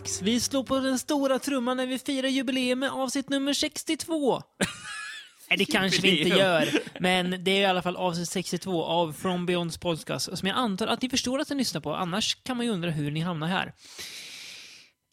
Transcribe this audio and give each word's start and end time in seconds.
dags. 0.00 0.22
Vi 0.22 0.40
slår 0.40 0.64
på 0.64 0.78
den 0.78 0.98
stora 0.98 1.38
trumman 1.38 1.76
när 1.76 1.86
vi 1.86 1.98
firar 1.98 2.28
jubileum 2.28 2.78
med 2.78 2.90
avsnitt 2.90 3.28
nummer 3.28 3.52
62. 3.52 4.42
Nej, 5.50 5.58
det 5.58 5.64
kanske 5.64 6.02
vi 6.02 6.22
inte 6.22 6.38
gör, 6.38 6.68
men 7.00 7.44
det 7.44 7.50
är 7.50 7.60
i 7.60 7.64
alla 7.64 7.82
fall 7.82 7.96
avsnitt 7.96 8.28
62 8.28 8.84
av 8.84 9.12
From 9.12 9.46
Beyonds 9.46 9.78
podcast, 9.78 10.38
som 10.38 10.48
jag 10.48 10.56
antar 10.56 10.86
att 10.86 11.02
ni 11.02 11.08
förstår 11.08 11.38
att 11.38 11.50
ni 11.50 11.56
lyssnar 11.56 11.80
på. 11.80 11.94
Annars 11.94 12.34
kan 12.42 12.56
man 12.56 12.66
ju 12.66 12.72
undra 12.72 12.90
hur 12.90 13.10
ni 13.10 13.20
hamnar 13.20 13.46
här. 13.46 13.72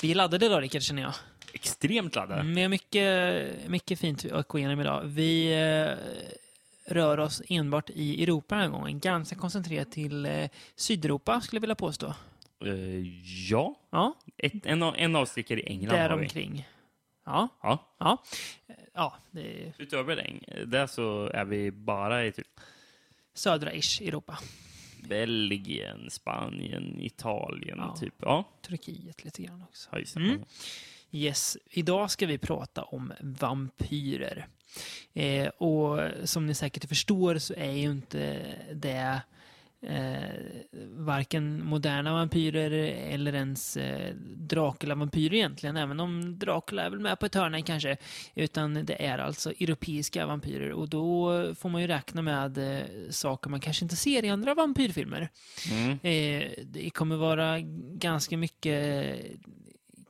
Vi 0.02 0.12
är 0.12 0.16
laddade 0.16 0.46
idag, 0.46 0.64
Rickard, 0.64 0.82
känner 0.82 1.02
jag. 1.02 1.14
Extremt 1.54 2.16
laddade. 2.16 2.44
Vi 2.44 2.62
har 2.62 2.70
mycket, 2.70 3.70
mycket 3.70 4.00
fint 4.00 4.26
att 4.32 4.48
gå 4.48 4.58
igenom 4.58 4.82
idag. 4.82 5.02
Vi 5.06 5.54
eh, 5.54 6.94
rör 6.94 7.20
oss 7.20 7.42
enbart 7.50 7.90
i 7.90 8.24
Europa 8.24 8.56
den 8.56 8.64
här 8.64 8.80
gången. 8.80 9.00
Ganska 9.00 9.36
koncentrerat 9.36 9.92
till 9.92 10.26
eh, 10.26 10.50
Sydeuropa, 10.76 11.42
skulle 11.42 11.58
jag 11.58 11.62
vilja 11.62 11.76
påstå. 11.76 12.14
Eh, 12.66 13.00
ja, 13.50 13.76
Ja, 13.90 14.18
Ett, 14.38 14.66
en, 14.66 14.84
en 14.84 15.16
avstickare 15.16 15.60
i 15.60 15.64
England 15.68 15.92
har 15.98 15.98
vi. 15.98 16.04
däromkring. 16.16 16.68
Ja, 17.26 17.48
Ja. 17.64 17.96
ja. 18.00 18.24
Ja, 18.94 19.16
det 19.32 19.74
Utöver 19.78 20.16
det, 20.16 20.66
där 20.66 20.88
så 20.88 21.26
är 21.34 21.46
vi 21.46 21.72
bara 21.72 22.26
i 22.26 22.32
typ 22.32 22.48
södra-ish 23.36 24.02
Europa. 24.08 24.40
Belgien, 25.10 26.10
Spanien, 26.10 27.00
Italien, 27.02 27.78
Ja. 27.78 27.96
typ. 28.00 28.14
Ja, 28.20 28.44
Turkiet 28.62 29.24
lite 29.24 29.44
grann 29.44 29.64
också. 29.64 29.90
ja. 29.92 30.00
Mm. 30.22 30.44
Yes, 31.12 31.58
idag 31.70 32.12
ska 32.12 32.26
vi 32.26 32.38
prata 32.38 32.84
om 32.84 33.14
vampyrer. 33.20 34.48
Eh, 35.14 35.48
och 35.48 36.00
som 36.24 36.46
ni 36.46 36.54
säkert 36.56 36.86
förstår 36.90 37.38
så 37.38 37.54
är 37.54 37.72
ju 37.72 37.92
inte 37.92 38.46
det 38.74 39.22
eh, 39.82 40.20
varken 40.90 41.66
moderna 41.66 42.14
vampyrer 42.14 42.72
eller 43.14 43.36
ens 43.36 43.78
eh, 43.78 44.14
Dracula-vampyrer 44.36 45.34
egentligen, 45.34 45.78
även 45.78 46.00
om 46.00 46.40
Dracula 46.40 46.84
är 46.84 46.90
väl 46.90 47.00
med 47.00 47.20
på 47.20 47.26
ett 47.26 47.36
hörn 47.36 47.64
kanske. 47.64 47.98
Utan 48.36 48.86
det 48.86 49.06
är 49.06 49.18
alltså 49.18 49.50
europeiska 49.52 50.26
vampyrer 50.26 50.72
och 50.72 50.90
då 50.90 51.32
får 51.56 51.70
man 51.70 51.82
ju 51.82 51.88
räkna 51.88 52.22
med 52.22 52.58
eh, 52.58 52.86
saker 53.10 53.50
man 53.50 53.60
kanske 53.60 53.86
inte 53.86 53.96
ser 53.96 54.26
i 54.26 54.30
andra 54.30 54.54
vampyrfilmer. 54.54 55.30
Mm. 55.72 55.92
Eh, 55.92 56.50
det 56.64 56.90
kommer 56.90 57.16
vara 57.16 57.60
ganska 57.94 58.38
mycket 58.38 59.16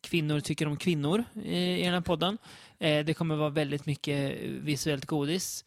kvinnor 0.02 0.40
tycker 0.40 0.68
om 0.68 0.78
kvinnor 0.78 1.24
eh, 1.36 1.80
i 1.80 1.84
den 1.84 1.94
här 1.94 2.02
podden. 2.02 2.38
Eh, 2.80 3.06
det 3.06 3.14
kommer 3.14 3.36
vara 3.36 3.50
väldigt 3.50 3.86
mycket 3.86 4.38
visuellt 4.42 5.06
godis. 5.06 5.66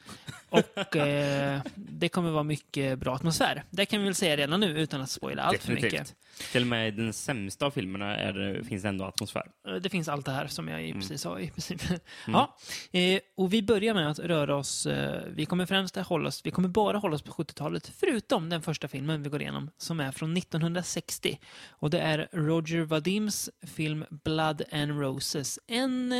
Och 0.50 0.96
eh, 0.96 1.60
det 1.74 2.08
kommer 2.08 2.30
vara 2.30 2.42
mycket 2.42 2.98
bra 2.98 3.14
atmosfär. 3.14 3.64
Det 3.70 3.86
kan 3.86 3.98
vi 4.00 4.04
väl 4.04 4.14
säga 4.14 4.36
redan 4.36 4.60
nu 4.60 4.66
utan 4.80 5.00
att 5.00 5.10
spoila 5.10 5.42
allt 5.42 5.62
för 5.62 5.72
mycket. 5.72 6.14
Till 6.52 6.62
och 6.62 6.66
med 6.68 6.88
i 6.88 6.90
den 6.90 7.12
sämsta 7.12 7.66
av 7.66 7.70
filmerna 7.70 8.16
är 8.16 8.32
det, 8.32 8.64
finns 8.64 8.82
det 8.82 8.88
ändå 8.88 9.04
atmosfär. 9.04 9.50
Eh, 9.68 9.74
Det 9.74 9.88
finns 9.88 10.08
allt 10.08 10.26
det 10.26 10.32
här 10.32 10.46
som 10.46 10.68
jag 10.68 10.84
i 10.88 10.92
precis 10.92 11.20
sa 11.20 11.40
i 11.40 11.50
princip. 11.50 11.82
Mm. 11.90 12.00
Ja, 12.26 12.56
eh, 12.92 13.20
och 13.36 13.52
vi 13.52 13.62
börjar 13.62 13.94
med 13.94 14.10
att 14.10 14.18
röra 14.18 14.56
oss, 14.56 14.86
vi 15.28 15.46
kommer 15.46 15.66
främst 15.66 15.96
att 15.96 16.06
hålla 16.06 16.28
oss, 16.28 16.46
vi 16.46 16.50
kommer 16.50 16.68
bara 16.68 16.98
hålla 16.98 17.14
oss 17.14 17.22
på 17.22 17.32
70-talet, 17.32 17.92
förutom 18.00 18.48
den 18.48 18.62
första 18.62 18.88
filmen 18.88 19.22
vi 19.22 19.30
går 19.30 19.40
igenom, 19.42 19.70
som 19.78 20.00
är 20.00 20.12
från 20.12 20.36
1960. 20.36 21.38
Och 21.70 21.90
det 21.90 22.00
är 22.00 22.28
Roger 22.32 22.80
Vadims 22.80 23.50
film 23.62 24.04
Blood 24.10 24.62
and 24.72 25.00
Roses. 25.00 25.58
En 25.66 26.14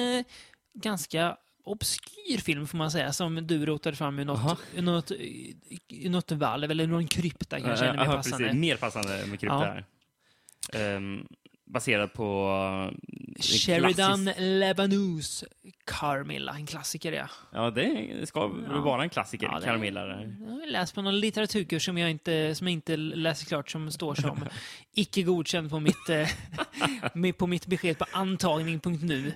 ganska 0.82 1.36
obskyr 1.64 2.38
film 2.38 2.66
får 2.66 2.78
man 2.78 2.90
säga, 2.90 3.12
som 3.12 3.46
du 3.46 3.66
rotade 3.66 3.96
fram 3.96 4.18
i 4.18 4.24
något, 4.24 4.58
i 4.74 4.80
något, 4.82 5.10
i 5.88 6.08
något 6.08 6.32
valv, 6.32 6.70
eller 6.70 6.86
någon 6.86 7.06
krypta 7.06 7.60
kanske, 7.60 7.86
Eh, 7.86 7.94
mer 7.94 8.06
passande. 8.06 8.52
Mer 8.52 8.76
passande 8.76 9.26
med 9.26 9.40
krypta 9.40 9.54
Ja. 9.54 9.64
här. 9.64 9.84
Ehm, 10.96 11.26
baserad 11.72 12.12
på... 12.12 12.48
eh, 12.92 13.42
Sheridan 13.42 13.92
klassisk- 14.26 14.40
Lebanus 14.40 15.44
Carmilla, 15.86 16.52
en 16.54 16.66
klassiker 16.66 17.12
ja. 17.12 17.28
Ja, 17.52 17.70
det 17.70 18.26
ska 18.28 18.46
väl 18.48 18.62
Ja. 18.70 18.80
vara 18.80 19.02
en 19.02 19.08
klassiker, 19.10 19.46
Ja, 19.46 19.58
det- 19.58 19.64
Caramilla. 19.64 20.04
där. 20.04 20.36
Jag 20.40 20.50
har 20.50 20.66
läst 20.70 20.94
på 20.94 21.02
någon 21.02 21.20
litteraturkurs 21.20 21.84
som 21.84 21.98
jag 21.98 22.10
inte, 22.10 22.54
som 22.54 22.66
jag 22.66 22.72
inte 22.72 22.96
läser 22.96 23.46
klart, 23.46 23.70
som 23.70 23.90
står 23.90 24.14
som 24.14 24.44
icke 24.94 25.22
godkänd 25.22 25.70
på 25.70 25.80
mitt, 25.80 26.08
eh, 26.08 27.32
på 27.38 27.46
mitt 27.46 27.66
besked 27.66 27.98
på 27.98 28.04
antagning.nu. 28.12 29.32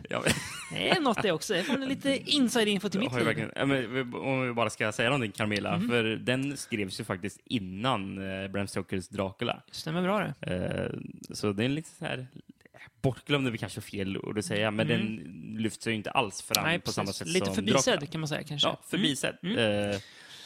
Det 0.72 0.88
är 0.90 1.00
något 1.00 1.22
det 1.22 1.32
också. 1.32 1.56
Jag 1.56 1.66
får 1.66 1.78
lite 1.78 2.18
inside-info 2.30 2.88
till 2.88 3.00
mitt 3.00 3.14
liv. 3.14 3.50
ja, 3.56 3.66
men, 3.66 4.14
om 4.14 4.46
vi 4.46 4.52
bara 4.52 4.70
ska 4.70 4.92
säga 4.92 5.08
någonting, 5.10 5.32
Carmilla, 5.32 5.76
Mhm. 5.78 5.88
för 5.88 6.04
den 6.04 6.56
skrevs 6.56 7.00
ju 7.00 7.04
faktiskt 7.04 7.40
innan 7.44 8.18
eh, 8.42 8.48
Bram 8.48 8.66
Stokers 8.66 9.08
Dracula. 9.08 9.62
Stämmer 9.70 10.02
bra 10.02 10.18
det. 10.40 10.92
Så 11.34 11.52
det 11.52 11.64
är 11.64 11.68
lite 11.68 11.88
så 11.98 12.04
här, 12.04 12.23
bortglömd 13.02 13.46
är 13.46 13.50
väl 13.50 13.58
kanske 13.58 13.80
fel 13.80 14.18
ord 14.18 14.38
att 14.38 14.44
säga, 14.44 14.70
men 14.70 14.90
Mm. 14.90 15.16
den 15.16 15.56
lyfts 15.62 15.86
ju 15.86 15.92
inte 15.92 16.10
alls 16.10 16.42
fram 16.42 16.64
Nej, 16.64 16.78
på 16.80 16.92
samma 16.92 17.12
sätt 17.12 17.26
Lite 17.28 17.46
som 17.46 17.54
förbisedd 17.54 18.10
kan 18.10 18.20
man 18.20 18.28
säga 18.28 18.42
kanske. 18.42 18.68
Ja, 18.68 18.80
förbisedd. 18.88 19.36
Mm. 19.42 19.90
Eh, 19.90 19.96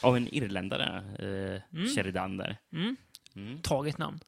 av 0.01 0.17
en 0.17 0.27
irländare, 0.27 0.97
eh, 1.19 1.77
Mm. 1.79 1.87
Sheridan 1.95 2.37
där. 2.37 2.57
Mm. 2.73 2.95
Mm. 3.35 3.61
Taget 3.61 3.97
namn. 3.97 4.19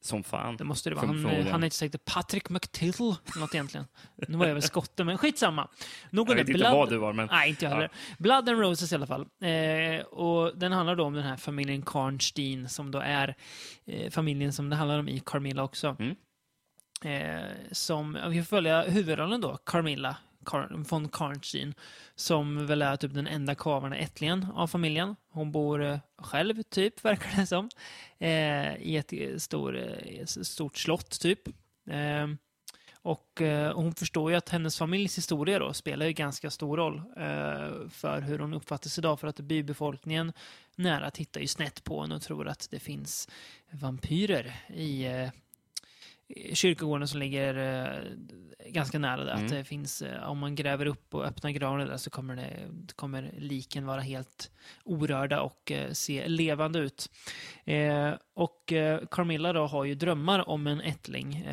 Som 0.00 0.24
fan. 0.24 0.56
Det 0.56 0.64
måste 0.64 0.90
det 0.90 0.96
vara. 0.96 1.06
Han, 1.06 1.16
förmodligen. 1.16 1.46
han 1.52 1.64
inte 1.64 1.76
säkert 1.76 2.04
Patrick 2.04 2.50
eller 2.50 3.40
något 3.40 3.54
egentligen. 3.54 3.86
Nu 4.28 4.36
var 4.38 4.46
jag 4.46 4.54
väl 4.54 4.62
skotte, 4.62 5.04
men 5.04 5.18
skitsamma. 5.18 5.68
Nog 6.10 6.30
om 6.30 6.36
Jag 6.36 6.44
vet 6.44 6.48
inte 6.48 6.58
Blood- 6.64 6.72
vad 6.72 6.90
du 6.90 6.96
var, 6.96 7.12
men... 7.12 7.28
Nej, 7.30 7.48
inte 7.50 7.64
jag 7.64 7.70
heller. 7.72 7.90
Blood 8.18 8.48
and 8.48 8.60
Roses 8.60 8.92
i 8.92 8.94
alla 8.94 9.06
fall. 9.06 9.20
Eh, 9.42 10.00
och 10.06 10.58
den 10.58 10.72
handlar 10.72 10.96
då 10.96 11.04
om 11.04 11.12
den 11.12 11.22
här 11.24 11.36
familjen 11.36 11.82
Karnstein 11.82 12.68
som 12.68 12.90
då 12.90 12.98
är 12.98 13.34
eh, 13.86 14.10
familjen 14.10 14.52
som 14.52 14.70
det 14.70 14.76
handlar 14.76 14.98
om 14.98 15.08
i 15.08 15.22
Carmilla 15.26 15.62
också. 15.62 15.96
Eh, 17.02 17.50
som, 17.72 18.18
vi 18.30 18.42
får 18.42 18.48
följa 18.48 18.82
huvudrollen 18.82 19.40
då, 19.40 19.56
Carmilla 19.56 20.16
Car 20.44 20.84
von 20.90 21.08
Karnstein, 21.08 21.74
som 22.14 22.66
väl 22.66 22.82
är 22.82 22.96
typ 22.96 23.14
den 23.14 23.26
enda 23.26 23.54
kvarvarande 23.54 23.96
ättlingen 23.96 24.46
av 24.54 24.66
familjen. 24.66 25.16
Hon 25.30 25.52
bor 25.52 25.82
eh, 25.82 25.98
själv, 26.18 26.62
typ, 26.62 27.04
verkar 27.04 27.40
det 27.40 27.46
som, 27.46 27.68
eh, 28.18 28.76
i 28.76 28.96
ett 28.96 29.12
eh, 29.12 29.36
stor, 29.36 29.76
eh, 29.78 30.24
stort 30.26 30.78
slott, 30.78 31.20
typ. 31.20 31.48
Eh, 31.90 32.28
och 33.02 33.42
eh, 33.42 33.74
hon 33.74 33.94
förstår 33.94 34.30
ju 34.30 34.36
att 34.36 34.48
hennes 34.48 34.78
familjs 34.78 35.18
historia 35.18 35.58
då 35.58 35.72
spelar 35.72 36.06
ju 36.06 36.12
ganska 36.12 36.50
stor 36.50 36.76
roll 36.76 36.96
eh, 36.96 37.88
för 37.90 38.20
hur 38.20 38.38
hon 38.38 38.54
uppfattas 38.54 38.98
idag. 38.98 39.20
För 39.20 39.28
att 39.28 39.40
bybefolkningen 39.40 40.32
nära 40.76 41.10
tittar 41.10 41.40
ju 41.40 41.46
snett 41.46 41.84
på 41.84 42.00
henne 42.02 42.14
och 42.14 42.22
tror 42.22 42.48
att 42.48 42.68
det 42.70 42.78
finns 42.78 43.28
vampyrer 43.70 44.54
i 44.68 45.06
eh, 45.06 45.28
i 45.28 45.30
kyrkogården 46.52 47.08
som 47.08 47.20
ligger 47.20 47.54
eh, 47.56 48.70
ganska 48.70 48.98
nära 48.98 49.24
där. 49.24 49.32
Mm. 49.32 49.44
Att 49.44 49.50
det 49.50 49.64
finns, 49.64 50.02
eh, 50.02 50.30
om 50.30 50.38
man 50.38 50.54
gräver 50.54 50.86
upp 50.86 51.14
och 51.14 51.24
öppnar 51.24 51.50
graven 51.50 51.86
där 51.86 51.96
så 51.96 52.10
kommer, 52.10 52.36
det, 52.36 52.52
kommer 52.96 53.34
liken 53.38 53.86
vara 53.86 54.00
helt 54.00 54.50
orörda 54.84 55.40
och 55.40 55.72
eh, 55.72 55.92
se 55.92 56.28
levande 56.28 56.78
ut. 56.78 57.10
Och 58.34 58.72
Carmilla 59.10 59.52
då 59.52 59.66
har 59.66 59.84
ju 59.84 59.94
drömmar 59.94 60.48
om 60.48 60.66
en 60.66 60.80
ättling. 60.80 61.46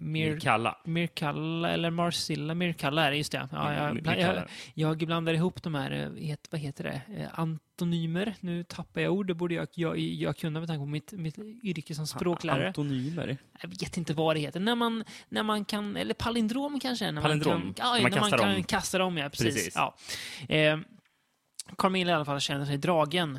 Eh, 0.00 0.02
Mir, 0.04 0.40
Kalla. 0.40 0.78
Mirkalla 0.84 1.70
eller 1.70 1.90
Marcilla 1.90 2.54
Mirkalla 2.54 3.04
är 3.04 3.10
det, 3.10 3.16
just 3.16 3.32
det. 3.32 3.48
Ja, 3.52 3.74
jag, 3.74 3.88
jag, 3.88 3.94
Mirkalla. 3.94 4.46
jag 4.74 4.98
blandar 4.98 5.34
ihop 5.34 5.62
de 5.62 5.74
här, 5.74 5.90
eh, 5.90 6.26
het, 6.28 6.48
vad 6.50 6.60
heter 6.60 6.84
det, 6.84 7.00
eh, 7.16 7.38
antonymer. 7.38 8.34
Nu 8.40 8.64
tappar 8.64 9.00
jag 9.00 9.12
ord, 9.12 9.26
det 9.26 9.34
borde 9.34 9.54
jag, 9.54 9.68
jag, 9.74 9.98
jag 9.98 10.36
kunna 10.36 10.60
med 10.60 10.68
tanke 10.68 10.80
på 10.80 10.86
mitt, 10.86 11.12
mitt 11.12 11.38
yrke 11.38 11.94
som 11.94 12.06
språklärare. 12.06 12.66
Antonymer. 12.66 13.38
Jag 13.62 13.68
vet 13.68 13.96
inte 13.96 14.14
vad 14.14 14.36
det 14.36 14.40
heter. 14.40 14.60
När 14.60 14.74
man, 14.74 15.04
när 15.28 15.42
man 15.42 15.64
kan, 15.64 15.96
eller 15.96 16.14
palindrom 16.14 16.80
kanske? 16.80 17.10
När 17.10 17.22
Palindrom. 17.22 17.64
Man 17.64 17.74
kan, 17.74 17.86
ja, 17.86 17.92
När 17.94 18.02
man 18.02 18.10
när 18.10 18.20
man 18.20 18.30
kan 18.38 18.56
om. 18.56 18.64
kasta 18.64 18.98
dem, 18.98 19.16
ja. 19.16 19.28
Precis. 19.28 19.54
Precis. 19.54 19.74
Ja. 19.74 19.96
Eh, 20.56 20.78
Carmilla 21.78 22.12
i 22.12 22.14
alla 22.14 22.24
fall 22.24 22.40
känner 22.40 22.64
sig 22.66 22.78
dragen 22.78 23.38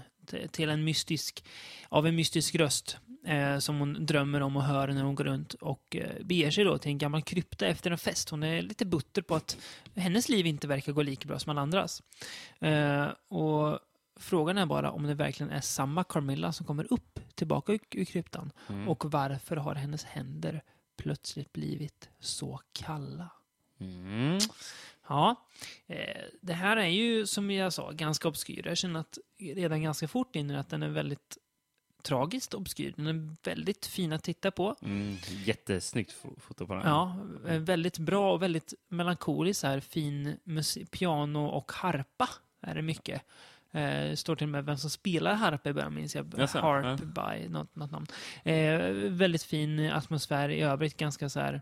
till 0.52 0.70
en 0.70 0.84
mystisk, 0.84 1.44
av 1.90 2.08
en 2.08 2.16
mystisk 2.16 2.56
röst 2.56 2.98
eh, 3.26 3.58
som 3.58 3.80
hon 3.80 4.06
drömmer 4.06 4.42
om 4.42 4.56
och 4.56 4.64
hör 4.64 4.88
när 4.88 5.04
hon 5.04 5.16
går 5.16 5.24
runt 5.24 5.54
och 5.54 5.96
eh, 5.96 6.24
beger 6.24 6.52
sig 6.52 6.64
då 6.64 6.78
till 6.78 6.92
en 6.92 6.98
gammal 6.98 7.22
krypta 7.22 7.66
efter 7.66 7.92
en 7.92 7.98
fest. 7.98 8.30
Hon 8.30 8.44
är 8.44 8.62
lite 8.62 8.86
butter 8.86 9.22
på 9.22 9.36
att 9.36 9.58
hennes 9.96 10.30
liv 10.30 10.46
inte 10.46 10.68
verkar 10.68 10.92
gå 10.92 11.02
lika 11.02 11.28
bra 11.28 11.40
som 11.40 11.50
alla 11.50 11.62
andras. 11.62 12.04
Eh, 12.60 13.08
och 13.28 13.80
frågan 14.16 14.58
är 14.58 14.66
bara 14.66 14.92
om 14.92 15.04
det 15.04 15.14
verkligen 15.14 15.52
är 15.52 15.62
samma 15.62 16.04
Carmilla 16.04 16.54
som 16.54 16.66
kommer 16.66 16.94
upp 16.94 17.20
tillbaka 17.36 17.74
ur, 17.92 18.06
kryptan. 18.06 18.52
Mm. 18.70 18.90
Och 18.90 19.12
varför 19.12 19.56
har 19.56 19.76
hennes 19.76 20.04
händer 20.04 20.64
plötsligt 20.98 21.54
blivit 21.54 22.10
så 22.20 22.60
kalla? 22.72 23.30
Mm. 23.80 24.40
Ja, 25.08 25.48
eh, 25.88 26.24
det 26.42 26.54
här 26.54 26.78
är 26.78 26.88
ju 26.88 27.28
som 27.28 27.52
jag 27.52 27.74
sa 27.74 27.92
ganska 27.92 28.28
obskyr. 28.28 28.68
Jag 28.68 28.78
känner 28.78 29.00
att 29.00 29.18
redan 29.38 29.84
ganska 29.84 30.08
fort 30.08 30.36
in 30.36 30.56
att 30.56 30.70
den 30.70 30.84
är 30.84 30.90
väldigt 30.90 31.38
tragiskt 32.04 32.54
obskyr. 32.54 32.94
Den 32.98 33.08
är 33.08 33.36
väldigt 33.50 33.86
fin 33.86 34.14
att 34.14 34.24
titta 34.24 34.52
på. 34.52 34.76
Mm. 34.82 35.18
Jättesnyggt 35.46 36.12
fo- 36.24 36.40
foto 36.40 36.68
på 36.68 36.74
den. 36.74 36.84
Ja, 36.86 37.16
eh, 37.48 37.60
väldigt 37.60 37.98
bra 37.98 38.34
och 38.34 38.42
väldigt 38.42 38.74
melankolisk 38.90 39.60
så 39.60 39.68
här 39.68 39.80
fin 39.80 40.38
piano 40.92 41.46
och 41.46 41.72
harpa 41.72 42.30
är 42.62 42.76
det 42.76 42.82
mycket. 42.82 43.22
Eh, 43.72 44.16
står 44.16 44.36
till 44.36 44.46
och 44.46 44.50
med 44.52 44.66
vem 44.66 44.78
som 44.78 44.90
spelar 44.90 45.34
harpa 45.34 45.70
i 45.70 45.74
början, 45.74 45.94
minns 45.96 46.16
jag. 46.16 46.34
Jaså, 46.38 46.60
Harp 46.60 47.00
by 47.00 47.50
något, 47.50 47.76
något 47.76 47.92
namn. 47.92 48.06
Eh, 48.44 48.80
väldigt 49.10 49.44
fin 49.44 49.80
atmosfär 49.92 50.50
i 50.50 50.62
övrigt, 50.62 50.98
ganska 50.98 51.30
så 51.30 51.40
här 51.40 51.54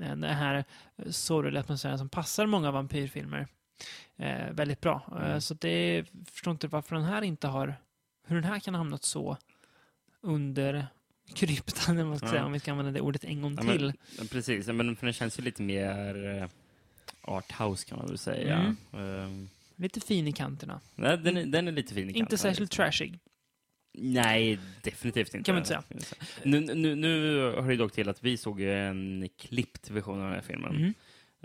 eh, 0.00 0.08
den 0.08 0.22
här 0.24 0.64
sorgliga 1.10 1.60
atmosfären 1.60 1.98
som 1.98 2.08
passar 2.08 2.46
många 2.46 2.70
vampyrfilmer 2.70 3.46
eh, 4.16 4.50
väldigt 4.50 4.80
bra. 4.80 5.02
Eh, 5.12 5.26
Mm. 5.26 5.40
Så 5.40 5.54
det 5.54 6.04
förstår 6.30 6.50
inte 6.50 6.68
varför 6.68 6.96
den 6.96 7.04
här 7.04 7.22
inte 7.22 7.46
har, 7.48 7.76
hur 8.26 8.36
den 8.36 8.44
här 8.44 8.58
kan 8.60 8.74
ha 8.74 8.78
hamnat 8.78 9.04
så 9.04 9.36
under 10.24 10.86
kryptan, 11.34 11.96
man 12.08 12.18
ska 12.18 12.26
Ja. 12.26 12.30
säga, 12.30 12.44
om 12.44 12.52
vi 12.52 12.60
ska 12.60 12.70
använda 12.70 12.92
det 12.92 13.00
ordet 13.00 13.24
en 13.24 13.42
gång 13.42 13.54
Ja, 13.56 13.62
men- 13.62 13.76
till. 13.78 13.92
Ja, 14.18 14.24
Precis, 14.30 14.66
men 14.66 14.96
för 14.96 15.06
den 15.06 15.12
känns 15.12 15.38
ju 15.38 15.42
lite 15.42 15.62
mer 15.62 16.24
eh, 16.42 16.48
arthouse 17.20 17.86
kan 17.88 17.98
man 17.98 18.06
väl 18.06 18.18
säga. 18.18 18.76
Mm. 18.92 19.20
Ehm, 19.24 19.48
Lite 19.76 20.00
fin 20.00 20.28
i 20.28 20.32
kanterna. 20.32 20.80
nej, 20.94 21.18
den, 21.18 21.36
är, 21.36 21.46
den 21.46 21.68
är 21.68 21.72
lite 21.72 21.94
fin 21.94 22.04
i 22.04 22.06
Inte 22.08 22.18
kanten, 22.18 22.38
särskilt 22.38 22.70
trashig. 22.70 23.18
Nej, 23.98 24.58
definitivt 24.82 25.34
inte. 25.34 25.46
Kan 25.46 25.54
man 25.54 25.62
inte 25.62 25.68
säga. 25.68 25.82
Nu, 26.44 26.60
nu, 26.60 26.94
nu 26.94 27.32
hör 27.40 27.68
det 27.68 27.76
dock 27.76 27.92
till 27.92 28.08
att 28.08 28.24
vi 28.24 28.36
såg 28.36 28.60
en 28.60 29.28
klippt 29.38 29.90
version 29.90 30.18
av 30.20 30.24
den 30.24 30.32
här 30.34 30.40
filmen. 30.42 30.76
Mm. 30.76 30.94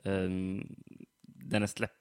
Ehm, 0.04 0.76
den 1.22 1.64
är 1.64 1.68
släppt, 1.68 1.99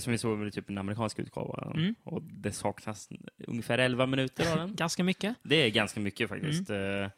som 0.00 0.10
vi 0.12 0.18
såg 0.18 0.38
väl 0.38 0.52
typ 0.52 0.70
en 0.70 0.78
amerikansk 0.78 1.18
utgåva. 1.18 1.72
Mm. 1.74 1.94
Och 2.04 2.22
det 2.22 2.52
saknas 2.52 3.08
ungefär 3.46 3.78
11 3.78 4.06
minuter 4.06 4.52
av 4.52 4.58
den. 4.58 4.74
Ganska 4.76 5.04
mycket. 5.04 5.34
Det 5.42 5.56
är 5.56 5.68
ganska 5.70 6.00
mycket 6.00 6.28
faktiskt. 6.28 6.70
Mm. 6.70 7.02
Eh, 7.04 7.10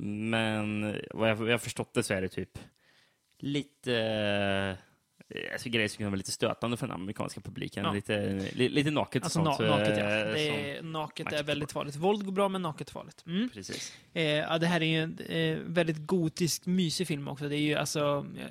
Men 0.00 0.94
vad 1.10 1.30
jag, 1.30 1.48
jag 1.48 1.62
förstått 1.62 1.94
det 1.94 2.02
så 2.02 2.14
är 2.14 2.20
det 2.22 2.28
typ 2.28 2.58
lite... 3.38 3.94
eh, 3.94 4.84
Alltså 5.52 5.68
grejer 5.68 5.88
som 5.88 5.98
kan 5.98 6.06
vara 6.06 6.16
lite 6.16 6.30
stötande 6.30 6.76
för 6.76 6.86
den 6.86 6.94
amerikanska 6.94 7.40
publiken. 7.40 7.84
Ja. 7.84 7.92
Lite, 7.92 8.46
li, 8.54 8.68
lite 8.68 8.90
naket 8.90 9.22
Alltså 9.24 9.40
och 9.40 9.46
na- 9.46 9.56
sånt. 9.56 9.68
naket, 9.68 9.98
ja. 9.98 10.04
eh, 10.04 10.76
är, 10.76 10.82
naket 10.82 11.32
är 11.32 11.42
väldigt 11.42 11.72
farligt. 11.72 11.96
Våld 11.96 12.24
går 12.24 12.32
bra, 12.32 12.48
men 12.48 12.62
naket 12.62 12.88
är 12.88 12.92
farligt. 12.92 13.24
Mm. 13.26 13.48
Precis. 13.54 13.96
Eh, 14.12 14.22
ja, 14.24 14.58
det 14.58 14.66
här 14.66 14.80
är 14.80 14.86
ju 14.86 15.02
en 15.02 15.18
eh, 15.18 15.58
väldigt 15.66 16.06
gotisk, 16.06 16.66
mysig 16.66 17.06
film 17.06 17.28
också. 17.28 17.48
Det 17.48 17.56
är 17.56 17.60
ju 17.60 17.74
alltså 17.74 18.26
eh, 18.38 18.46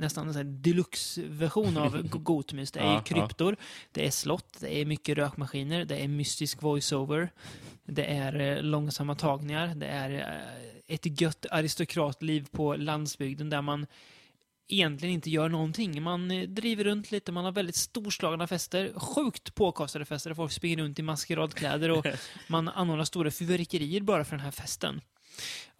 nästan 0.00 0.36
en 0.36 0.62
deluxe-version 0.62 1.76
av 1.76 2.02
go- 2.08 2.18
gotmys. 2.18 2.72
Det 2.72 2.80
är 2.80 2.86
ju 2.86 2.92
ja. 2.92 3.00
kryptor, 3.02 3.56
det 3.92 4.06
är 4.06 4.10
slott, 4.10 4.56
det 4.60 4.76
är 4.76 4.84
mycket 4.84 5.18
rökmaskiner, 5.18 5.84
det 5.84 5.96
är 5.96 6.08
mystisk 6.08 6.62
voice-over, 6.62 7.30
det 7.84 8.04
är 8.04 8.40
eh, 8.40 8.62
långsamma 8.62 9.14
tagningar, 9.14 9.74
det 9.74 9.86
är 9.86 10.10
eh, 10.10 10.94
ett 10.94 11.20
gött 11.20 11.46
aristokratliv 11.50 12.46
på 12.50 12.76
landsbygden 12.76 13.50
där 13.50 13.62
man 13.62 13.86
egentligen 14.68 15.14
inte 15.14 15.30
gör 15.30 15.48
någonting. 15.48 16.02
Man 16.02 16.30
eh, 16.30 16.48
driver 16.48 16.84
runt 16.84 17.10
lite, 17.10 17.32
man 17.32 17.44
har 17.44 17.52
väldigt 17.52 17.76
storslagna 17.76 18.46
fester, 18.46 18.92
sjukt 18.96 19.54
påkostade 19.54 20.04
fester 20.04 20.30
där 20.30 20.34
folk 20.34 20.52
springer 20.52 20.76
runt 20.76 20.98
i 20.98 21.02
maskeradkläder 21.02 21.90
och 21.90 22.06
man 22.48 22.68
anordnar 22.68 23.04
stora 23.04 23.30
fyrverkerier 23.30 24.00
bara 24.00 24.24
för 24.24 24.36
den 24.36 24.44
här 24.44 24.50
festen. 24.50 25.00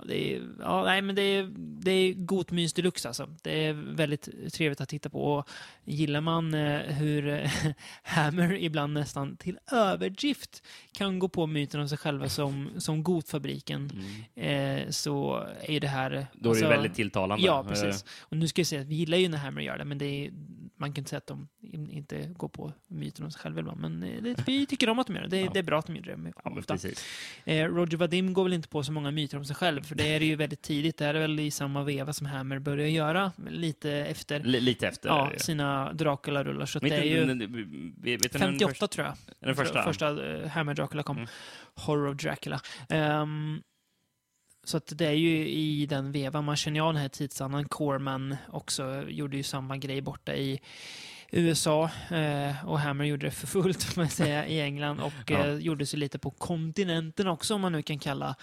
Det 0.05 0.35
är, 0.35 0.43
ja, 0.61 0.85
nej, 0.85 1.03
men 1.03 1.15
det 1.15 1.23
är, 1.23 1.51
det 1.57 1.91
är 1.91 2.13
gott 2.15 2.51
mys 2.51 2.73
deluxe 2.73 3.09
alltså. 3.09 3.29
Det 3.43 3.67
är 3.67 3.73
väldigt 3.73 4.53
trevligt 4.53 4.81
att 4.81 4.89
titta 4.89 5.11
på. 5.11 5.25
Och 5.35 5.49
gillar 5.85 6.21
man 6.21 6.55
eh, 6.55 6.79
hur 6.81 7.29
eh, 7.29 7.51
Hammer 8.03 8.53
ibland 8.55 8.93
nästan 8.95 9.37
till 9.37 9.59
överdrift 9.73 10.63
kan 10.93 11.19
gå 11.19 11.29
på 11.29 11.47
myten 11.47 11.81
om 11.81 11.89
sig 11.89 11.99
själva 11.99 12.29
som, 12.29 12.69
som 12.79 13.03
Gotfabriken 13.03 13.91
Mm. 14.37 14.81
eh, 14.85 14.91
så 14.91 15.47
är 15.63 15.81
det 15.81 15.89
här... 15.89 16.11
Då 16.11 16.17
är 16.17 16.27
det 16.43 16.49
alltså- 16.51 16.69
väldigt 16.69 16.95
tilltalande. 16.95 17.47
Ja, 17.47 17.61
Eh, 17.61 17.69
precis. 17.69 18.05
Och 18.21 18.37
nu 18.37 18.49
ska 18.49 18.61
jag 18.61 18.67
säga 18.67 18.81
att 18.81 18.87
vi 18.87 18.95
gillar 18.95 19.19
ju 19.19 19.29
när 19.29 19.39
Hammer 19.39 19.63
gör 19.63 19.79
det, 19.79 19.85
men 19.85 19.99
det 19.99 20.07
är, 20.27 20.31
man 20.77 20.93
kan 20.93 21.01
inte 21.01 21.09
säga 21.11 21.19
att 21.19 21.27
de 21.27 21.49
in- 21.61 21.91
inte 21.91 22.27
går 22.37 22.49
på 22.49 22.73
myten 22.89 23.25
om 23.25 23.31
sig 23.31 23.41
själva 23.41 23.61
ibland. 23.61 23.81
Men 23.81 24.03
eh, 24.03 24.23
det, 24.23 24.49
vi 24.49 24.67
tycker 24.67 24.89
om 24.89 24.99
att 24.99 25.07
de 25.07 25.17
gör 25.17 25.23
det. 25.23 25.29
Det, 25.29 25.41
Ja. 25.41 25.51
det 25.53 25.59
är 25.59 25.63
bra 25.63 25.79
att 25.79 25.87
de 25.87 25.97
gör 25.97 26.03
det 26.03 26.33
Ja. 27.45 27.53
Eh, 27.53 27.65
Roger 27.67 27.97
Vadim 27.97 28.33
går 28.33 28.45
väl 28.45 28.53
inte 28.53 28.69
på 28.69 28.83
så 28.83 28.93
många 28.93 29.11
myter 29.11 29.39
om 29.39 29.45
sig 29.45 29.50
själv, 29.55 29.83
för 29.83 29.95
det 29.95 30.15
är 30.15 30.21
det 30.21 30.27
ju 30.27 30.37
väldigt 30.37 30.63
tidigt. 30.63 30.97
Det 30.97 31.05
här 31.05 31.15
är 31.15 31.21
väl 31.21 31.41
i 31.41 31.51
samma 31.51 31.83
veva 31.85 32.13
som 32.13 32.27
Hammer 32.27 32.59
börjar 32.59 32.87
göra, 32.89 33.33
lite 33.51 33.91
efter 33.93 34.41
L- 34.41 34.57
lite 34.61 34.89
efter. 34.89 35.09
ja, 35.09 35.33
sina 35.37 35.93
Dracula-rullar. 35.93 36.67
Så 36.67 36.79
Men 36.83 36.91
det 36.91 36.97
är 36.97 37.03
ju 37.05 37.27
men- 37.27 37.39
vet- 37.97 38.25
vet 38.25 38.33
du 38.33 38.39
när 38.39 38.47
den 38.47 38.59
58 38.59 38.69
första- 38.71 38.87
tror 38.87 39.07
jag. 39.07 39.15
Den 39.41 39.55
första? 39.57 39.83
Första 39.83 40.33
eh, 40.43 40.49
Hammer 40.49 40.75
Dracula 40.75 41.03
kom. 41.03 41.17
Mm. 41.17 41.29
Horror 41.75 42.09
of 42.09 42.17
Dracula. 42.17 42.61
Ehm, 42.89 43.63
så 44.65 44.77
att 44.77 44.93
det 44.99 45.07
är 45.07 45.13
ju 45.13 45.49
i 45.49 45.87
den 45.87 46.13
vevan, 46.13 46.45
man 46.45 46.57
känner 46.57 46.81
av 46.81 46.93
den 46.93 47.03
här 47.03 47.09
tidsandan. 47.09 47.69
Corman 47.69 48.37
också 48.49 49.05
gjorde 49.09 49.37
ju 49.37 49.43
samma 49.43 49.77
grej 49.77 50.01
borta 50.01 50.35
i 50.35 50.61
USA 51.33 51.91
eh, 52.11 52.67
och 52.67 52.81
Hammer 52.81 53.05
gjorde 53.05 53.27
det 53.27 53.31
för 53.31 53.47
fullt 53.47 53.97
man 53.97 54.09
säga 54.09 54.47
i 54.47 54.61
England 54.61 55.01
och 55.01 55.13
Ja. 55.27 55.47
eh, 55.47 55.55
gjorde 55.55 55.87
sig 55.87 55.99
lite 55.99 56.19
på 56.19 56.31
kontinenten 56.31 57.27
också 57.29 57.55
om 57.55 57.61
man 57.61 57.73
nu 57.73 57.83
kan 57.83 57.99
kalla 57.99 58.35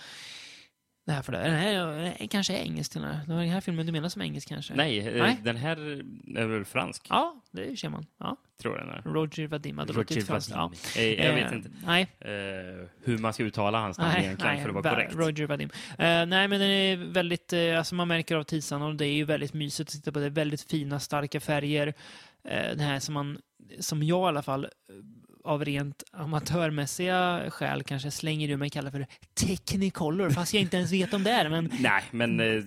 det 1.07 1.13
här 1.13 1.21
för 1.21 1.31
det. 1.31 1.37
Den 1.37 1.53
här 1.55 1.73
är, 1.73 2.27
kanske 2.27 2.53
är 2.57 2.63
engelsk 2.63 2.93
den 2.93 3.03
här. 3.03 3.19
Den 3.27 3.39
här 3.49 3.61
filmen 3.61 3.85
du 3.85 3.91
menar 3.91 4.09
som 4.09 4.21
engelsk 4.21 4.47
kanske? 4.49 4.73
Nej, 4.75 4.99
eh, 5.07 5.21
Nej. 5.23 5.37
den 5.43 5.55
här 5.57 5.77
är 6.37 6.45
väl 6.45 6.65
fransk, 6.65 7.05
Ja, 7.09 7.41
det 7.51 7.77
ser 7.79 7.89
man. 7.89 8.05
Ja. 8.19 8.37
tror 8.61 8.77
jag 8.77 8.87
den 8.87 8.93
är. 8.95 9.01
Roger 9.01 9.47
Vadim 9.47 9.77
hade 9.77 9.93
Roger 9.93 10.21
franskt. 10.21 10.51
Ja. 10.51 10.71
Eh, 10.97 11.03
Jag 11.25 11.33
vet 11.33 11.51
Eh, 11.51 11.57
inte 11.57 11.69
Nej, 11.85 12.07
hur 13.03 13.17
man 13.17 13.33
ska 13.33 13.43
uttala 13.43 13.79
hans 13.79 13.97
namn 13.97 14.11
nej, 14.13 14.23
egentligen 14.25 14.53
nej, 14.55 14.61
för 14.63 14.69
att 14.69 14.75
vara 14.75 14.83
va- 14.83 14.89
korrekt. 14.95 15.15
Roger 15.15 15.47
Vadim. 15.47 15.69
Nej, 15.97 16.27
men 16.27 16.49
den 16.49 16.61
är 16.61 16.95
väldigt, 16.97 17.53
alltså 17.77 17.95
man 17.95 18.07
märker 18.07 18.35
av 18.35 18.43
tidsandan 18.43 18.89
och 18.89 18.95
det 18.95 19.05
är 19.05 19.13
ju 19.13 19.23
väldigt 19.23 19.53
mysigt 19.53 19.89
att 19.89 19.93
titta 19.93 20.11
på. 20.11 20.19
Det 20.19 20.29
väldigt 20.29 20.61
fina, 20.61 20.99
starka 20.99 21.39
färger. 21.39 21.93
Det 22.75 22.81
här 22.83 22.99
som 22.99 23.13
man, 23.13 23.37
som 23.79 24.03
jag 24.03 24.19
i 24.25 24.27
alla 24.27 24.41
fall, 24.41 24.67
av 25.47 25.65
rent 25.65 26.03
amatörmässiga 26.13 27.45
skäl 27.49 27.83
kanske 27.83 28.11
slänger 28.11 28.49
ur 28.49 28.57
mig 28.57 28.69
kallar 28.69 28.91
för 28.91 29.07
Technicolor, 29.33 30.29
fast 30.29 30.53
jag 30.53 30.61
inte 30.61 30.77
ens 30.77 30.91
vet 30.91 31.13
om 31.13 31.23
det 31.23 31.31
är, 31.31 31.49
men 31.49 31.71
Nej, 31.79 32.03
men 32.11 32.39
eh, 32.39 32.63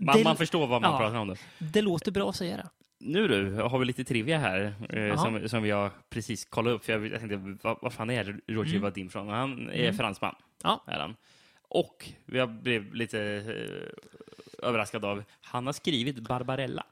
man, 0.00 0.16
Det- 0.16 0.24
man 0.24 0.36
förstår 0.36 0.66
vad 0.66 0.82
man 0.82 0.92
ja. 0.92 0.98
pratar 0.98 1.16
om. 1.18 1.28
Då. 1.28 1.34
det 1.58 1.82
låter 1.82 2.12
bra 2.12 2.28
att 2.30 2.36
säga 2.36 2.56
det. 2.56 2.68
Nu 3.04 3.28
du, 3.28 3.52
har 3.54 3.78
vi 3.78 3.84
lite 3.84 4.04
trivia 4.04 4.38
här 4.38 4.74
eh, 4.88 5.22
som, 5.22 5.48
som 5.48 5.66
jag 5.66 5.90
precis 6.10 6.44
kollade 6.44 6.76
upp. 6.76 6.84
För 6.84 6.92
jag, 6.92 7.06
jag 7.06 7.18
tänkte, 7.20 7.56
vad, 7.62 7.78
vad 7.82 7.92
fan 7.92 8.10
är 8.10 8.24
Roger 8.48 8.70
Mm. 8.70 8.82
Vadim 8.82 9.08
från? 9.10 9.28
Han 9.28 9.68
är 9.70 9.82
Mm. 9.82 9.94
fransman. 9.96 10.34
Ja. 10.62 10.84
Är 10.86 10.98
han. 11.00 11.16
Och 11.68 12.08
jag 12.26 12.50
blev 12.52 12.94
lite 12.94 13.20
eh, 13.20 14.68
överraskad 14.68 15.04
av, 15.04 15.24
han 15.40 15.66
har 15.66 15.72
skrivit 15.72 16.18
Barbarella, 16.18 16.86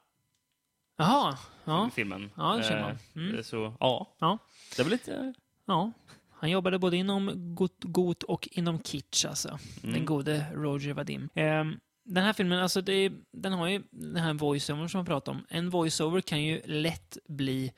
Jaha, 1.00 1.38
ja, 1.64 1.90
filmen. 1.94 2.30
ja 2.36 2.56
det 2.56 2.74
Eh, 2.74 2.80
man. 2.80 2.98
Mm. 3.16 3.44
Så 3.44 3.74
ja, 3.80 4.14
Ja. 4.18 4.38
det 4.76 4.82
var 4.82 4.90
lite... 4.90 5.34
Ja, 5.66 5.92
han 6.30 6.50
jobbade 6.50 6.78
både 6.78 6.96
inom 6.96 7.54
got, 7.82 8.22
och 8.22 8.48
inom 8.52 8.82
kitsch 8.82 9.24
alltså. 9.24 9.58
Mm. 9.82 9.94
Den 9.94 10.04
gode 10.04 10.46
Roger 10.54 10.92
Vadim. 10.92 11.28
Ehm, 11.34 11.80
den 12.04 12.24
här 12.24 12.32
filmen, 12.32 12.58
alltså 12.58 12.80
det, 12.80 13.12
den 13.32 13.52
har 13.52 13.68
ju 13.68 13.82
den 13.90 14.16
här 14.16 14.34
voiceover 14.34 14.88
som 14.88 14.98
man 14.98 15.06
pratar 15.06 15.32
om. 15.32 15.46
En 15.48 15.70
voiceover 15.70 16.20
kan 16.20 16.42
ju 16.42 16.62
lätt 16.64 17.18
bli, 17.28 17.72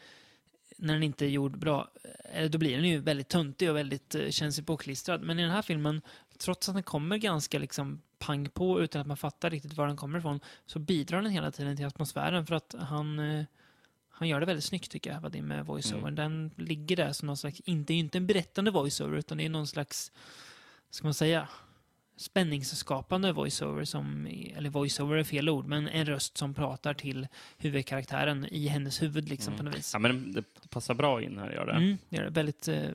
när 0.79 0.95
den 0.95 1.03
inte 1.03 1.25
är 1.25 1.29
gjord 1.29 1.59
bra, 1.59 1.89
eh, 2.35 2.51
då 2.51 2.59
blir 2.59 2.77
den 2.77 2.89
ju 2.89 2.99
väldigt 2.99 3.29
töntig 3.29 3.71
och 3.71 3.77
väldigt 3.77 4.15
eh, 4.15 4.29
känns 4.31 4.61
påklistrad. 4.61 5.23
Men 5.23 5.39
i 5.39 5.43
den 5.43 5.51
här 5.51 5.63
filmen, 5.63 6.03
trots 6.39 6.69
att 6.69 6.75
den 6.75 6.83
kommer 6.83 7.17
ganska 7.17 7.59
liksom 7.59 8.03
pang 8.27 8.49
på 8.49 8.83
utan 8.83 9.01
att 9.01 9.07
man 9.07 9.17
fattar 9.17 9.51
riktigt 9.51 9.73
var 9.73 9.87
den 9.87 9.97
kommer 9.97 10.19
ifrån, 10.19 10.41
så 10.67 10.79
bidrar 10.79 11.23
den 11.23 11.31
hela 11.31 11.51
tiden 11.51 11.77
till 11.77 11.87
atmosfären 11.87 12.47
för 12.47 12.55
att 12.55 12.75
han 12.79 13.19
eh, 13.19 13.45
han 14.23 14.29
gör 14.29 14.41
det 14.41 14.47
väldigt 14.47 14.65
snyggt 14.65 14.91
tycker 14.91 15.13
jag, 15.13 15.21
Vadim 15.21 15.47
med 15.47 15.67
voiceover. 15.67 16.09
Mm. 16.09 16.15
Den 16.15 16.51
ligger 16.57 16.97
där 16.97 17.13
som 17.13 17.27
någon 17.27 17.37
slags, 17.37 17.61
inte, 17.61 17.95
inte 17.95 18.19
en 18.19 18.27
berättande 18.27 18.71
voiceover, 18.71 19.17
utan 19.17 19.39
det 19.39 19.45
är 19.45 19.49
någon 19.49 19.67
slags, 19.67 20.13
ska 20.91 21.07
man 21.07 21.15
säga, 21.15 21.49
spänningsskapande 22.17 23.33
voiceover 23.33 23.85
som, 23.85 24.27
eller 24.57 24.71
voiceover 24.71 25.17
är 25.17 25.25
fel 25.25 25.49
ord, 25.49 25.67
men 25.67 25.89
en 25.89 26.07
röst 26.07 26.39
som 26.39 26.55
pratar 26.55 26.95
till 26.95 27.29
huvudkaraktären 27.59 28.47
i 28.51 28.67
hennes 28.67 29.03
huvud 29.03 29.29
liksom 29.29 29.57
på 29.57 29.63
något 29.63 29.77
vis. 29.77 29.91
Ja, 29.93 29.99
men 29.99 30.33
det 30.33 30.45
passar 30.71 30.95
bra 30.95 31.23
in 31.23 31.39
här, 31.39 31.53
gör 31.53 31.67
det. 31.67 31.73
Mm, 31.73 31.99
det 32.09 32.17
är 32.17 32.23
det. 32.23 32.31
Väldigt 32.31 32.69
eh, 32.69 32.91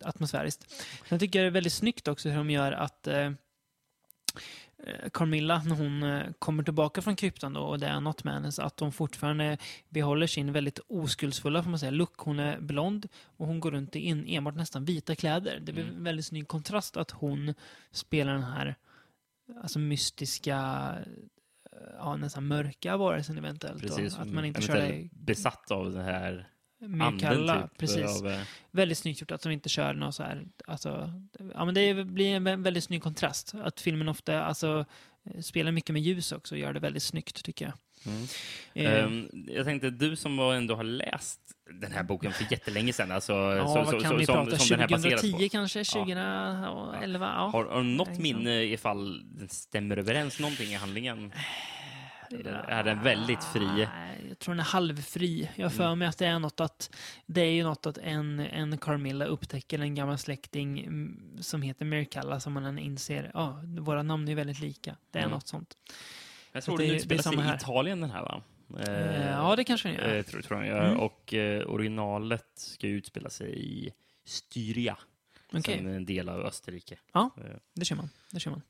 atmosfäriskt. 0.00 0.72
Sen 1.08 1.18
tycker 1.18 1.38
jag 1.38 1.44
det 1.44 1.50
är 1.50 1.50
väldigt 1.50 1.72
snyggt 1.72 2.08
också 2.08 2.28
hur 2.28 2.36
de 2.36 2.50
gör 2.50 2.72
att 2.72 3.06
eh, 3.06 3.30
Carmilla, 5.12 5.62
när 5.62 5.74
hon 5.76 6.02
eh, 6.02 6.22
kommer 6.38 6.62
tillbaka 6.62 7.02
från 7.02 7.16
kryptan 7.16 7.52
då, 7.52 7.60
och 7.60 7.78
det 7.78 7.86
är 7.86 8.00
något 8.00 8.24
med 8.24 8.34
henne, 8.34 8.52
så 8.52 8.62
att 8.62 8.80
hon 8.80 8.92
fortfarande 8.92 9.58
behåller 9.88 10.26
sin 10.26 10.52
väldigt 10.52 10.80
oskuldsfulla, 10.88 11.62
får 11.62 11.70
man 11.70 11.78
säga, 11.78 11.90
look. 11.90 12.14
Hon 12.18 12.38
är 12.38 12.60
blond 12.60 13.08
och 13.24 13.46
hon 13.46 13.60
går 13.60 13.70
runt 13.70 13.96
i 13.96 13.98
in, 13.98 14.24
enbart 14.28 14.54
nästan 14.54 14.84
vita 14.84 15.14
kläder. 15.14 15.60
Det 15.62 15.72
blir 15.72 15.84
Mm. 15.84 15.96
en 15.96 16.04
väldigt 16.04 16.26
snygg 16.26 16.48
kontrast 16.48 16.96
att 16.96 17.10
hon 17.10 17.54
spelar 17.90 18.32
den 18.32 18.42
här 18.44 18.74
alltså 19.62 19.78
mystiska, 19.78 20.56
eh, 21.72 21.78
ja, 21.98 22.16
nästan 22.16 22.46
mörka 22.46 22.96
varelsen 22.96 23.38
eventuellt. 23.38 23.82
då. 23.82 23.88
Precis. 23.88 24.18
Att 24.18 24.28
man 24.28 24.44
inte 24.44 24.62
kör 24.62 24.76
det 24.76 25.08
besatt 25.12 25.70
av 25.70 25.92
den 25.92 26.04
här 26.04 26.48
anden, 26.82 27.18
kalla. 27.18 27.62
typ. 27.62 27.78
Precis 27.78 28.20
Av, 28.22 28.28
eh, 28.28 28.40
väldigt 28.70 28.98
snyggt 28.98 29.20
gjort 29.20 29.30
att 29.30 29.42
de 29.42 29.52
inte 29.52 29.68
kör 29.68 29.94
något 29.94 30.14
så 30.14 30.22
här, 30.22 30.44
alltså, 30.66 31.12
ja 31.54 31.64
men 31.64 31.74
det 31.74 32.04
blir 32.06 32.34
en 32.34 32.48
vä- 32.48 32.62
väldigt 32.64 32.84
snygg 32.84 33.02
kontrast. 33.02 33.54
Att 33.62 33.80
filmen 33.80 34.08
ofta, 34.08 34.44
alltså, 34.44 34.84
eh, 35.34 35.40
spelar 35.40 35.72
mycket 35.72 35.92
med 35.92 36.02
ljus 36.02 36.32
också 36.32 36.54
och 36.54 36.58
gör 36.58 36.72
det 36.72 36.80
väldigt 36.80 37.02
snyggt 37.02 37.44
tycker 37.44 37.64
jag. 37.64 37.74
mm. 38.14 38.26
Eh, 38.74 39.04
Ehm, 39.04 39.28
jag 39.48 39.64
tänkte, 39.64 39.90
du 39.90 40.16
som 40.16 40.38
ändå 40.38 40.74
har 40.74 40.84
läst 40.84 41.40
den 41.80 41.92
här 41.92 42.02
boken 42.02 42.32
för 42.32 42.46
jättelänge 42.52 42.92
sedan, 42.92 43.10
alltså, 43.12 43.32
ja, 43.32 43.84
så, 43.84 43.90
så, 43.90 44.00
kan 44.00 44.16
vi 44.18 44.26
som, 44.26 44.34
prata? 44.46 44.58
som 44.58 44.68
den 44.68 44.80
här 44.80 44.88
baseras 44.88 45.20
2010 45.20 45.44
på. 45.48 45.52
kanske? 45.52 45.84
2011? 45.84 47.26
Ja. 47.36 47.48
Har, 47.52 47.64
har 47.64 47.78
du 47.82 47.84
något 47.88 48.18
minne 48.18 48.62
ifall 48.64 49.22
den 49.38 49.48
stämmer 49.48 49.96
överens 49.96 50.38
någonting 50.40 50.66
i 50.68 50.74
handlingen? 50.74 51.32
Är 52.68 52.84
den 52.84 53.02
väldigt 53.02 53.44
fri? 53.44 53.88
Jag 54.28 54.38
tror 54.38 54.54
den 54.54 54.60
är 54.60 54.64
halvfri. 54.64 55.50
Jag 55.56 55.72
för 55.72 55.84
Mm. 55.86 55.98
mig 55.98 56.08
att 56.08 56.18
det 56.18 56.26
är 56.26 56.38
något 56.38 56.60
att 56.60 56.96
det 57.26 57.40
är 57.40 57.50
ju 57.52 57.62
något 57.62 57.86
att 57.86 57.98
en, 57.98 58.40
en 58.40 58.78
Carmilla 58.78 59.24
upptäcker 59.24 59.78
en 59.78 59.94
gammal 59.94 60.18
släkting 60.18 60.80
mm, 60.80 61.36
som 61.40 61.62
heter 61.62 61.84
Mirkalla 61.84 62.40
som 62.40 62.52
man 62.52 62.78
inser, 62.78 63.30
ja, 63.34 63.60
våra 63.64 64.02
namn 64.02 64.28
är 64.28 64.34
väldigt 64.34 64.60
lika. 64.60 64.96
Det 65.10 65.18
är 65.18 65.22
Mm. 65.22 65.34
något 65.34 65.48
sånt. 65.48 65.76
Jag 66.52 66.62
Så 66.62 66.70
tror 66.70 66.78
det 66.78 66.86
den 66.86 66.96
utspelar 66.96 67.22
sig 67.22 67.34
i. 67.52 67.54
Italien 67.56 68.00
den 68.00 68.10
här 68.10 68.22
va? 68.22 68.42
Eh, 68.78 69.26
ja, 69.30 69.56
det 69.56 69.64
kanske 69.64 69.88
den 69.88 69.96
gör. 69.96 70.16
Eh, 70.16 70.22
tror, 70.22 70.40
tror 70.42 70.64
jag. 70.64 70.86
Mm. 70.86 70.98
Och 71.00 71.34
eh, 71.34 71.66
originalet 71.66 72.48
ska 72.54 72.86
utspela 72.86 73.30
sig 73.30 73.58
i 73.58 73.92
Styria, 74.24 74.98
som 75.50 75.58
är 75.86 75.88
en 75.96 76.06
del 76.06 76.28
av 76.28 76.40
Österrike. 76.40 76.98
Ja. 77.12 77.30
Eh, 77.38 77.56
det 77.74 77.84
kör 77.84 77.96
man. 77.96 78.10
Det 78.30 78.40
kör 78.40 78.50
man. 78.50 78.62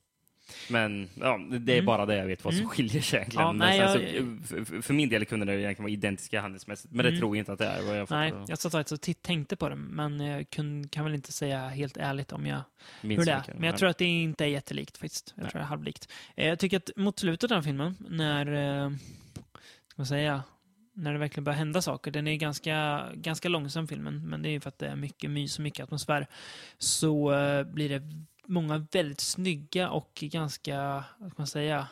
Men 0.70 1.08
ja, 1.14 1.40
det 1.50 1.72
är 1.72 1.76
Mm. 1.76 1.86
bara 1.86 2.06
det 2.06 2.16
jag 2.16 2.26
vet 2.26 2.44
vad 2.44 2.54
som 2.54 2.60
Mm. 2.60 2.70
skiljer 2.70 3.02
sig 3.02 3.18
egentligen. 3.18 3.46
Ja, 3.46 3.52
nej, 3.52 3.78
jag- 3.78 3.92
så, 3.92 4.64
för, 4.64 4.82
för 4.82 4.94
min 4.94 5.08
del 5.08 5.24
kunde 5.24 5.46
det 5.46 5.52
egentligen 5.52 5.82
vara 5.84 5.92
identiska 5.92 6.40
handelsmässigt, 6.40 6.94
men 6.94 7.04
det 7.04 7.08
Mm. 7.08 7.20
tror 7.20 7.36
jag 7.36 7.40
inte 7.40 7.52
att 7.52 7.58
det 7.58 7.66
är. 7.66 7.82
Vad 7.82 7.98
jag 7.98 8.10
Nej, 8.10 8.30
fattar. 8.30 8.44
jag 8.48 8.58
satt 8.58 8.72
faktiskt 8.72 9.08
och 9.08 9.22
tänkte 9.22 9.56
på 9.56 9.68
det, 9.68 9.76
men 9.76 10.20
jag 10.20 10.50
kun, 10.50 10.88
kan 10.88 11.04
väl 11.04 11.14
inte 11.14 11.32
säga 11.32 11.68
helt 11.68 11.96
ärligt 11.96 12.32
om 12.32 12.46
jag 12.46 12.60
Minns 13.00 13.20
hur 13.20 13.24
det 13.26 13.32
är. 13.32 13.42
Men 13.54 13.62
jag 13.64 13.78
tror 13.78 13.88
att 13.88 13.98
det 13.98 14.04
inte 14.04 14.44
är 14.44 14.48
jättelikt 14.48 14.96
faktiskt. 14.98 15.32
Jag 15.36 15.42
Nej. 15.42 15.50
tror 15.50 15.58
det 15.58 15.64
är 15.64 15.68
halvlikt. 15.68 16.12
Eh, 16.36 16.46
Jag 16.48 16.58
tycker 16.58 16.76
att 16.76 16.90
mot 16.96 17.18
slutet 17.18 17.50
av 17.50 17.56
den 17.56 17.62
filmen, 17.64 17.96
när, 18.08 18.46
eh, 18.86 18.90
ska 19.88 19.94
man 19.96 20.06
säga, 20.06 20.42
när 20.94 21.12
det 21.12 21.18
verkligen 21.18 21.44
börjar 21.44 21.58
hända 21.58 21.82
saker, 21.82 22.10
den 22.10 22.26
är 22.28 22.36
ganska, 22.36 23.06
ganska 23.14 23.48
långsam 23.48 23.88
filmen, 23.88 24.28
men 24.28 24.42
det 24.42 24.48
är 24.48 24.50
ju 24.50 24.60
för 24.60 24.68
att 24.68 24.78
det 24.78 24.86
är 24.88 24.96
mycket 24.96 25.30
mys 25.30 25.58
och 25.58 25.62
mycket 25.62 25.84
atmosfär, 25.84 26.26
så 26.78 27.32
eh, 27.34 27.62
blir 27.64 27.88
det 27.88 28.02
många 28.48 28.86
väldigt 28.92 29.20
snygga 29.20 29.90
och 29.90 30.10
ganska, 30.14 31.04
vad 31.18 31.30
ska 31.30 31.40
man 31.42 31.46
säga, 31.46 31.88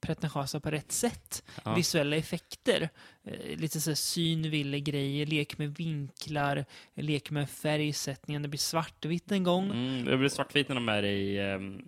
pretentiösa 0.00 0.60
på 0.60 0.70
rätt 0.70 0.92
sätt. 0.92 1.44
Ja. 1.64 1.74
Visuella 1.74 2.16
effekter. 2.16 2.88
Eh, 3.26 3.56
lite 3.58 3.80
så 3.80 3.90
här 3.90 3.94
synville-grejer, 3.94 5.26
lek 5.26 5.58
med 5.58 5.74
vinklar, 5.76 6.64
lek 6.94 7.30
med 7.30 7.50
färgsättningen. 7.50 8.42
Det 8.42 8.48
blir 8.48 8.58
svartvitt 8.58 9.32
en 9.32 9.42
gång. 9.44 9.64
Mm, 9.70 10.04
det 10.04 10.16
blir 10.16 10.28
svartvitt 10.28 10.68
när 10.68 10.74
de 10.74 10.88
är 10.88 11.02
i 11.02 11.38
ehm, 11.38 11.82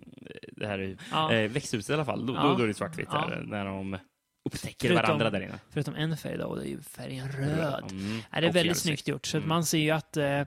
det 0.51 0.67
här 0.67 0.79
i, 0.81 0.97
Ja. 1.11 1.33
eh, 1.33 1.49
växthuset 1.51 1.89
i 1.89 1.93
alla 1.93 2.05
fall. 2.05 2.25
Då, 2.25 2.33
Ja. 2.33 2.55
då, 2.57 2.63
är 2.63 2.67
det 2.67 2.73
svartvitt 2.73 3.09
Ja. 3.11 3.27
där, 3.29 3.41
när 3.45 3.65
de 3.65 3.97
upptäcker 4.45 4.87
Förutom- 4.87 4.95
varandra 5.05 5.29
där 5.29 5.41
inne. 5.41 5.59
Förutom 5.69 5.95
en 5.95 6.17
färg 6.17 6.37
då, 6.37 6.45
och 6.45 6.57
det 6.57 6.67
är 6.67 6.69
ju 6.69 6.81
färgen 6.81 7.31
röd. 7.31 7.91
Mm. 7.91 8.19
Det 8.31 8.37
är 8.47 8.51
väldigt 8.51 8.77
snyggt 8.77 9.07
gjort. 9.07 9.25
Så 9.25 9.37
att 9.37 9.41
Mm. 9.43 9.49
man 9.49 9.65
ser 9.65 9.77
ju 9.77 9.91
att, 9.91 10.17
eh, 10.17 10.41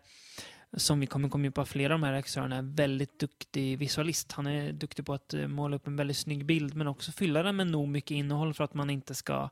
som 0.77 1.01
vi 1.01 1.07
kommer 1.07 1.29
komma 1.29 1.47
in 1.47 1.53
på, 1.53 1.67
flera 1.67 1.95
av 1.95 2.01
de 2.01 2.07
här 2.07 2.13
regissörerna 2.13 2.57
är 2.57 2.63
väldigt 2.63 3.19
duktig 3.19 3.79
visualist. 3.79 4.33
Han 4.33 4.47
är 4.47 4.73
duktig 4.73 5.07
på 5.07 5.15
att 5.15 5.35
eh, 5.35 5.49
måla 5.49 5.77
upp 5.77 5.87
en 5.87 5.97
väldigt 5.97 6.17
snygg 6.17 6.45
bild, 6.45 6.75
men 6.75 6.87
också 6.87 7.13
fylla 7.13 7.43
den 7.43 7.57
med 7.57 7.67
nog 7.67 7.89
mycket 7.89 8.11
innehåll 8.11 8.55
för 8.55 8.65
att 8.65 8.75
man 8.75 8.91
inte 8.91 9.15
ska 9.15 9.51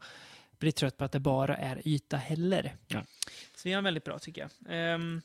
bli 0.58 0.72
trött 0.72 0.96
på 0.96 1.04
att 1.04 1.12
det 1.12 1.20
bara 1.20 1.56
är 1.56 1.88
yta 1.88 2.16
heller. 2.16 2.76
Ja. 2.86 3.02
Så 3.54 3.68
det 3.68 3.72
är 3.72 3.82
väldigt 3.82 4.04
bra, 4.04 4.18
tycker 4.18 4.40
jag. 4.40 4.50
Ehm, 4.68 5.20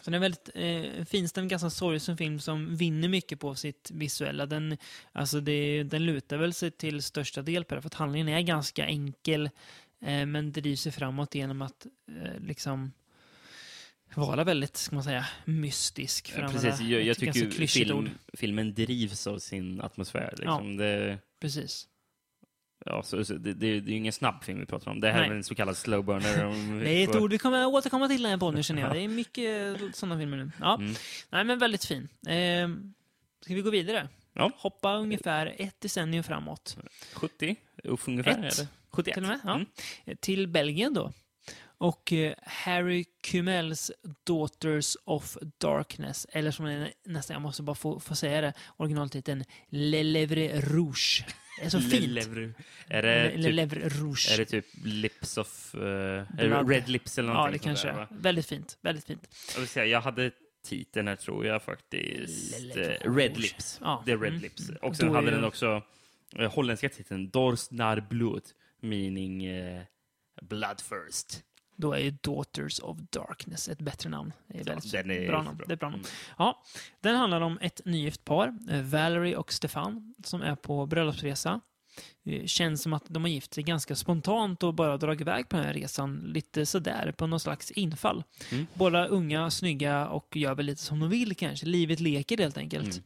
så 0.00 0.10
det 0.10 0.14
är 0.14 0.16
en 0.16 0.22
väldigt 0.22 0.50
eh, 0.54 1.04
finstämd, 1.04 1.50
ganska 1.50 1.70
sorgsen 1.70 2.16
film 2.16 2.40
som 2.40 2.76
vinner 2.76 3.08
mycket 3.08 3.40
på 3.40 3.54
sitt 3.54 3.90
visuella. 3.90 4.46
Den, 4.46 4.76
alltså 5.12 5.40
det, 5.40 5.82
den 5.82 6.06
lutar 6.06 6.36
väl 6.36 6.54
sig 6.54 6.70
till 6.70 7.02
största 7.02 7.42
del 7.42 7.64
på 7.64 7.74
det, 7.74 7.80
för 7.80 7.86
att 7.86 7.94
handlingen 7.94 8.28
är 8.28 8.40
ganska 8.40 8.86
enkel, 8.86 9.50
eh, 10.00 10.26
men 10.26 10.52
drivs 10.52 10.80
sig 10.80 10.92
framåt 10.92 11.34
genom 11.34 11.62
att 11.62 11.86
eh, 12.08 12.40
liksom 12.40 12.92
vara 14.14 14.44
väldigt, 14.44 14.76
ska 14.76 14.94
man 14.94 15.04
säga, 15.04 15.26
mystisk. 15.44 16.30
för 16.32 16.40
Ja, 16.40 16.46
att 16.46 16.52
Precis, 16.52 16.70
använda 16.72 16.94
jag, 16.94 17.02
jag 17.02 17.16
tycker 17.16 17.40
ju 17.40 17.66
film, 17.66 18.10
filmen 18.32 18.74
drivs 18.74 19.26
av 19.26 19.38
sin 19.38 19.80
atmosfär. 19.80 20.34
Liksom. 20.36 20.76
Det, 20.76 21.18
Precis. 21.40 21.88
ja, 22.84 23.02
så, 23.02 23.24
så, 23.24 23.34
det, 23.34 23.54
det, 23.54 23.66
är 23.66 23.80
ju 23.80 23.96
ingen 23.96 24.12
snabb 24.12 24.44
film 24.44 24.60
vi 24.60 24.66
pratar 24.66 24.90
om. 24.90 25.00
Det 25.00 25.12
här 25.12 25.20
Nej. 25.20 25.30
är 25.30 25.34
en 25.34 25.44
så 25.44 25.54
kallad 25.54 25.76
slow 25.76 26.04
burner. 26.04 26.80
Det 26.84 26.90
är 26.90 27.08
ett 27.08 27.16
ord 27.16 27.30
vi 27.30 27.38
kommer 27.38 27.66
återkomma 27.66 28.08
till 28.08 28.22
den 28.22 28.30
här 28.30 28.38
podden, 28.38 28.62
känner 28.62 28.82
jag. 28.82 28.92
Det 28.92 29.00
är 29.00 29.08
mycket 29.08 29.78
sådana 29.96 30.18
filmer 30.18 30.36
nu. 30.36 30.50
Ja. 30.60 30.74
Mm. 30.74 30.94
Nej, 31.30 31.44
men 31.44 31.58
väldigt 31.58 31.84
fin. 31.84 32.08
Eh, 32.26 32.68
ska 33.40 33.54
vi 33.54 33.62
gå 33.62 33.70
vidare? 33.70 34.08
Ja. 34.32 34.50
Hoppa 34.56 34.96
ungefär 34.96 35.54
ett 35.58 35.80
decennium 35.80 36.24
framåt. 36.24 36.76
70, 37.12 37.56
uff, 37.84 38.08
ungefär. 38.08 38.30
Ett. 38.30 38.38
Eller? 38.38 38.66
71. 38.90 39.14
Till 39.14 39.22
och 39.22 39.28
med, 39.28 39.40
ja. 39.44 39.54
Mm. 39.54 39.66
Till 40.20 40.48
Belgien 40.48 40.94
då. 40.94 41.12
Och 41.80 42.12
eh, 42.12 42.34
Harry 42.42 43.04
Kumels 43.22 43.90
Daughters 44.26 44.96
of 45.04 45.36
Darkness, 45.58 46.26
eller 46.32 46.50
som 46.50 46.64
det 46.64 46.92
nästan, 47.04 47.34
jag 47.34 47.42
måste 47.42 47.62
bara 47.62 47.74
få, 47.74 48.00
få 48.00 48.14
säga 48.14 48.40
det, 48.40 48.52
originaltiteln 48.76 49.44
Le 49.68 50.02
Lèvre 50.02 50.60
Rouge. 50.60 51.24
Det 51.58 51.66
är 51.66 51.70
så 51.70 51.78
Le 51.78 51.90
fint. 51.90 52.06
Lèvre. 52.06 52.54
Är 52.88 53.02
det, 53.02 53.36
Le, 53.36 53.36
Le 53.36 53.42
typ, 53.42 53.54
Lèvre 53.54 53.88
Rouge. 53.88 54.32
är 54.32 54.38
det 54.38 54.44
typ 54.44 54.66
Lips 54.84 55.38
of... 55.38 55.74
Uh, 55.74 55.80
det. 55.80 56.62
Red 56.66 56.88
Lips 56.88 57.18
eller 57.18 57.28
ja, 57.28 57.34
någonting 57.34 57.72
det 57.72 57.76
sånt 57.76 57.82
kanske 57.82 58.14
är. 58.14 58.22
Väldigt 58.22 58.46
fint. 58.46 58.78
Väldigt 58.80 59.04
fint. 59.04 59.28
Jag, 59.54 59.60
vill 59.60 59.68
säga, 59.68 59.86
jag 59.86 60.00
hade 60.00 60.30
titeln 60.64 61.08
här 61.08 61.16
tror 61.16 61.46
jag 61.46 61.62
faktiskt. 61.62 62.60
Le 62.60 62.96
eh, 62.96 63.14
Red. 63.14 63.36
Lips. 63.36 63.78
Ja. 63.82 64.02
Det 64.06 64.12
är 64.12 64.18
Red 64.18 64.28
Mm. 64.28 64.42
Lips. 64.42 64.70
Och 64.82 64.96
sen 64.96 65.14
hade 65.14 65.30
den 65.30 65.44
också 65.44 65.82
holländska 66.50 66.88
titeln 66.88 67.30
Dors 67.30 67.70
naar 67.70 68.06
bloed, 68.10 68.44
meaning 68.80 69.44
eh, 69.44 69.82
blood 70.42 70.80
first. 70.80 71.44
Då 71.80 71.92
är 71.92 71.98
ju 71.98 72.10
Daughters 72.10 72.80
of 72.80 72.98
Darkness 72.98 73.68
ett 73.68 73.78
bättre 73.78 74.10
namn. 74.10 74.32
Det 74.46 74.60
är 74.60 74.64
väldigt 74.64 74.94
är 74.94 75.28
bra 75.28 75.42
namn. 75.42 75.56
bra. 75.56 75.66
Det 75.66 75.72
är 75.72 75.76
bra 75.76 75.90
namn. 75.90 76.02
Mm. 76.02 76.10
Ja, 76.38 76.62
den 77.00 77.16
handlar 77.16 77.40
om 77.40 77.58
ett 77.60 77.80
nygift 77.84 78.24
par, 78.24 78.58
eh, 78.70 78.82
Valerie 78.82 79.36
och 79.36 79.52
Stefan, 79.52 80.14
som 80.24 80.42
är 80.42 80.56
på 80.56 80.86
bröllopsresa. 80.86 81.60
Det 82.24 82.50
känns 82.50 82.82
som 82.82 82.92
att 82.92 83.04
de 83.08 83.22
har 83.22 83.28
gift 83.28 83.54
sig 83.54 83.64
ganska 83.64 83.96
spontant 83.96 84.62
och 84.62 84.74
bara 84.74 84.96
dragit 84.96 85.20
iväg 85.20 85.48
på 85.48 85.56
den 85.56 85.66
här 85.66 85.74
resan 85.74 86.16
lite 86.18 86.66
sådär, 86.66 87.12
på 87.16 87.26
någon 87.26 87.40
slags 87.40 87.70
infall. 87.70 88.24
Mm. 88.50 88.66
Båda 88.74 89.06
unga, 89.06 89.50
snygga 89.50 90.08
och 90.08 90.36
gör 90.36 90.54
väl 90.54 90.66
lite 90.66 90.82
som 90.82 91.00
de 91.00 91.08
vill 91.10 91.36
kanske. 91.36 91.66
Livet 91.66 92.00
leker 92.00 92.38
helt 92.38 92.58
enkelt. 92.58 92.94
Mm. 92.94 93.02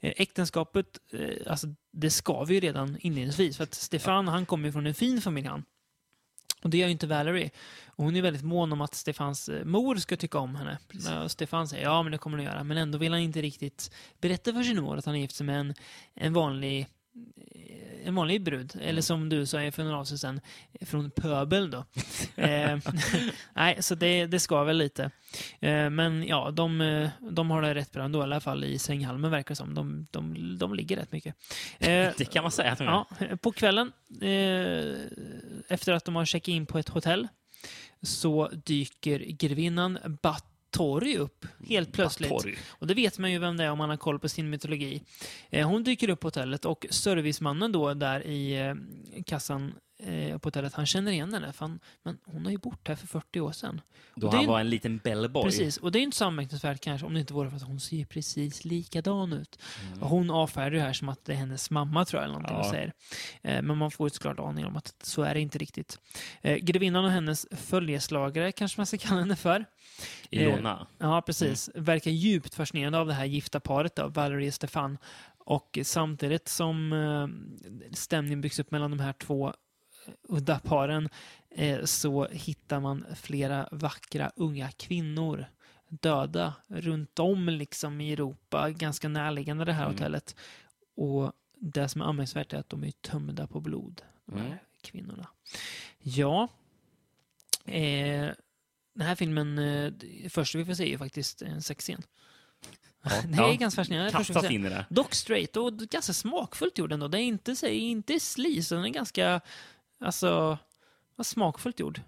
Eh, 0.00 0.12
Äktenskapet, 0.16 0.98
eh, 1.12 1.50
alltså 1.52 1.66
det 1.92 2.10
skaver 2.10 2.54
ju 2.54 2.60
redan 2.60 2.96
inledningsvis. 3.00 3.56
För 3.56 3.64
att 3.64 3.74
Stefan, 3.74 4.28
han 4.28 4.46
kommer 4.46 4.68
ju 4.68 4.72
från 4.72 4.86
en 4.86 4.94
fin 4.94 5.20
familj 5.20 5.46
han. 5.48 5.64
Och 6.62 6.70
det 6.70 6.78
gör 6.78 6.86
ju 6.86 6.92
inte 6.92 7.06
Valerie. 7.06 7.50
Och 7.86 8.04
hon 8.04 8.16
är 8.16 8.22
väldigt 8.22 8.44
mån 8.44 8.72
om 8.72 8.80
att 8.80 8.94
Stefans 8.94 9.48
eh, 9.48 9.64
mor 9.64 9.96
ska 9.96 10.16
tycka 10.16 10.38
om 10.38 10.56
henne. 10.56 10.78
Och 11.24 11.30
Stefan 11.30 11.68
säger 11.68 11.84
ja, 11.84 12.02
men 12.02 12.12
det 12.12 12.18
kommer 12.18 12.38
hon 12.38 12.46
att 12.46 12.52
göra. 12.52 12.64
Men 12.64 12.76
ändå 12.76 12.98
vill 12.98 13.12
han 13.12 13.20
inte 13.20 13.42
riktigt 13.42 13.90
berätta 14.20 14.52
för 14.52 14.62
sin 14.62 14.82
mor 14.82 14.96
att 14.96 15.06
han 15.06 15.14
är 15.14 15.20
gift 15.20 15.36
sig 15.36 15.46
med 15.46 15.60
en, 15.60 15.74
en 16.14 16.32
vanlig 16.32 16.86
en 18.08 18.14
vanlig 18.14 18.42
brud, 18.42 18.72
eller 18.82 19.02
som 19.02 19.28
du 19.28 19.46
sa 19.46 19.70
för 19.70 19.84
några 19.84 19.98
avsnitt 19.98 20.20
sedan, 20.20 20.40
från 20.80 21.10
pöbel 21.10 21.70
då. 21.70 21.84
eh, 22.36 22.78
nej, 23.54 23.82
så 23.82 23.94
det, 23.94 24.26
det 24.26 24.40
ska 24.40 24.64
väl 24.64 24.76
lite. 24.76 25.10
Eh, 25.60 25.90
men 25.90 26.26
ja, 26.26 26.50
de, 26.50 26.80
eh, 26.80 27.10
de 27.30 27.50
har 27.50 27.62
det 27.62 27.74
rätt 27.74 27.92
bra 27.92 28.04
ändå, 28.04 28.18
i 28.18 28.22
alla 28.22 28.40
fall 28.40 28.64
i 28.64 28.78
sänghalmen 28.78 29.30
verkar 29.30 29.48
det 29.48 29.56
som. 29.56 29.74
De, 29.74 30.06
de, 30.10 30.56
de 30.58 30.74
ligger 30.74 30.96
rätt 30.96 31.12
mycket. 31.12 31.34
Eh, 31.78 31.88
Det 32.18 32.32
kan 32.32 32.42
man 32.42 32.52
säga. 32.52 32.76
Ja, 32.78 33.06
på 33.40 33.52
kvällen, 33.52 33.92
eh, 34.20 34.94
efter 35.68 35.92
att 35.92 36.04
de 36.04 36.16
har 36.16 36.24
checkat 36.24 36.48
in 36.48 36.66
på 36.66 36.78
ett 36.78 36.88
hotell, 36.88 37.28
så 38.02 38.50
dyker 38.64 39.18
grevinnan 39.18 39.98
Bathory 40.72 41.16
upp 41.16 41.46
helt 41.68 41.92
plötsligt. 41.92 42.30
Bathory. 42.30 42.56
Och 42.68 42.86
det 42.86 42.94
vet 42.94 43.18
man 43.18 43.32
ju 43.32 43.38
vem 43.38 43.56
det 43.56 43.64
är 43.64 43.70
om 43.70 43.78
man 43.78 43.90
har 43.90 43.96
koll 43.96 44.18
på 44.18 44.28
sin 44.28 44.50
mytologi. 44.50 45.02
Eh, 45.50 45.68
hon 45.68 45.84
dyker 45.84 46.10
upp 46.10 46.20
på 46.20 46.26
hotellet 46.26 46.64
och 46.64 46.86
servicemannen 46.90 47.72
då 47.72 47.94
där 47.94 48.26
i 48.26 48.66
eh, 48.66 48.74
kassan 49.26 49.74
eh, 49.98 50.38
på 50.38 50.46
hotellet, 50.46 50.74
han 50.74 50.86
känner 50.86 51.12
igen 51.12 51.32
henne. 51.34 51.52
För 51.52 51.64
han, 51.64 51.80
men 52.02 52.18
hon 52.24 52.44
har 52.44 52.52
ju 52.52 52.58
bott 52.58 52.88
här 52.88 52.94
för 52.96 53.06
40 53.06 53.40
år 53.40 53.52
sedan. 53.52 53.80
Då 54.14 54.26
Och 54.26 54.34
han 54.34 54.46
var 54.46 54.60
en 54.60 54.70
liten 54.70 54.98
bellboy. 54.98 55.44
Precis, 55.44 55.76
och 55.76 55.92
det 55.92 55.98
är 55.98 56.00
inte 56.00 56.16
så 56.16 56.24
anmärkningsvärt 56.24 56.80
kanske 56.80 57.06
om 57.06 57.14
det 57.14 57.20
inte 57.20 57.34
vore 57.34 57.50
för 57.50 57.56
att 57.56 57.62
hon 57.62 57.80
ser 57.80 58.04
precis 58.04 58.64
likadan 58.64 59.32
ut. 59.32 59.58
Mm. 59.88 60.02
Och 60.02 60.08
hon 60.08 60.30
avfärdar 60.30 60.70
det 60.70 60.80
här 60.80 60.92
som 60.92 61.08
att 61.08 61.24
det 61.24 61.32
är 61.32 61.36
hennes 61.36 61.70
mamma, 61.70 62.04
tror 62.04 62.22
jag, 62.22 62.24
eller 62.24 62.34
någonting 62.40 62.56
Ja. 62.56 62.64
och 62.64 62.70
säger. 62.70 62.92
Eh, 63.42 63.62
men 63.62 63.78
man 63.78 63.90
får 63.90 64.06
ju 64.06 64.10
såklart 64.10 64.38
aning 64.38 64.66
om 64.66 64.76
att 64.76 64.94
så 65.02 65.22
är 65.22 65.34
det 65.34 65.40
inte 65.40 65.58
riktigt. 65.58 65.98
Eh, 66.42 66.56
grevinnan 66.56 67.04
och 67.04 67.10
hennes 67.10 67.46
följeslagare, 67.50 68.52
kanske 68.52 68.80
man 68.80 68.86
ska 68.86 68.98
kalla 68.98 69.20
henne 69.20 69.36
för. 69.36 69.64
Ilona. 70.30 70.86
Ja, 70.98 71.22
precis. 71.22 71.70
Mm. 71.74 71.84
Verkar 71.84 72.10
djupt 72.10 72.54
fascinerande 72.54 72.98
av 72.98 73.06
det 73.06 73.14
här 73.14 73.24
gifta 73.24 73.60
paret 73.60 73.96
då, 73.96 74.08
Valerie 74.08 74.48
och 74.48 74.54
Stefan. 74.54 74.98
Och 75.38 75.78
samtidigt 75.82 76.48
som 76.48 76.92
eh, 76.92 77.94
stämningen 77.94 78.40
byggs 78.40 78.58
upp 78.58 78.70
mellan 78.70 78.90
de 78.90 79.00
här 79.00 79.12
två 79.12 79.46
eh, 79.48 79.52
udda 80.22 80.58
paren 80.58 81.08
eh, 81.50 81.84
så 81.84 82.26
hittar 82.28 82.80
man 82.80 83.04
flera 83.16 83.68
vackra 83.72 84.32
unga 84.36 84.70
kvinnor 84.70 85.46
döda 85.88 86.54
runt 86.68 87.18
om 87.18 87.48
liksom 87.48 88.00
i 88.00 88.12
Europa, 88.12 88.70
ganska 88.70 89.08
närliggande 89.08 89.64
det 89.64 89.72
här 89.72 89.82
Mm. 89.84 89.94
hotellet. 89.94 90.36
Och 90.96 91.32
det 91.60 91.88
som 91.88 92.00
är 92.00 92.04
anmärkningsvärt 92.04 92.52
är 92.52 92.58
att 92.58 92.68
de 92.68 92.84
är 92.84 92.90
tömda 92.90 93.46
på 93.46 93.60
blod, 93.60 94.02
de 94.26 94.38
här 94.38 94.46
Mm. 94.46 94.58
kvinnorna. 94.82 95.26
Ja, 96.00 96.48
eh, 97.64 98.28
den 98.94 99.06
här 99.06 99.14
filmen, 99.14 99.58
eh, 99.58 99.92
det 99.92 100.32
första 100.32 100.58
vi 100.58 100.64
får 100.64 100.74
se 100.74 100.84
är 100.84 100.88
ju 100.88 100.98
faktiskt 100.98 101.42
en 101.42 101.62
sexscen. 101.62 102.02
det 103.28 103.38
är 103.42 103.54
ganska 103.56 103.80
fascinerande. 103.84 104.18
och 104.46 104.50
in 104.50 104.66
i 104.66 104.68
det. 104.68 104.86
Dock 104.90 105.14
straight 105.14 105.56
och 105.56 105.72
ganska 105.78 106.12
smakfullt 106.12 106.78
gjord 106.78 106.92
ändå. 106.92 107.08
Det 107.08 107.18
är 107.18 107.22
inte, 107.22 107.54
inte 107.70 108.20
slis, 108.20 108.68
den 108.68 108.84
är 108.84 108.88
ganska, 108.88 109.40
alltså, 110.00 110.58
vad 111.16 111.26
smakfullt 111.26 111.80
gjord. 111.80 112.00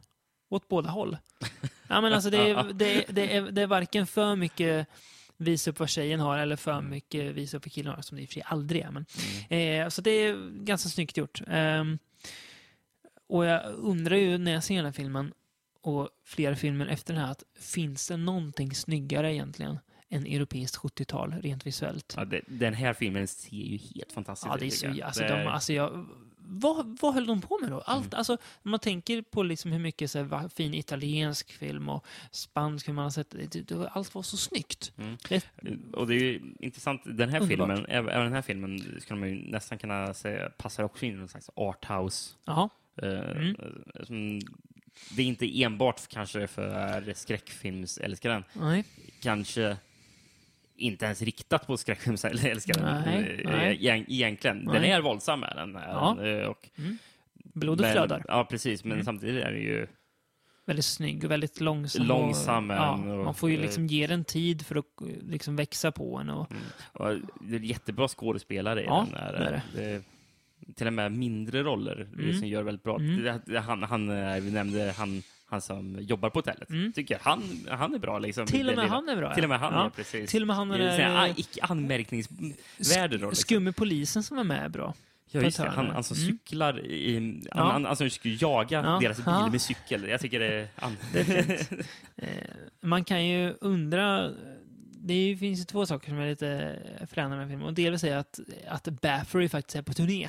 Åt 0.49 0.69
båda 0.69 0.91
håll. 0.91 1.17
Ja, 1.89 2.01
men 2.01 2.13
alltså 2.13 2.31
det 2.31 2.51
är, 2.51 2.65
det, 2.75 2.95
är, 2.95 3.13
det, 3.13 3.37
är, 3.37 3.43
det 3.43 3.63
är 3.63 3.67
varken 3.67 4.07
för 4.07 4.37
mycket 4.37 4.87
visa 5.37 5.71
upp 5.71 5.79
vad 5.79 5.89
tjejen 5.89 6.21
har 6.21 6.39
eller 6.39 6.57
för 6.57 6.81
mycket 6.81 7.35
visa 7.35 7.57
upp 7.57 7.67
vad 7.67 7.73
killen 7.73 7.95
har, 7.95 8.03
som 8.03 8.17
det 8.17 8.23
i 8.23 8.25
och 8.25 8.29
för 8.29 8.35
sig 8.35 8.43
aldrig 8.47 8.83
är. 8.83 8.91
Men, 8.91 9.07
eh, 9.49 9.89
så 9.89 10.03
det 10.03 10.11
är 10.11 10.51
ganska 10.51 10.89
snyggt 10.89 11.17
gjort. 11.17 11.43
Ehm, 11.47 11.99
och 13.29 13.45
jag 13.45 13.75
undrar 13.75 14.17
ju 14.17 14.39
när 14.39 14.53
jag 14.53 14.65
ser 14.65 14.77
den 14.77 14.85
här 14.85 14.93
filmen 14.93 15.33
och 15.83 16.09
flera 16.25 16.57
filmer 16.57 16.87
efter 16.87 17.15
den 17.15 17.23
här, 17.23 17.31
att 17.31 17.43
finns 17.61 18.09
det 18.09 18.17
någonting 18.17 18.75
snyggare 18.75 19.35
egentligen 19.35 19.79
än 20.09 20.27
europeiskt 20.27 20.77
70-tal 20.77 21.33
rent 21.33 21.67
visuellt? 21.67 22.15
Ja, 22.17 22.25
det, 22.25 22.41
den 22.47 22.75
här 22.75 22.93
filmen 22.93 23.29
ser 23.29 23.57
ju 23.57 23.77
helt 23.77 24.13
fantastisk 24.13 24.53
Ja, 24.53 24.57
det 24.57 24.65
är 24.65 24.67
ut, 24.67 24.75
så, 24.75 25.05
alltså, 25.05 25.23
de, 25.23 25.47
alltså 25.47 25.73
jag, 25.73 26.07
vad, 26.53 26.99
vad 27.01 27.15
höll 27.15 27.27
de 27.27 27.41
på 27.41 27.59
med 27.59 27.71
då? 27.71 27.75
Mm. 27.77 27.85
Allt, 27.87 28.15
alltså, 28.15 28.37
när 28.63 28.71
man 28.71 28.81
tänker 28.81 29.23
på 29.23 29.43
liksom 29.43 29.73
hur 29.73 29.79
mycket 29.79 30.11
så 30.11 30.25
här, 30.25 30.49
fin 30.49 30.75
italiensk 30.75 31.53
film 31.53 31.89
och 31.89 32.05
spansk 32.31 32.87
film 32.87 32.97
man 32.97 33.03
har 33.05 33.11
sett, 33.11 33.31
det, 33.31 33.69
det, 33.69 33.89
allt 33.89 34.15
var 34.15 34.23
så 34.23 34.37
snyggt. 34.37 34.93
Mm. 34.99 35.17
Det, 35.29 35.45
Och 35.93 36.07
det 36.07 36.15
är 36.15 36.19
ju 36.21 36.41
intressant, 36.61 37.03
den 37.05 37.29
här 37.29 37.41
Underbart. 37.41 37.69
filmen, 37.69 37.87
även 37.89 38.25
den 38.25 38.33
här 38.33 38.43
filmen 38.43 39.01
skulle 39.01 39.21
man 39.21 39.29
ju 39.29 39.35
nästan 39.51 39.79
kunna 39.79 40.15
säga 40.15 40.51
passar 40.51 40.85
också 40.85 41.05
in 41.07 41.13
i 41.13 41.17
någon 41.17 41.29
slags 41.29 41.51
arthouse. 41.55 42.35
jaha, 42.45 42.69
Eh, 43.03 43.09
Mm. 43.31 43.57
som, 44.07 44.41
det 45.17 45.23
är 45.23 45.27
inte 45.27 45.63
enbart 45.63 46.09
kanske 46.09 46.47
för 46.47 47.15
skräckfilmsälskaren. 47.15 48.45
nej. 48.53 48.85
Kanske 49.23 49.77
inte 50.81 51.05
ens 51.05 51.23
riktat 51.23 51.67
på 51.67 51.77
skräckfilmsälskaren 51.77 53.03
Nej, 53.07 53.41
eh, 53.45 53.51
nej. 53.51 53.77
egent- 53.81 54.05
egentligen. 54.09 54.65
Den 54.65 54.83
Nej. 54.83 54.91
är 54.91 55.01
våldsam, 55.01 55.41
den. 55.41 55.75
Ja. 55.75 56.17
den, 56.19 56.41
eh, 56.41 56.47
Och, 56.47 56.69
Blodet 57.55 57.81
men- 57.87 57.93
flödar. 57.93 58.25
Ja, 58.29 58.45
precis. 58.51 58.85
Men 58.85 58.93
Mm. 58.93 59.05
samtidigt 59.05 59.45
är 59.45 59.53
det 59.53 59.59
ju... 59.59 59.87
Väldigt 60.67 60.85
snygg 60.85 61.25
och 61.25 61.31
väldigt 61.31 61.61
långsam. 61.61 62.07
Långsam 62.07 62.71
och, 62.71 62.77
är 62.77 62.81
ja, 62.81 63.01
den 63.05 63.11
och- 63.19 63.25
Man 63.25 63.35
får 63.35 63.51
ju 63.51 63.57
liksom 63.57 63.87
ge 63.87 64.07
den 64.07 64.25
tid 64.25 64.67
för 64.67 64.77
att 64.77 64.85
liksom 65.23 65.57
växa 65.57 65.93
på 65.93 66.17
en. 66.19 66.31
Och, 66.31 66.53
Och 66.93 67.15
det 67.41 67.57
är 67.57 67.61
jättebra 67.61 68.09
skådespelare 68.09 68.83
i 68.83 68.85
Ja, 68.85 69.07
den. 69.11 69.21
Här. 69.21 69.33
det 69.33 69.63
det. 69.81 70.03
Det 70.67 70.75
till 70.75 70.87
och 70.87 70.93
med 70.93 71.13
mindre 71.13 71.63
roller 71.63 72.09
Mm. 72.19 72.39
som 72.39 72.49
gör 72.49 72.63
väldigt 72.63 72.83
bra. 72.83 72.97
Mm. 72.99 73.23
Det, 73.23 73.41
det, 73.47 73.61
han, 73.61 73.83
han, 73.83 74.11
eh, 74.11 74.41
vi 74.41 74.51
nämnde 74.51 74.95
han, 74.97 75.23
han 75.51 75.61
som 75.61 75.97
jobbar 76.01 76.31
på 76.31 76.39
hotellet. 76.39 76.71
Mm. 76.71 76.93
Tycker 76.93 77.15
jag. 77.15 77.21
Han, 77.23 77.43
han 77.69 77.95
är 77.95 77.99
bra. 77.99 78.19
Liksom, 78.19 78.47
till 78.47 78.61
och 78.61 78.67
med 78.77 78.85
lilla- 78.85 78.95
han 78.95 79.09
är 79.09 79.17
bra. 79.17 79.35
Till 79.35 79.43
och 79.45 79.49
med 79.51 79.59
han, 79.61 79.73
ja. 79.73 79.85
ja. 79.85 79.91
precis. 79.97 80.31
Till 80.31 80.43
och 80.43 80.47
med 80.47 80.57
han 80.57 80.71
är 80.71 81.17
ah, 81.17 81.29
icke 81.37 81.61
anmärkningsvärd 81.63 83.11
roll. 83.13 83.21
Liksom. 83.21 83.35
Skumme 83.35 83.73
polisen 83.73 84.23
som 84.23 84.39
är 84.39 84.45
med 84.45 84.65
är 84.65 84.69
bra. 84.69 84.95
Ja, 85.33 85.41
just 85.41 85.57
det. 85.59 85.69
Han, 85.69 85.91
han 85.91 86.05
som 86.05 86.17
Mm. 86.17 86.29
cyklar 86.31 86.87
i... 86.87 87.15
Han, 87.15 87.43
Ja. 87.55 87.73
han, 87.73 87.85
han 87.85 87.97
som 87.97 88.11
skulle 88.11 88.35
jaga 88.41 88.83
Ja. 88.85 88.99
deras 89.03 89.17
bil 89.17 89.51
med 89.53 89.61
cykel. 89.61 90.09
Jag 90.09 90.21
tycker 90.21 90.41
det 90.41 90.47
är... 90.55 90.69
Det 91.13 91.21
är. 91.39 91.67
Eh, 92.23 92.27
man 92.81 93.05
kan 93.05 93.27
ju 93.27 93.55
undra... 93.61 94.31
Det 95.03 95.37
finns 95.41 95.61
ju 95.61 95.65
två 95.65 95.87
saker 95.87 96.09
som 96.09 96.19
är 96.19 96.27
lite 96.31 96.79
fräna 97.11 97.37
med 97.37 97.49
filmen. 97.49 97.67
Och 97.67 97.75
delvis 97.75 98.05
är 98.05 98.17
att, 98.17 98.41
att 98.69 98.89
Baffery 98.89 99.49
faktiskt 99.49 99.77
är 99.77 99.83
på 99.83 99.93
turné. 99.93 100.29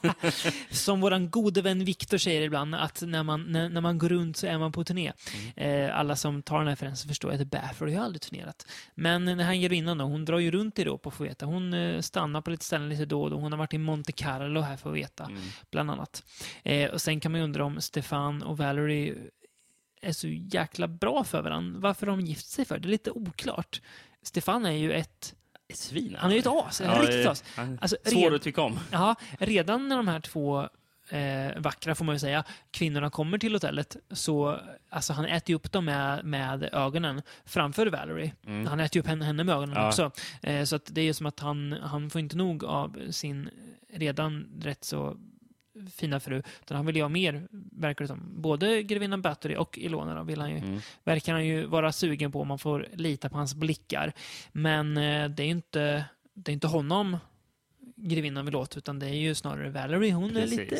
som 0.70 1.00
våran 1.00 1.30
gode 1.30 1.62
vän 1.62 1.84
Victor 1.84 2.18
säger 2.18 2.42
ibland, 2.42 2.74
att 2.74 3.02
när 3.02 3.22
man, 3.22 3.42
när, 3.42 3.68
när 3.68 3.80
man 3.80 3.98
går 3.98 4.08
runt 4.08 4.36
så 4.36 4.46
är 4.46 4.58
man 4.58 4.72
på 4.72 4.84
turné. 4.84 5.12
Eh, 5.56 5.98
alla 5.98 6.16
som 6.16 6.42
tar 6.42 6.58
den 6.58 6.66
här 6.66 6.72
referensen 6.72 7.08
förstår 7.08 7.32
att 7.32 7.46
Baffery 7.50 7.94
har 7.94 8.04
aldrig 8.04 8.22
turnerat. 8.22 8.66
Men 8.94 9.26
den 9.26 9.38
här 9.40 9.54
grevinnan 9.54 9.98
då, 9.98 10.04
hon 10.04 10.24
drar 10.24 10.38
ju 10.38 10.50
runt 10.50 10.78
i 10.78 10.82
Europa 10.82 11.10
får 11.10 11.24
veta. 11.24 11.46
Hon 11.46 11.74
eh, 11.74 12.00
stannar 12.00 12.40
på 12.40 12.50
lite 12.50 12.64
ställen 12.64 12.88
lite 12.88 13.04
då 13.04 13.22
och 13.22 13.30
då. 13.30 13.36
Hon 13.36 13.52
har 13.52 13.58
varit 13.58 13.74
i 13.74 13.78
Monte 13.78 14.12
Carlo 14.12 14.60
här 14.60 14.76
får 14.76 14.90
vi 14.90 15.00
veta 15.00 15.24
Mm. 15.24 15.42
bland 15.70 15.90
annat. 15.90 16.24
Eh, 16.62 16.90
och 16.90 17.00
sen 17.00 17.20
kan 17.20 17.32
man 17.32 17.40
ju 17.40 17.44
undra 17.44 17.64
om 17.64 17.80
Stefan 17.80 18.42
och 18.42 18.58
Valerie 18.58 19.14
är 20.00 20.12
så 20.12 20.28
jäkla 20.28 20.88
bra 20.88 21.24
för 21.24 21.42
varandra. 21.42 21.80
Varför 21.80 22.06
de 22.06 22.20
gift 22.20 22.46
sig 22.48 22.64
för? 22.64 22.78
Det 22.78 22.88
är 22.88 22.90
lite 22.90 23.10
oklart. 23.10 23.80
Stefan 24.22 24.66
är 24.66 24.70
ju 24.70 24.92
ett... 24.92 25.34
Svin. 25.74 26.16
Han 26.18 26.30
är 26.30 26.34
ju 26.34 26.40
ett 26.40 26.46
as, 26.46 26.80
ett 26.80 27.00
riktigt 27.00 27.26
as. 27.26 27.44
Alltså, 27.80 27.96
Svår 28.04 28.34
att 28.34 28.42
tycka 28.42 28.62
om. 28.62 28.78
ja, 28.90 29.14
redan 29.38 29.88
när 29.88 29.96
de 29.96 30.08
här 30.08 30.20
två 30.20 30.68
eh, 31.08 31.60
vackra, 31.60 31.94
får 31.94 32.04
man 32.04 32.14
ju 32.14 32.18
säga, 32.18 32.44
kvinnorna 32.70 33.10
kommer 33.10 33.38
till 33.38 33.52
hotellet 33.52 33.96
så 34.10 34.60
alltså, 34.88 35.12
han 35.12 35.24
äter 35.24 35.50
ju 35.50 35.56
upp 35.56 35.72
dem 35.72 35.84
med, 35.84 36.24
med 36.24 36.68
ögonen 36.72 37.22
framför 37.44 37.86
Valerie. 37.86 38.32
Mm. 38.46 38.66
Han 38.66 38.80
äter 38.80 38.96
ju 38.96 39.00
upp 39.00 39.06
henne, 39.06 39.24
henne 39.24 39.44
med 39.44 39.54
ögonen 39.54 39.76
Ja. 39.76 39.88
också. 39.88 40.10
Eh, 40.42 40.64
så 40.64 40.76
att 40.76 40.88
det 40.94 41.00
är 41.00 41.04
ju 41.04 41.14
som 41.14 41.26
att 41.26 41.40
han, 41.40 41.72
han 41.82 42.10
får 42.10 42.20
inte 42.20 42.36
nog 42.36 42.64
av 42.64 42.98
sin 43.10 43.50
redan 43.92 44.46
rätt 44.62 44.84
så 44.84 45.16
fina 45.94 46.20
fru. 46.20 46.42
Utan 46.62 46.76
han 46.76 46.86
vill 46.86 46.96
ju 46.96 47.02
ha 47.02 47.08
mer, 47.08 47.48
verkar 47.72 48.04
det 48.04 48.08
som. 48.08 48.20
Både 48.42 48.82
grevinnan 48.82 49.22
Battery 49.22 49.56
och 49.56 49.78
Ilona 49.78 50.14
då, 50.14 50.22
vill 50.22 50.40
han 50.40 50.50
ju, 50.50 50.56
Mm. 50.58 50.80
verkar 51.04 51.32
han 51.32 51.46
ju 51.46 51.66
vara 51.66 51.92
sugen 51.92 52.32
på 52.32 52.40
om 52.40 52.48
man 52.48 52.58
får 52.58 52.86
lita 52.94 53.28
på 53.28 53.36
hans 53.36 53.54
blickar. 53.54 54.12
Men 54.52 54.96
eh, 54.96 55.28
det 55.28 55.42
är 55.42 55.44
ju 55.44 55.50
inte, 55.50 56.04
det 56.34 56.50
är 56.50 56.52
inte 56.52 56.66
honom 56.66 57.16
grevinnan 57.96 58.44
vill 58.44 58.56
åt, 58.56 58.76
utan 58.76 58.98
det 58.98 59.06
är 59.06 59.14
ju 59.14 59.34
snarare 59.34 59.70
Valerie 59.70 60.12
hon 60.12 60.30
Precis. 60.32 60.58
är 60.58 60.62
lite 60.62 60.76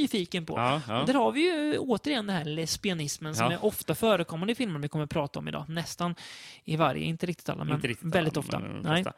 nyfiken 0.00 0.46
på. 0.46 0.54
Ja, 0.58 0.82
ja. 0.88 1.04
Där 1.06 1.14
har 1.14 1.32
vi 1.32 1.40
ju 1.40 1.78
återigen 1.78 2.26
den 2.26 2.36
här 2.36 2.44
lesbianismen 2.44 3.34
som 3.34 3.44
Ja. 3.46 3.52
är 3.52 3.64
ofta 3.64 3.94
förekommande 3.94 4.52
i 4.52 4.54
filmer 4.54 4.80
vi 4.80 4.88
kommer 4.88 5.04
att 5.04 5.10
prata 5.10 5.38
om 5.38 5.48
idag. 5.48 5.64
Nästan 5.68 6.14
i 6.64 6.76
varje, 6.76 7.04
inte 7.04 7.26
riktigt 7.26 7.48
alla, 7.48 7.64
men 7.64 7.80
riktigt 7.80 8.14
väldigt 8.14 8.36
alla, 8.36 8.40
ofta. 8.40 8.58
men 8.58 8.82
de 8.82 9.12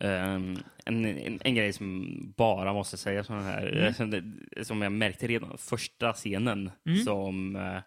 Ehm, 0.00 0.56
en, 0.84 1.04
en, 1.04 1.40
en 1.44 1.54
grej 1.54 1.72
som 1.72 2.08
bara 2.36 2.72
måste 2.72 2.96
sägas 2.96 3.30
om 3.30 3.36
den 3.36 3.44
här, 3.44 3.92
Mm. 4.00 4.34
eh, 4.56 4.62
som, 4.64 4.82
jag 4.82 4.92
märkte 4.92 5.26
redan 5.26 5.58
första 5.58 6.12
scenen 6.12 6.70
Mm. 6.86 6.98
som, 7.04 7.56
eh, 7.56 7.78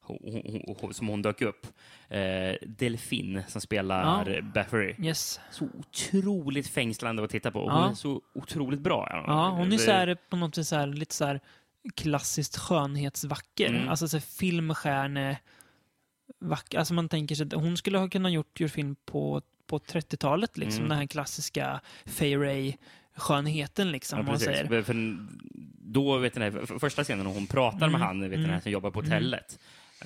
hon, 0.00 0.62
hon, 0.80 0.94
som 0.94 1.08
hon 1.08 1.22
dök 1.22 1.42
upp. 1.42 1.66
Uh, 2.14 2.54
Delfin 2.68 3.42
som 3.48 3.60
spelar 3.60 4.32
Ja. 4.34 4.42
Baffery. 4.42 4.94
Yes. 4.98 5.40
Så 5.50 5.68
otroligt 5.78 6.68
fängslande 6.68 7.24
att 7.24 7.30
titta 7.30 7.50
på. 7.50 7.58
Hon 7.60 7.68
Ja. 7.82 7.90
är 7.90 7.94
så 7.94 8.20
otroligt 8.34 8.80
bra. 8.80 9.22
Ja, 9.26 9.48
hon 9.50 9.72
är 9.72 9.76
så 9.78 9.90
här, 9.90 10.16
på 10.30 10.36
något 10.36 10.54
sätt 10.54 10.66
så 10.66 10.76
här, 10.76 10.86
lite 10.86 11.14
så 11.14 11.24
här 11.24 11.40
klassiskt 11.94 12.56
skönhetsvacker. 12.58 13.68
Mm. 13.68 13.88
Alltså 13.88 14.08
så 14.08 14.20
filmstjärne 14.20 15.38
vacker. 16.38 16.78
Alltså 16.78 16.94
man 16.94 17.08
tänker 17.08 17.34
sig 17.34 17.46
att 17.46 17.52
hon 17.52 17.76
skulle 17.76 17.98
ha 17.98 18.08
kunnat 18.08 18.32
gjort, 18.32 18.60
gjort 18.60 18.70
film 18.70 18.96
på, 19.04 19.42
på 19.70 19.78
30-talet, 19.78 20.58
liksom. 20.58 20.78
Mm. 20.78 20.88
Den 20.88 20.98
här 20.98 21.06
klassiska 21.06 21.80
Fay 22.06 22.72
skönheten 23.16 23.92
liksom, 23.92 24.18
Ja, 24.18 24.24
precis. 24.32 24.44
säger. 24.46 24.82
För- 24.82 25.16
då, 25.92 26.18
vet 26.18 26.34
ni, 26.36 26.50
för- 26.50 26.78
första 26.78 27.04
scenen 27.04 27.26
när 27.26 27.32
hon 27.32 27.46
pratar 27.46 27.86
Mm, 27.86 27.92
med 27.92 28.00
han 28.00 28.20
vet 28.30 28.38
ni, 28.38 28.44
mm, 28.44 28.60
som 28.60 28.72
jobbar 28.72 28.90
på 28.90 29.00
mm. 29.00 29.10
hotellet. 29.12 29.58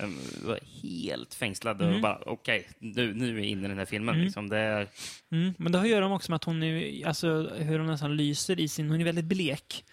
um, 0.03 0.17
var 0.45 0.59
helt 0.83 1.33
fängslad 1.33 1.81
och 1.81 1.87
Mm. 1.87 2.01
bara 2.01 2.19
okej, 2.25 2.67
nu, 2.79 3.13
nu 3.13 3.29
är 3.29 3.33
vi 3.33 3.45
inne 3.45 3.65
i 3.65 3.67
den 3.69 3.77
här 3.77 3.85
filmen. 3.85 4.15
Mm. 4.15 4.25
Liksom. 4.25 4.49
Det 4.49 4.57
är, 4.57 4.87
Mm, 5.31 5.53
men 5.57 5.71
det 5.71 5.77
har 5.77 5.85
att 5.85 5.91
göra 5.91 6.13
också 6.13 6.31
med 6.31 6.35
att 6.35 6.43
hon 6.43 6.63
är, 6.63 7.07
alltså 7.07 7.49
hur 7.57 7.79
hon 7.79 7.87
nästan 7.87 8.17
lyser 8.17 8.59
i 8.59 8.67
sin, 8.67 8.89
hon 8.89 9.01
är 9.01 9.05
väldigt 9.05 9.25
blek. 9.25 9.85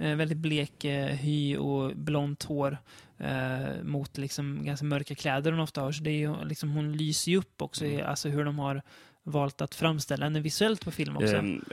Eh, 0.00 0.14
väldigt 0.16 0.38
blek 0.38 0.84
eh, 0.84 1.06
hy 1.06 1.56
och 1.56 1.96
blont 1.96 2.42
hår 2.42 2.78
eh, 3.18 3.82
mot 3.82 4.18
liksom 4.18 4.64
ganska 4.64 4.86
mörka 4.86 5.14
kläder 5.14 5.50
hon 5.52 5.60
ofta 5.60 5.80
har. 5.80 5.92
Så 5.92 6.02
det 6.02 6.10
är 6.10 6.44
liksom, 6.44 6.70
hon 6.70 6.92
lyser 6.96 7.32
ju 7.32 7.38
upp 7.38 7.62
också 7.62 7.84
Mm. 7.84 8.06
alltså, 8.06 8.28
hur 8.28 8.44
de 8.44 8.58
har 8.58 8.82
valt 9.24 9.60
att 9.60 9.74
framställa 9.74 10.26
henne 10.26 10.40
visuellt 10.40 10.84
på 10.84 10.90
film 10.90 11.16
också. 11.16 11.36
ehm, 11.36 11.64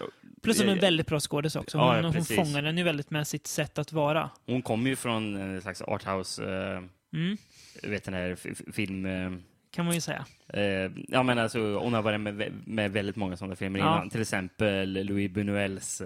Plus 0.41 0.57
hon 0.59 0.67
är 0.67 0.71
en 0.71 0.77
eh, 0.77 0.81
väldigt 0.81 1.07
bra 1.07 1.19
skådis 1.19 1.55
också. 1.55 1.77
Hon, 1.77 1.95
ja, 1.95 2.01
hon 2.01 2.13
precis. 2.13 2.35
fångar 2.35 2.61
den 2.61 2.77
ju 2.77 2.83
väldigt 2.83 3.09
med 3.09 3.27
sitt 3.27 3.47
sätt 3.47 3.77
att 3.77 3.91
vara. 3.93 4.29
hon 4.45 4.61
kommer 4.61 4.89
ju 4.89 4.95
från 4.95 5.35
en 5.35 5.61
slags 5.61 5.81
arthouse, 5.81 6.43
uh, 6.43 6.83
Mm, 7.13 7.37
vet 7.83 8.03
den 8.03 8.13
här 8.13 8.35
film... 8.71 9.05
eh, 9.05 9.31
kan 9.71 9.85
man 9.85 9.95
ju 9.95 10.01
säga. 10.01 10.25
eh, 10.47 10.91
ja, 11.07 11.23
men 11.23 11.37
alltså, 11.39 11.59
hon 11.79 11.93
har 11.93 12.01
varit 12.01 12.19
med, 12.21 12.53
med 12.65 12.91
väldigt 12.91 13.15
många 13.15 13.37
sådana 13.37 13.55
filmer 13.55 13.79
Ja. 13.79 13.95
innan. 13.95 14.09
Till 14.09 14.21
exempel 14.21 15.05
Louis 15.05 15.31
Buñuels... 15.31 16.01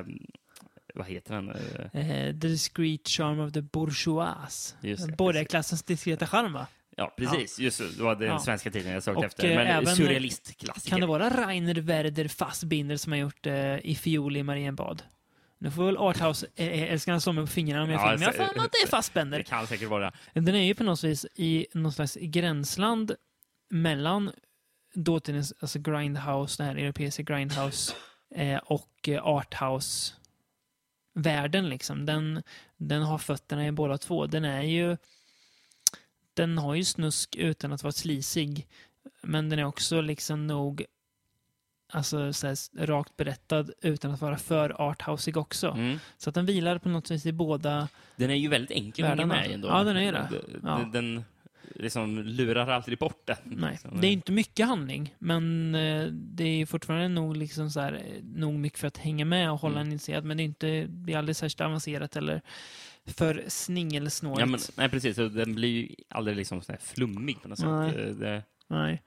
eh, 0.00 0.06
vad 0.94 1.06
heter 1.06 1.34
den? 1.34 1.48
Eh, 1.50 2.10
Eh, 2.10 2.26
the 2.26 2.48
discreet 2.48 3.08
charm 3.08 3.40
of 3.40 3.52
the 3.52 3.62
bourgeois. 3.62 4.76
Borgarklassens 5.18 5.82
diskreta 5.82 6.26
charm 6.26 6.52
va? 6.52 6.66
Ja, 6.96 7.14
precis. 7.16 7.58
Just 7.58 7.76
så, 7.76 7.82
det 7.84 8.02
var 8.02 8.14
den 8.16 8.28
Ja. 8.28 8.38
svenska 8.38 8.70
titeln 8.70 8.94
jag 8.94 9.02
sökte 9.02 9.18
Och, 9.18 9.24
efter. 9.24 9.50
eh, 9.50 9.56
Men 9.56 9.66
även- 9.66 9.96
surrealistklassiker. 9.96 10.90
Kan 10.90 11.00
det 11.00 11.06
vara 11.06 11.30
Rainer 11.46 11.74
Werder 11.74 12.28
Fassbinder 12.28 12.96
som 12.96 13.12
har 13.12 13.18
gjort 13.18 13.46
eh, 13.46 13.76
I 13.86 13.94
fiol 14.00 14.36
i 14.36 14.42
Marienbad? 14.42 15.02
Nu 15.58 15.70
får 15.70 15.86
väl 15.86 15.96
Arthouse-älskarna 15.96 17.20
slå 17.20 17.32
mig 17.32 17.44
på 17.44 17.50
fingrarna 17.52 17.82
om 17.84 17.90
jag 17.90 18.00
Ja, 18.00 18.04
fel, 18.08 18.18
men 18.18 18.22
jag 18.22 18.32
har 18.46 18.54
mig 18.54 18.64
att 18.64 18.72
det 18.72 18.78
är 18.78 18.84
Det 18.86 18.90
Fassbender. 18.90 19.42
kan 19.42 19.66
säkert 19.66 19.88
vara. 19.88 20.12
Den 20.34 20.54
är 20.54 20.64
ju 20.64 20.74
på 20.74 20.84
något 20.84 21.04
vis 21.04 21.26
i 21.34 21.66
någon 21.74 21.92
slags 21.92 22.18
gränsland 22.20 23.14
mellan 23.70 24.30
dåtidens 24.94 25.52
alltså 25.60 25.78
Grindhouse, 25.78 26.62
den 26.62 26.66
här 26.66 26.76
europeiska 26.84 27.22
Grindhouse, 27.22 27.94
eh, 28.34 28.58
och 28.58 29.08
eh, 29.08 29.26
Arthouse-världen 29.26 31.68
liksom. 31.68 32.06
Den, 32.06 32.42
den 32.76 33.02
har 33.02 33.18
fötterna 33.18 33.66
i 33.66 33.72
båda 33.72 33.98
två. 33.98 34.26
Den 34.26 34.44
är 34.44 34.62
ju... 34.62 34.96
Den 36.34 36.58
har 36.58 36.74
ju 36.74 36.84
snusk 36.84 37.36
utan 37.36 37.72
att 37.72 37.82
vara 37.82 37.92
slisig. 37.92 38.66
Men 39.22 39.48
den 39.48 39.58
är 39.58 39.64
också 39.64 40.00
liksom 40.00 40.46
nog 40.46 40.84
alltså, 41.92 42.32
så 42.32 42.46
här, 42.46 42.86
rakt 42.86 43.16
berättad 43.16 43.66
utan 43.82 44.10
att 44.10 44.20
vara 44.20 44.36
för 44.38 44.82
arthousig 44.90 45.36
också. 45.36 45.68
Mm. 45.70 45.98
Så 46.18 46.28
att 46.28 46.34
den 46.34 46.46
vilar 46.46 46.78
på 46.78 46.88
något 46.88 47.10
vis 47.10 47.26
i 47.26 47.32
båda... 47.32 47.88
Den 48.16 48.30
är 48.30 48.34
ju 48.34 48.48
väldigt 48.48 48.70
enkel 48.70 49.04
att 49.04 49.10
hänga 49.10 49.26
med 49.26 49.50
ändå. 49.50 49.68
Ja, 49.68 49.84
den 49.84 49.96
är 49.96 50.12
det. 50.12 50.28
Den, 50.30 50.60
Ja. 50.64 50.90
den 50.92 51.24
liksom 51.74 52.18
lurar 52.22 52.66
aldrig 52.68 52.98
bort 52.98 53.22
den. 53.26 53.36
Nej, 53.44 53.78
det 54.00 54.06
är 54.06 54.12
inte 54.12 54.32
mycket 54.32 54.66
handling, 54.66 55.14
men 55.18 55.74
eh, 55.74 56.06
det 56.12 56.44
är 56.44 56.66
fortfarande 56.66 57.08
nog, 57.08 57.36
liksom 57.36 57.70
så 57.70 57.80
här, 57.80 57.92
eh, 57.92 58.22
nog 58.24 58.54
mycket 58.54 58.78
för 58.78 58.88
att 58.88 58.96
hänga 58.96 59.24
med 59.24 59.50
och 59.50 59.58
hålla 59.60 59.74
Mm. 59.76 59.86
en 59.86 59.92
intresserad. 59.92 60.24
Men 60.24 60.36
det 60.36 60.42
är, 60.42 60.44
inte, 60.44 60.86
det 60.88 61.12
är 61.12 61.18
aldrig 61.18 61.36
särskilt 61.36 61.60
avancerat 61.60 62.16
eller 62.16 62.42
för 63.06 63.44
sningelsnårigt. 63.48 64.40
Ja, 64.40 64.46
men, 64.46 64.60
nej, 64.76 64.88
precis. 64.88 65.16
Den 65.16 65.54
blir 65.54 65.68
ju 65.68 65.88
aldrig 66.08 66.36
liksom 66.36 66.62
så 66.62 66.72
här 66.72 66.78
flummig 66.82 67.42
på 67.42 67.48
något 67.48 67.58
Nej. 67.58 67.92
sätt. 67.92 68.00
Eh, 68.00 68.06
Det, 68.14 68.42
Nej. 68.68 69.02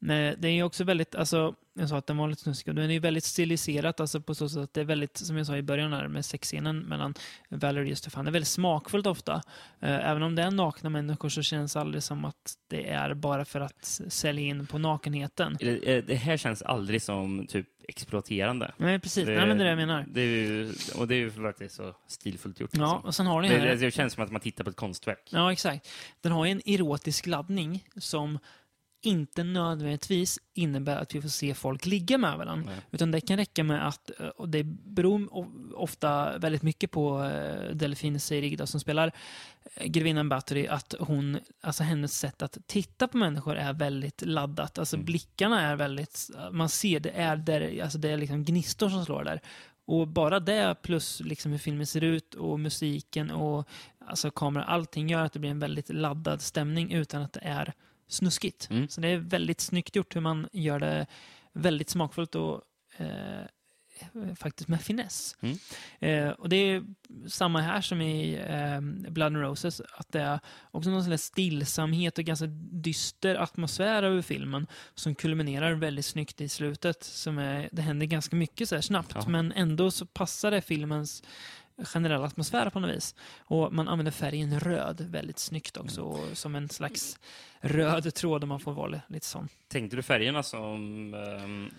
Det 0.00 0.48
är 0.48 0.62
också 0.62 0.84
väldigt, 0.84 1.14
alltså, 1.14 1.54
jag 1.74 1.88
sa 1.88 1.96
att 1.96 2.06
den 2.06 2.16
var 2.16 2.28
lite 2.28 2.42
snuskig, 2.42 2.70
och 2.70 2.74
den 2.74 2.90
är 2.90 2.94
ju 2.94 2.98
väldigt 2.98 3.24
stiliserat, 3.24 4.00
alltså 4.00 4.20
på 4.20 4.34
så 4.34 4.48
sätt 4.48 4.62
att 4.62 4.74
det 4.74 4.80
är 4.80 4.84
väldigt, 4.84 5.16
som 5.16 5.36
jag 5.36 5.46
sa 5.46 5.56
i 5.56 5.62
början 5.62 5.92
här 5.92 6.08
med 6.08 6.24
sexscenen 6.24 6.78
mellan 6.78 7.14
Valerie 7.48 7.92
och 7.92 7.98
Stefan, 7.98 8.24
det 8.24 8.28
är 8.28 8.32
väldigt 8.32 8.48
smakfullt 8.48 9.06
ofta. 9.06 9.34
Eh, 9.80 10.10
även 10.10 10.22
om 10.22 10.34
det 10.34 10.42
är 10.42 10.50
nakna 10.50 10.90
människor 10.90 11.28
så 11.28 11.42
känns 11.42 11.72
det 11.72 11.80
aldrig 11.80 12.02
som 12.02 12.24
att 12.24 12.54
det 12.68 12.88
är 12.88 13.14
bara 13.14 13.44
för 13.44 13.60
att 13.60 14.00
sälja 14.08 14.44
in 14.44 14.66
på 14.66 14.78
nakenheten. 14.78 15.56
det, 15.60 15.96
eh, 15.96 16.04
det 16.04 16.14
här 16.14 16.36
känns 16.36 16.62
aldrig 16.62 17.02
som 17.02 17.46
typ 17.46 17.66
exploaterande. 17.88 18.72
Nej, 18.76 18.98
precis. 18.98 19.26
Nej, 19.26 19.46
men 19.46 19.58
det 19.58 19.62
är 19.62 19.64
det 19.64 19.70
jag 19.70 19.76
menar. 19.76 20.04
Det 20.08 20.20
ju, 20.20 20.72
och 20.96 21.08
det 21.08 21.14
är 21.14 21.18
ju 21.18 21.30
för 21.30 21.44
att 21.44 21.58
det 21.58 21.64
är 21.64 21.68
så 21.68 21.94
stilfullt 22.06 22.60
gjort. 22.60 22.70
Ja, 22.72 22.80
liksom. 22.80 23.04
och 23.04 23.14
sen 23.14 23.26
har 23.26 23.42
det, 23.42 23.48
här... 23.48 23.66
det, 23.66 23.74
det 23.74 23.90
känns 23.90 24.12
som 24.12 24.24
att 24.24 24.32
man 24.32 24.40
tittar 24.40 24.64
på 24.64 24.70
ett 24.70 24.76
konstverk. 24.76 25.28
Ja, 25.30 25.52
exakt. 25.52 25.88
Den 26.20 26.32
har 26.32 26.44
ju 26.44 26.50
en 26.50 26.62
erotisk 26.64 27.26
laddning 27.26 27.84
som 27.96 28.38
inte 29.02 29.44
nödvändigtvis 29.44 30.38
innebär 30.54 30.96
att 30.96 31.14
vi 31.14 31.22
får 31.22 31.28
se 31.28 31.54
folk 31.54 31.86
ligga 31.86 32.18
med 32.18 32.38
varandra. 32.38 32.70
Nej. 32.70 32.80
Utan 32.90 33.10
det 33.10 33.20
kan 33.20 33.36
räcka 33.36 33.64
med 33.64 33.88
att, 33.88 34.10
och 34.10 34.48
det 34.48 34.64
beror 34.64 35.28
ofta 35.74 36.38
väldigt 36.38 36.62
mycket 36.62 36.90
på 36.90 37.24
eh, 37.24 37.74
Delphine 37.74 38.20
Seyrig 38.20 38.68
som 38.68 38.80
spelar 38.80 39.12
eh, 39.74 39.86
grevinnan 39.86 40.28
Bathory, 40.28 40.66
att 40.66 40.94
hon, 41.00 41.38
alltså 41.60 41.82
hennes 41.82 42.18
sätt 42.18 42.42
att 42.42 42.58
titta 42.66 43.08
på 43.08 43.16
människor 43.16 43.56
är 43.56 43.72
väldigt 43.72 44.22
laddat. 44.22 44.78
Alltså 44.78 44.96
Mm. 44.96 45.04
blickarna 45.04 45.60
är 45.60 45.76
väldigt, 45.76 46.30
man 46.52 46.68
ser 46.68 47.00
det 47.00 47.10
är 47.10 47.36
där, 47.36 47.82
alltså 47.82 47.98
det 47.98 48.10
är 48.10 48.16
liksom 48.16 48.44
gnistor 48.44 48.88
som 48.88 49.04
slår 49.04 49.24
där. 49.24 49.40
Och 49.86 50.08
bara 50.08 50.40
det 50.40 50.76
plus 50.82 51.20
liksom 51.24 51.52
hur 51.52 51.58
filmen 51.58 51.86
ser 51.86 52.04
ut 52.04 52.34
och 52.34 52.60
musiken 52.60 53.30
och 53.30 53.68
alltså 54.06 54.30
kameran, 54.30 54.66
allting 54.68 55.08
gör 55.08 55.24
att 55.24 55.32
det 55.32 55.38
blir 55.38 55.50
en 55.50 55.58
väldigt 55.58 55.88
laddad 55.88 56.42
stämning 56.42 56.92
utan 56.92 57.22
att 57.22 57.32
det 57.32 57.40
är 57.42 57.72
snuskigt. 58.10 58.68
Mm. 58.70 58.88
Så 58.88 59.00
det 59.00 59.08
är 59.08 59.18
väldigt 59.18 59.60
snyggt 59.60 59.96
gjort 59.96 60.16
hur 60.16 60.20
man 60.20 60.48
gör 60.52 60.78
det 60.78 61.06
väldigt 61.52 61.90
smakfullt 61.90 62.34
och 62.34 62.62
eh, 62.96 63.44
faktiskt 64.36 64.68
med 64.68 64.80
finess. 64.80 65.36
Mm. 65.40 65.58
Eh, 66.00 66.30
och 66.30 66.48
det 66.48 66.56
är 66.56 66.82
samma 67.28 67.60
här 67.60 67.80
som 67.80 68.00
i 68.00 68.34
eh, 68.34 68.80
Blood 69.10 69.26
and 69.26 69.36
Roses, 69.36 69.80
att 69.80 70.12
det 70.12 70.20
är 70.20 70.40
också 70.70 70.90
någon 70.90 71.04
slags 71.04 71.22
stillsamhet 71.24 72.18
och 72.18 72.24
ganska 72.24 72.46
dyster 72.72 73.34
atmosfär 73.34 74.02
över 74.02 74.22
filmen 74.22 74.66
som 74.94 75.14
kulminerar 75.14 75.72
väldigt 75.72 76.06
snyggt 76.06 76.40
i 76.40 76.48
slutet. 76.48 77.02
Som 77.04 77.38
är, 77.38 77.68
det 77.72 77.82
händer 77.82 78.06
ganska 78.06 78.36
mycket 78.36 78.68
så 78.68 78.74
här 78.74 78.82
snabbt, 78.82 79.12
Ja. 79.14 79.28
men 79.28 79.52
ändå 79.52 79.90
så 79.90 80.06
passar 80.06 80.50
det 80.50 80.60
filmens 80.60 81.22
generella 81.84 82.26
atmosfär 82.26 82.70
på 82.70 82.80
något 82.80 82.96
vis. 82.96 83.14
Och 83.40 83.72
man 83.72 83.88
använder 83.88 84.12
färgen 84.12 84.60
röd 84.60 85.00
väldigt 85.10 85.38
snyggt 85.38 85.76
också, 85.76 86.00
Mm. 86.00 86.12
och 86.12 86.36
som 86.38 86.54
en 86.54 86.68
slags 86.68 87.18
röd 87.60 88.14
tråd 88.14 88.42
om 88.42 88.48
man 88.48 88.60
får 88.60 88.72
vara 88.72 89.00
lite 89.08 89.26
sån. 89.26 89.48
Tänkte 89.68 89.96
du 89.96 90.02
färgerna 90.02 90.42
som 90.42 91.14
um, 91.14 91.70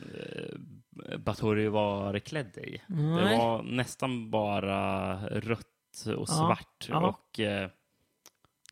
Bathory 1.19 1.67
var 1.67 2.19
klädd 2.19 2.57
i? 2.57 2.81
Det 2.87 2.95
Nej. 2.95 3.37
var 3.37 3.63
nästan 3.63 4.29
bara 4.31 5.15
rött 5.29 5.67
och 6.17 6.29
svart. 6.29 6.85
ja. 6.89 6.99
Och, 7.07 7.39
eh, 7.39 7.69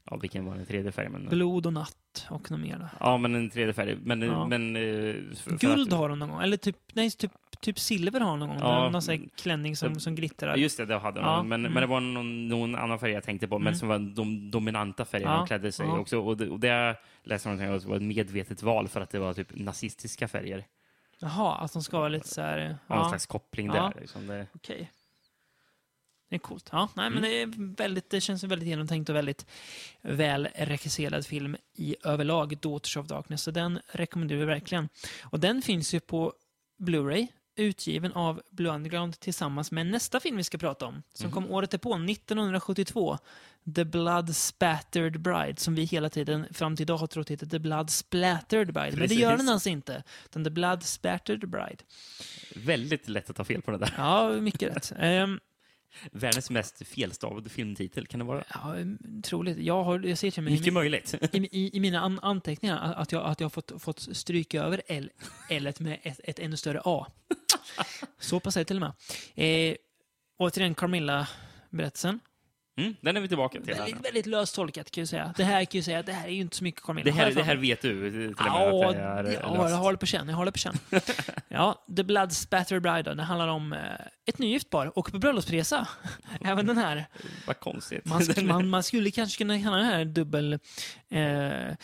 ja, 0.05 0.17
vilken 0.17 0.45
var 0.45 0.55
den 0.55 0.65
tredje 0.65 0.91
färgen? 0.91 1.11
Men, 1.11 1.25
Blod 1.29 1.65
och 1.65 1.73
natt 1.73 2.27
och 2.29 2.51
något 2.51 2.59
mer. 2.59 2.77
Då. 2.79 2.85
ja, 2.99 3.17
men 3.17 3.35
en 3.35 3.49
tredje 3.49 3.73
färg. 3.73 3.97
Men, 4.03 4.21
Ja. 4.21 4.47
men, 4.47 4.75
eh, 4.75 5.15
Guld 5.59 5.93
att, 5.93 5.99
har 5.99 6.09
hon 6.09 6.19
någon 6.19 6.29
gång, 6.29 6.41
eller 6.41 6.57
typ, 6.57 6.77
nej, 6.93 7.11
typ, 7.11 7.31
typ 7.61 7.79
silver 7.79 8.19
har 8.19 8.37
någon 8.37 8.49
gång. 8.49 8.57
Ja. 8.59 8.89
någon 8.89 9.01
sån 9.01 9.15
här 9.17 9.27
klänning 9.35 9.75
som, 9.75 9.99
som 9.99 10.15
glittrar. 10.15 10.55
Just 10.55 10.77
det, 10.77 10.85
det 10.85 10.97
hade 10.99 11.19
hon. 11.19 11.29
Ja, 11.29 11.43
Men, 11.43 11.59
mm. 11.59 11.73
men 11.73 11.81
det 11.81 11.87
var 11.87 11.99
någon, 11.99 12.47
någon 12.47 12.75
annan 12.75 12.99
färg 12.99 13.11
jag 13.11 13.23
tänkte 13.23 13.47
på, 13.47 13.59
men 13.59 13.67
Mm. 13.67 13.79
som 13.79 13.87
var 13.87 13.99
de 13.99 14.51
dominanta 14.51 15.05
färgerna 15.05 15.31
Ja, 15.31 15.37
hon 15.37 15.47
klädde 15.47 15.71
sig 15.71 15.85
ja. 15.85 15.99
också. 15.99 16.19
Och 16.19 16.37
det, 16.37 16.49
och 16.49 16.59
det 16.59 16.95
läste 17.23 17.49
någonting 17.49 17.69
om 17.69 17.75
att 17.75 17.81
det 17.81 17.89
var 17.89 17.95
ett 17.95 18.01
medvetet 18.01 18.63
val 18.63 18.87
för 18.87 19.01
att 19.01 19.09
det 19.09 19.19
var 19.19 19.33
typ 19.33 19.47
nazistiska 19.55 20.27
färger. 20.27 20.65
Jaha, 21.19 21.55
att 21.55 21.73
de 21.73 21.83
ska 21.83 21.97
vara 21.99 22.09
lite 22.09 22.27
så 22.27 22.41
här... 22.41 22.77
Ja. 22.87 22.95
Någon 22.95 23.09
slags 23.09 23.25
koppling 23.25 23.67
där. 23.67 23.93
Liksom 23.99 24.27
det, 24.27 24.47
okej. 24.53 24.91
Det 26.29 26.35
är 26.35 26.39
coolt. 26.39 26.69
Ja, 26.71 26.89
nej, 26.95 27.09
men 27.09 27.17
Mm. 27.25 27.29
det, 27.31 27.41
är 27.41 27.75
väldigt, 27.75 28.09
det 28.09 28.21
känns 28.21 28.43
väldigt 28.43 28.67
genomtänkt 28.69 29.09
och 29.09 29.15
väldigt 29.15 29.45
väl 30.01 30.47
regisserad 30.55 31.25
film 31.25 31.57
i 31.75 31.95
överlag, 32.03 32.57
Daughters 32.57 32.97
of 32.97 33.07
Darkness. 33.07 33.41
Så 33.43 33.51
den 33.51 33.79
rekommenderar 33.91 34.39
vi 34.39 34.45
verkligen. 34.45 34.89
Och 35.23 35.39
den 35.39 35.61
finns 35.61 35.93
ju 35.93 35.99
på 35.99 36.33
Blu-ray, 36.79 37.27
utgiven 37.59 38.13
av 38.13 38.41
Blue 38.51 38.71
Underground 38.75 39.19
tillsammans 39.19 39.71
med 39.71 39.85
nästa 39.87 40.19
film 40.19 40.37
vi 40.37 40.43
ska 40.43 40.57
prata 40.57 40.85
om, 40.85 41.03
som 41.13 41.25
Mhm. 41.27 41.33
kom 41.33 41.51
året 41.51 41.81
på 41.81 41.97
1972. 41.97 43.17
The 43.75 43.85
Blood 43.85 44.35
Spattered 44.35 45.19
Bride, 45.21 45.59
som 45.59 45.75
vi 45.75 45.83
hela 45.83 46.09
tiden 46.09 46.45
fram 46.53 46.75
till 46.75 46.81
idag 46.83 46.97
har 46.97 47.07
trott 47.07 47.29
heter 47.31 47.45
The 47.45 47.59
Blood 47.59 47.89
Splattered 47.89 48.73
Bride. 48.73 48.97
Men 48.97 49.07
det 49.09 49.15
gör 49.15 49.31
Precis. 49.31 49.45
den 49.45 49.53
alltså 49.53 49.69
inte, 49.69 50.03
utan 50.25 50.43
The 50.43 50.49
Blood 50.49 50.83
Spattered 50.83 51.49
Bride. 51.49 51.83
väldigt 52.55 53.09
lätt 53.09 53.29
att 53.29 53.35
ta 53.35 53.43
fel 53.43 53.61
på 53.61 53.71
det 53.71 53.77
där. 53.77 53.93
Ja, 53.97 54.29
mycket 54.31 54.75
rätt. 54.75 54.93
Ehm, 54.99 55.39
Världens 56.12 56.49
mest 56.49 56.88
felstavade 56.88 57.49
filmtitel, 57.49 58.08
kan 58.08 58.19
det 58.19 58.25
vara? 58.25 58.43
Ja, 58.54 58.75
troligt. 59.23 59.58
Jag, 59.58 59.84
har, 59.84 59.99
jag 59.99 60.17
ser 60.17 60.32
till 60.32 60.43
mig 60.43 60.54
i, 60.54 60.58
Mycket 60.58 60.73
möjligt. 60.73 61.15
i, 61.32 61.38
i, 61.38 61.78
i 61.78 61.80
mina 61.80 61.99
an, 61.99 62.19
anteckningar 62.21 62.93
att 62.93 63.12
jag, 63.12 63.25
att 63.25 63.39
jag 63.39 63.45
har 63.45 63.49
fått, 63.49 63.71
fått 63.82 63.99
stryka 63.99 64.63
över 64.63 64.82
L, 64.88 65.10
L 65.49 65.73
med 65.80 65.99
ett, 66.04 66.19
ett 66.23 66.39
ännu 66.39 66.58
större 66.58 66.82
A. 66.86 67.08
Så 68.19 68.39
pass 68.39 68.58
är 68.58 68.62
det 68.62 68.65
till 68.65 68.84
och 68.84 68.93
med. 69.36 69.69
Eh, 69.69 69.75
återigen 70.38 70.75
Carmilla-berättelsen. 70.75 72.19
Mm, 72.79 72.95
den 73.01 73.17
är 73.17 73.21
vi 73.21 73.27
tillbaka 73.27 73.61
till. 73.61 73.73
Väldigt, 73.73 74.05
väldigt 74.05 74.25
löst 74.25 74.55
tolkat 74.55 74.91
kan 74.91 75.01
jag 75.01 75.09
säga. 75.09 75.33
Det 75.37 75.43
här 75.43 75.65
kan 75.65 75.77
jag 75.77 75.85
säga, 75.85 76.03
det 76.03 76.13
här 76.13 76.27
är 76.27 76.31
ju 76.31 76.41
inte 76.41 76.55
så 76.55 76.63
mycket 76.63 76.83
Carmilla. 76.83 77.05
Det 77.05 77.11
här, 77.11 77.31
det 77.31 77.43
här 77.43 77.55
vet 77.55 77.81
du 77.81 78.11
till 78.11 78.27
och 78.27 78.35
med 78.35 78.35
Ja, 78.37 78.89
att 78.89 78.95
det 78.95 79.01
är 79.01 79.33
ja, 79.33 79.69
jag 79.69 79.93
det 79.93 79.97
på 79.97 80.05
känn. 80.05 80.29
Jag 80.29 80.45
det 80.47 80.51
på 80.51 80.57
känn. 80.57 80.77
ja, 81.47 81.85
The 81.95 82.03
Blood 82.03 82.33
Spatter 82.33 82.79
Bride, 82.79 83.01
då, 83.03 83.13
det 83.13 83.23
handlar 83.23 83.47
om 83.47 83.73
eh, 83.73 83.79
ett 84.25 84.39
nygift 84.39 84.69
par 84.69 84.97
och 84.97 85.11
på 85.11 85.19
bröllopsresa. 85.19 85.87
Även 86.41 86.65
den 86.67 86.77
här. 86.77 87.05
Vad 87.47 87.59
konstigt. 87.59 88.05
Man, 88.05 88.23
man, 88.47 88.69
man 88.69 88.83
skulle 88.83 89.11
kanske 89.11 89.37
kunna 89.37 89.61
kalla 89.61 89.77
den 89.77 89.85
här 89.85 90.05
dubbel... 90.05 90.59
Eh, 91.09 91.75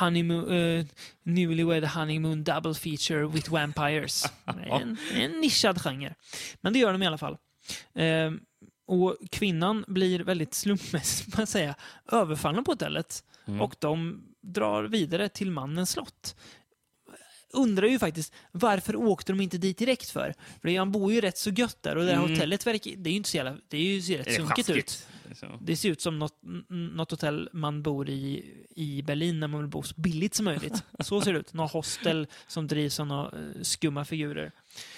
honeymoon, 0.00 0.52
eh, 0.52 0.84
newlywed 1.22 1.84
honeymoon 1.84 2.44
double 2.44 2.74
feature 2.74 3.26
with 3.26 3.50
vampires. 3.50 4.24
En, 4.46 4.96
en 5.14 5.40
nischad 5.40 5.82
genre. 5.82 6.14
Men 6.60 6.72
det 6.72 6.78
gör 6.78 6.92
de 6.92 7.02
i 7.02 7.06
alla 7.06 7.18
fall. 7.18 7.36
Eh, 7.94 8.30
och 8.86 9.16
kvinnan 9.30 9.84
blir 9.88 10.20
väldigt 10.20 10.54
slumpmässigt, 10.54 11.30
får 11.34 11.40
man 11.40 11.46
säga, 11.46 11.74
överfallen 12.12 12.64
på 12.64 12.72
hotellet. 12.72 13.24
Mm. 13.46 13.60
Och 13.60 13.76
de 13.78 14.24
drar 14.40 14.84
vidare 14.84 15.28
till 15.28 15.50
mannens 15.50 15.90
slott. 15.90 16.36
Undrar 17.52 17.86
ju 17.86 17.98
faktiskt, 17.98 18.32
varför 18.52 18.96
åkte 18.96 19.32
de 19.32 19.40
inte 19.40 19.58
dit 19.58 19.78
direkt 19.78 20.10
för? 20.10 20.34
För 20.62 20.78
han 20.78 20.92
bor 20.92 21.12
ju 21.12 21.20
rätt 21.20 21.38
så 21.38 21.50
gött 21.50 21.82
där 21.82 21.96
och 21.96 22.04
det 22.04 22.10
här 22.10 22.18
Mm. 22.18 22.30
hotellet 22.30 22.66
verkar, 22.66 22.90
det 22.96 23.10
är 23.10 23.12
ju 23.12 23.16
inte 23.16 23.28
så 23.28 23.36
jävla, 23.36 23.56
det 23.68 23.76
är 23.76 23.82
ju 23.82 24.02
ser 24.02 24.18
rätt 24.18 24.26
Är 24.26 24.32
sunkigt 24.32 24.70
ut. 24.70 25.06
Så. 25.34 25.46
Det 25.60 25.76
ser 25.76 25.88
ut 25.88 26.00
som 26.00 26.18
något, 26.18 26.38
något 26.68 27.10
hotell 27.10 27.48
man 27.52 27.82
bor 27.82 28.08
i 28.10 28.44
i 28.76 29.02
Berlin 29.02 29.40
när 29.40 29.48
man 29.48 29.60
vill 29.60 29.70
bo 29.70 29.82
så 29.82 29.94
billigt 30.00 30.34
som 30.34 30.44
möjligt. 30.44 30.82
Så 31.00 31.20
ser 31.20 31.32
det 31.32 31.38
ut. 31.38 31.52
Något 31.52 31.72
hostel 31.72 32.26
som 32.46 32.66
drivs 32.66 33.00
av 33.00 33.06
några 33.06 33.24
eh, 33.24 33.62
skumma 33.62 34.04
figurer. 34.04 34.52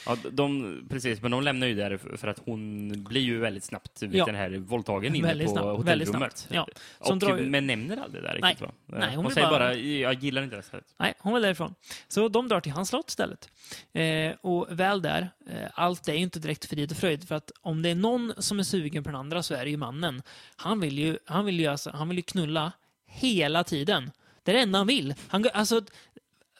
Ja, 0.06 0.16
de, 0.32 0.80
precis, 0.90 1.22
men 1.22 1.30
de 1.30 1.42
lämnar 1.42 1.66
ju 1.66 1.74
där 1.74 1.96
för- 2.16 2.28
att 2.28 2.40
hon 2.44 2.88
blir 3.04 3.20
ju 3.20 3.38
väldigt 3.38 3.64
snabbt 3.64 4.02
vid 4.02 4.14
Ja. 4.14 4.24
den 4.26 4.34
här 4.34 4.50
våldtagen 4.50 5.14
inne 5.14 5.28
Väldigt 5.28 5.46
på 5.46 5.52
snabbt, 5.52 5.66
hotellrummet. 5.78 6.48
Ja. 6.50 6.66
Och, 6.98 7.18
drar 7.18 7.36
Men 7.36 7.66
nämner 7.66 7.96
aldrig 7.96 8.22
det 8.22 8.28
där 8.28 8.38
Nej. 8.40 8.50
riktigt 8.50 8.68
va? 8.68 8.74
Nej, 8.86 9.00
hon 9.08 9.16
hon 9.16 9.24
vill 9.24 9.34
säger 9.34 9.46
bara- 9.50 9.58
bara, 9.58 9.74
jag 9.74 10.14
gillar 10.14 10.42
inte 10.42 10.56
det 10.56 10.62
här. 10.72 10.82
Nej, 10.98 11.14
hon 11.18 11.32
var 11.32 11.40
därifrån. 11.40 11.74
Så 12.08 12.28
de 12.28 12.48
drar 12.48 12.60
till 12.60 12.72
hans 12.72 12.88
slott 12.88 13.08
istället. 13.08 13.48
Eh, 13.92 14.32
och 14.40 14.66
väl 14.70 15.02
där, 15.02 15.28
eh, 15.50 15.68
allt 15.74 16.08
är 16.08 16.12
ju 16.12 16.18
inte 16.18 16.38
direkt 16.38 16.64
frid 16.64 16.90
och 16.90 16.96
fröjd. 16.96 17.28
För 17.28 17.34
att 17.34 17.50
om 17.60 17.82
det 17.82 17.88
är 17.88 17.94
någon 17.94 18.32
som 18.38 18.58
är 18.58 18.62
sugen 18.62 19.04
på 19.04 19.10
den 19.10 19.20
andra 19.20 19.42
så 19.42 19.54
är 19.54 19.64
det 19.64 19.70
ju 19.70 19.76
mannen. 19.76 20.22
Han 20.56 20.80
vill 20.80 20.98
ju, 20.98 21.18
han 21.24 21.44
vill 21.44 21.60
ju, 21.60 21.66
alltså, 21.66 21.90
han 21.90 22.08
vill 22.08 22.16
ju 22.18 22.22
knulla 22.22 22.72
hela 23.06 23.64
tiden. 23.64 24.10
Det 24.42 24.52
är 24.52 24.54
det 24.56 24.62
enda 24.62 24.78
han 24.78 24.86
vill. 24.86 25.14
Han, 25.28 25.44
alltså, 25.54 25.80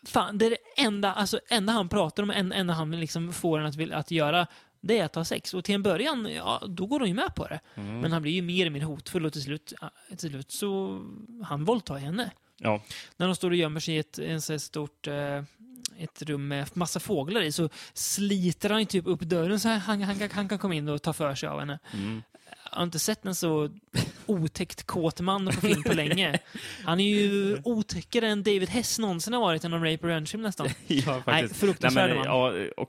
fan, 0.09 0.39
det 0.39 0.47
är 0.47 0.51
det 0.51 0.83
enda, 0.83 1.13
alltså, 1.13 1.41
enda 1.49 1.73
han 1.73 1.89
pratar 1.89 2.23
om, 2.23 2.31
en- 2.31 2.53
enda 2.53 2.75
han 2.75 3.01
liksom 3.01 3.33
får 3.33 3.59
en 3.59 3.67
att, 3.67 3.77
vill, 3.77 3.93
att 3.93 4.11
göra, 4.11 4.47
det 4.81 4.99
är 4.99 5.05
att 5.05 5.15
ha 5.15 5.25
sex. 5.25 5.55
Och 5.55 5.65
till 5.65 5.75
en 5.75 5.83
början, 5.83 6.29
ja, 6.35 6.63
då 6.69 6.87
går 6.87 7.01
hon 7.01 7.09
ju 7.09 7.15
med 7.15 7.35
på 7.35 7.47
det. 7.47 7.61
Mm. 7.75 8.01
Men 8.01 8.13
han 8.13 8.23
blir 8.23 8.33
ju 8.33 8.43
mer 8.43 8.67
och 8.67 8.73
mer 8.73 8.81
hotfull 8.81 9.27
och 9.27 9.33
till 9.33 9.43
slut, 9.43 9.73
till 10.17 10.31
slut 10.31 10.53
så, 10.53 11.01
han 11.45 11.65
våldtar 11.65 11.97
henne 11.97 12.31
Ja, 12.59 12.83
när 13.17 13.27
de 13.27 13.37
står 13.37 13.51
och 13.51 13.57
gömmer 13.57 13.81
sig 13.81 13.95
i 13.95 13.99
ett 13.99 14.19
en 14.19 14.43
så 14.43 14.59
stort 14.59 15.07
eh, 15.07 15.43
ett 15.99 16.23
rum 16.23 16.49
med 16.49 16.77
massa 16.77 17.01
fåglar 17.01 17.41
i 17.41 17.53
så 17.53 17.69
sliter 17.95 18.71
han 18.71 18.81
ju 18.81 18.87
typ 18.87 19.07
upp 19.07 19.21
dörren 19.21 19.61
så 19.61 19.69
han, 19.69 20.03
han, 20.03 20.29
han, 20.33 20.49
kan 20.49 20.59
komma 20.59 20.75
in 20.75 20.89
och 20.89 21.03
ta 21.03 21.13
för 21.13 21.35
sig 21.35 21.49
av 21.49 21.59
henne. 21.61 21.79
Mm. 21.93 22.23
Jag 22.71 22.79
har 22.79 22.83
inte 22.83 22.99
sett 22.99 23.27
en 23.27 23.35
så 23.35 23.71
otäckt 24.27 24.87
kåt 24.87 25.21
man 25.21 25.47
på 25.47 25.53
film 25.53 25.83
på 25.83 25.93
länge. 25.93 26.39
Han 26.85 27.01
är 27.01 27.05
ju 27.05 27.59
otäckare 27.65 28.29
än 28.29 28.43
David 28.43 28.69
Hess 28.69 28.99
någonsin 28.99 29.33
har 29.33 29.41
varit 29.41 29.65
inom 29.65 29.85
Rape 29.85 30.07
Revenge 30.07 30.31
nästan. 30.35 30.67
ja, 30.87 31.13
Nej, 31.13 31.23
faktiskt. 31.23 31.61
fruktansvärd 31.61 32.09
men, 32.09 32.19
man. 32.19 32.27
ja, 32.27 32.53
och, 32.77 32.89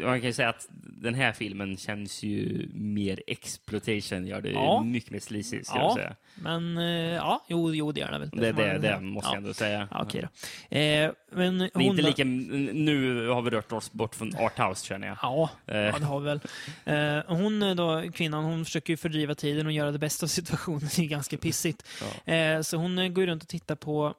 man 0.00 0.20
kan 0.20 0.26
ju 0.26 0.32
säga 0.32 0.48
att 0.48 0.66
den 1.02 1.14
här 1.14 1.32
filmen 1.32 1.76
känns 1.76 2.22
ju 2.22 2.68
mer 2.74 3.22
exploitation, 3.26 4.26
gör 4.26 4.40
det 4.40 4.50
Ja. 4.50 4.82
mycket 4.82 5.10
mer 5.10 5.20
sleazy, 5.20 5.64
ska 5.64 5.76
Ja. 5.78 5.82
jag 5.82 5.94
säga. 5.94 6.16
Men 6.34 6.78
eh, 6.78 6.84
ja, 7.14 7.44
jo, 7.48 7.74
jo 7.74 7.92
det 7.92 8.00
gör 8.00 8.12
det 8.12 8.18
väl. 8.18 8.30
Det, 8.30 8.52
det, 8.52 8.62
det 8.62 8.80
säga. 8.80 9.00
måste 9.00 9.28
ja. 9.28 9.34
jag 9.34 9.36
ändå 9.42 9.54
säga. 9.54 9.88
Ja, 9.90 10.02
okej 10.02 10.28
då. 10.70 10.76
Eh, 10.76 11.10
men 11.32 11.58
Det 11.58 11.64
är 11.74 11.80
inte 11.82 12.02
lika, 12.02 12.24
nu 12.24 13.28
har 13.28 13.42
vi 13.42 13.50
rört 13.50 13.72
oss 13.72 13.92
bort 13.92 14.14
från 14.14 14.36
Arthouse, 14.36 14.86
känner 14.86 15.06
jag. 15.06 15.16
Ja, 15.22 15.50
Eh. 15.66 15.76
ja, 15.76 15.98
det 15.98 16.04
har 16.04 16.20
vi 16.20 16.24
väl. 16.26 16.40
Eh, 16.84 17.36
hon 17.36 17.76
då, 17.76 18.04
kvinnan, 18.14 18.44
hon 18.44 18.64
försöker 18.64 18.92
ju 18.92 18.96
fördriva 18.96 19.34
tiden 19.34 19.66
och 19.66 19.72
göra 19.72 19.90
det 19.92 19.98
bästa 19.98 20.26
av 20.26 20.28
situationen. 20.28 20.80
Det 20.96 21.02
är 21.02 21.06
ganska 21.08 21.36
pissigt. 21.36 21.88
Eh, 22.24 22.60
så 22.60 22.76
hon 22.76 23.14
går 23.14 23.26
runt 23.26 23.42
och 23.42 23.48
tittar 23.48 23.74
på 23.74 24.14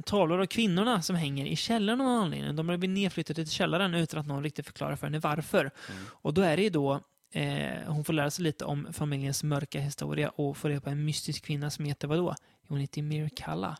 tavlor 0.00 0.40
av 0.40 0.46
kvinnorna 0.46 1.02
som 1.02 1.16
hänger 1.16 1.46
i 1.46 1.56
källaren 1.56 2.00
av 2.00 2.06
någon 2.06 2.22
anledning. 2.22 2.56
De 2.56 2.68
har 2.68 2.76
blivit 2.76 2.94
nedflyttade 2.94 3.44
till 3.44 3.52
källaren 3.52 3.94
utan 3.94 4.20
att 4.20 4.26
någon 4.26 4.42
riktigt 4.42 4.66
förklarar 4.66 4.96
för 4.96 5.06
henne 5.06 5.18
varför. 5.18 5.60
Mm. 5.60 6.04
Och 6.10 6.34
då 6.34 6.42
är 6.42 6.56
det 6.56 6.62
ju 6.62 6.70
då 6.70 7.00
eh, 7.32 7.78
hon 7.86 8.04
får 8.04 8.12
lära 8.12 8.30
sig 8.30 8.42
lite 8.44 8.64
om 8.64 8.92
familjens 8.92 9.42
mörka 9.42 9.80
historia 9.80 10.28
och 10.28 10.56
får 10.56 10.68
reda 10.68 10.80
på 10.80 10.90
en 10.90 11.04
mystisk 11.04 11.44
kvinna 11.44 11.70
som 11.70 11.84
heter 11.84 12.08
vadå? 12.08 12.34
Hon 12.68 12.78
heter 12.78 13.02
Mirkalla. 13.02 13.78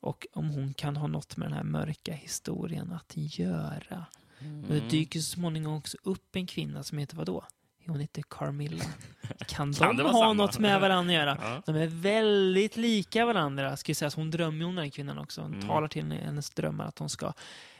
Och 0.00 0.26
om 0.32 0.50
hon 0.50 0.74
kan 0.74 0.96
ha 0.96 1.06
något 1.06 1.36
med 1.36 1.48
den 1.48 1.56
här 1.56 1.64
mörka 1.64 2.12
historien 2.12 2.92
att 2.92 3.12
göra. 3.16 4.06
Och 4.68 4.74
det 4.74 4.88
dyker 4.90 5.20
så 5.20 5.30
småningom 5.30 5.74
också 5.74 5.98
upp 6.02 6.36
en 6.36 6.46
kvinna 6.46 6.82
som 6.82 6.98
heter 6.98 7.16
vadå? 7.16 7.44
Hon 7.86 8.00
heter 8.00 8.22
Carmilla. 8.30 8.84
Kan, 9.46 9.72
Kan 9.74 9.96
de 9.96 10.02
ha 10.06 10.12
samma? 10.12 10.32
något 10.32 10.58
med 10.58 10.80
varandra 10.80 11.12
att 11.14 11.20
göra? 11.20 11.38
Ja. 11.42 11.62
De 11.66 11.76
är 11.76 11.86
väldigt 11.86 12.76
lika 12.76 13.26
varandra. 13.26 13.76
Ska 13.76 13.94
säga. 13.94 14.10
Så 14.10 14.20
hon 14.20 14.30
drömmer 14.30 14.64
om 14.66 14.74
den 14.74 14.90
kvinnan 14.90 15.18
också. 15.18 15.40
Hon 15.42 15.54
Mm. 15.54 15.66
talar 15.68 15.88
till 15.88 16.12
hennes 16.12 16.50
drömmar 16.50 16.84
att 16.86 16.98
hon 16.98 17.08
ska 17.10 17.32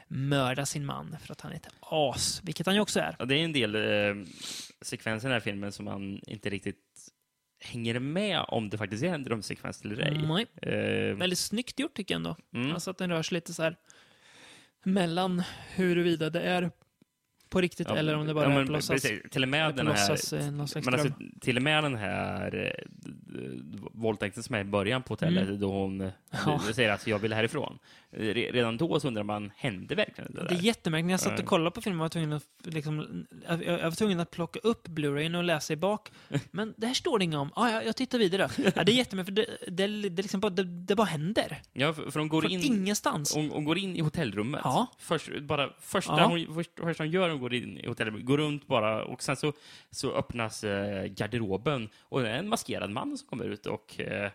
mörda 0.08 0.66
sin 0.66 0.86
man 0.86 1.16
för 1.24 1.32
att 1.32 1.40
han 1.40 1.52
är 1.52 1.56
ett 1.56 1.68
as. 1.80 2.40
Vilket 2.44 2.66
han 2.66 2.74
ju 2.74 2.80
också 2.80 3.00
är. 3.00 3.16
Ja, 3.18 3.24
det 3.24 3.34
är 3.34 3.44
en 3.44 3.52
del 3.52 3.74
eh, 3.74 4.24
sekvenser 4.82 5.26
i 5.26 5.30
den 5.30 5.32
här 5.32 5.40
filmen 5.40 5.72
som 5.72 5.84
man 5.84 6.20
inte 6.26 6.50
riktigt 6.50 6.76
hänger 7.64 7.98
med 7.98 8.44
om 8.48 8.70
det 8.70 8.78
faktiskt 8.78 9.02
är 9.04 9.14
en 9.14 9.22
drömsekvens 9.24 9.82
eller 9.84 10.00
ej. 10.02 10.18
Nej. 10.28 10.46
Eh, 10.62 11.16
Väldigt 11.16 11.38
snyggt 11.38 11.78
gjort 11.80 11.94
tycker 11.94 12.14
jag 12.14 12.18
ändå. 12.18 12.36
mm. 12.54 12.72
Alltså 12.72 12.90
att 12.90 12.98
den 12.98 13.10
rör 13.10 13.22
sig 13.22 13.34
lite 13.34 13.54
så 13.54 13.62
här 13.62 13.76
mellan 14.84 15.42
huruvida 15.74 16.30
det 16.30 16.40
är 16.42 16.70
på 17.50 17.60
riktigt 17.60 17.88
Ja, 17.88 17.96
eller 17.96 18.16
om 18.16 18.26
det 18.26 18.34
bara 18.34 18.44
ja, 18.44 18.50
är 18.50 18.54
men 18.54 18.66
på 18.66 18.72
låtsas. 18.72 19.02
precis. 19.02 19.30
Till 19.30 19.42
och 19.42 19.48
med 19.48 19.74
den 19.74 19.86
här... 19.86 20.08
låtsas, 20.08 20.32
eh, 20.32 20.50
någon 20.50 20.68
slags 20.68 20.84
Men 20.84 20.94
alltså, 20.94 21.12
till 21.40 21.56
och 21.56 21.62
med 21.62 21.82
den 21.84 21.94
här 21.96 22.72
eh, 22.76 22.84
våldtäkten 23.92 24.42
som 24.42 24.54
är 24.54 24.60
i 24.60 24.64
början 24.64 25.02
på 25.02 25.12
hotellet, 25.12 25.48
Mm. 25.48 25.60
då 25.60 25.72
hon 25.72 26.00
eh, 26.00 26.10
Ja. 26.46 26.60
säger 26.74 26.90
att 26.90 27.06
jag 27.06 27.18
vill 27.18 27.32
härifrån. 27.32 27.78
Eh, 28.12 28.18
re- 28.20 28.53
Redan 28.53 28.77
då 28.77 29.01
så 29.01 29.09
undrar 29.09 29.23
man, 29.23 29.53
hände 29.57 29.94
verkligen 29.94 30.33
det 30.35 30.40
Det 30.42 30.46
är 30.55 30.57
där? 30.57 30.62
jättemärkligt. 30.64 31.07
När 31.07 31.12
jag 31.12 31.20
satt 31.20 31.38
och 31.40 31.46
kollade 31.46 31.70
på 31.70 31.81
filmen 31.81 31.99
var 31.99 32.05
jag 32.05 32.12
tvungen 32.12 32.33
att, 32.33 32.42
liksom, 32.62 33.27
jag, 33.49 33.64
jag 33.64 33.83
var 33.83 33.90
tvungen 33.90 34.20
att 34.20 34.31
plocka 34.31 34.59
upp 34.62 34.88
Blu-rayen 34.88 35.35
och 35.35 35.44
läsa 35.44 35.73
i 35.73 35.77
bak. 35.77 36.11
Men 36.51 36.75
det 36.77 36.87
här 36.87 36.94
står 36.94 37.18
det 37.18 37.25
inget 37.25 37.38
om. 37.38 37.51
Ah, 37.57 37.68
ja, 37.70 37.83
jag 37.83 37.96
tittar 37.96 38.18
vidare. 38.18 38.49
Ja, 38.77 38.85
det 38.85 38.92
är 38.92 38.96
jättemärkligt, 38.96 39.49
för 39.49 39.66
det, 39.70 39.77
det, 39.87 40.09
det, 40.09 40.23
liksom 40.23 40.40
bara, 40.40 40.51
det, 40.51 40.64
det 40.64 40.94
bara 40.96 41.07
händer. 41.07 41.62
Ja, 41.73 41.92
för, 41.94 42.11
för 42.11 42.20
hon 42.20 42.29
går 42.29 42.42
Från 42.42 42.51
in... 42.51 42.61
ingenstans. 42.62 43.35
Hon, 43.35 43.51
hon 43.51 43.64
går 43.64 43.79
in 43.79 43.96
i 43.96 44.01
hotellrummet. 44.01 44.61
Ja. 44.64 44.87
Först, 44.99 45.40
bara, 45.40 45.70
första, 45.81 46.18
Ja. 46.18 46.27
hon, 46.27 46.55
först, 46.55 46.70
första 46.81 47.05
hon 47.05 47.11
gör 47.11 47.31
hon 47.31 47.40
går 47.40 47.55
in 47.55 47.79
i 47.79 47.87
hotellrummet, 47.87 48.25
går 48.27 48.38
runt 48.38 48.66
bara 48.66 49.05
och 49.05 49.23
sen 49.23 49.37
så, 49.37 49.53
så 49.90 50.12
öppnas 50.12 50.64
eh, 50.64 51.05
garderoben 51.07 51.88
och 52.01 52.23
det 52.23 52.31
är 52.31 52.38
en 52.38 52.49
maskerad 52.49 52.90
man 52.90 53.18
som 53.18 53.29
kommer 53.29 53.44
ut 53.44 53.66
och 53.66 54.01
eh, 54.01 54.31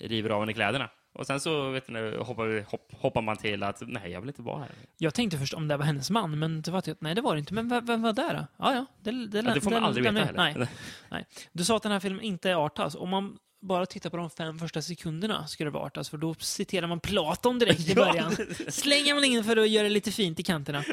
river 0.00 0.30
av 0.30 0.40
henne 0.40 0.52
kläderna. 0.52 0.90
Och 1.14 1.26
sen 1.26 1.40
så 1.40 1.70
vet 1.70 1.88
ni, 1.88 2.16
hoppar, 2.18 2.64
hopp, 2.70 2.92
hoppar 3.00 3.22
man 3.22 3.36
till 3.36 3.62
att 3.62 3.82
nej, 3.86 4.10
jag 4.10 4.20
vill 4.20 4.28
inte 4.30 4.42
vara 4.42 4.58
här. 4.58 4.68
Jag 4.98 5.14
tänkte 5.14 5.38
först 5.38 5.54
om 5.54 5.68
det 5.68 5.76
var 5.76 5.84
hennes 5.84 6.10
man, 6.10 6.38
men 6.38 6.62
det 6.62 6.70
var 6.70 6.80
typ, 6.80 7.00
nej 7.00 7.14
det 7.14 7.20
var 7.20 7.34
det 7.34 7.38
inte. 7.38 7.54
Men 7.54 7.68
vem, 7.68 7.86
vem 7.86 8.02
var 8.02 8.12
där 8.12 8.34
då? 8.34 8.46
Ja, 8.64 8.74
ja. 8.74 8.86
Det, 9.02 9.26
det, 9.26 9.38
Ja, 9.46 9.54
det 9.54 9.60
får 9.60 9.70
man 9.70 9.84
aldrig 9.84 10.04
veta 10.12 10.42
heller. 10.42 10.68
Nej. 11.10 11.26
Du 11.52 11.64
sa 11.64 11.76
att 11.76 11.82
den 11.82 11.92
här 11.92 12.00
filmen 12.00 12.20
inte 12.24 12.50
är 12.50 12.66
arthouse. 12.66 12.98
Om 12.98 13.08
man 13.10 13.36
bara 13.62 13.86
tittar 13.86 14.10
på 14.10 14.16
de 14.16 14.30
fem 14.30 14.58
första 14.58 14.82
sekunderna 14.82 15.46
ska 15.46 15.64
det 15.64 15.70
vara 15.70 15.84
arthouse, 15.84 16.10
för 16.10 16.18
då 16.18 16.34
citerar 16.34 16.86
man 16.86 17.00
Platon 17.00 17.58
direkt 17.58 17.80
i 17.80 17.92
Ja. 17.92 17.94
början. 18.06 18.36
Slänger 18.68 19.14
man 19.14 19.24
in 19.24 19.44
för 19.44 19.56
att 19.56 19.68
göra 19.68 19.82
det 19.82 19.88
lite 19.90 20.12
fint 20.12 20.40
i 20.40 20.42
kanterna. 20.42 20.84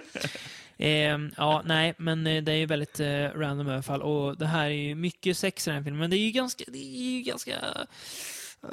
Ehm, 0.77 1.31
ja, 1.37 1.61
nej, 1.65 1.93
men 1.97 2.27
eh, 2.27 2.43
det 2.43 2.51
är 2.51 2.55
ju 2.55 2.65
väldigt 2.65 2.99
eh, 2.99 3.07
random 3.35 3.67
i 3.69 3.71
alla 3.73 3.81
fall. 3.81 4.01
Och 4.01 4.37
det 4.37 4.45
här 4.45 4.65
är 4.65 4.69
ju 4.69 4.95
mycket 4.95 5.37
sex 5.37 5.67
i 5.67 5.69
den 5.69 5.77
här 5.77 5.83
filmen, 5.83 5.99
men 5.99 6.09
det 6.09 6.17
är 6.17 6.25
ju 6.25 6.31
ganska... 6.31 6.63
Det 6.67 6.77
är 6.77 7.11
ju 7.11 7.21
ganska 7.21 7.51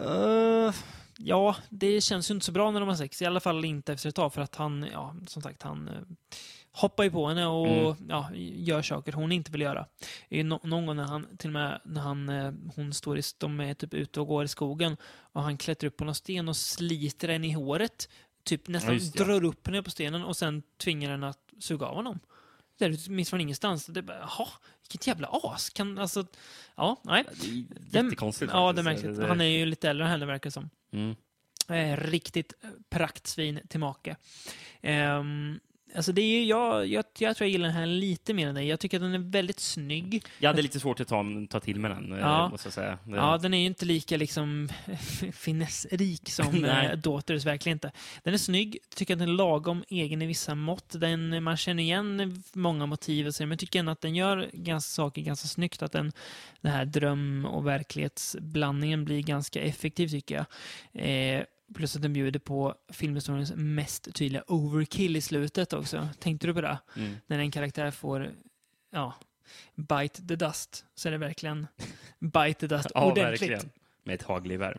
eh, 0.00 0.72
ja, 1.18 1.56
det 1.68 2.00
känns 2.00 2.30
ju 2.30 2.34
inte 2.34 2.46
så 2.46 2.52
bra 2.52 2.70
när 2.70 2.80
de 2.80 2.88
har 2.88 2.96
sex. 2.96 3.22
I 3.22 3.26
alla 3.26 3.40
fall 3.40 3.64
inte 3.64 3.92
efter 3.92 4.08
ett 4.08 4.14
tag, 4.14 4.34
för 4.34 4.42
att 4.42 4.54
han, 4.54 4.86
ja, 4.92 5.14
som 5.26 5.42
sagt, 5.42 5.62
han 5.62 5.88
eh, 5.88 5.94
hoppar 6.72 7.04
ju 7.04 7.10
på 7.10 7.28
henne 7.28 7.46
och 7.46 7.96
ja, 8.08 8.30
gör 8.34 8.82
saker 8.82 9.12
hon 9.12 9.32
inte 9.32 9.52
vill 9.52 9.60
göra. 9.60 9.86
No 10.30 10.60
någon 10.62 10.86
gång 10.86 10.96
när 10.96 11.04
han, 11.04 11.36
till 11.36 11.48
och 11.48 11.52
med 11.52 11.80
när 11.84 12.00
han, 12.00 12.28
eh, 12.28 12.52
hon 12.74 12.92
står 12.92 13.18
i, 13.18 13.22
de 13.38 13.60
är 13.60 13.74
typ 13.74 13.94
ute 13.94 14.20
och 14.20 14.26
går 14.26 14.44
i 14.44 14.48
skogen 14.48 14.96
och 15.32 15.42
han 15.42 15.58
klättrar 15.58 15.88
upp 15.88 15.96
på 15.96 16.04
någon 16.04 16.14
sten 16.14 16.48
och 16.48 16.56
sliter 16.56 17.28
henne 17.28 17.46
i 17.46 17.52
håret. 17.52 18.08
Typ 18.44 18.68
nästan 18.68 18.98
Ja, 18.98 19.24
drar 19.24 19.44
upp 19.44 19.66
henne 19.66 19.82
på 19.82 19.90
stenen 19.90 20.24
och 20.24 20.36
sen 20.36 20.62
tvingar 20.76 21.10
henne 21.10 21.28
att 21.28 21.52
suga 21.60 21.86
av 21.86 21.94
honom. 21.94 22.20
Det 22.78 22.84
är 22.84 23.10
minst 23.10 23.30
från 23.30 23.40
ingenstans. 23.40 23.86
Det 23.86 24.00
är 24.00 24.02
bara, 24.02 24.18
jaha, 24.18 24.48
vilket 24.88 25.06
jävla 25.06 25.28
as. 25.42 25.70
Kan, 25.70 25.98
alltså, 25.98 26.26
ja, 26.76 27.00
nej. 27.04 27.24
Det 27.90 27.98
är 27.98 28.04
jättekonstigt. 28.04 28.50
Ja, 28.54 28.72
det 28.72 28.82
märks. 28.82 29.02
Det- 29.02 29.26
Han 29.26 29.40
är 29.40 29.44
ju 29.44 29.66
lite 29.66 29.90
äldre 29.90 30.04
än 30.06 30.10
henne, 30.10 30.26
verkar 30.26 30.50
det 30.50 30.54
som. 30.54 30.70
Mm. 30.92 31.16
Eh, 31.68 31.96
riktigt 32.04 32.52
praktsvin 32.90 33.60
till 33.68 33.80
make. 33.80 34.16
Ehm, 34.82 35.60
alltså 35.96 36.12
det 36.12 36.22
är 36.22 36.40
ju, 36.40 36.44
jag, 36.44 36.86
jag, 36.86 37.04
jag 37.18 37.36
tror 37.36 37.46
jag 37.46 37.52
gillar 37.52 37.68
den 37.68 37.76
här 37.76 37.86
lite 37.86 38.34
mer 38.34 38.48
än 38.48 38.54
dig. 38.54 38.66
Jag 38.66 38.80
tycker 38.80 38.96
att 38.96 39.02
den 39.02 39.14
är 39.14 39.30
väldigt 39.30 39.60
snygg. 39.60 40.24
Jag 40.38 40.48
hade 40.50 40.62
lite 40.62 40.80
svårt 40.80 41.00
att 41.00 41.08
ta, 41.08 41.24
ta 41.50 41.60
till 41.60 41.80
mig 41.80 41.90
den, 41.90 42.12
eh, 42.12 42.18
Ja. 42.18 42.48
måste 42.48 42.66
jag 42.66 42.72
säga. 42.74 42.98
Det- 43.04 43.16
Ja, 43.16 43.38
den 43.38 43.54
är 43.54 43.58
ju 43.58 43.66
inte 43.66 43.84
lika 43.84 44.16
liksom 44.16 44.68
finessrik 45.32 46.30
som 46.30 46.64
äh, 46.64 46.92
Daughters, 46.92 47.44
verkligen 47.44 47.76
inte. 47.76 47.92
Den 48.22 48.34
är 48.34 48.38
snygg, 48.38 48.78
tycker 48.94 49.14
att 49.14 49.18
den 49.18 49.28
är 49.28 49.32
lagom 49.32 49.84
egen 49.88 50.22
i 50.22 50.26
vissa 50.26 50.54
mått. 50.54 51.00
Den, 51.00 51.42
man 51.42 51.56
känner 51.56 51.82
igen 51.82 52.42
många 52.52 52.86
motiv 52.86 53.26
och 53.26 53.34
så, 53.34 53.42
men 53.42 53.50
jag 53.50 53.58
tycker 53.58 53.78
ändå 53.78 53.92
att 53.92 54.00
den 54.00 54.14
gör 54.14 54.50
ganska, 54.52 54.88
saker 54.88 55.22
ganska 55.22 55.48
snyggt. 55.48 55.82
Att 55.82 55.92
den, 55.92 56.12
den 56.60 56.72
här 56.72 56.84
dröm 56.84 57.44
och 57.46 57.66
verklighetsblandningen 57.66 59.04
blir 59.04 59.22
ganska 59.22 59.60
effektiv, 59.60 60.08
tycker 60.08 60.34
jag. 60.34 60.46
Eh, 61.38 61.42
plus 61.74 61.96
att 61.96 62.02
den 62.02 62.12
bjuder 62.12 62.40
på 62.40 62.74
filmhistoriens 62.92 63.52
mest 63.56 64.14
tydliga 64.14 64.42
overkill 64.46 65.16
i 65.16 65.20
slutet 65.20 65.72
också. 65.72 66.08
Tänkte 66.18 66.46
du 66.46 66.54
på 66.54 66.60
det? 66.60 66.78
Mm. 66.96 67.14
när 67.26 67.38
en 67.38 67.50
karaktär 67.50 67.90
får, 67.90 68.30
ja, 68.90 69.14
bite 69.74 70.28
the 70.28 70.36
dust, 70.36 70.84
så 70.94 71.08
är 71.08 71.12
det 71.12 71.18
verkligen 71.18 71.66
bite 72.18 72.54
the 72.60 72.66
dust 72.66 72.88
Ja, 72.94 73.04
ordentligt. 73.10 73.42
verkligen. 73.42 73.70
Med 74.02 74.14
ett 74.14 74.22
hagelgevär. 74.22 74.78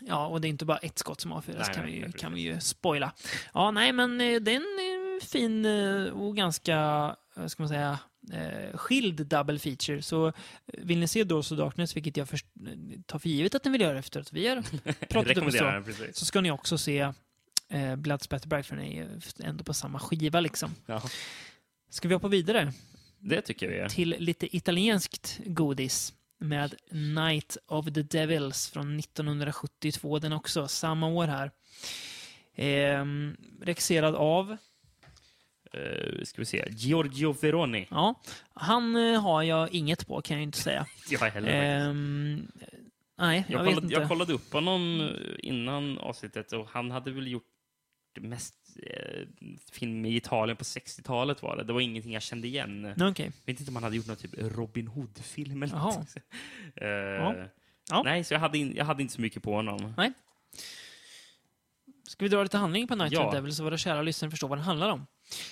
Ja, 0.00 0.26
och 0.26 0.40
det 0.40 0.48
är 0.48 0.50
inte 0.50 0.64
bara 0.64 0.78
ett 0.78 0.98
skott 0.98 1.20
som 1.20 1.32
avfyras, 1.32 1.66
Nej, 1.66 1.74
kan, 1.76 1.86
vi 1.86 1.92
ju, 1.92 2.12
kan 2.12 2.34
vi 2.34 2.40
ju 2.40 2.60
spoila. 2.60 3.12
Ja, 3.54 3.70
nej, 3.70 3.92
men 3.92 4.20
eh, 4.20 4.40
det 4.40 4.54
är 4.54 4.56
en 4.56 5.20
fin 5.20 5.64
eh, 5.64 6.06
och 6.06 6.36
ganska, 6.36 6.76
eh, 7.36 7.46
ska 7.46 7.62
man 7.62 7.68
säga, 7.68 7.98
eh, 8.32 8.76
skild 8.76 9.26
double 9.26 9.58
feature. 9.58 10.02
Så 10.02 10.26
eh, 10.26 10.32
vill 10.66 10.98
ni 10.98 11.08
se 11.08 11.24
Doors 11.24 11.52
of 11.52 11.58
Darkness, 11.58 11.96
vilket 11.96 12.16
jag 12.16 12.28
först, 12.28 12.46
eh, 12.66 13.00
tar 13.06 13.18
för 13.18 13.28
givet 13.28 13.54
att 13.54 13.64
ni 13.64 13.70
vill 13.70 13.80
göra 13.80 13.98
efter 13.98 14.20
att 14.20 14.32
vi 14.32 14.48
har 14.48 14.62
pratat 15.08 15.16
upp 15.16 15.26
Rekommenderar 15.26 16.12
så, 16.12 16.24
ska 16.24 16.40
ni 16.40 16.50
också 16.50 16.78
se 16.78 17.12
eh, 17.68 17.96
Blood 17.96 18.22
Spatter 18.22 18.48
Bride, 18.48 18.62
för 18.62 18.76
den 18.76 18.84
är 18.84 18.92
ju 18.92 19.20
ändå 19.44 19.64
på 19.64 19.74
samma 19.74 19.98
skiva 19.98 20.40
liksom. 20.40 20.74
Ja, 20.86 21.02
Ska 21.90 22.08
vi 22.08 22.14
hoppa 22.14 22.28
vidare? 22.28 22.72
det 23.18 23.40
tycker 23.40 23.68
vi. 23.68 23.88
till 23.88 24.16
lite 24.18 24.56
italienskt 24.56 25.40
godis 25.46 26.14
med 26.38 26.74
Night 26.90 27.56
of 27.66 27.84
the 27.84 28.02
Devils 28.02 28.68
från 28.70 28.98
1972, 28.98 30.18
den 30.18 30.32
också, 30.32 30.68
samma 30.68 31.08
år 31.08 31.26
här. 31.26 31.50
Ehm, 32.54 33.36
regisserad 33.62 34.14
av, 34.14 34.56
Uh, 35.76 36.24
ska 36.24 36.40
vi 36.42 36.44
se. 36.46 36.64
Giorgio 36.70 37.32
Veroni. 37.32 37.86
ja, 37.90 38.20
han 38.54 38.96
eh, 38.96 39.20
har 39.22 39.42
jag 39.42 39.70
inget 39.74 40.06
på 40.06 40.20
kan 40.22 40.36
jag 40.36 40.42
inte 40.42 40.58
säga. 40.58 40.86
Jag 41.10 41.18
heller. 41.18 41.48
Ehm, 41.88 42.46
nej, 43.18 43.44
jag, 43.48 43.60
Jag, 43.60 43.64
vet 43.64 43.74
kollade, 43.74 43.86
inte. 43.86 44.00
jag 44.00 44.08
kollade 44.08 44.32
upp 44.32 44.52
honom 44.52 45.00
eh, 45.00 45.34
innan 45.48 45.98
avsnittet 45.98 46.52
och 46.52 46.68
han 46.68 46.90
hade 46.90 47.10
väl 47.10 47.28
gjort 47.28 47.42
mest 48.20 48.54
eh, 48.86 49.22
film 49.72 50.04
i 50.06 50.16
Italien 50.16 50.56
på 50.56 50.64
60-talet 50.64 51.42
var 51.42 51.56
det. 51.56 51.64
Det 51.64 51.72
var 51.72 51.80
ingenting 51.80 52.12
jag 52.12 52.22
kände 52.22 52.46
igen. 52.48 52.82
Nej, 52.82 53.08
Okej. 53.10 53.32
Jag 53.44 53.52
vet 53.52 53.60
inte 53.60 53.70
om 53.70 53.76
han 53.76 53.82
hade 53.84 53.96
gjort 53.96 54.06
någon 54.06 54.16
typ 54.16 54.34
Robin 54.38 54.86
Hood-film 54.88 55.62
eller 55.62 55.74
Jaha. 55.76 55.94
något. 55.98 56.16
Eh, 56.76 57.46
Ja. 57.90 58.02
Nej, 58.04 58.24
så 58.24 58.34
jag 58.34 58.40
hade, 58.40 58.58
in, 58.58 58.74
jag 58.76 58.84
hade 58.84 59.02
inte 59.02 59.14
så 59.14 59.20
mycket 59.20 59.42
på 59.42 59.54
honom. 59.54 59.94
Ska 62.08 62.24
vi 62.24 62.28
dra 62.28 62.42
lite 62.42 62.58
handling 62.58 62.86
på 62.88 62.94
Night 62.94 63.12
Ja. 63.12 63.30
Devil 63.30 63.54
så 63.54 63.64
våra 63.64 63.76
kära 63.78 64.02
lyssnare 64.02 64.30
förstår 64.30 64.48
vad 64.48 64.58
den 64.58 64.64
handlar 64.64 64.88
om? 64.90 65.06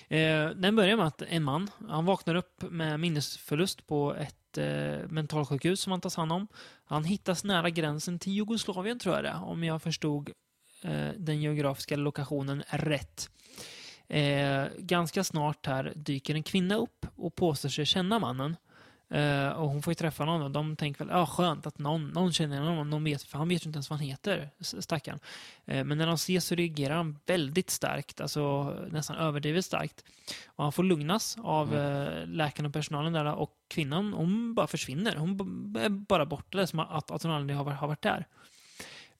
Eh, 0.08 0.48
den 0.50 0.76
börjar 0.76 0.96
med 0.96 1.06
att 1.06 1.22
en 1.22 1.42
man, 1.42 1.70
han 1.88 2.04
vaknar 2.04 2.34
upp 2.34 2.62
med 2.70 3.00
minnesförlust 3.00 3.86
på 3.86 4.14
ett 4.14 4.58
eh, 4.58 5.08
mentalsjukhus 5.08 5.80
som 5.80 5.90
han 5.90 6.00
tas 6.00 6.16
hand 6.16 6.32
om. 6.32 6.48
Han 6.84 7.04
hittas 7.04 7.44
nära 7.44 7.70
gränsen 7.70 8.18
till 8.18 8.32
Jugoslavien 8.32 8.98
tror 8.98 9.14
jag 9.14 9.24
det 9.24 9.30
är, 9.30 9.44
om 9.44 9.64
jag 9.64 9.82
förstod 9.82 10.30
eh, 10.82 11.08
den 11.16 11.40
geografiska 11.40 11.96
lokationen 11.96 12.62
rätt. 12.68 13.30
Eh, 14.08 14.64
ganska 14.78 15.24
snart 15.24 15.66
här 15.66 15.92
dyker 15.96 16.34
en 16.34 16.42
kvinna 16.42 16.74
upp 16.74 17.06
och 17.16 17.34
påstår 17.34 17.68
sig 17.68 17.86
känna 17.86 18.18
mannen. 18.18 18.56
Eh, 19.10 19.48
och 19.48 19.68
hon 19.68 19.82
får 19.82 19.90
ju 19.90 19.94
träffa 19.94 20.24
någon 20.24 20.42
och 20.42 20.50
de 20.50 20.76
tänker 20.76 21.04
väl, 21.04 21.14
ja 21.16 21.26
skönt 21.26 21.66
att 21.66 21.78
någon, 21.78 22.08
någon 22.08 22.32
känner 22.32 22.60
honom, 22.60 22.90
någon 22.90 23.04
vet, 23.04 23.22
för 23.22 23.38
han 23.38 23.48
vet 23.48 23.64
ju 23.66 23.68
inte 23.68 23.76
ens 23.76 23.90
vad 23.90 23.98
han 23.98 24.08
heter, 24.08 24.50
stackaren. 24.60 25.18
Eh, 25.64 25.84
men 25.84 25.98
när 25.98 26.06
de 26.06 26.14
ses 26.14 26.44
så 26.44 26.54
reagerar 26.54 26.94
han 26.96 27.18
väldigt 27.26 27.70
starkt, 27.70 28.20
alltså 28.20 28.64
nästan 28.90 29.16
överdrivet 29.16 29.64
starkt. 29.64 30.04
Och 30.46 30.64
han 30.64 30.72
får 30.72 30.82
lugnas 30.82 31.36
av 31.42 31.76
eh, 31.76 32.26
läkaren 32.26 32.66
och 32.66 32.72
personalen 32.72 33.12
där 33.12 33.24
och 33.34 33.52
kvinnan, 33.68 34.12
hon 34.12 34.54
bara 34.54 34.66
försvinner. 34.66 35.16
Hon 35.16 35.30
är 35.78 35.88
bara 35.88 36.26
borta, 36.26 36.56
det 36.56 36.62
är 36.62 36.66
som 36.66 36.78
att, 36.78 37.10
att 37.10 37.22
hon 37.22 37.32
aldrig 37.32 37.56
har, 37.56 37.64
varit- 37.64 37.78
har 37.78 37.88
varit 37.88 38.02
där. 38.02 38.26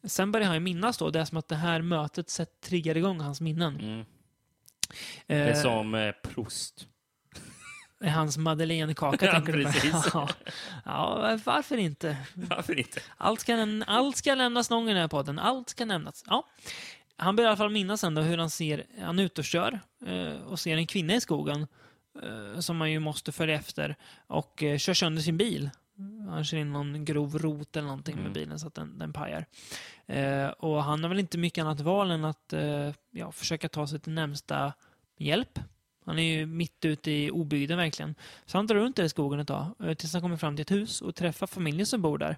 Sen 0.04 0.32
börjar 0.32 0.46
han 0.46 0.56
ju 0.56 0.60
minnas 0.60 0.98
då, 0.98 1.10
det 1.10 1.20
är 1.20 1.24
som 1.24 1.38
att 1.38 1.48
det 1.48 1.56
här 1.56 1.82
mötet 1.82 2.30
sätt, 2.30 2.60
triggar 2.60 2.96
igång 2.96 3.20
hans 3.20 3.40
minnen. 3.40 3.80
Mm. 3.80 4.04
Det 5.26 5.34
är 5.34 5.54
som 5.54 5.94
eh, 5.94 6.12
Proust. 6.12 6.86
Hans 8.04 8.36
madeleinekaka, 8.38 9.26
Ja, 9.26 9.32
tänker 9.32 9.52
du 9.52 9.64
på? 10.10 10.28
Ja. 10.84 11.38
varför 11.44 11.76
inte? 11.76 12.16
Varför 12.34 12.78
inte? 12.78 13.00
Allt 13.16 13.40
ska, 13.40 13.82
allt 13.86 14.16
ska 14.16 14.34
nämnas 14.34 14.70
någon 14.70 14.80
gång 14.82 14.90
i 14.90 14.92
den 14.92 15.00
här 15.00 15.08
podden. 15.08 15.38
Allt 15.38 15.68
ska 15.68 15.84
nämnas. 15.84 16.24
Ja. 16.26 16.46
Han 17.16 17.36
börjar 17.36 17.48
i 17.48 17.50
alla 17.50 17.56
fall 17.56 17.70
minnas 17.70 18.04
ändå 18.04 18.22
hur 18.22 18.38
han 18.38 18.50
ser, 18.50 18.86
han 19.02 19.18
är 19.18 19.22
ute 19.22 19.40
och 19.40 19.44
kör 19.44 19.80
eh, 20.06 20.42
och 20.46 20.60
ser 20.60 20.76
en 20.76 20.86
kvinna 20.86 21.14
i 21.14 21.20
skogen 21.20 21.66
eh, 22.22 22.60
som 22.60 22.76
man 22.76 22.90
ju 22.90 22.98
måste 22.98 23.32
följa 23.32 23.54
efter 23.54 23.96
och 24.26 24.62
eh, 24.62 24.78
kör 24.78 24.94
sönder 24.94 25.22
sin 25.22 25.36
bil. 25.36 25.70
Han 26.30 26.44
kör 26.44 26.58
in 26.58 26.72
någon 26.72 27.04
grov 27.04 27.38
rot 27.38 27.76
eller 27.76 27.88
någonting 27.88 28.14
med 28.14 28.20
Mm. 28.20 28.32
bilen 28.32 28.58
så 28.58 28.66
att 28.66 28.74
den, 28.74 28.98
den 28.98 29.12
pajar. 29.12 29.46
Eh, 30.06 30.46
och 30.48 30.84
han 30.84 31.02
har 31.02 31.08
väl 31.08 31.18
inte 31.18 31.38
mycket 31.38 31.62
annat 31.62 31.80
val 31.80 32.10
än 32.10 32.24
att 32.24 32.52
eh, 32.52 32.90
ja, 33.10 33.32
försöka 33.32 33.68
ta 33.68 33.86
sig 33.86 34.00
till 34.00 34.12
närmsta 34.12 34.72
hjälp. 35.18 35.58
Han 36.04 36.18
är 36.18 36.38
ju 36.38 36.46
mitt 36.46 36.84
ute 36.84 37.10
i 37.10 37.30
obygden 37.30 37.78
verkligen. 37.78 38.14
Så 38.46 38.58
han 38.58 38.66
drar 38.66 38.76
runt 38.76 38.96
där 38.96 39.04
i 39.04 39.08
skogen 39.08 39.40
ett 39.40 39.48
tag 39.48 39.66
eh, 39.84 39.94
tills 39.94 40.12
han 40.12 40.22
kommer 40.22 40.36
fram 40.36 40.56
till 40.56 40.62
ett 40.62 40.70
hus 40.70 41.00
och 41.00 41.14
träffar 41.14 41.46
familjen 41.46 41.86
som 41.86 42.02
bor 42.02 42.18
där. 42.18 42.36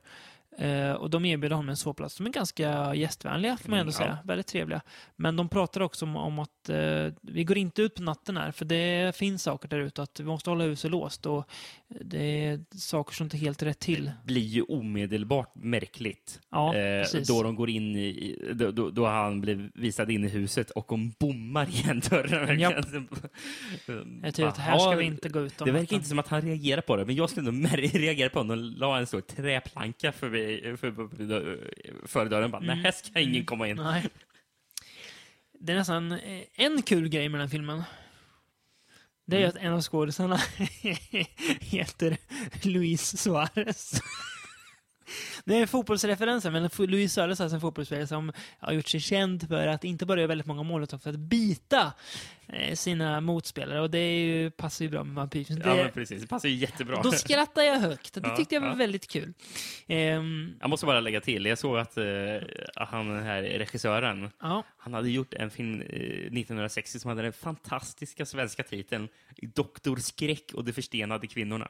Eh, 0.59 0.93
och 0.93 1.11
de 1.11 1.25
erbjuder 1.25 1.57
honom 1.57 1.69
en 1.69 1.77
sovplats. 1.77 2.17
De 2.17 2.27
är 2.27 2.31
ganska 2.31 2.95
gästvänliga, 2.95 3.57
får 3.57 3.71
man 3.71 3.79
ändå 3.79 3.91
Mm, 3.91 3.93
säga. 3.93 4.19
ja. 4.23 4.27
Väldigt 4.29 4.47
trevliga. 4.47 4.81
Men 5.17 5.37
de 5.37 5.49
pratar 5.49 5.81
också 5.81 6.05
om, 6.05 6.17
om 6.17 6.39
att 6.39 6.69
eh, 6.69 7.07
vi 7.21 7.45
går 7.45 7.59
inte 7.59 7.83
ut 7.83 7.95
på 7.95 8.03
natten 8.03 8.37
här, 8.37 8.51
för 8.53 8.65
det 8.65 9.17
finns 9.17 9.43
saker 9.43 9.69
där 9.69 9.79
ute. 9.79 10.03
Att 10.03 10.21
vi 10.21 10.25
måste 10.25 10.51
hålla 10.51 10.65
huset 10.65 10.91
låst 10.91 11.27
och 11.27 11.49
det 12.01 12.45
är 12.45 12.61
saker 12.77 13.15
som 13.15 13.25
inte 13.25 13.37
helt 13.37 13.63
rätt 13.63 13.79
till. 13.79 14.13
blir 14.25 14.43
ju 14.43 14.63
omedelbart 14.63 15.55
märkligt. 15.55 16.41
Ja, 16.51 16.77
eh, 16.77 17.07
då 17.29 17.43
de 17.43 17.55
går 17.55 17.71
in 17.71 17.97
i, 17.97 18.39
då, 18.55 18.71
då, 18.71 18.91
då 18.91 19.07
han 19.07 19.41
blir 19.41 19.71
visad 19.75 20.11
in 20.11 20.25
i 20.25 20.29
huset 20.29 20.71
och 20.71 20.87
hon 20.89 21.13
bommar 21.21 21.69
igen 21.69 22.03
dörren. 22.11 22.61
Japp. 22.61 22.75
verkligen. 22.75 23.09
Jag 24.23 24.35
tycker 24.35 24.49
att 24.49 24.59
här 24.59 24.79
ska 24.79 24.91
vi 24.91 25.05
inte 25.05 25.29
gå 25.29 25.41
ut 25.41 25.59
Det 25.59 25.73
verkar 25.73 25.97
inte 25.97 26.09
som 26.09 26.19
att 26.19 26.29
han 26.29 26.43
reagerar 26.43 26.81
på 26.81 26.97
det, 26.97 27.05
men 27.05 27.15
jag 27.15 27.31
skulle 27.31 27.51
nog 27.51 27.67
reagera 27.95 28.29
på 28.31 28.41
om 28.41 28.49
de 28.49 28.59
la 28.59 28.99
en 28.99 29.07
stor 29.07 29.21
träplanka 29.21 30.13
förbi, 30.13 30.61
för, 30.77 30.93
för, 30.93 32.07
för 32.07 32.27
dörren. 32.27 32.51
Bara, 32.51 32.63
Mm. 32.63 32.75
Nej, 32.77 32.85
här 32.85 32.93
ska 32.93 33.21
ingen 33.21 33.45
komma 33.45 33.69
in. 33.69 33.77
Nej. 33.77 34.05
Det 35.61 35.73
är 35.73 35.77
nästan 35.77 36.13
eh, 36.13 36.43
en 36.55 36.83
kul 36.83 37.09
grej 37.09 37.29
med 37.29 37.41
den 37.41 37.49
här 37.49 37.53
filmen. 37.53 37.83
Det 39.27 39.37
är 39.37 39.41
ju 39.41 39.47
Mm. 39.47 39.57
att 39.57 39.63
en 39.63 39.73
av 39.73 39.83
skådisarna 39.83 40.37
heter 41.61 42.17
Luis 42.63 43.19
Suarez. 43.23 44.01
Det 45.45 45.57
är 45.57 45.61
en 45.61 45.69
fotbollsreferens, 45.69 46.45
men 46.45 46.71
Luis 46.79 47.13
Suarez 47.13 47.41
är 47.41 47.45
alltså 47.45 47.55
en 47.55 47.61
fotbollsspelare 47.61 48.07
som 48.07 48.33
har 48.59 48.73
gjort 48.73 48.89
sig 48.89 49.01
känd 49.01 49.49
för 49.49 49.67
att 49.67 49.85
inte 49.85 50.07
bara 50.07 50.21
göra 50.21 50.29
väldigt 50.29 50.47
många 50.47 50.63
mål, 50.63 50.83
utan 50.83 51.01
för 51.01 51.11
att 51.11 51.17
bita 51.19 51.93
eh, 52.49 52.75
sina 52.75 53.21
motspelare. 53.21 53.81
Och 53.81 53.91
det 53.91 53.99
är 53.99 54.19
ju, 54.25 54.51
passar 54.51 54.85
ju 54.85 54.91
bra 54.91 55.05
med 55.05 55.15
vampyrfilm. 55.15 55.63
Ja, 55.65 55.75
men 55.75 55.91
precis. 55.93 56.23
Det 56.23 56.29
passar 56.29 56.49
ju 56.49 56.55
jättebra. 56.55 57.03
Då 57.03 57.13
skrattar 57.13 57.63
jag 57.63 57.79
högt. 57.79 58.15
Det 58.15 58.21
Ja, 58.25 58.37
tyckte 58.37 58.55
jag 58.55 58.63
var 58.63 58.69
ja. 58.69 58.75
väldigt 58.75 59.09
kul. 59.11 59.35
Ehm, 59.87 60.55
Jag 60.61 60.71
måste 60.71 60.87
bara 60.87 61.01
lägga 61.01 61.21
till, 61.21 61.47
jag 61.47 61.59
såg 61.59 61.79
att 61.79 61.97
eh, 61.97 62.05
han 62.77 63.09
den 63.09 63.23
här 63.23 63.43
regissören, 63.43 64.31
ja, 64.41 64.63
han 64.79 64.95
hade 64.95 65.11
gjort 65.11 65.35
en 65.35 65.51
film 65.51 65.81
eh, 65.81 65.87
1960 65.87 66.99
som 67.01 67.09
hade 67.09 67.23
den 67.23 67.33
fantastiska 67.33 68.27
svenska 68.27 68.63
titeln 68.63 69.09
Doktor 69.55 69.97
Skräck 69.97 70.53
och 70.55 70.65
de 70.65 70.73
förstenade 70.73 71.27
kvinnorna. 71.27 71.69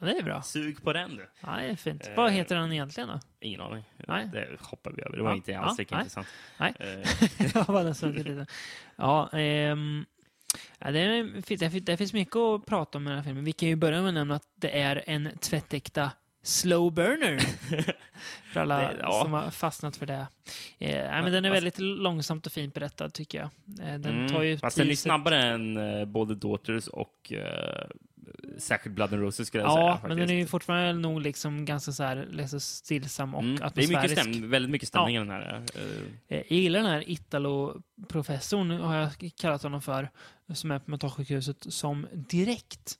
Det 0.00 0.18
är 0.18 0.22
bra. 0.22 0.42
Sug 0.42 0.82
på 0.82 0.92
den 0.92 1.16
du. 1.16 1.28
Ja, 1.40 1.56
det 1.56 1.62
är 1.66 1.76
fint. 1.76 2.06
Eh, 2.08 2.14
Vad 2.16 2.32
heter 2.32 2.56
den 2.56 2.72
egentligen 2.72 3.08
då? 3.08 3.20
Ingen 3.40 3.60
aning. 3.60 3.84
Nej. 4.08 4.28
Det 4.32 4.48
hoppar 4.60 4.92
vi 4.92 5.02
över. 5.02 5.16
Det 5.16 5.22
var 5.22 5.30
Ja, 5.30 5.36
inte 5.36 5.58
alls 5.58 5.74
ja, 5.78 5.82
lika 5.82 5.94
nej. 5.96 6.02
intressant. 6.02 6.26
Nej. 6.58 6.74
Eh, 6.78 7.50
Jag 7.54 7.64
var 7.64 7.84
nästan 7.84 8.12
lite. 8.12 8.46
Ja, 8.96 9.28
ehm, 9.32 10.04
ja 10.78 10.90
det, 10.90 10.98
är, 11.00 11.24
det, 11.56 11.70
fin- 11.70 11.84
det 11.84 11.96
finns 11.96 12.12
mycket 12.12 12.36
att 12.36 12.66
prata 12.66 12.98
om 12.98 13.06
i 13.06 13.10
den 13.10 13.18
här 13.18 13.24
filmen. 13.24 13.44
Vi 13.44 13.52
kan 13.52 13.68
ju 13.68 13.76
börja 13.76 14.00
med 14.00 14.08
att 14.08 14.14
nämna 14.14 14.34
att 14.34 14.48
det 14.54 14.80
är 14.80 15.02
en 15.06 15.28
tvättäkta 15.40 16.10
slow 16.42 16.92
burner. 16.92 17.38
för 18.52 18.60
alla 18.60 18.78
Det- 18.78 18.96
ja. 19.00 19.20
som 19.22 19.32
har 19.32 19.50
fastnat 19.50 19.96
för 19.96 20.06
det. 20.06 20.26
Eh, 20.78 21.10
nej, 21.10 21.22
men 21.22 21.32
den 21.32 21.44
är 21.44 21.50
väldigt 21.50 21.78
långsamt 21.78 22.46
och 22.46 22.52
fint 22.52 22.74
berättad 22.74 23.10
tycker 23.14 23.38
jag. 23.38 23.48
Eh, 23.88 23.98
den 24.00 24.14
mm, 24.18 24.28
tar 24.28 24.42
ju 24.42 24.58
fast 24.58 24.76
den 24.76 24.90
är 24.90 24.94
snabbare 24.94 25.42
än 25.42 25.76
eh, 25.76 26.04
både 26.04 26.34
Daughters 26.34 26.86
och 26.88 27.32
uh, 27.32 27.38
särskilt 28.58 28.94
Blood 28.94 29.12
and 29.12 29.22
Roses 29.22 29.48
skulle 29.48 29.62
jag 29.62 29.72
säga. 29.72 29.84
Ja, 29.86 29.92
faktiskt. 29.92 30.08
men 30.08 30.18
den 30.18 30.30
är 30.30 30.34
ju 30.34 30.46
fortfarande 30.46 30.92
nog 30.92 31.20
liksom 31.20 31.64
ganska 31.64 31.92
så 31.92 32.02
här, 32.02 32.28
liksom 32.30 32.60
stillsam 32.60 33.34
och 33.34 33.42
Mm, 33.42 33.56
det 33.56 33.62
är 33.62 33.66
atmosfärisk. 33.66 34.02
mycket 34.02 34.34
stäm, 34.34 34.50
väldigt 34.50 34.70
mycket 34.70 34.88
stämning 34.88 35.16
i 35.16 35.18
den 35.18 35.30
här. 35.30 35.64
Eh, 36.28 36.36
Jag 36.38 36.52
gillar 36.52 36.80
den 36.80 36.90
här 36.90 37.10
Italo-professorn, 37.10 38.70
har 38.70 38.96
jag 38.96 39.10
kallat 39.36 39.62
honom 39.62 39.82
för, 39.82 40.10
som 40.54 40.70
är 40.70 40.78
på 40.78 40.90
mentalsjukhuset, 40.90 41.66
som 41.68 42.06
direkt 42.12 42.98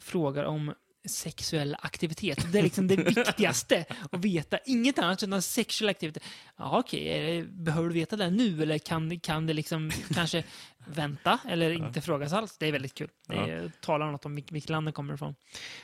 frågar 0.00 0.44
om 0.44 0.74
sexuell 1.04 1.76
aktivitet. 1.80 2.52
Det 2.52 2.58
är 2.58 2.62
liksom 2.62 2.86
det 2.88 2.96
viktigaste 3.16 3.84
att 4.12 4.24
veta. 4.24 4.58
Inget 4.66 4.98
annat 4.98 5.22
än 5.22 5.42
sexuell 5.42 5.88
aktivitet. 5.88 6.22
Ja, 6.56 6.78
okej, 6.78 7.42
behöver 7.42 7.88
du 7.88 7.94
veta 7.94 8.16
det 8.16 8.30
nu 8.30 8.62
eller 8.62 8.78
kan, 8.78 9.20
kan 9.20 9.46
det 9.46 9.52
liksom 9.52 9.90
kanske 10.14 10.44
vänta 10.86 11.38
eller 11.48 11.70
inte 11.70 12.00
frågas 12.00 12.32
alls? 12.32 12.58
Det 12.58 12.66
är 12.66 12.72
väldigt 12.72 12.94
kul. 12.94 13.08
Det 13.26 13.34
är, 13.36 13.72
talar 13.80 14.10
något 14.12 14.24
om 14.26 14.38
vilk- 14.38 14.52
vilket 14.52 14.70
land 14.70 14.86
det 14.88 14.92
kommer 14.92 15.14
ifrån. 15.14 15.34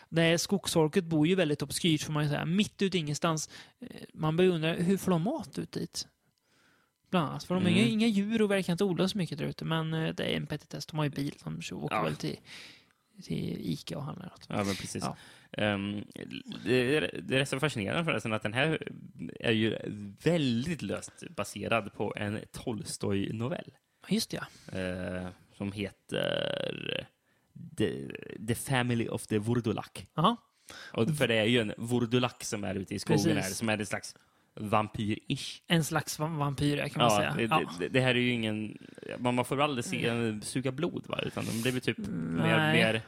Det 0.09 0.39
skogsfolket 0.39 1.05
bor 1.05 1.27
ju 1.27 1.35
väldigt 1.35 1.63
obskyrt 1.63 2.03
får 2.03 2.13
man 2.13 2.23
ju 2.25 2.29
säga, 2.31 2.45
mitt 2.45 2.83
ute 2.83 2.99
ingenstans. 2.99 3.49
Eh, 3.81 3.87
Man 4.15 4.37
börjar 4.37 4.51
undra, 4.53 4.73
hur 4.73 4.97
får 4.97 5.11
de 5.11 5.23
mat 5.23 5.59
ut 5.59 5.73
dit? 5.73 6.07
Bland 7.11 7.29
annat, 7.31 7.45
för 7.45 7.55
de 7.55 7.63
har 7.65 7.71
Mm. 7.71 7.83
inga, 7.83 7.89
inga 7.93 8.07
djur 8.07 8.43
och 8.43 8.51
verkar 8.51 8.73
inte 8.73 8.85
odla 8.85 9.09
så 9.09 9.19
mycket 9.19 9.39
där 9.39 9.45
ute, 9.45 9.65
men 9.65 9.95
eh, 9.95 10.15
det 10.15 10.25
är 10.25 10.37
en 10.37 10.47
petitess. 10.47 10.87
De 10.87 10.97
har 10.99 11.05
ju 11.05 11.11
bil, 11.11 11.35
kör- 11.61 11.77
åker 11.85 11.97
Ja. 11.97 12.03
väl 12.03 12.17
till, 12.17 12.37
till 13.23 13.61
Ica 13.61 13.97
och 13.97 14.05
handlar 14.05 14.27
något. 14.27 14.47
Ja, 14.49 14.65
men 14.65 14.75
precis. 14.75 15.05
Ja. 15.05 15.17
Ehm, 15.53 16.05
det, 16.65 17.01
det 17.23 17.39
är 17.39 17.45
så 17.45 17.61
fascinerande 17.61 18.05
förresten 18.05 18.33
att 18.33 18.43
den 18.43 18.53
här 18.53 18.89
är 19.41 19.53
ju 19.53 19.79
väldigt 20.23 20.83
löst 20.83 21.23
baserad 21.37 21.93
på 21.93 22.15
en 22.17 22.41
Tolstoj-novell 22.53 23.73
Just 24.09 24.31
det, 24.31 24.41
ja. 24.73 24.79
eh, 24.79 25.29
som 25.57 25.73
heter 25.73 27.07
The, 27.77 28.09
The 28.49 28.55
Family 28.55 29.09
of 29.09 29.27
the 29.27 29.39
Vurdulak. 29.39 30.07
Jaha. 30.15 30.37
Och 30.93 31.17
för 31.17 31.29
det 31.29 31.35
är 31.35 31.45
ju 31.45 31.61
en 31.61 31.73
vurdulak 31.77 32.45
som 32.45 32.65
är 32.65 32.75
ute 32.75 32.95
i 32.95 32.99
skogen 32.99 33.25
Precis. 33.25 33.45
här, 33.45 33.51
som 33.51 33.69
är 33.69 33.79
en 33.79 33.87
slags 33.87 34.17
vampyr-ish. 34.57 35.61
En 35.67 35.85
slags 35.85 36.19
va- 36.19 36.27
vampyr 36.39 36.77
kan 36.77 37.03
man 37.03 37.11
Ja, 37.13 37.17
säga. 37.19 37.35
det, 37.37 37.43
Ja. 37.43 37.71
det, 37.79 37.89
det 37.89 38.01
här 38.01 38.11
är 38.15 38.19
ju 38.19 38.31
ingen... 38.31 38.79
Man, 39.19 39.35
man 39.35 39.45
får 39.45 39.57
väl 39.57 39.65
aldrig 39.65 39.85
se 39.85 40.07
en 40.07 40.43
suga 40.43 40.73
blod, 40.73 41.05
va? 41.09 41.19
utan 41.27 41.45
de 41.45 41.63
blir 41.71 41.81
typ 41.81 41.99
mer, 41.99 42.57
nej. 42.57 42.73
mer 42.85 43.01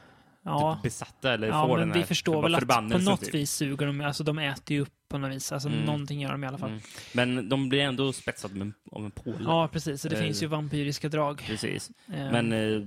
Ja. 0.43 0.73
typ 0.75 0.83
besatta 0.83 1.33
eller 1.33 1.47
Ja, 1.47 1.67
får 1.67 1.77
men 1.77 1.79
den 1.79 1.93
vi 1.93 1.99
här 1.99 2.05
förstår 2.07 2.41
väl 2.41 2.55
att 2.55 2.67
på 2.67 2.81
något 2.97 3.21
typ. 3.21 3.33
vis 3.35 3.51
suger 3.51 3.85
de, 3.87 4.01
alltså 4.01 4.23
de 4.23 4.39
äter 4.39 4.75
ju 4.77 4.81
upp 4.81 4.89
på 5.09 5.17
något 5.17 5.31
vis. 5.35 5.51
Alltså 5.51 5.69
Mm. 5.69 5.81
någonting 5.85 6.21
gör 6.21 6.31
de 6.31 6.43
i 6.43 6.47
alla 6.47 6.57
fall. 6.57 6.69
Mm. 6.69 6.81
Men 7.13 7.49
de 7.49 7.69
blir 7.69 7.81
ändå 7.81 8.13
spetsade 8.13 8.55
med, 8.55 8.71
av 8.91 9.05
en 9.05 9.11
påle. 9.11 9.37
Ja, 9.43 9.67
precis. 9.67 10.01
Så 10.01 10.09
det 10.09 10.15
Eh, 10.15 10.23
finns 10.23 10.43
ju 10.43 10.47
vampyriska 10.47 11.09
drag. 11.09 11.43
Precis. 11.47 11.91
Eh, 12.07 12.31
Men 12.31 12.53
eh, 12.53 12.81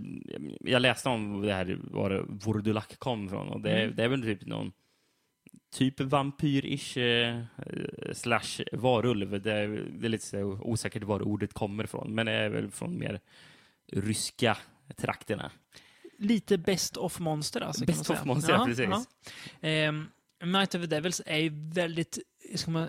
jag 0.60 0.82
läste 0.82 1.08
om 1.08 1.40
det 1.42 1.52
här, 1.54 1.78
var 1.82 2.10
det 2.10 2.22
Vurdulak 2.46 2.98
kom 2.98 3.26
ifrån. 3.26 3.48
Och 3.48 3.60
det, 3.60 3.70
Mm. 3.82 3.96
det 3.96 4.04
är 4.04 4.08
väl 4.08 4.22
typ 4.22 4.46
någon 4.46 4.72
typ 5.74 6.00
vampyr-ish 6.00 6.96
eh, 6.98 7.42
slash 8.14 8.64
varulv. 8.72 9.42
Det 9.42 9.52
är, 9.52 9.68
det 9.92 10.06
är 10.06 10.08
lite 10.08 10.26
så 10.26 10.42
osäkert 10.42 11.02
var 11.02 11.22
ordet 11.22 11.52
kommer 11.52 11.84
ifrån. 11.84 12.14
Men 12.14 12.26
det 12.26 12.32
är 12.32 12.48
väl 12.50 12.70
från 12.70 12.98
mer 12.98 13.20
ryska 13.92 14.56
trakterna. 14.96 15.50
Lite 16.18 16.58
best 16.58 16.96
of 16.96 17.18
monster 17.20 17.60
alltså. 17.60 17.84
Best 17.84 18.10
of 18.10 18.24
monster, 18.24 18.52
Ja, 18.52 18.64
precis. 18.66 18.86
ja. 18.90 19.04
Ehm, 19.60 20.06
Night 20.44 20.74
of 20.74 20.80
the 20.80 20.86
Devils 20.86 21.22
är 21.26 21.38
ju 21.38 21.50
väldigt 21.74 22.18
ska 22.58 22.70
man, 22.70 22.88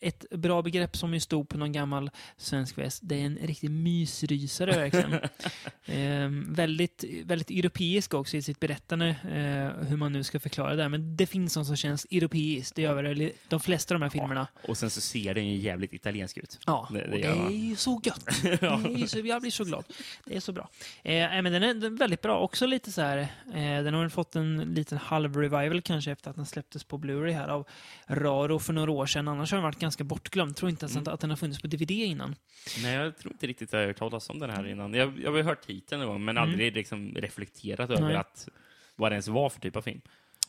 ett 0.00 0.24
bra 0.30 0.62
begrepp 0.62 0.96
som 0.96 1.14
ju 1.14 1.20
stod 1.20 1.48
på 1.48 1.58
någon 1.58 1.72
gammal 1.72 2.10
svensk 2.36 2.78
väst, 2.78 3.00
det 3.04 3.20
är 3.20 3.24
en 3.26 3.38
riktig 3.42 3.70
mysrysare 3.70 4.72
verkligen. 4.72 5.20
Ehm, 5.86 6.54
väldigt, 6.54 7.04
väldigt 7.24 7.50
europeisk 7.50 8.14
också 8.14 8.36
i 8.36 8.42
sitt 8.42 8.60
berättande, 8.60 9.08
eh, 9.08 9.86
hur 9.88 9.96
man 9.96 10.12
nu 10.12 10.24
ska 10.24 10.40
förklara 10.40 10.76
det. 10.76 10.82
här. 10.82 10.88
Men 10.88 11.16
det 11.16 11.26
finns 11.26 11.52
sånt 11.52 11.66
som 11.66 11.76
känns 11.76 12.06
europeiskt, 12.10 12.76
det 12.76 12.82
gör 12.82 13.02
väl 13.02 13.30
de 13.48 13.60
flesta 13.60 13.94
av 13.94 14.00
de 14.00 14.04
här 14.04 14.10
filmerna. 14.10 14.46
Och 14.68 14.78
sen 14.78 14.90
så 14.90 15.00
ser 15.00 15.34
den 15.34 15.48
ju 15.48 15.56
jävligt 15.56 15.92
italiensk 15.92 16.38
ut. 16.38 16.58
Ja, 16.66 16.88
Det- 16.92 16.98
det 17.00 17.06
det 17.16 17.22
är 17.24 17.50
ju 17.50 17.76
så 17.76 18.00
gött. 18.04 18.26
Det 18.42 18.62
är 18.62 18.98
ju 18.98 19.06
så, 19.08 19.18
jag 19.18 19.40
blir 19.40 19.50
så 19.50 19.64
glad. 19.64 19.84
Det 20.24 20.36
är 20.36 20.40
så 20.40 20.52
bra. 20.52 20.68
Eh, 21.02 21.12
men 21.12 21.44
den 21.44 21.54
är, 21.62 21.74
den 21.74 21.84
är 21.94 21.98
väldigt 21.98 22.22
bra. 22.22 22.38
Också 22.38 22.66
lite 22.66 22.92
så 22.92 23.00
här, 23.00 23.18
eh, 23.18 23.84
den 23.84 23.94
har 23.94 24.08
fått 24.08 24.36
en 24.36 24.58
liten 24.74 24.98
halv-revival 24.98 25.82
kanske 25.82 26.10
efter 26.10 26.30
att 26.30 26.36
den 26.36 26.46
släpptes 26.46 26.84
på 26.84 26.98
Blu-ray 26.98 27.32
här 27.32 27.48
av 27.48 27.66
Raro 28.06 28.58
för 28.58 28.72
några 28.72 28.91
år 28.96 29.06
sedan. 29.06 29.28
Annars 29.28 29.50
har 29.50 29.56
den 29.56 29.62
varit 29.64 29.78
ganska 29.78 30.04
bortglömd. 30.04 30.56
Tror 30.56 30.70
inte 30.70 30.84
ens 30.84 30.92
Mm. 30.96 31.02
att, 31.02 31.08
att 31.08 31.20
den 31.20 31.30
har 31.30 31.36
funnits 31.36 31.60
på 31.60 31.66
DVD 31.66 31.90
innan. 31.90 32.34
Nej, 32.82 32.94
jag 32.94 33.18
tror 33.18 33.32
inte 33.32 33.46
riktigt 33.46 33.72
jag 33.72 33.80
har 33.80 33.86
hört 33.86 33.96
talas 33.98 34.30
om 34.30 34.38
den 34.38 34.50
här 34.50 34.66
innan. 34.66 34.94
Jag, 34.94 35.20
jag 35.20 35.32
har 35.32 35.42
hört 35.42 35.66
titeln 35.66 36.00
någon 36.00 36.08
gång, 36.10 36.24
men 36.24 36.36
Mm. 36.36 36.50
aldrig 36.50 36.74
liksom 36.74 37.14
reflekterat 37.14 37.90
över 37.90 38.00
Nej. 38.08 38.16
att, 38.16 38.48
vad 38.96 39.10
det 39.12 39.14
ens 39.14 39.28
var 39.28 39.48
för 39.50 39.60
typ 39.60 39.76
av 39.76 39.82
film. 39.82 40.00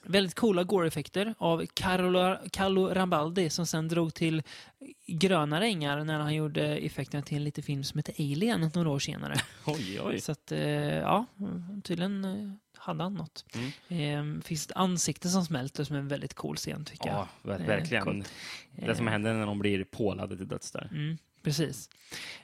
Väldigt 0.05 0.35
coola 0.35 0.63
gore-effekter 0.63 1.33
av 1.37 1.65
Carlo, 1.73 2.37
Carlo 2.51 2.87
Rambaldi 2.93 3.49
som 3.49 3.65
sen 3.65 3.87
drog 3.87 4.13
till 4.13 4.43
grönare 5.07 5.65
ängar 5.65 6.03
när 6.03 6.19
han 6.19 6.35
gjorde 6.35 6.77
effekterna 6.77 7.23
till 7.23 7.37
en 7.37 7.43
liten 7.43 7.63
film 7.63 7.83
som 7.83 7.97
heter 7.97 8.13
Alien 8.19 8.71
några 8.75 8.89
år 8.89 8.99
senare. 8.99 9.33
Oj, 9.65 9.99
oj. 10.03 10.21
Så 10.21 10.31
att, 10.31 10.51
eh, 10.51 10.59
ja, 10.97 11.25
tydligen 11.83 12.25
eh, 12.25 12.53
hade 12.83 13.03
han 13.03 13.13
något. 13.13 13.45
Mm. 13.89 14.37
Eh, 14.37 14.43
finns 14.43 14.65
ett 14.65 14.71
ansikte 14.75 15.29
som 15.29 15.45
smälter 15.45 15.83
som 15.83 15.95
är 15.95 15.99
en 15.99 16.07
väldigt 16.07 16.33
cool 16.33 16.55
scen 16.55 16.85
tycker 16.85 17.07
jag. 17.09 17.27
Ja, 17.43 17.51
Eh, 17.53 17.65
verkligen. 17.67 18.03
coolt. 18.03 18.33
Det 18.71 18.95
som 18.95 19.07
Eh, 19.07 19.11
händer 19.11 19.33
när 19.33 19.45
de 19.45 19.59
blir 19.59 19.83
pålade 19.83 20.37
till 20.37 20.47
döds 20.47 20.71
där. 20.71 20.87
Mm, 20.91 21.17
precis. 21.43 21.89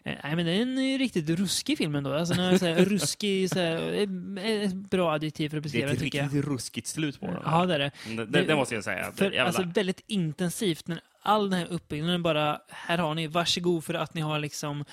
Eh, 0.04 0.16
nej, 0.24 0.36
men 0.36 0.46
det 0.46 0.52
är 0.52 0.62
en 0.62 0.78
eh, 0.78 0.98
riktigt 0.98 1.30
ruskig 1.30 1.78
film 1.78 1.96
ändå. 1.96 2.14
Alltså, 2.14 2.42
jag 2.42 2.60
säger 2.60 2.86
ruskig, 2.86 3.50
så 3.50 3.60
ett 3.60 4.74
bra 4.74 5.12
adjektiv 5.14 5.50
för 5.50 5.58
att 5.58 5.64
Det 5.64 5.68
är 5.68 5.72
beskriva 5.72 5.92
ett 5.92 6.00
det 6.00 6.04
tycker 6.06 6.18
jag. 6.18 6.26
riktigt 6.26 6.46
ruskigt 6.46 6.88
slut 6.88 7.20
på 7.20 7.26
den. 7.26 7.42
Ja, 7.46 7.66
det 7.66 7.74
är 7.76 7.80
det. 7.80 7.92
det, 8.16 8.26
det, 8.26 8.42
det 8.42 8.56
måste 8.56 8.76
jag 8.76 8.84
säga. 8.84 9.12
För, 9.16 9.26
Jävlar. 9.26 9.46
alltså 9.46 9.64
väldigt 9.66 10.04
intensivt. 10.08 10.88
När 10.88 11.02
all 11.22 11.50
den 11.50 11.60
här 11.60 11.68
uppbyggnaden 11.72 12.24
bara, 12.24 12.62
här 12.70 12.98
har 12.98 13.16
ni, 13.16 13.28
varsågod 13.28 13.84
för 13.84 13.94
att 13.94 14.14
ni 14.14 14.22
har 14.22 14.40
liksom 14.40 14.86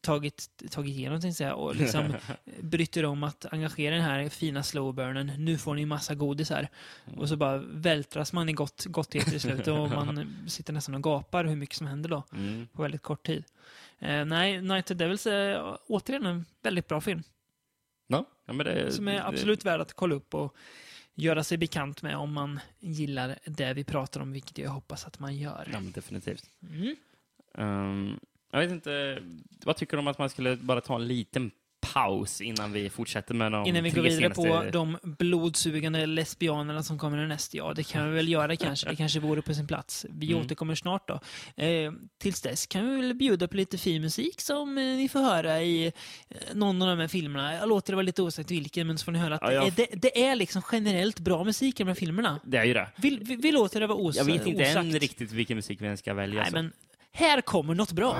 tagit, 0.00 0.50
tagit 0.70 0.90
igenom, 0.96 1.20
tänkte 1.20 1.26
jag 1.26 1.34
säga, 1.36 1.54
och 1.54 1.76
liksom 1.76 2.14
brytt 2.60 2.96
er 2.96 3.04
om 3.04 3.22
att 3.22 3.46
engagera 3.52 3.94
den 3.94 4.04
här 4.04 4.28
fina 4.28 4.62
slowburnen. 4.62 5.32
Nu 5.38 5.58
får 5.58 5.74
ni 5.74 5.86
massa 5.86 6.14
godis 6.14 6.50
här. 6.50 6.68
Och 7.16 7.28
så 7.28 7.36
bara 7.36 7.58
vältras 7.58 8.32
man 8.32 8.48
i 8.48 8.52
gott, 8.52 8.84
gottigheter 8.84 9.34
i 9.34 9.40
slutet 9.40 9.68
och 9.68 9.90
man 9.90 10.36
sitter 10.48 10.72
nästan 10.72 10.94
och 10.94 11.02
gapar 11.02 11.44
hur 11.44 11.56
mycket 11.56 11.76
som 11.76 11.86
händer 11.86 12.10
då 12.10 12.22
Mm. 12.32 12.66
på 12.72 12.82
väldigt 12.82 13.02
kort 13.02 13.26
tid. 13.26 13.44
Eh, 13.98 14.24
nej, 14.24 14.62
Night 14.62 14.90
of 14.90 14.96
Devils 14.96 15.26
är 15.26 15.78
återigen 15.86 16.26
en 16.26 16.44
väldigt 16.62 16.88
bra 16.88 17.00
film. 17.00 17.22
Ja, 18.06 18.24
ja, 18.46 18.52
det, 18.52 18.92
Som 18.92 19.08
är 19.08 19.28
absolut 19.28 19.64
värd 19.64 19.80
att 19.80 19.92
kolla 19.92 20.14
upp 20.14 20.34
och 20.34 20.56
göra 21.14 21.44
sig 21.44 21.58
bekant 21.58 22.02
med 22.02 22.16
om 22.16 22.32
man 22.32 22.60
gillar 22.80 23.38
det 23.44 23.72
vi 23.72 23.84
pratar 23.84 24.20
om, 24.20 24.32
vilket 24.32 24.58
jag 24.58 24.70
hoppas 24.70 25.06
att 25.06 25.18
man 25.18 25.36
gör. 25.36 25.68
Ja, 25.72 25.80
definitivt. 25.94 26.44
Mm. 26.62 26.96
Ehm, 27.54 28.20
jag 28.50 28.60
vet 28.60 28.70
inte, 28.70 29.18
vad 29.64 29.76
tycker 29.76 29.96
du 29.96 29.98
om 29.98 30.06
att 30.08 30.18
man 30.18 30.30
skulle 30.30 30.56
bara 30.56 30.80
ta 30.80 30.94
en 30.94 31.06
liten 31.08 31.50
paus 31.94 32.40
innan 32.40 32.72
vi 32.72 32.90
fortsätter 32.90 33.34
med 33.34 33.52
de 33.52 33.66
Innan 33.66 33.84
vi 33.84 33.90
går 33.90 34.02
vidare 34.02 34.20
senaste... 34.34 34.42
på 34.48 34.70
de 34.72 34.98
blodsugande 35.02 36.06
lesbianerna 36.06 36.82
som 36.82 36.98
kommer 36.98 37.26
näst. 37.26 37.54
Ja, 37.54 37.72
det 37.74 37.82
kan 37.84 38.08
vi 38.10 38.14
väl 38.16 38.28
göra 38.28 38.56
kanske. 38.56 38.88
Det 38.88 38.96
kanske 38.96 39.20
vore 39.20 39.42
på 39.42 39.54
sin 39.54 39.66
plats. 39.66 40.06
Vi 40.10 40.32
Mm. 40.32 40.44
återkommer 40.44 40.74
snart 40.74 41.08
då. 41.08 41.20
Eh, 41.64 41.92
tills 42.18 42.42
dess 42.42 42.66
kan 42.66 42.90
vi 42.90 42.96
väl 42.96 43.14
bjuda 43.14 43.48
på 43.48 43.56
lite 43.56 43.78
fin 43.78 44.02
musik 44.02 44.40
som 44.40 44.78
eh, 44.78 44.84
ni 44.84 45.08
får 45.08 45.20
höra 45.20 45.62
i 45.62 45.86
eh, 45.86 45.92
någon 46.54 46.82
av 46.82 46.88
de 46.88 46.98
här 46.98 47.08
filmerna. 47.08 47.54
Jag 47.54 47.68
låter 47.68 47.92
det 47.92 47.96
vara 47.96 48.02
lite 48.02 48.22
osagt 48.22 48.50
vilken, 48.50 48.86
men 48.86 48.98
så 48.98 49.04
får 49.04 49.12
ni 49.12 49.18
höra 49.18 49.34
att 49.34 49.40
Ja, 49.42 49.52
jag- 49.52 49.72
det, 49.72 49.92
är, 49.92 49.96
det, 49.96 50.24
är 50.24 50.36
liksom 50.36 50.62
generellt 50.72 51.20
bra 51.20 51.44
musik 51.44 51.80
i 51.80 51.82
de 51.82 51.88
här 51.88 51.94
filmerna. 51.94 52.40
Det 52.44 52.56
är 52.58 52.64
ju 52.64 52.74
det. 52.74 52.88
Vi, 52.96 53.18
vi, 53.22 53.36
vi 53.36 53.52
låter 53.52 53.80
det 53.80 53.86
vara 53.86 53.98
os 53.98 54.16
Jag 54.16 54.24
vet 54.24 54.46
inte 54.46 54.62
osagt. 54.62 54.76
än 54.76 54.92
riktigt 54.98 55.32
vilken 55.32 55.56
musik 55.56 55.80
vi 55.82 55.96
ska 55.96 56.14
välja. 56.14 56.40
Nej, 56.40 56.50
så. 56.50 56.56
men 56.56 56.72
här 57.18 57.40
kommer 57.40 57.74
något 57.74 57.92
bra. 57.92 58.16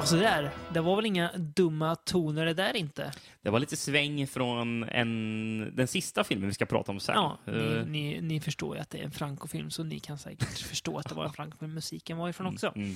Ja, 0.00 0.06
så 0.06 0.16
där. 0.16 0.50
Det 0.72 0.80
var 0.80 0.96
väl 0.96 1.06
inga 1.06 1.30
dumma 1.36 1.96
toner 1.96 2.46
det 2.46 2.54
där 2.54 2.76
inte. 2.76 3.12
Det 3.42 3.50
var 3.50 3.58
lite 3.58 3.76
sväng 3.76 4.26
från 4.26 4.82
en, 4.82 5.72
den 5.76 5.86
sista 5.88 6.24
filmen 6.24 6.48
vi 6.48 6.54
ska 6.54 6.66
prata 6.66 6.92
om 6.92 7.00
sen. 7.00 7.14
Ja, 7.14 7.38
ni, 7.46 7.52
Eh, 7.52 7.86
ni, 7.86 8.20
ni 8.20 8.40
förstår 8.40 8.76
ju 8.76 8.82
att 8.82 8.90
det 8.90 8.98
är 8.98 9.04
en 9.04 9.10
Franco-film, 9.10 9.70
så 9.70 9.84
ni 9.84 10.00
kan 10.00 10.18
säkert 10.18 10.58
förstå 10.58 10.98
att 10.98 11.08
det 11.08 11.14
var 11.14 11.24
en 11.24 11.32
Franco-film. 11.32 11.74
Musiken 11.74 12.16
var 12.18 12.28
ifrån 12.28 12.46
också. 12.46 12.72
mm. 12.76 12.94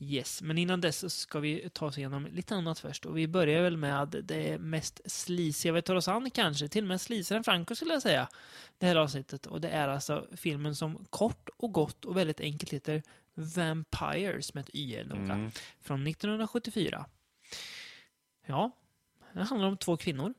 Yes, 0.00 0.42
men 0.42 0.58
innan 0.58 0.80
dess 0.80 0.98
så 0.98 1.10
ska 1.10 1.40
vi 1.40 1.68
ta 1.72 1.86
oss 1.86 1.98
igenom 1.98 2.26
lite 2.32 2.54
annat 2.54 2.78
först. 2.78 3.06
Och 3.06 3.18
vi 3.18 3.28
börjar 3.28 3.62
väl 3.62 3.76
med 3.76 4.08
det 4.24 4.58
mest 4.58 5.00
slisiga 5.06 5.72
vi 5.72 5.82
tar 5.82 5.94
oss 5.94 6.08
an 6.08 6.30
kanske. 6.30 6.68
Till 6.68 6.84
och 6.84 6.88
med 6.88 7.00
slisigare 7.00 7.38
än 7.38 7.44
Franco 7.44 7.74
skulle 7.74 7.92
jag 7.92 8.02
säga. 8.02 8.28
Det 8.78 8.86
här 8.86 8.96
avsnittet. 8.96 9.46
Och 9.46 9.60
det 9.60 9.68
är 9.68 9.88
alltså 9.88 10.26
filmen 10.36 10.76
som 10.76 11.06
kort 11.10 11.48
och 11.56 11.72
gott 11.72 12.04
och 12.04 12.16
väldigt 12.16 12.40
enkelt 12.40 12.72
heter 12.72 13.02
Vampires 13.34 14.54
med 14.54 14.62
ett 14.62 14.74
Y 14.74 15.04
noga. 15.04 15.20
Mm. 15.20 15.50
Från 15.80 16.06
1974. 16.06 17.06
Ja, 18.46 18.70
det 19.32 19.42
handlar 19.42 19.68
om 19.68 19.76
två 19.76 19.96
kvinnor 19.96 20.34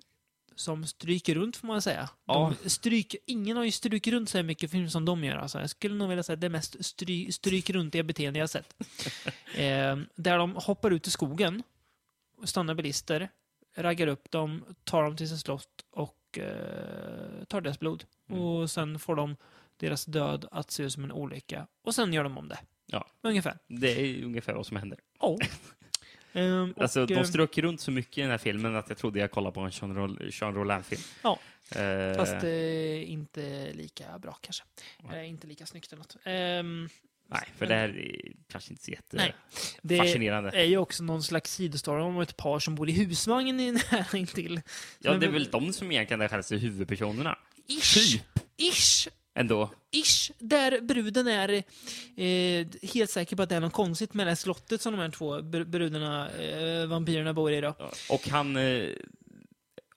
som 0.56 0.86
stryker 0.86 1.36
runt 1.36 1.58
får 1.58 1.68
man 1.68 1.82
säga. 1.82 2.10
Ja. 2.26 2.54
Stryker, 2.66 3.20
ingen 3.26 3.58
har 3.58 3.64
ju 3.64 3.72
strukit 3.72 4.14
runt 4.14 4.30
så 4.30 4.44
mycket 4.44 4.72
film 4.72 4.90
som 4.90 5.06
de 5.06 5.24
gör. 5.24 5.36
Alltså. 5.36 5.60
Jag 5.60 5.70
skulle 5.70 5.96
nog 5.96 6.10
vilja 6.10 6.24
säga 6.24 6.36
det 6.36 6.50
mest 6.50 6.86
stry, 6.86 7.32
stryk 7.32 7.70
runt 7.70 7.96
i 7.96 8.04
beteende 8.04 8.40
jag 8.40 8.44
har 8.44 8.48
sett. 8.48 8.76
eh, 9.56 9.98
där 10.16 10.38
de 10.38 10.56
hoppar 10.56 10.92
ut 10.92 11.08
i 11.08 11.12
skogen, 11.12 11.64
stannar 12.44 12.74
bilister, 12.74 13.30
raggar 13.76 14.08
upp 14.08 14.32
dem, 14.32 14.64
tar 14.84 15.04
dem 15.04 15.18
till 15.18 15.30
sin 15.30 15.38
slott 15.38 15.86
och 15.92 16.40
eh, 16.40 17.44
tar 17.48 17.62
deras 17.62 17.80
blod. 17.80 18.04
Mm. 18.30 18.42
Och 18.42 18.72
sen 18.72 19.00
får 19.00 19.16
de 19.16 19.36
deras 19.78 20.06
död 20.06 20.46
att 20.52 20.72
se 20.72 20.84
ut 20.84 20.94
som 20.94 21.04
en 21.04 21.12
olycka. 21.12 21.68
Och 21.84 21.96
sen 21.96 22.14
gör 22.14 22.24
de 22.24 22.38
om 22.38 22.48
det. 22.48 22.60
Ja. 22.86 23.08
Ungefär. 23.22 23.58
Det 23.68 23.92
är 24.02 24.24
ungefär 24.24 24.54
vad 24.54 24.66
som 24.66 24.78
händer. 24.78 25.00
Ja. 25.20 25.38
Ehm, 26.36 26.72
och, 26.76 26.82
Alltså, 26.82 27.06
de 27.06 27.14
eh, 27.14 27.24
strök 27.24 27.58
runt 27.58 27.82
så 27.82 27.92
mycket 27.92 28.18
i 28.18 28.22
den 28.22 28.30
här 28.32 28.38
filmen 28.38 28.76
att 28.76 28.90
jag 28.90 28.98
trodde 28.98 29.20
jag 29.20 29.32
kollade 29.32 29.54
på 29.54 29.60
en 29.62 29.72
Jean, 29.74 29.98
Rol- 29.98 30.30
Jean 30.42 30.56
Rollin-film. 30.56 31.02
Ja. 31.24 31.40
Eh, 31.76 32.16
Fast 32.18 32.44
eh, 32.44 33.12
inte 33.12 33.72
lika 33.74 34.20
bra 34.20 34.38
kanske. 34.42 34.64
Eh, 35.14 35.30
inte 35.30 35.48
lika 35.48 35.66
snyggt 35.66 35.88
eller 35.94 35.98
något. 36.00 36.18
Ehm, 36.24 36.90
nej, 37.28 37.42
för 37.58 37.66
det 37.66 37.76
här 37.76 37.90
är 38.00 38.32
kanske 38.48 38.72
inte 38.74 38.84
så 38.84 38.92
Nej. 39.12 39.36
det 39.82 39.96
jättefascinerande. 39.96 40.50
är 40.52 40.64
ju 40.64 40.78
också 40.78 41.04
någon 41.04 41.24
slags 41.24 41.54
sidostory 41.56 42.02
om 42.04 42.20
ett 42.22 42.38
par 42.38 42.60
som 42.60 42.76
bor 42.76 42.90
i 42.90 42.92
husvagn 42.92 43.60
i 43.60 43.72
nära 43.92 44.26
till. 44.26 44.62
Ja, 45.00 45.14
det 45.14 45.26
är 45.26 45.32
väl 45.32 45.52
de 45.52 45.74
som 45.74 45.92
egentligen 45.92 46.22
är 46.22 46.28
själva 46.28 46.58
huvudpersonerna. 46.68 47.38
Ish! 47.68 48.22
Ish! 48.58 49.08
Ändå. 49.36 49.70
Ish! 49.92 50.32
Där 50.40 50.82
bruden 50.82 51.28
är 51.28 51.50
eh, 52.16 52.68
helt 52.94 53.10
säker 53.10 53.36
på 53.36 53.42
att 53.44 53.50
det 53.50 53.56
är 53.56 53.60
något 53.60 53.74
konstigt 53.74 54.14
med 54.14 54.26
det 54.28 54.32
här 54.32 54.36
slottet 54.36 54.82
som 54.82 54.94
de 54.94 55.00
här 55.02 55.10
två 55.10 55.38
br- 55.40 55.66
brudarna, 55.66 56.30
eh, 56.32 56.86
vampyrerna 56.86 57.34
bor 57.34 57.52
i 57.52 57.62
då. 57.62 57.76
Och 58.10 58.28
han... 58.30 58.56
Eh, 58.58 58.90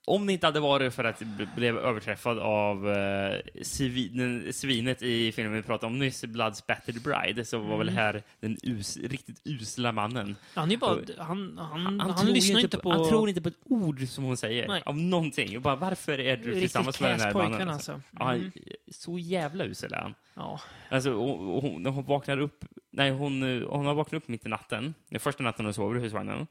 om 0.08 0.26
det 0.26 0.32
inte 0.32 0.46
hade 0.46 0.60
varit 0.60 0.94
för 0.94 1.04
att 1.04 1.18
b- 1.18 1.46
blev 1.56 1.78
överträffad 1.78 2.38
av 2.38 2.90
eh, 2.90 3.40
svin, 3.62 4.48
svinet 4.52 5.02
i 5.02 5.32
filmen 5.32 5.52
vi 5.54 5.62
pratade 5.62 5.86
om 5.92 5.98
nyss, 5.98 6.24
Blood 6.24 6.56
Spattered 6.56 7.02
Bride, 7.02 7.44
så 7.44 7.58
var 7.58 7.78
väl 7.78 7.88
Mm. 7.88 7.98
här 7.98 8.22
den 8.40 8.56
us, 8.62 8.96
riktigt 8.96 9.40
usla 9.44 9.92
mannen. 9.92 10.36
Han, 10.54 10.72
är 10.72 10.76
bara, 10.76 10.98
han, 11.18 11.58
han, 11.58 12.00
han, 12.00 12.16
tror 12.16 12.34
lyssnar 12.34 12.60
inte 12.60 12.78
på... 12.78 12.90
Han 12.90 13.08
tror 13.08 13.28
inte 13.28 13.40
på 13.40 13.48
ett 13.48 13.58
ord 13.64 14.08
som 14.08 14.24
hon 14.24 14.36
säger, 14.36 14.68
Nej. 14.68 14.82
av 14.86 14.98
någonting. 14.98 15.56
Och 15.56 15.62
bara, 15.62 15.76
varför 15.76 16.20
är 16.20 16.36
du 16.36 16.42
Riktigt 16.42 16.60
tillsammans 16.60 17.00
med 17.00 17.10
den 17.10 17.20
här 17.20 17.34
mannen? 17.34 17.68
Alltså. 17.68 17.92
alltså. 17.92 18.08
Ja, 18.18 18.34
Mm. 18.34 18.50
så 18.90 19.18
jävla 19.18 19.64
usel 19.64 19.92
är 19.92 19.98
han. 19.98 20.14
Ja. 20.34 20.60
Alltså, 20.88 21.12
och, 21.12 21.56
och 21.56 21.62
hon, 21.62 21.82
när 21.82 21.90
hon 21.90 22.04
vaknar 22.04 22.38
upp, 22.40 22.64
nej, 22.90 23.10
hon, 23.10 23.42
eh, 23.62 23.68
hon 23.68 23.86
har 23.86 23.94
vaknat 23.94 24.22
upp 24.22 24.28
mitt 24.28 24.46
i 24.46 24.48
natten, 24.48 24.94
den 25.08 25.20
första 25.20 25.42
natten 25.42 25.64
hon 25.64 25.74
sover 25.74 25.96
i 25.98 26.00
husvagnen, 26.00 26.46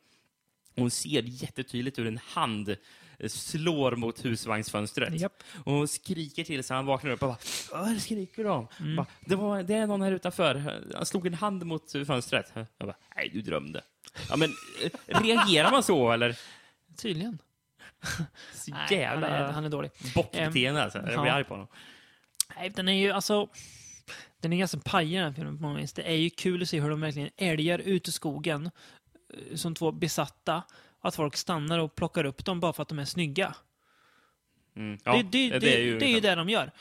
Hon 0.75 0.91
ser 0.91 1.21
jättetydligt 1.21 1.99
hur 1.99 2.07
en 2.07 2.17
hand 2.17 2.69
eh, 3.19 3.29
slår 3.29 3.95
mot 3.95 4.25
husvagnsfönstret. 4.25 5.19
Japp. 5.21 5.43
Och 5.63 5.73
hon 5.73 5.87
skriker 5.87 6.43
till 6.43 6.63
så 6.63 6.73
han 6.73 6.85
vaknar 6.85 7.11
upp 7.11 7.23
och 7.23 7.29
bara 7.29 7.37
Vad 7.85 8.01
skriker 8.01 8.43
du 8.43 8.49
om? 8.49 8.67
Mm. 8.79 8.95
Bara, 8.95 9.07
det, 9.25 9.35
var, 9.35 9.63
det 9.63 9.73
är 9.73 9.87
någon 9.87 10.01
här 10.01 10.11
utanför. 10.11 10.81
Han 10.95 11.05
slog 11.05 11.27
en 11.27 11.33
hand 11.33 11.65
mot 11.65 11.91
fönstret. 11.91 12.51
Jag 12.53 12.67
bara, 12.77 12.95
nej, 13.15 13.29
du 13.33 13.41
drömde. 13.41 13.81
Ja, 14.29 14.35
men 14.35 14.49
eh, 14.83 15.21
reagerar 15.21 15.71
man 15.71 15.83
så 15.83 16.11
eller? 16.11 16.37
Tydligen. 16.97 17.39
Så 18.53 18.71
Nej, 18.71 18.87
jävla 18.91 19.29
han, 19.29 19.45
är, 19.45 19.51
han 19.51 19.65
är 19.65 19.69
dålig. 19.69 19.91
bockbeteende 20.15 20.83
alltså. 20.83 20.97
Jag 20.97 21.05
blir 21.05 21.25
ja. 21.25 21.31
arg 21.31 21.43
på 21.43 21.53
honom. 21.53 21.67
Nej, 22.55 22.69
den 22.69 22.87
är 22.89 22.93
ju 22.93 23.11
alltså... 23.11 23.49
Den 24.41 24.53
är 24.53 24.57
ganska 24.57 24.79
pajig 24.79 25.17
den 25.17 25.25
här 25.25 25.33
filmen 25.33 25.57
på 25.57 25.63
många 25.63 25.79
vis. 25.79 25.93
Det 25.93 26.03
är 26.03 26.15
ju 26.15 26.29
kul 26.29 26.61
att 26.61 26.69
se 26.69 26.79
hur 26.79 26.89
de 26.89 27.01
verkligen 27.01 27.29
älgar 27.37 27.79
ut 27.79 28.07
i 28.07 28.11
skogen 28.11 28.71
som 29.55 29.75
två 29.75 29.91
besatta. 29.91 30.63
Att 30.99 31.15
folk 31.15 31.35
stannar 31.35 31.79
och 31.79 31.95
plockar 31.95 32.23
upp 32.23 32.45
dem 32.45 32.59
bara 32.59 32.73
för 32.73 32.81
att 32.81 32.89
de 32.89 32.99
är 32.99 33.05
snygga. 33.05 33.55
Mm. 34.75 34.99
Ja, 35.03 35.13
det, 35.15 35.23
det, 35.23 35.49
det, 35.49 35.59
det 35.59 35.75
är 35.75 35.79
ju... 35.83 35.99
det 35.99 36.05
är 36.05 36.09
ju 36.09 36.19
det 36.19 36.35
de 36.35 36.49
gör. 36.49 36.71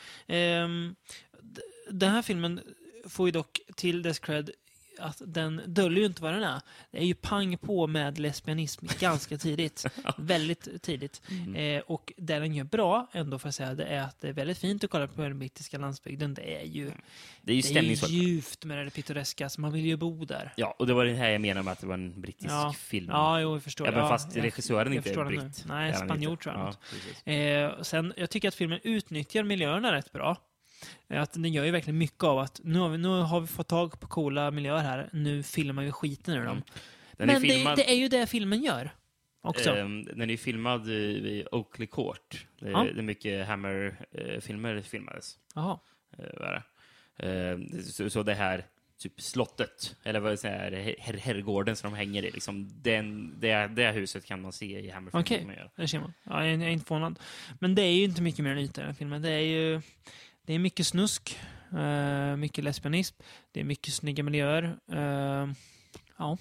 D- 1.41 1.61
den 1.89 2.11
här 2.11 2.21
filmen 2.21 2.61
får 3.07 3.27
ju 3.27 3.31
dock 3.31 3.59
till 3.75 4.01
dess 4.01 4.19
cred 4.19 4.49
att 4.99 5.21
den 5.25 5.61
döljer 5.67 5.99
ju 5.99 6.05
inte 6.05 6.21
vad 6.21 6.33
den 6.33 6.43
är. 6.43 6.61
Det 6.91 6.97
är 6.97 7.05
ju 7.05 7.13
pang 7.15 7.57
på 7.57 7.87
med 7.87 8.19
lesbianism 8.19 8.85
ganska 8.99 9.37
tidigt. 9.37 9.85
väldigt 10.17 10.81
tidigt. 10.83 11.21
Mm. 11.29 11.55
Eh, 11.55 11.81
och 11.87 12.13
det 12.17 12.39
den 12.39 12.55
gör 12.55 12.63
bra, 12.63 13.07
ändå 13.11 13.39
får 13.39 13.47
jag 13.47 13.53
säga, 13.53 13.73
det 13.73 13.85
är 13.85 14.01
att 14.01 14.21
det 14.21 14.27
är 14.29 14.33
väldigt 14.33 14.57
fint 14.57 14.83
att 14.83 14.89
kolla 14.89 15.07
på 15.07 15.21
den 15.21 15.39
brittiska 15.39 15.77
landsbygden. 15.77 16.33
Det 16.33 16.61
är 16.61 16.65
ju, 16.65 16.91
Det 17.41 17.51
är 17.53 17.55
ju 17.55 17.61
det 17.73 17.79
är 18.03 18.07
ljuvt 18.09 18.65
med 18.65 18.85
det 18.85 18.91
pittoreska, 18.91 19.49
så 19.49 19.61
man 19.61 19.71
vill 19.73 19.85
ju 19.85 19.95
bo 19.97 20.25
där. 20.25 20.53
Ja, 20.57 20.75
och 20.79 20.87
det 20.87 20.93
var 20.93 21.05
det 21.05 21.13
här 21.13 21.29
jag 21.29 21.41
menade 21.41 21.63
med 21.63 21.71
att 21.71 21.79
det 21.79 21.87
var 21.87 21.93
en 21.93 22.21
brittisk 22.21 22.51
Ja. 22.51 22.73
film. 22.77 23.07
Ja, 23.09 23.39
jo, 23.41 23.53
jag 23.53 23.63
förstår. 23.63 23.87
Även 23.87 23.99
ja, 23.99 24.09
fast 24.09 24.35
jag- 24.35 24.45
regissören 24.45 24.87
jag 24.87 24.95
inte 24.95 25.09
förstår 25.09 25.25
är 25.25 25.29
nu. 25.29 25.37
britt. 25.37 25.63
Nej, 25.67 25.93
spanjor 25.93 26.35
tror 26.35 26.55
jag. 26.55 26.75
Ja. 27.25 27.31
Eh, 27.33 27.81
sen, 27.81 28.13
jag 28.17 28.29
tycker 28.29 28.47
att 28.47 28.55
filmen 28.55 28.79
utnyttjar 28.83 29.43
miljöerna 29.43 29.93
rätt 29.93 30.11
bra. 30.11 30.37
Eh, 31.07 31.21
Att 31.21 31.33
den 31.33 31.53
gör 31.53 31.65
ju 31.65 31.71
verkligen 31.71 31.97
mycket 31.97 32.23
av 32.23 32.39
att 32.39 32.61
nu 32.63 32.79
har 32.79 32.89
vi, 32.89 32.97
nu 32.97 33.07
har 33.07 33.41
vi 33.41 33.47
fått 33.47 33.67
tag 33.67 33.99
på 33.99 34.07
coola 34.07 34.51
miljöer 34.51 34.83
här, 34.83 35.09
nu 35.13 35.43
filmar 35.43 35.83
vi 35.83 35.91
skiten 35.91 36.33
ur 36.33 36.39
dem. 36.45 36.47
Mm. 36.51 36.63
Den 37.17 37.29
är 37.29 37.33
Men 37.33 37.41
filmad, 37.41 37.77
det, 37.77 37.83
det 37.83 37.91
är 37.91 37.95
ju 37.95 38.07
det 38.07 38.27
filmen 38.27 38.61
gör. 38.63 38.89
Också. 39.41 39.69
ehm, 39.75 40.03
den 40.05 40.21
är 40.21 40.25
ju 40.27 40.37
filmad 40.37 40.89
i, 40.89 41.45
Oakley 41.51 41.87
Court. 41.87 42.45
Det 42.59 42.67
är, 42.67 42.71
Ja. 42.71 42.83
det 42.93 42.99
är 42.99 43.03
mycket 43.03 43.47
Hammer-filmer 43.47 44.81
filmades. 44.81 45.37
Jaha. 45.55 45.79
Eh, 46.17 46.25
är? 46.47 46.63
Ehm, 47.17 47.83
så, 47.83 48.09
så 48.09 48.23
det 48.23 48.33
här 48.33 48.65
typ 48.97 49.21
slottet, 49.21 49.95
eller 50.03 50.19
vad 50.19 50.39
säger 50.39 50.71
her, 50.99 51.13
herrgården 51.17 51.75
som 51.75 51.91
de 51.91 51.97
hänger 51.97 52.23
i, 52.25 52.31
liksom, 52.31 52.69
den, 52.81 53.33
det, 53.39 53.67
det 53.67 53.91
huset 53.91 54.25
kan 54.25 54.41
man 54.41 54.51
se 54.51 54.79
i 54.79 54.89
Hammer-filmer. 54.89 55.21
Okej. 55.23 55.55
gör. 55.57 55.69
Det 55.75 55.87
ser 55.87 55.99
man. 55.99 56.13
Ja, 56.23 56.43
är- 56.43 56.47
jag 56.47 56.61
är 56.61 56.67
inte 56.69 56.85
förvånad. 56.85 57.19
Men 57.59 57.75
det 57.75 57.81
är 57.81 57.91
ju 57.93 58.03
inte 58.03 58.21
mycket 58.21 58.43
mer 58.43 58.51
än 58.51 58.57
yta 58.57 58.81
i 58.81 58.83
den 58.83 58.91
här 58.91 58.97
filmen. 58.97 59.21
Det 59.21 59.29
är 59.31 59.39
ju 59.39 59.81
det 60.45 60.53
är 60.53 60.59
mycket 60.59 60.87
snusk, 60.87 61.39
eh, 61.77 62.35
mycket 62.35 62.63
lesbianism, 62.63 63.15
det 63.51 63.59
är 63.59 63.63
mycket 63.63 63.93
snygga 63.93 64.23
miljöer. 64.23 64.77
Eh, 64.91 65.49
ja, 66.17 66.37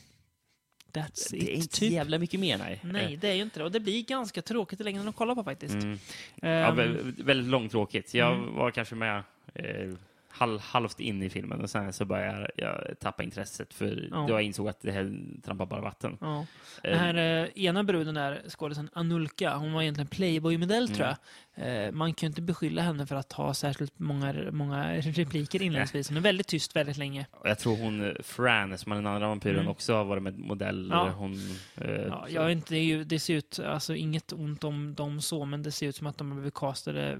that's 0.93 1.29
Det 1.31 1.37
är 1.37 1.43
it, 1.43 1.49
inte 1.59 1.77
typ. 1.81 1.93
jävla 1.93 2.19
mycket 2.19 2.41
mer, 2.41 2.59
nej. 2.59 2.81
Nej, 2.85 3.17
det 3.17 3.29
är 3.29 3.35
ju 3.35 3.43
inte 3.43 3.61
det. 3.61 3.65
Och 3.65 3.73
det 3.73 3.81
blir 3.81 4.03
ganska 4.05 4.43
tråkigt 4.43 4.81
i 4.81 4.85
längden 4.85 5.09
att 5.09 5.17
kolla 5.17 5.35
på 5.35 5.45
faktiskt. 5.45 5.75
Mm. 5.75 5.99
Ja, 6.35 6.49
Ehm, 6.49 6.77
vä- 6.77 7.25
väldigt 7.25 7.51
långtråkigt. 7.51 8.15
Jag 8.15 8.35
Mm. 8.35 8.55
var 8.55 8.71
kanske 8.71 8.95
med 8.95 9.23
eh, 9.55 9.95
halv, 10.29 10.61
halvt 10.61 11.01
in 11.01 11.23
i 11.23 11.31
filmen 11.31 11.61
och 11.61 11.71
sen 11.71 11.93
så 11.93 12.05
började 12.05 12.51
jag, 12.57 12.77
jag 12.89 12.99
tappa 13.01 13.23
intresset 13.23 13.75
för 13.75 14.09
Ja. 14.11 14.29
jag 14.29 14.43
insåg 14.43 14.69
att 14.69 14.81
det 14.83 14.93
här 14.93 15.17
trampar 15.43 15.67
bara 15.67 15.81
vatten. 15.81 16.19
ja. 16.21 16.47
Den 16.83 16.93
Eh, 16.93 16.99
här 16.99 17.15
eh, 17.45 17.65
ena 17.65 17.85
bruden 17.85 18.15
där, 18.15 18.43
skådisen 18.49 18.91
Anulka, 18.93 19.57
hon 19.57 19.73
var 19.73 19.83
egentligen 19.83 20.09
Playboy-modell 20.09 20.89
tror 20.89 20.97
Mm. 21.07 21.09
jag. 21.09 21.17
Eh, 21.57 21.93
man 21.93 22.15
kan 22.15 22.27
ju 22.27 22.31
inte 22.31 22.43
beskylla 22.43 22.83
henne 22.83 23.07
för 23.07 23.17
att 23.17 23.33
ha 23.33 23.55
särskilt 23.55 23.99
många, 23.99 24.35
många 24.53 24.97
repliker 25.01 25.63
inledningsvis. 25.63 26.09
Hon 26.09 26.17
är 26.17 26.21
väldigt 26.21 26.47
tyst 26.47 26.77
väldigt 26.77 26.97
länge. 26.97 27.27
jag 27.45 27.59
tror 27.59 27.77
hon, 27.77 28.05
eh, 28.09 28.13
Fran, 28.23 28.79
som 28.79 28.93
är 28.93 28.97
den 28.97 29.07
andra 29.07 29.29
vampyren, 29.29 29.57
Mm. 29.59 29.69
också 29.69 29.95
har 29.95 30.05
varit 30.05 30.23
med 30.23 30.39
modell. 30.39 30.89
Ja. 30.93 31.09
Hon, 31.09 31.35
eh, 31.77 31.91
Ja, 31.91 32.27
jag 32.29 32.53
inte, 32.53 32.75
det, 32.75 33.05
det 33.05 33.19
ser 33.19 33.35
ut, 33.35 33.59
alltså 33.59 33.95
inget 33.95 34.33
ont 34.33 34.65
om 34.65 34.95
dem 34.95 35.21
så, 35.21 35.45
men 35.45 35.63
det 35.63 35.71
ser 35.71 35.87
ut 35.87 35.97
som 35.97 36.07
att 36.07 36.19
de 36.19 36.31
har 36.31 36.37
blivit 36.37 36.55
castade 36.55 37.19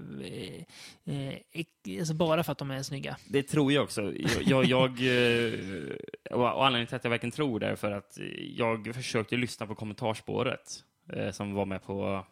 eh, 1.05 1.15
eh, 1.15 1.33
alltså 1.99 2.13
bara 2.13 2.43
för 2.43 2.51
att 2.51 2.57
de 2.57 2.71
är 2.71 2.83
snygga. 2.83 3.17
Det 3.29 3.43
tror 3.43 3.71
jag 3.71 3.83
också. 3.83 4.13
Jag, 4.45 4.65
jag, 4.65 4.65
jag, 4.65 4.89
eh, 5.45 5.59
och 6.31 6.65
anledningen 6.65 6.87
till 6.87 6.95
att 6.95 7.03
jag 7.03 7.11
verkligen 7.11 7.31
tror 7.31 7.59
det 7.59 7.67
är 7.67 7.75
för 7.75 7.91
att 7.91 8.17
jag 8.57 8.95
försökte 8.95 9.35
lyssna 9.35 9.67
på 9.67 9.75
kommentarspåret 9.75 10.83
eh, 11.13 11.31
som 11.31 11.53
var 11.53 11.65
med 11.65 11.83
på 11.83 12.25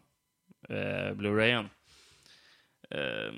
eh, 0.70 1.14
Blu-rayen. 1.16 1.70
Eh, 2.94 3.34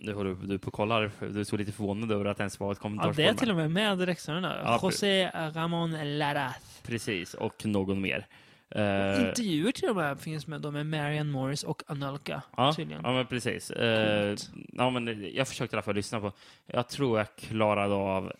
nu 0.00 0.12
håller 0.14 0.34
du 0.34 0.58
på 0.58 0.66
och 0.66 0.72
kollar. 0.72 1.10
Du 1.32 1.44
såg 1.44 1.58
lite 1.58 1.72
förvånad 1.72 2.12
över 2.12 2.24
att 2.24 2.36
det 2.36 2.40
ens 2.42 2.60
var 2.60 2.72
ett 2.72 2.78
Ja, 2.78 2.82
kommentarspår. 2.82 3.22
det 3.22 3.28
är 3.28 3.34
till 3.34 3.50
och 3.50 3.56
med 3.56 3.70
med 3.70 4.00
regissörerna. 4.00 4.56
Ja, 4.64 4.80
José 4.82 5.30
Ramon 5.54 6.18
Laraz. 6.18 6.80
Precis, 6.86 7.34
och 7.34 7.66
någon 7.66 8.00
mer. 8.00 8.26
Eh, 8.70 9.20
Intervjuer 9.28 9.72
till 9.72 9.88
och 9.88 9.96
med 9.96 10.20
finns 10.20 10.46
med 10.46 10.60
då 10.60 10.70
med 10.70 10.86
Marianne 10.86 11.32
Morris 11.32 11.62
och 11.64 11.82
Anulka. 11.86 12.42
Ja, 12.56 12.72
tydligen. 12.76 13.02
ja 13.04 13.12
men 13.12 13.26
precis. 13.26 13.68
Coolt. 13.68 14.50
ja, 14.72 14.90
men 14.90 15.30
jag 15.34 15.48
försökte 15.48 15.74
i 15.74 15.76
alla 15.76 15.82
fall 15.82 15.94
lyssna 15.94 16.20
på. 16.20 16.32
Jag 16.66 16.88
tror 16.88 17.18
jag 17.18 17.36
klarade 17.36 17.94
av 17.94 18.32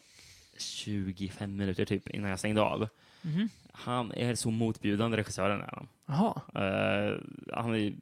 25 0.58 1.56
minuter 1.56 1.84
typ 1.84 2.08
innan 2.10 2.30
jag 2.30 2.38
stängde 2.38 2.60
av. 2.62 2.88
Mhm. 3.22 3.48
Han 3.78 4.12
är 4.12 4.34
så 4.34 4.50
motbjudande, 4.50 5.16
regissören 5.16 5.60
är 5.60 5.70
han. 5.72 5.88
Jaha. 6.06 6.40
Eh, 6.54 7.16
han 7.52 7.74
är, 7.74 7.94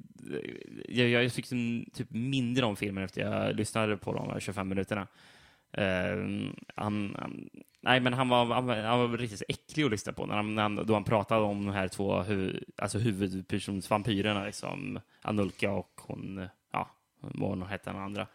jag, 0.89 1.09
jag 1.09 1.33
tyckte 1.33 1.55
typ 1.93 2.11
mindre 2.11 2.67
om 2.67 2.77
filmen 2.77 3.05
efter 3.05 3.21
jag 3.21 3.57
lyssnade 3.57 3.97
på 3.97 4.13
de 4.13 4.31
här 4.31 4.41
25 4.41 4.69
minuterna. 4.69 5.07
Eh, 5.73 6.17
han, 6.75 7.17
han, 7.19 7.49
nej, 7.81 8.01
men 8.01 8.13
han 8.13 8.29
var, 8.29 8.47
han, 8.47 8.67
var, 8.67 8.77
han 8.77 8.99
var 8.99 9.19
riktigt 9.19 9.43
äcklig 9.49 9.85
att 9.85 9.91
lyssna 9.91 10.13
på 10.13 10.27
när 10.27 10.37
han, 10.37 10.55
när 10.55 10.63
han, 10.63 10.87
då 10.87 10.95
han 10.95 11.05
pratade 11.05 11.43
om 11.43 11.67
de 11.67 11.73
här 11.73 11.89
två 11.89 12.23
hu, 12.23 12.61
alltså 12.77 12.99
huvudpersonsvampyrerna, 12.99 14.45
liksom 14.45 15.01
Anulka 15.23 15.73
och 15.73 16.01
hon, 16.01 16.49
ja, 16.73 16.91
vad 17.21 17.51
hon 17.51 17.63
hette 17.63 17.91
den 17.91 18.03
andra. 18.03 18.27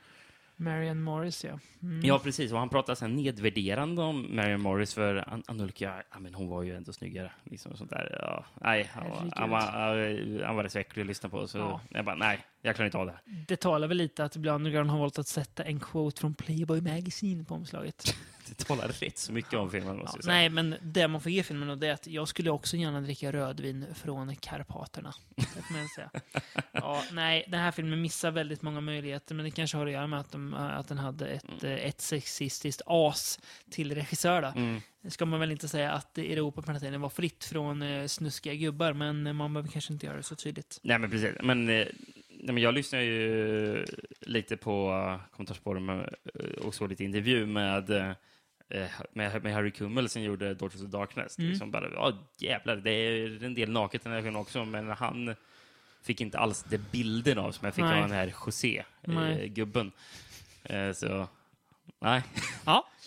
Marianne 0.63 1.01
Morris, 1.01 1.43
ja. 1.43 1.59
Mm. 1.83 2.01
Ja, 2.03 2.19
precis. 2.19 2.51
Och 2.51 2.59
han 2.59 2.69
pratade 2.69 2.95
sen 2.95 3.15
nedvärderande 3.15 4.01
om 4.01 4.35
Marion 4.35 4.61
Morris 4.61 4.93
för 4.93 5.29
An 5.33 5.43
Anulka, 5.47 6.03
ja, 6.11 6.19
men 6.19 6.33
hon 6.33 6.47
var 6.47 6.63
ju 6.63 6.75
ändå 6.75 6.93
snyggare. 6.93 7.31
Liksom 7.43 7.77
sånt 7.77 7.89
där. 7.89 8.17
Ja, 8.21 8.45
nej, 8.61 8.89
han 8.93 9.09
var, 9.09 9.31
han, 9.35 9.49
var, 9.49 10.43
han 10.45 10.55
var 10.55 10.63
rätt 10.63 10.71
så 10.71 10.79
äcklig 10.79 11.01
att 11.01 11.07
lyssna 11.07 11.29
på. 11.29 11.47
Så 11.47 11.57
Ja. 11.57 11.81
jag 11.89 12.05
bara, 12.05 12.15
nej, 12.15 12.39
jag 12.61 12.75
klarar 12.75 12.85
inte 12.85 12.97
av 12.97 13.05
det. 13.05 13.11
här. 13.11 13.45
Det 13.47 13.55
talar 13.55 13.87
väl 13.87 13.97
lite 13.97 14.23
att 14.23 14.35
Underground 14.35 14.89
har 14.89 14.99
valt 14.99 15.19
att 15.19 15.27
sätta 15.27 15.63
en 15.63 15.79
quote 15.79 16.19
från 16.21 16.33
Playboy 16.33 16.81
Magazine 16.81 17.43
på 17.43 17.53
omslaget. 17.55 18.15
Det 18.57 18.63
talar 18.63 18.87
rätt 18.87 19.17
så 19.17 19.33
mycket 19.33 19.53
om 19.53 19.71
filmen, 19.71 19.97
måste 19.97 20.09
Ja, 20.15 20.17
jag 20.17 20.23
säga. 20.23 20.33
nej, 20.35 20.49
men 20.49 20.75
det 20.81 21.07
man 21.07 21.21
får 21.21 21.31
ge 21.31 21.43
filmen 21.43 21.69
och 21.69 21.77
det 21.77 21.87
är 21.87 21.93
att 21.93 22.07
jag 22.07 22.27
skulle 22.27 22.49
också 22.49 22.77
gärna 22.77 23.01
dricka 23.01 23.31
rödvin 23.31 23.85
från 23.95 24.35
Karpaterna. 24.35 25.13
Ja, 26.71 27.03
nej, 27.11 27.45
den 27.47 27.59
här 27.59 27.71
filmen 27.71 28.01
missar 28.01 28.31
väldigt 28.31 28.61
många 28.61 28.81
möjligheter, 28.81 29.35
men 29.35 29.45
det 29.45 29.51
kanske 29.51 29.77
har 29.77 29.85
att 29.85 29.91
göra 29.91 30.07
med 30.07 30.19
att, 30.19 30.31
de, 30.31 30.53
att 30.53 30.87
den 30.87 30.97
hade 30.97 31.27
ett, 31.27 31.63
eh, 31.63 31.71
ett 31.73 32.01
sexistiskt 32.01 32.81
as 32.85 33.39
till 33.69 33.95
regissör. 33.95 34.41
Då. 34.41 34.47
Mm. 34.47 34.81
Ska 35.07 35.25
man 35.25 35.39
väl 35.39 35.51
inte 35.51 35.67
säga 35.67 35.91
att 35.91 36.17
Europa 36.17 36.61
på 36.61 36.65
den 36.65 36.75
här 36.75 36.79
tiden 36.79 37.01
var 37.01 37.09
fritt 37.09 37.43
från 37.43 37.81
eh, 37.81 38.07
snuskiga 38.07 38.53
gubbar, 38.53 38.93
men 38.93 39.27
eh, 39.27 39.33
man 39.33 39.53
behöver 39.53 39.69
kanske 39.71 39.93
inte 39.93 40.05
göra 40.05 40.17
det 40.17 40.23
så 40.23 40.35
tydligt. 40.35 40.79
Nej, 40.83 40.99
men 40.99 41.09
precis. 41.11 41.29
Men, 41.43 41.69
eh, 41.69 41.87
nej, 42.29 42.53
men 42.53 42.57
jag 42.57 42.73
lyssnar 42.73 42.99
ju 42.99 43.85
lite 44.21 44.57
på 44.57 45.19
kommentarsspåren 45.31 46.05
och 46.61 46.75
såg 46.75 46.89
lite 46.89 47.03
intervju 47.03 47.45
med, 47.45 47.89
eh, 47.89 48.11
med, 49.13 49.43
med 49.43 49.53
Harry 49.53 49.71
Kummel 49.71 50.09
som 50.09 50.21
gjorde 50.21 50.53
Daughters 50.53 50.81
of 50.81 50.89
Darkness. 50.89 51.37
Mm. 51.39 51.49
Liksom 51.49 51.71
bara, 51.71 51.89
ja 51.93 52.13
jävlar, 52.37 52.75
det 52.75 52.91
är 52.91 53.43
en 53.43 53.53
del 53.53 53.71
naket 53.71 54.01
i 54.01 54.03
den 54.03 54.13
här 54.13 54.21
filmen 54.21 54.41
också, 54.41 54.65
men 54.65 54.89
han 54.89 55.35
fick 56.03 56.21
inte 56.21 56.39
alls 56.39 56.63
det 56.69 56.77
bilden 56.77 57.37
av 57.37 57.51
som 57.51 57.65
jag 57.65 57.75
fick 57.75 57.83
Nej. 57.83 57.95
av 57.95 58.01
den 58.01 58.17
här 58.17 58.33
José, 58.45 58.77
eh, 58.77 59.13
Nej. 59.13 59.49
gubben. 59.49 59.91
Eh, 60.63 60.91
så, 60.91 61.27
nej. 61.99 62.23
Ja. 62.65 62.87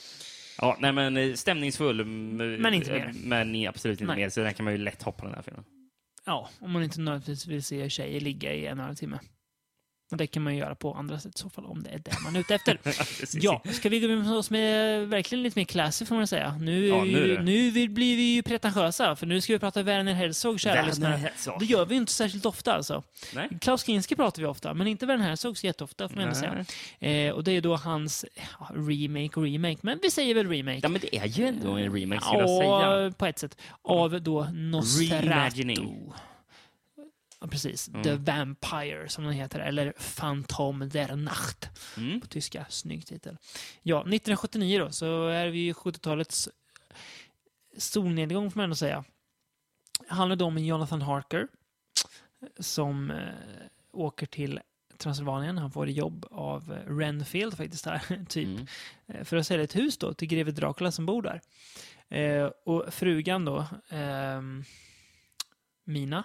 Ja, 0.58 0.76
nej 0.80 0.92
men 0.92 1.16
eh, 1.16 1.34
stämningsfull. 1.34 2.04
Men 2.04 2.74
inte 2.74 2.92
mer. 2.92 3.12
Men 3.14 3.68
absolut 3.68 4.00
inte 4.00 4.14
Nej. 4.14 4.22
mer, 4.22 4.30
så 4.30 4.40
den 4.40 4.54
kan 4.54 4.64
man 4.64 4.72
ju 4.72 4.78
lätt 4.78 5.02
hoppa 5.02 5.24
den 5.24 5.34
här 5.34 5.42
filmen. 5.42 5.64
Ja, 6.24 6.50
om 6.58 6.70
man 6.70 6.82
inte 6.82 7.00
nödvändigtvis 7.00 7.46
vill 7.46 7.62
se 7.62 7.90
tjejer 7.90 8.20
ligga 8.20 8.54
i 8.54 8.66
en 8.66 8.78
och 8.78 8.82
en 8.82 8.86
halv 8.86 8.94
timme. 8.94 9.18
Och 10.14 10.18
det 10.18 10.26
kan 10.26 10.42
man 10.42 10.52
ju 10.54 10.58
göra 10.58 10.74
på 10.74 10.94
andra 10.94 11.20
sätt 11.20 11.32
i 11.34 11.38
så 11.38 11.50
fall, 11.50 11.64
om 11.66 11.82
det 11.82 11.90
är 11.90 11.98
det 11.98 12.12
man 12.24 12.36
är 12.36 12.40
ute 12.40 12.54
efter. 12.54 12.78
Ja, 13.40 13.62
ska 13.72 13.88
vi 13.88 14.00
gå 14.00 14.08
med 14.08 14.32
oss 14.32 14.50
med 14.50 15.08
verkligen 15.08 15.42
lite 15.42 15.58
mer 15.58 15.64
classy 15.64 16.06
får 16.06 16.14
man 16.14 16.26
säga. 16.26 16.56
Nu, 16.60 16.86
Ja, 16.86 17.04
nu 17.04 17.42
nu 17.42 17.88
blir 17.88 18.16
vi 18.16 18.34
ju 18.34 18.42
pretentiösa, 18.42 19.16
för 19.16 19.26
nu 19.26 19.40
ska 19.40 19.52
vi 19.52 19.58
prata 19.58 19.82
Werner 19.82 20.14
Herzog, 20.14 20.60
kära 20.60 20.74
Werner 20.74 20.88
lyssnare. 20.88 21.16
Herzog. 21.16 21.58
Det 21.58 21.64
gör 21.64 21.86
vi 21.86 21.94
inte 21.94 22.12
särskilt 22.12 22.46
ofta 22.46 22.74
alltså. 22.74 23.02
Nej. 23.34 23.48
Klaus 23.60 23.84
Kinski 23.86 24.16
pratar 24.16 24.42
vi 24.42 24.48
ofta, 24.48 24.74
men 24.74 24.86
inte 24.86 25.06
Werner 25.06 25.24
Herzog 25.24 25.58
så 25.58 25.66
jätteofta 25.66 26.08
får 26.08 26.16
man 26.16 26.24
ändå 26.24 26.34
säga. 26.34 26.64
Eh, 26.98 27.32
och 27.34 27.44
det 27.44 27.52
är 27.52 27.60
då 27.60 27.76
hans 27.76 28.24
ja, 28.34 28.70
remake 28.74 29.40
och 29.40 29.42
remake, 29.42 29.78
men 29.80 29.98
vi 30.02 30.10
säger 30.10 30.34
väl 30.34 30.48
remake. 30.48 30.80
Ja, 30.82 30.88
men 30.88 31.00
det 31.00 31.16
är 31.16 31.26
ju 31.26 31.46
ändå 31.46 31.70
en 31.72 31.96
remake, 31.96 32.20
skulle 32.24 32.40
jag 32.40 32.48
säga. 32.48 33.04
Ja, 33.04 33.10
på 33.18 33.26
ett 33.26 33.38
sätt. 33.38 33.58
Av 33.82 34.22
då 34.22 34.44
Nosferatu. 34.52 35.28
Reimagining. 35.28 36.12
Precis. 37.50 37.88
Mm. 37.88 38.02
The 38.02 38.14
Vampire, 38.14 39.08
som 39.08 39.24
den 39.24 39.32
heter. 39.32 39.60
Eller 39.60 39.92
Phantom 40.16 40.88
der 40.88 41.16
Nacht 41.16 41.68
Mm. 41.96 42.20
på 42.20 42.26
tyska. 42.26 42.66
Snygg 42.68 43.06
titel. 43.06 43.36
Ja, 43.82 43.98
1979 44.00 44.78
då, 44.78 44.90
så 44.90 45.26
är 45.28 45.46
vi 45.48 45.68
i 45.68 45.72
70-talets 45.72 46.48
solnedgång 47.78 48.50
får 48.50 48.58
man 48.58 48.64
ändå 48.64 48.76
säga. 48.76 49.04
Det 50.08 50.14
handlar 50.14 50.36
då 50.36 50.44
om 50.44 50.58
Jonathan 50.58 51.02
Harker 51.02 51.48
som 52.58 53.10
eh, 53.10 53.18
åker 53.92 54.26
till 54.26 54.60
Transylvanien. 54.98 55.58
Han 55.58 55.70
får 55.70 55.88
jobb 55.88 56.26
av 56.30 56.72
eh, 56.72 56.96
Renfield 56.96 57.56
faktiskt 57.56 57.86
här, 57.86 58.24
typ. 58.28 58.46
Mm. 58.48 58.66
Eh, 59.06 59.24
för 59.24 59.36
att 59.36 59.46
sälja 59.46 59.64
ett 59.64 59.76
hus 59.76 59.98
då 59.98 60.14
till 60.14 60.28
greve 60.28 60.50
Dracula 60.50 60.92
som 60.92 61.06
bor 61.06 61.22
där. 61.22 61.40
Eh, 62.18 62.50
och 62.64 62.94
frugan 62.94 63.44
då, 63.44 63.66
ehm, 63.88 64.64
Mina, 65.86 66.24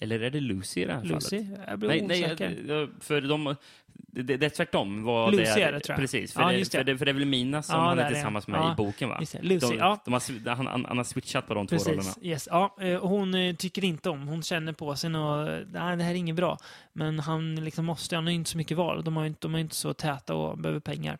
Eller 0.00 0.20
är 0.20 0.30
det 0.30 0.40
Lucy 0.40 0.80
i 0.80 0.84
det 0.84 0.92
här 0.92 1.02
Lucy, 1.04 1.44
fallet? 1.44 1.60
jag 1.68 1.78
blir 1.78 1.88
Nej, 1.88 2.02
nej, 2.02 2.24
osäker. 2.24 2.64
jag- 2.68 2.90
för 3.00 3.20
de, 3.20 3.56
det, 3.86 4.22
det 4.36 4.46
är 4.46 4.50
tvärtom. 4.50 5.02
Vad 5.04 5.30
Lucy 5.34 5.44
det 5.44 5.62
är 5.62 5.72
det, 5.72 5.80
tror 5.80 5.92
jag. 5.94 6.00
Precis, 6.00 6.32
för, 6.32 6.40
Ja, 6.42 6.48
det, 6.48 6.58
just 6.58 6.72
det. 6.72 6.78
för, 6.78 6.84
det, 6.84 6.98
för 6.98 7.04
det 7.04 7.10
är 7.10 7.14
väl 7.14 7.24
Mina 7.24 7.62
som 7.62 7.76
Ja, 7.76 7.82
han 7.88 7.98
är 7.98 8.02
är 8.04 8.08
tillsammans 8.12 8.46
med 8.46 8.60
Ja, 8.60 8.72
i 8.72 8.76
boken, 8.76 9.08
va? 9.08 9.16
Just 9.20 9.32
det, 9.32 9.42
Lucy, 9.42 9.66
de, 9.66 9.76
ja. 9.78 9.98
de 10.04 10.12
har, 10.12 10.54
han, 10.54 10.66
han, 10.66 10.84
han 10.84 10.96
har 10.96 11.04
switchat 11.04 11.46
på 11.46 11.54
de 11.54 11.66
två 11.66 11.76
rollerna. 11.76 12.02
Precis, 12.02 12.18
yes. 12.24 12.48
ja, 12.50 12.76
eh, 12.80 12.96
och 12.96 13.08
hon 13.08 13.34
eh, 13.34 13.54
tycker 13.54 13.84
inte 13.84 14.10
om, 14.10 14.28
hon 14.28 14.42
känner 14.42 14.72
på 14.72 14.96
sig 14.96 15.14
och 15.16 15.46
nej, 15.72 15.96
det 15.96 16.02
här 16.04 16.10
är 16.10 16.14
inget 16.14 16.36
bra. 16.36 16.58
Men 16.92 17.18
han 17.18 17.54
liksom 17.64 17.84
måste, 17.84 18.14
han 18.14 18.24
har 18.24 18.30
ju 18.30 18.36
inte 18.36 18.50
så 18.50 18.58
mycket 18.58 18.76
val. 18.76 19.04
De 19.04 19.16
har 19.16 19.22
ju 19.22 19.28
inte, 19.28 19.40
de 19.40 19.54
är 19.54 19.58
inte 19.58 19.76
så 19.76 19.94
täta 19.94 20.34
och 20.34 20.58
behöver 20.58 20.80
pengar. 20.80 21.18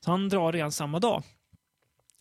Så 0.00 0.10
han 0.10 0.28
drar 0.28 0.52
redan 0.52 0.72
samma 0.72 0.98
dag. 1.00 1.22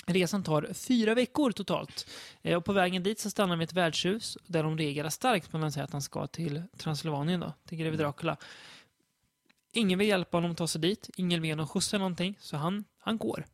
Resan 0.05 0.43
tar 0.43 0.73
fyra 0.73 1.13
veckor 1.13 1.51
totalt. 1.51 2.07
Eh, 2.41 2.57
Och 2.57 2.65
på 2.65 2.73
vägen 2.73 3.03
dit 3.03 3.19
så 3.19 3.29
stannar 3.29 3.49
han 3.49 3.59
vid 3.59 3.69
ett 3.69 3.73
värdshus 3.73 4.37
där 4.47 4.63
de 4.63 4.77
reagerar 4.77 5.09
starkt 5.09 5.51
på 5.51 5.57
när 5.57 5.61
han 5.61 5.71
säger 5.71 5.85
att 5.85 5.91
han 5.91 6.01
ska 6.01 6.27
till 6.27 6.63
Transylvanien, 6.77 7.39
då, 7.39 7.53
till 7.67 7.77
greve 7.77 7.97
Dracula. 7.97 8.37
Ingen 9.73 9.99
vill 9.99 10.07
hjälpa 10.07 10.37
honom 10.37 10.51
att 10.51 10.57
ta 10.57 10.67
sig 10.67 10.81
dit, 10.81 11.09
ingen 11.17 11.41
vill 11.41 11.47
ge 11.47 11.53
honom 11.53 11.67
skjuts 11.67 11.93
eller 11.93 11.99
någonting, 11.99 12.37
så 12.39 12.57
han, 12.57 12.83
han 12.99 13.17
går. 13.17 13.45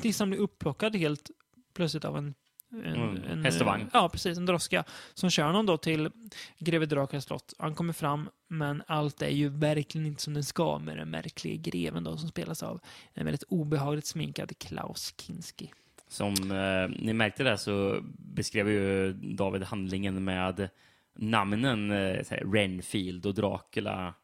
Tills 0.00 0.18
han 0.18 0.30
blir 0.30 0.40
upplockad 0.40 0.96
helt 0.96 1.30
plötsligt 1.74 2.04
av 2.04 2.16
en 2.18 2.34
Mm, 2.72 3.44
häst 3.44 3.60
och 3.60 3.66
vagn. 3.66 3.90
Ja, 3.92 4.08
precis. 4.08 4.38
En 4.38 4.46
droska 4.46 4.84
som 5.14 5.30
kör 5.30 5.44
honom 5.44 5.66
då 5.66 5.76
till 5.76 6.10
greve 6.58 6.86
Draculas 6.86 7.24
slott. 7.24 7.54
Han 7.58 7.74
kommer 7.74 7.92
fram, 7.92 8.28
men 8.48 8.82
allt 8.86 9.22
är 9.22 9.28
ju 9.28 9.48
verkligen 9.48 10.06
inte 10.06 10.22
som 10.22 10.34
det 10.34 10.42
ska 10.42 10.78
med 10.78 10.96
den 10.96 11.10
märkliga 11.10 11.56
greven 11.56 12.04
då 12.04 12.16
som 12.16 12.28
spelas 12.28 12.62
av 12.62 12.80
en 13.14 13.24
väldigt 13.24 13.42
obehagligt 13.42 14.06
sminkad 14.06 14.58
Klaus 14.58 15.14
Kinski. 15.16 15.72
Som 16.08 16.50
eh, 16.50 17.02
ni 17.02 17.12
märkte 17.12 17.44
där 17.44 17.56
så 17.56 17.98
beskrev 18.18 18.70
ju 18.70 19.12
David 19.12 19.62
handlingen 19.62 20.24
med 20.24 20.68
namnen 21.14 21.90
eh, 21.90 22.24
Renfield 22.30 23.26
och 23.26 23.34
Dracula 23.34 24.14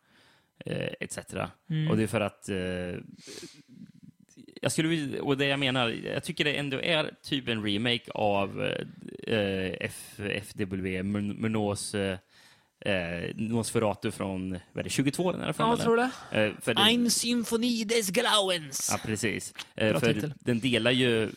eh, 0.64 0.92
etc. 1.01 1.18
Mm. 1.70 1.90
Och 1.90 1.96
det 1.96 2.03
är 2.03 2.07
för 2.07 2.20
att 2.20 2.49
eh, 2.49 3.03
jag 4.62 4.72
skulle 4.72 5.20
och 5.20 5.36
det 5.38 5.46
jag 5.46 5.59
menar, 5.61 5.88
jag 5.88 6.24
tycker 6.24 6.44
det 6.44 6.56
ändå 6.56 6.80
är 6.80 7.11
typ 7.22 7.48
en 7.48 7.64
remake 7.64 8.11
av 8.12 8.62
eh, 9.26 9.72
F, 9.80 10.20
FW, 10.42 11.02
Mun- 11.02 11.40
Murnås 11.40 11.94
eh, 11.94 12.18
eh, 12.80 13.34
Nosferatu 13.34 14.11
från, 14.11 14.50
vad 14.50 14.80
är 14.80 14.82
det, 14.82 14.90
22 14.90 15.32
den 15.32 15.40
här 15.40 15.54
Ja, 15.59 15.68
jag 15.68 15.80
tror 15.80 15.96
det. 15.96 16.11
Eh, 16.32 16.52
för 16.62 16.74
Symphony 17.11 17.84
des 17.84 18.11
Grauens. 18.11 18.88
Ja, 18.92 18.98
precis. 19.06 19.54
Eh, 19.76 19.90
Bra 19.90 20.00
för 20.00 20.14
titel. 20.14 20.34
den 20.40 20.61
delar 20.61 20.90
ju... 20.90 21.30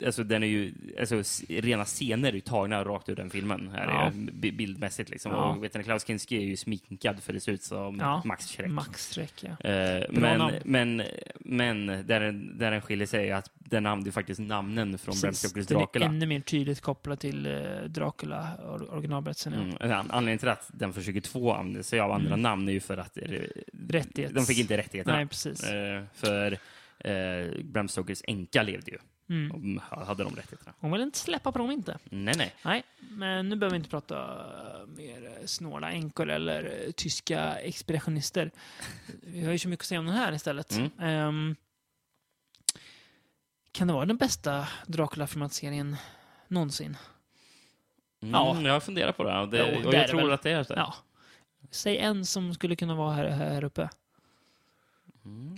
eh, 0.00 0.06
Alltså, 0.06 0.24
den 0.24 0.42
är 0.42 0.46
ju... 0.46 0.74
Alltså, 1.00 1.22
rena 1.48 1.84
scener 1.84 2.28
är 2.28 2.32
ju 2.32 2.40
tagna 2.40 2.84
rakt 2.84 3.08
ur 3.08 3.16
den 3.16 3.30
filmen. 3.30 3.68
Här 3.74 3.86
Ja. 3.88 4.06
är 4.06 4.10
bi- 4.32 4.52
bildmässigt 4.52 5.10
liksom. 5.10 5.32
Ja. 5.32 5.54
Och 5.54 5.64
vet 5.64 5.74
ni, 5.74 5.82
Klaus 5.84 6.06
Kinski 6.06 6.36
är 6.36 6.40
ju 6.40 6.56
sminkad 6.56 7.22
för 7.22 7.32
det 7.32 7.40
ser 7.40 7.52
ut 7.52 7.62
som 7.62 7.98
Ja. 8.00 8.22
Max 8.24 8.56
Schreck. 8.56 8.70
Max 8.70 9.14
Schreck, 9.14 9.34
ja. 9.44 9.70
Eh, 9.70 10.04
men, 10.10 10.52
men, 10.64 11.02
men 11.40 11.86
där, 11.86 12.32
där 12.58 12.70
den 12.70 12.80
skiljer 12.80 13.06
sig 13.06 13.28
är 13.30 13.34
att 13.34 13.50
den 13.54 13.86
använder 13.86 14.10
faktiskt 14.10 14.40
namnen 14.40 14.98
från 14.98 15.14
Bram. 15.22 15.34
Stokers 15.34 15.66
Den 15.66 15.76
är 15.76 15.80
Dracula. 15.80 16.06
ännu 16.06 16.26
mer 16.26 16.40
tydligt 16.40 16.80
kopplad 16.80 17.18
till 17.20 17.46
eh, 17.46 17.52
Dracula, 17.86 18.48
or- 18.62 18.90
originalberättelsen. 18.94 19.52
Mm. 19.52 19.76
en 19.80 19.92
an- 19.92 20.10
Anledningen 20.10 20.38
till 20.38 20.48
att 20.48 20.70
den 20.72 20.92
för 20.92 21.02
22 21.02 21.52
använder 21.52 21.82
sig 21.82 22.00
av 22.00 22.12
andra 22.12 22.26
Mm. 22.28 22.42
namn 22.42 22.68
är 22.68 22.72
ju 22.72 22.80
för 22.80 22.96
att 22.96 23.16
eh, 23.16 23.22
Rättighets... 23.88 24.34
de 24.34 24.44
fick 24.46 24.58
inte 24.58 24.76
rättigheterna. 24.76 25.16
Nej, 25.16 25.26
precis. 25.26 25.64
Eh, 25.64 26.02
för 26.14 26.52
eh, 26.98 27.62
Bram 27.64 27.88
Stokers 27.88 28.22
änka 28.26 28.62
levde 28.62 28.90
ju. 28.90 28.98
Mm. 29.30 29.80
Hade 29.90 30.24
de 30.24 30.36
rättigheterna. 30.36 30.72
Hon 30.80 30.92
vill 30.92 31.00
inte 31.00 31.18
släppa 31.18 31.52
på 31.52 31.58
dem 31.58 31.70
inte. 31.70 31.98
Nej, 32.04 32.34
nej. 32.38 32.54
Nej, 32.64 32.82
men 33.00 33.48
nu 33.48 33.56
behöver 33.56 33.74
vi 33.74 33.76
inte 33.76 33.90
prata 33.90 34.16
eh, 34.80 34.86
mer 34.86 35.26
eh, 35.40 35.46
snåla 35.46 35.90
änkor 35.90 36.30
eller 36.30 36.64
eh, 36.86 36.90
tyska 36.92 37.54
expeditionister. 37.54 38.50
Vi 39.22 39.44
har 39.44 39.52
ju 39.52 39.58
så 39.58 39.68
mycket 39.68 39.82
att 39.82 39.86
säga 39.88 40.00
om 40.00 40.06
den 40.06 40.14
här 40.14 40.32
istället. 40.32 40.72
Mm. 40.72 40.90
Ehm, 41.00 41.56
kan 43.72 43.88
det 43.88 43.94
vara 43.94 44.06
den 44.06 44.16
bästa 44.16 44.68
Dracula-filmatiseringen 44.86 45.96
någonsin? 46.48 46.96
Mm, 48.22 48.34
Ja. 48.34 48.60
Jag 48.60 48.82
funderar 48.82 49.12
på 49.12 49.24
det. 49.24 49.46
Det, 49.46 49.58
Jo, 49.72 49.86
och 49.86 49.90
det 49.92 49.96
jag 49.98 50.04
det 50.06 50.08
tror 50.08 50.20
väl. 50.22 50.32
att 50.32 50.42
det 50.42 50.50
är 50.50 50.64
så. 50.64 50.72
Ja. 50.76 50.94
Säg 51.70 51.98
en 51.98 52.26
som 52.26 52.54
skulle 52.54 52.76
kunna 52.76 52.94
vara 52.94 53.12
här, 53.14 53.28
här 53.28 53.64
uppe. 53.64 53.88
Mm, 55.24 55.54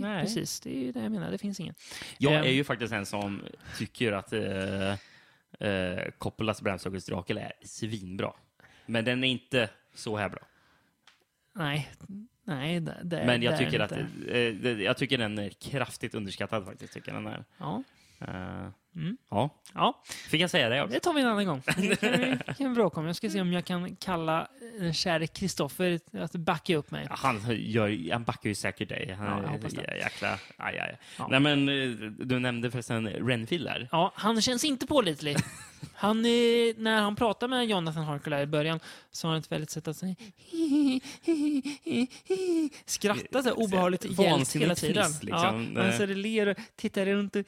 Nej, 0.00 0.22
precis. 0.24 0.60
Det 0.60 0.70
är 0.76 0.78
ju 0.80 0.92
det 0.92 1.00
jag 1.02 1.12
menar. 1.12 1.30
Det 1.30 1.38
finns 1.38 1.60
ingen. 1.60 1.74
Jag 2.18 2.34
Ehm. 2.34 2.44
är 2.44 2.50
ju 2.50 2.64
faktiskt 2.64 2.92
en 2.92 3.06
som 3.06 3.42
tycker 3.78 4.12
att 4.12 4.32
eh, 4.32 4.92
eh, 5.68 6.10
Coppolas 6.18 6.62
Bram 6.62 6.78
Stokers 6.78 7.04
Dracula 7.04 7.40
är 7.40 7.52
svinbra. 7.64 8.32
Men 8.86 9.04
den 9.04 9.24
är 9.24 9.28
inte 9.28 9.70
så 9.94 10.16
här 10.16 10.28
bra. 10.28 10.40
Nej, 11.54 11.88
nej 12.44 12.80
det, 12.80 13.00
det, 13.04 13.16
Men 13.26 13.40
det 13.40 13.46
jag 13.46 13.54
är 13.54 13.58
tycker, 13.58 13.80
att, 13.80 13.92
eh, 13.92 14.04
det- 14.62 14.82
jag 14.82 14.96
tycker 14.96 15.18
den 15.18 15.38
är 15.38 15.48
kraftigt 15.50 16.14
underskattad 16.14 16.64
faktiskt. 16.64 16.94
Tycker 16.94 17.12
den 17.12 17.26
är. 17.26 17.44
Ja. 17.58 17.82
Eh, 18.20 18.68
Mm. 18.96 19.16
ja, 19.30 19.50
ja, 19.74 20.02
fick 20.04 20.40
jag 20.40 20.50
säga 20.50 20.68
det 20.68 20.82
också? 20.82 20.94
det 20.94 21.00
tar 21.00 21.12
vi 21.14 21.20
en 21.20 21.26
annan 21.26 21.46
gång. 21.46 21.62
Det 21.76 21.96
kan 22.00 22.10
vi, 22.12 22.38
kan 22.58 22.68
vi 22.68 22.74
bråka 22.74 23.00
om. 23.00 23.06
Jag 23.06 23.16
ska 23.16 23.30
se 23.30 23.40
om 23.40 23.52
jag 23.52 23.64
kan 23.64 23.96
kalla 23.96 24.48
den 24.80 24.94
käre 24.94 25.26
Kristoffer 25.26 26.00
att 26.18 26.32
backa 26.32 26.76
upp 26.76 26.90
mig. 26.90 27.06
Ja, 27.08 27.14
Han, 27.18 27.40
gör, 27.48 28.12
han 28.12 28.24
backar 28.24 28.48
ju 28.48 28.54
säkert 28.54 28.88
dig. 28.88 29.12
Han 29.18 29.42
Ja, 29.42 29.48
hoppas 29.48 29.72
det. 29.72 29.80
jä- 29.82 29.96
jäkla... 29.98 30.38
Aj, 30.56 30.78
aj. 30.78 30.96
Ja. 31.18 31.26
Nej, 31.30 31.40
men 31.40 31.68
eh, 31.68 32.10
du 32.10 32.38
nämnde 32.38 32.70
förresten 32.70 33.08
Renfield 33.08 33.64
där. 33.66 33.88
Ja, 33.92 34.12
han 34.14 34.42
känns 34.42 34.64
inte 34.64 34.86
pålitlig. 34.86 35.36
Han, 35.94 36.18
eh, 36.18 36.30
när 36.76 37.00
han 37.00 37.16
pratar 37.16 37.48
med 37.48 37.66
Jonathan 37.66 38.04
Harker 38.04 38.40
i 38.40 38.46
början 38.46 38.80
så 39.10 39.26
har 39.26 39.32
han 39.32 39.40
ett 39.40 39.52
väldigt 39.52 39.70
sätt 39.70 39.88
att 39.88 39.96
säga 39.96 40.14
skratta 42.86 43.42
så 43.42 43.48
här 43.48 43.58
obehagligt 43.58 44.04
Vansinnigt 44.04 44.54
hela 44.54 44.74
tiden. 44.74 45.10
liksom. 45.20 45.72
Ja, 45.76 45.82
han 45.82 45.92
så 45.92 46.06
det 46.06 46.14
ler 46.14 46.46
och 46.46 46.56
tittar 46.76 47.06
runt 47.06 47.36
och 47.36 47.44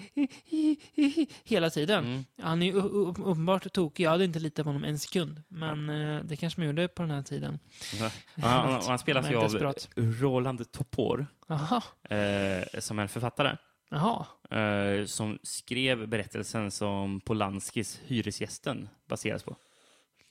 hela 1.44 1.70
tiden. 1.70 2.04
Mm. 2.04 2.24
Han 2.42 2.62
är 2.62 2.74
uppenbart 2.76 3.72
tokig. 3.72 4.04
Jag 4.04 4.10
hade 4.10 4.24
inte 4.24 4.38
litat 4.38 4.64
på 4.64 4.68
honom 4.68 4.84
en 4.84 4.98
sekund. 4.98 5.42
Men 5.48 5.90
eh, 5.90 6.24
det 6.24 6.36
kanske 6.36 6.60
man 6.60 6.66
gjorde 6.66 6.88
på 6.88 7.02
den 7.02 7.10
här 7.10 7.22
tiden. 7.22 7.58
Ja, 8.00 8.10
Han, 8.42 8.72
han, 8.72 8.82
han 8.86 8.98
spelas 8.98 9.30
ju 9.30 9.34
är 9.34 9.64
av. 9.64 9.74
Roland 9.96 10.72
Topor, 10.72 11.26
eh, 11.48 12.80
som 12.80 12.98
är 12.98 13.02
en 13.02 13.08
författare. 13.08 13.56
Jaha. 13.90 14.26
Eh, 14.60 15.04
som 15.06 15.38
skrev 15.42 16.08
berättelsen 16.08 16.70
som 16.70 17.20
Polanskis 17.20 18.00
Hyresgästen 18.06 18.88
baseras 19.08 19.42
på. 19.42 19.56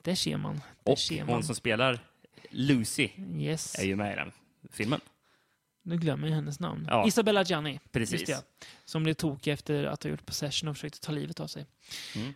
Där 0.02 0.16
ser 0.16 0.38
man. 0.38 0.62
Där 0.84 0.92
Och 0.92 1.00
ser 1.00 1.26
man. 1.26 1.34
hon 1.34 1.44
som 1.44 1.56
spelar 1.56 2.00
Lucy 2.50 3.10
Yes. 3.38 3.80
är 3.80 3.84
ju 3.84 3.96
med 3.96 4.14
i 4.14 4.16
den 4.16 4.32
filmen. 4.72 5.00
Nu 5.86 5.98
glömmer 5.98 6.28
jag 6.28 6.36
hennes 6.36 6.60
namn. 6.60 6.88
Ja. 6.90 7.08
Isabella 7.08 7.44
Gianni. 7.44 7.80
Precis. 7.92 8.24
Det. 8.26 8.44
Som 8.86 9.04
blev 9.04 9.14
tokig 9.14 9.52
efter 9.54 9.84
att 9.86 10.04
ha 10.04 10.10
gjort 10.10 10.26
Possession 10.26 10.70
och 10.70 10.76
försökte 10.76 11.00
ta 11.02 11.12
livet 11.12 11.40
av 11.40 11.48
sig. 11.48 11.66
Mm. 12.16 12.34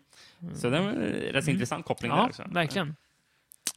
Så 0.56 0.70
det 0.70 0.80
var 0.80 0.90
en 0.90 1.02
rätt 1.12 1.46
så 1.46 1.52
intressant 1.52 1.86
koppling 1.86 2.12
där 2.12 2.18
Ja, 2.18 2.26
också. 2.28 2.44
verkligen. 2.52 2.96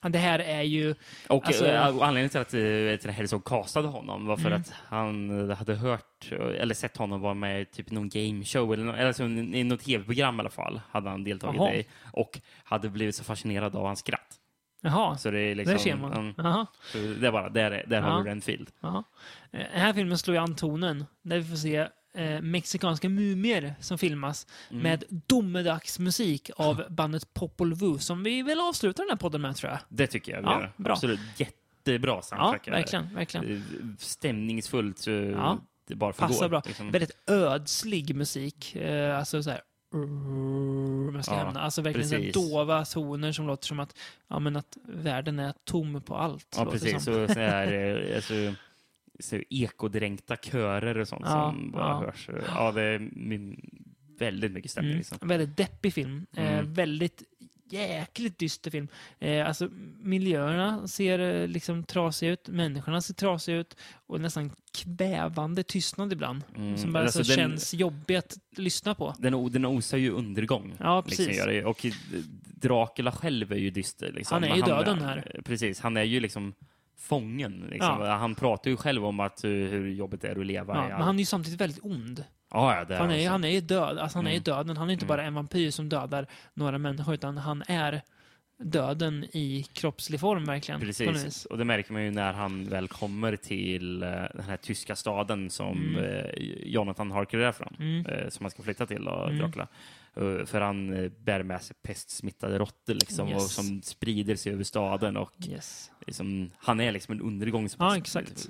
Det 0.03 0.19
här 0.19 0.39
är 0.39 0.63
ju... 0.63 0.95
Och, 1.29 1.47
Alltså- 1.47 1.67
eh, 1.67 1.87
anledningen 1.87 2.29
till 2.31 2.41
att 2.41 2.55
eh, 2.55 2.61
vet 2.61 3.03
du, 3.03 3.11
Herzog 3.11 3.45
castade 3.45 3.89
honom 3.89 4.27
var 4.27 4.37
för 4.37 4.47
Mm. 4.47 4.61
att 4.61 4.73
han 4.89 5.51
hade 5.51 5.75
hört 5.75 6.33
eller 6.33 6.75
sett 6.75 6.97
honom 6.97 7.21
vara 7.21 7.35
med 7.35 7.61
i 7.63 7.65
typ 7.65 7.91
någon 7.91 8.09
gameshow 8.09 8.73
eller, 8.73 8.85
nå- 8.85 8.93
eller 8.93 9.07
alltså, 9.07 9.25
i 9.25 9.65
något 9.65 9.81
tv-program 9.81 10.37
i 10.37 10.41
alla 10.41 10.51
fall 10.51 10.81
hade 10.91 11.11
han 11.11 11.25
deltagit 11.25 11.57
Jaha. 11.61 11.75
i 11.75 11.87
och 12.13 12.41
hade 12.65 12.89
blivit 12.89 13.15
så 13.15 13.25
fascinerad 13.25 13.77
av 13.77 13.87
hans 13.87 13.99
skratt. 13.99 14.37
Jaha, 14.83 15.17
Så 15.19 15.31
det 15.31 15.41
är 15.41 15.55
liksom... 15.55 15.73
där 15.73 15.79
ser 15.83 15.97
man. 15.97 16.35
så 16.93 16.99
det 16.99 17.27
är 17.27 17.33
bara, 17.33 17.49
där, 17.49 17.71
är- 17.71 17.85
där 17.87 18.01
har 18.01 18.23
du 18.25 18.31
Renfield. 18.31 18.71
jaha. 18.81 19.05
Eh, 19.53 19.59
Den 19.73 19.81
här 19.81 19.93
filmen 19.93 20.19
slår 20.19 20.37
ju 20.37 20.43
an 20.43 20.57
tonen, 20.57 21.05
där 21.23 21.39
vi 21.39 21.45
får 21.45 21.57
se 21.57 21.89
eh, 22.15 22.41
mexikanska 22.41 23.09
mumier 23.09 23.75
som 23.81 23.99
filmas 23.99 24.47
Mm. 24.71 24.83
med 24.83 25.05
domedagsmusik 25.27 26.51
av 26.57 26.83
bandet 26.91 27.35
Popol 27.35 27.75
Vuh, 27.75 27.99
som 27.99 28.23
vi 28.23 28.43
väl 28.43 28.61
avslutar 28.61 29.03
den 29.03 29.11
här 29.11 29.17
podden 29.17 29.41
med, 29.41 29.57
tror 29.57 29.71
jag. 29.73 29.81
Det 29.89 30.07
tycker 30.07 30.33
jag. 30.33 30.41
vi 30.41 30.47
Ja, 30.47 30.61
gör. 30.61 30.73
bra. 30.77 30.93
Absolut. 30.93 31.21
Jättebra 31.37 32.11
Ja, 32.15 32.23
soundtrack. 32.23 32.65
det. 32.65 32.71
verkligen, 32.71 33.15
verkligen. 33.15 33.57
Eh, 33.57 33.63
Stämningsfullt. 33.99 34.99
Så 34.99 35.11
Ja. 35.11 35.59
Bara 35.95 36.13
Passar 36.13 36.35
förgår. 36.35 36.49
bra. 36.49 36.63
Liksom. 36.67 36.91
Väldigt 36.91 37.31
ödslig 37.31 38.15
musik. 38.17 38.77
Eh, 38.77 39.19
alltså 39.19 39.43
så 39.43 39.51
här... 39.51 39.61
Jag 41.15 41.25
ska 41.25 41.35
Ja, 41.35 41.39
hämna. 41.45 41.61
Alltså 41.61 41.83
verkligen 41.83 42.09
så 42.09 42.15
precis. 42.17 42.35
dova 42.35 42.85
toner 42.85 43.33
som 43.33 43.47
låter 43.47 43.67
som 43.67 43.81
att, 43.81 43.97
ja, 44.29 44.39
men 44.39 44.57
att 44.57 44.77
världen 44.85 45.39
är 45.39 45.55
tom 45.65 46.03
på 46.03 46.17
allt. 46.17 46.55
Ja, 46.59 46.65
precis. 46.71 46.91
som. 46.91 47.01
Så, 47.01 47.35
så 47.35 47.41
här, 47.41 47.73
eh, 47.73 48.17
alltså, 48.17 48.35
så 49.21 49.41
ekodränkta 49.51 50.37
körer 50.37 50.99
och 50.99 51.09
sånt 51.09 51.23
Ja, 51.25 51.31
som 51.57 51.71
bara 51.71 51.89
ja. 51.89 52.01
hörs. 52.01 52.29
Ja, 52.55 52.73
det 52.73 52.83
är 52.83 53.11
väldigt 54.19 54.53
mycket 54.53 54.71
stämning. 54.71 54.91
Mm. 54.93 54.99
Liksom. 54.99 55.29
Väldigt 55.29 55.57
deppig 55.57 55.95
film. 55.95 56.27
Eh, 56.37 56.53
Mm. 56.59 56.73
väldigt 56.75 57.23
jäkligt 57.73 58.39
dyster 58.39 58.71
film. 58.71 58.89
Eh, 59.19 59.47
alltså, 59.47 59.69
miljöerna 59.99 60.89
ser 60.89 61.19
eh, 61.19 61.49
liksom 61.49 61.85
trasiga 61.85 62.33
ut, 62.33 62.49
människorna 62.49 63.01
ser 63.01 63.15
trasiga 63.15 63.57
ut 63.57 63.77
och 64.07 64.21
nästan 64.21 64.51
kvävande 64.75 65.63
tystnad 65.63 66.13
ibland. 66.13 66.45
Mm. 66.57 66.77
Som 66.77 66.93
bara 66.93 67.03
Alltså, 67.03 67.25
så 67.25 67.29
den- 67.37 67.51
känns 67.51 67.75
jobbig 67.75 68.17
att 68.17 68.39
lyssna 68.57 68.95
på. 68.95 69.15
Den, 69.19 69.53
den 69.53 69.67
osar 69.67 69.99
ju 69.99 70.11
undergång. 70.11 70.75
Ja, 70.79 71.03
precis. 71.03 71.27
Liksom, 71.27 71.47
gör 71.53 71.53
det. 71.61 71.65
och 71.65 71.87
eh, 71.87 71.93
Dracula 72.45 73.13
själv 73.13 73.53
är 73.53 73.57
ju 73.57 73.71
dyster. 73.71 74.13
Liksom. 74.13 74.35
Han 74.35 74.45
är 74.53 74.57
ju 74.57 74.63
döden 74.63 75.01
här. 75.01 75.33
eh, 75.35 75.43
Precis, 75.43 75.81
han 75.81 75.97
är 75.97 76.03
ju 76.05 76.21
liksom 76.21 76.55
fången. 77.01 77.67
Liksom. 77.71 78.01
Han 78.01 78.35
pratar 78.35 78.71
ju 78.71 78.77
själv 78.77 79.07
om 79.07 79.21
att, 79.21 79.45
eh, 79.45 79.51
hur 79.51 79.89
jobbigt 79.91 80.21
det 80.23 80.29
är 80.29 80.41
att 80.41 80.47
leva. 80.47 80.75
Ja, 80.77 80.89
men 80.89 81.03
han 81.03 81.15
är 81.15 81.19
ju 81.19 81.27
samtidigt 81.27 81.61
väldigt 81.61 81.85
ond. 81.85 82.25
ja, 82.53 82.85
ja, 82.89 82.97
Han 82.97 83.11
är, 83.11 83.15
alltså. 83.15 83.31
han 83.31 83.45
är 83.45 83.61
död. 83.61 83.99
Alltså, 83.99 84.19
han 84.19 84.27
är 84.27 84.31
Mm. 84.31 84.43
döden. 84.43 84.77
Han 84.77 84.89
är 84.89 84.93
inte 84.93 85.05
Mm. 85.05 85.17
bara 85.17 85.23
en 85.27 85.35
vampyr 85.35 85.71
som 85.71 85.89
dödar 85.89 86.27
några 86.55 86.79
människor, 86.79 87.15
utan 87.15 87.39
han 87.39 87.63
är 87.67 88.03
döden 88.63 89.25
i 89.25 89.67
kroppslig 89.73 90.21
form 90.21 90.45
verkligen. 90.45 90.81
Precis, 90.81 91.45
och 91.45 91.59
det 91.59 91.65
märker 91.65 91.93
man 91.93 92.05
ju 92.05 92.11
när 92.11 92.33
han 92.33 92.69
väl 92.69 92.89
kommer 92.89 93.37
till 93.37 94.03
eh, 94.03 94.09
den 94.09 94.45
här 94.49 94.57
tyska 94.57 94.97
staden 94.97 95.51
som 95.51 95.79
Mm. 95.97 96.05
eh, 96.05 96.25
Jonathan 96.65 97.11
Harker 97.11 97.39
är 97.39 97.53
från, 97.53 97.77
Mm. 97.79 98.31
som 98.31 98.45
han 98.45 98.51
ska 98.51 98.63
flytta 98.63 98.87
till, 98.87 99.05
då, 99.05 99.25
Mm. 99.25 99.39
Dracula. 99.39 99.69
Eh, 100.17 100.45
för 100.47 100.61
han 100.61 100.93
eh, 100.93 101.09
bär 101.11 101.43
med 101.43 101.63
sig 101.63 101.77
pestsmittade 101.83 102.59
råttor 102.59 102.95
liksom, 102.95 103.27
och 103.29 103.43
Yes. 103.43 103.53
som 103.55 103.83
sprider 103.83 104.37
sig 104.37 104.53
över 104.53 104.65
staden. 104.65 105.17
Och 105.17 105.33
Yes. 105.49 105.91
liksom, 106.07 106.51
han 106.59 106.81
är 106.81 106.93
liksom 106.93 107.13
en 107.15 107.21
undergångs... 107.21 107.77
Ja, 107.79 107.97
exakt. 107.97 108.49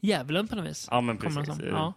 Djävulen 0.00 0.48
på 0.48 0.56
något 0.56 0.66
vis. 0.66 0.88
Ja, 0.90 1.00
men 1.00 1.18
precis. 1.18 1.48
Ja. 1.70 1.94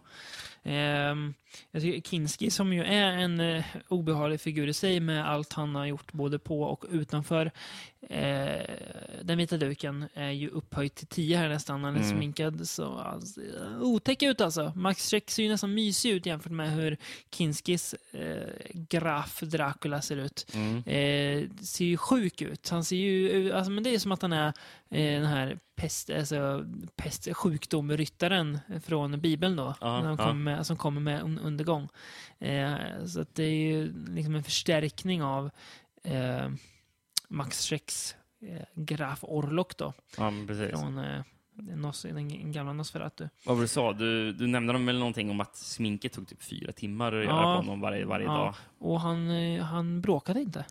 Jag 1.70 1.82
tycker 1.82 2.10
Kinski, 2.10 2.50
som 2.50 2.72
ju 2.72 2.84
är 2.84 3.12
en 3.12 3.40
eh, 3.40 3.64
obehaglig 3.88 4.40
figur 4.40 4.66
i 4.68 4.72
sig 4.72 5.00
med 5.00 5.30
allt 5.30 5.52
han 5.52 5.74
har 5.74 5.86
gjort 5.86 6.12
både 6.12 6.38
på 6.38 6.62
och 6.62 6.84
utanför 6.90 7.50
eh, 8.08 8.60
den 9.22 9.38
vita 9.38 9.56
duken, 9.56 10.04
är 10.14 10.30
ju 10.30 10.48
upphöjt 10.48 10.94
till 10.94 11.06
10 11.06 11.36
här 11.36 11.48
nästan. 11.48 11.84
Han 11.84 11.94
är 11.96 12.00
Mm. 12.00 12.16
sminkad 12.16 12.68
så 12.68 12.98
alltså, 12.98 13.40
otäck 13.80 14.22
ut 14.22 14.40
alltså. 14.40 14.72
Max 14.76 15.10
Schreck 15.10 15.30
ser 15.30 15.42
ju 15.42 15.48
nästan 15.48 15.74
mysig 15.74 16.10
ut 16.10 16.26
jämfört 16.26 16.52
med 16.52 16.72
hur 16.72 16.96
Kinskis 17.34 17.94
eh, 18.12 18.48
graf 18.74 19.40
Dracula 19.40 20.02
ser 20.02 20.16
ut. 20.16 20.46
Mm. 20.54 20.76
Eh, 20.76 21.50
ser 21.60 21.84
ju 21.84 21.96
sjuk 21.96 22.42
ut. 22.42 22.68
Han 22.70 22.84
ser 22.84 22.96
ju, 22.96 23.52
alltså, 23.52 23.70
men 23.70 23.84
det 23.84 23.94
är 23.94 23.98
som 23.98 24.12
att 24.12 24.22
han 24.22 24.32
är 24.32 24.46
eh, 24.90 25.20
den 25.20 25.26
här 25.26 25.58
pest, 25.76 26.10
alltså, 26.10 26.64
pest, 26.96 27.28
sjukdomryttaren 27.36 28.58
från 28.84 29.20
Bibeln 29.20 29.56
då. 29.56 29.74
Ja, 29.80 30.00
när 30.00 30.08
han 30.08 30.16
ja. 30.18 30.26
kommer 30.26 30.54
med, 30.56 30.66
som 30.66 30.76
kommer 30.76 31.00
med 31.00 31.22
undergång. 31.40 31.88
Eh, 32.38 32.74
så 33.06 33.20
att 33.20 33.34
det 33.34 33.42
är 33.44 33.50
ju 33.72 33.92
liksom 34.08 34.34
en 34.34 34.44
förstärkning 34.44 35.22
av 35.22 35.50
eh, 36.04 36.48
Max 37.28 37.64
Schrecks 37.66 38.16
eh, 38.42 38.62
Graf 38.74 39.18
Orlok 39.22 39.76
då. 39.76 39.92
Ja, 40.16 40.32
precis. 40.46 40.70
Från 40.70 40.98
eh, 40.98 41.22
Nos, 41.76 42.02
den 42.02 42.52
gamla 42.52 42.72
Nosferatu. 42.72 43.28
Vad 43.44 43.56
var 43.56 43.60
det 43.60 43.64
du 43.64 43.68
sa? 43.68 43.92
Du, 43.92 44.32
du 44.32 44.46
nämnde 44.46 44.72
väl 44.72 44.98
någonting 44.98 45.30
om 45.30 45.40
att 45.40 45.56
sminket 45.56 46.12
tog 46.12 46.28
typ 46.28 46.42
fyra 46.42 46.72
timmar 46.72 47.12
att 47.12 47.24
göra 47.24 47.36
Ja. 47.36 47.42
på 47.42 47.48
honom 47.62 47.80
varje, 47.80 48.04
varje 48.04 48.26
Ja. 48.26 48.32
dag. 48.32 48.54
Och 48.78 49.00
han, 49.00 49.30
eh, 49.30 49.62
han 49.64 50.00
bråkade 50.00 50.40
inte. 50.40 50.64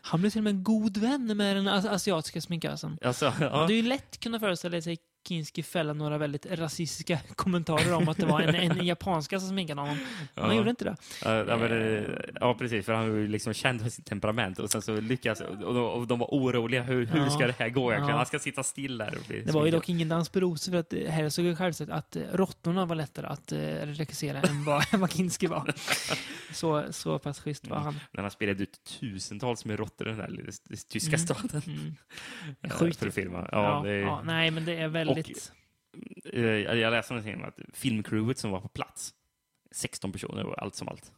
Han 0.00 0.20
blev 0.20 0.30
till 0.30 0.40
och 0.40 0.44
med 0.44 0.50
en 0.50 0.64
god 0.64 0.96
vän 0.96 1.36
med 1.36 1.56
den 1.56 1.68
as- 1.68 1.88
asiatiska 1.88 2.40
sminkösen. 2.40 2.98
Alltså, 3.02 3.32
Ja. 3.40 3.66
Det 3.66 3.74
är 3.74 3.76
ju 3.76 3.82
lätt 3.82 4.20
kunna 4.20 4.40
föreställa 4.40 4.80
sig 4.80 4.98
Kinski 5.28 5.62
fälla 5.62 5.92
några 5.92 6.18
väldigt 6.18 6.46
rasistiska 6.46 7.18
kommentarer 7.34 7.92
om 7.94 8.08
att 8.08 8.16
det 8.16 8.26
var 8.26 8.40
en, 8.40 8.54
en 8.54 8.86
japanska 8.86 9.40
som 9.40 9.48
sminkade 9.48 9.80
honom. 9.80 9.98
Men 10.34 10.44
han 10.44 10.56
gjorde 10.56 10.70
inte 10.70 10.84
det. 10.84 10.96
Ja, 11.24 11.44
ja, 11.44 11.56
men, 11.56 12.04
ja, 12.40 12.54
precis. 12.54 12.86
För 12.86 12.92
han 12.92 13.10
var 13.10 13.16
ju 13.16 13.28
liksom 13.28 13.52
känd 13.54 13.82
för 13.82 13.88
sitt 13.90 14.06
temperament 14.06 14.58
och 14.58 14.70
sen 14.70 14.82
så 14.82 15.00
lyckas 15.00 15.40
och 15.40 15.74
de, 15.74 15.76
och 15.84 16.06
de 16.06 16.18
var 16.18 16.26
oroliga. 16.30 16.82
Hur, 16.82 17.06
hur 17.06 17.18
Ja. 17.20 17.30
ska 17.30 17.46
det 17.46 17.54
här 17.58 17.68
gå 17.68 17.90
egentligen? 17.92 18.10
Ja. 18.10 18.16
Han 18.16 18.26
ska 18.26 18.38
sitta 18.38 18.62
still 18.62 18.98
där 18.98 19.10
Det 19.10 19.34
var 19.34 19.36
ju 19.36 19.42
sminkad. 19.52 19.72
dock 19.72 19.88
ingen 19.88 20.08
dans 20.08 20.28
på 20.28 20.40
rosor 20.40 20.72
för 20.72 20.78
att 20.78 20.92
eh, 20.92 21.00
Herzog 21.10 21.58
själv 21.58 21.72
sagt 21.72 21.90
att 21.90 22.16
eh, 22.16 22.22
råttorna 22.32 22.86
var 22.86 22.96
lättare 22.96 23.26
att 23.26 23.52
eh, 23.52 23.58
regissera 23.86 24.40
än 24.40 24.64
vad, 24.64 24.84
vad 24.92 25.12
Kinski 25.12 25.46
var. 25.46 25.72
Så, 26.52 26.84
så 26.90 27.18
pass 27.18 27.40
schysst 27.40 27.66
var 27.66 27.78
han. 27.78 28.00
När 28.12 28.22
han 28.22 28.30
spelade 28.30 28.62
ut 28.62 28.80
tusentals 29.00 29.64
med 29.64 29.78
råttor 29.78 30.08
i 30.08 30.12
den 30.12 30.48
s- 30.48 30.84
tyska 30.84 31.16
Mm. 31.16 31.18
staden. 31.26 31.62
Mm. 31.66 32.70
Sjukt. 32.70 32.96
För 32.98 33.08
att 33.08 33.14
filma. 33.14 33.48
Ja, 33.52 33.82
Ja, 33.84 33.90
är, 33.90 33.94
ja, 34.00 34.22
nej, 34.24 34.50
men 34.50 34.64
det 34.64 34.72
är 34.76 34.88
väldigt... 35.14 35.52
eh, 36.32 36.42
jag 36.78 36.90
läste 36.90 37.12
någonting 37.14 37.34
om 37.36 37.44
att 37.44 37.58
filmcrewet 37.72 38.38
som 38.38 38.50
var 38.50 38.60
på 38.60 38.68
plats, 38.68 39.14
16 39.70 40.12
personer 40.12 40.46
och 40.46 40.62
allt 40.62 40.74
som 40.74 40.88
allt. 40.88 41.12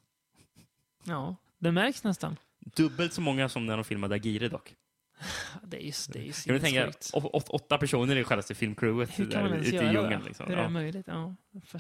Ja, 1.05 1.37
det 1.59 1.73
märks 1.73 2.05
nästan. 2.05 2.37
Dubbelt 2.59 3.13
så 3.13 3.21
många 3.21 3.49
som 3.49 3.67
när 3.67 3.77
de 3.77 3.85
filmade 3.85 4.15
Agire 4.15 4.49
dock. 4.49 4.75
Det 5.63 5.77
är 5.77 5.81
ju, 5.81 5.93
det 6.13 6.19
är 6.19 6.23
ju 6.23 6.33
Kan 6.33 6.55
du 6.55 6.61
tänka, 6.61 6.81
sinnessjukt. 6.81 7.11
å- 7.15 7.31
å- 7.33 7.43
åtta 7.49 7.79
personer 7.79 8.17
i 8.17 8.25
självaste 8.25 8.55
filmcrewet 8.55 9.19
Hur 9.19 9.31
kan 9.31 9.41
man 9.41 9.51
där 9.51 9.57
ens 9.57 9.69
ute 9.69 9.77
i 9.77 9.81
göra 9.81 9.93
djungeln. 9.93 10.21
det? 10.23 10.27
Liksom. 10.29 10.47
Hur 10.47 10.53
är 10.53 10.57
det 10.57 10.63
Ja. 10.63 10.69
möjligt? 10.69 11.07
Ja, 11.07 11.35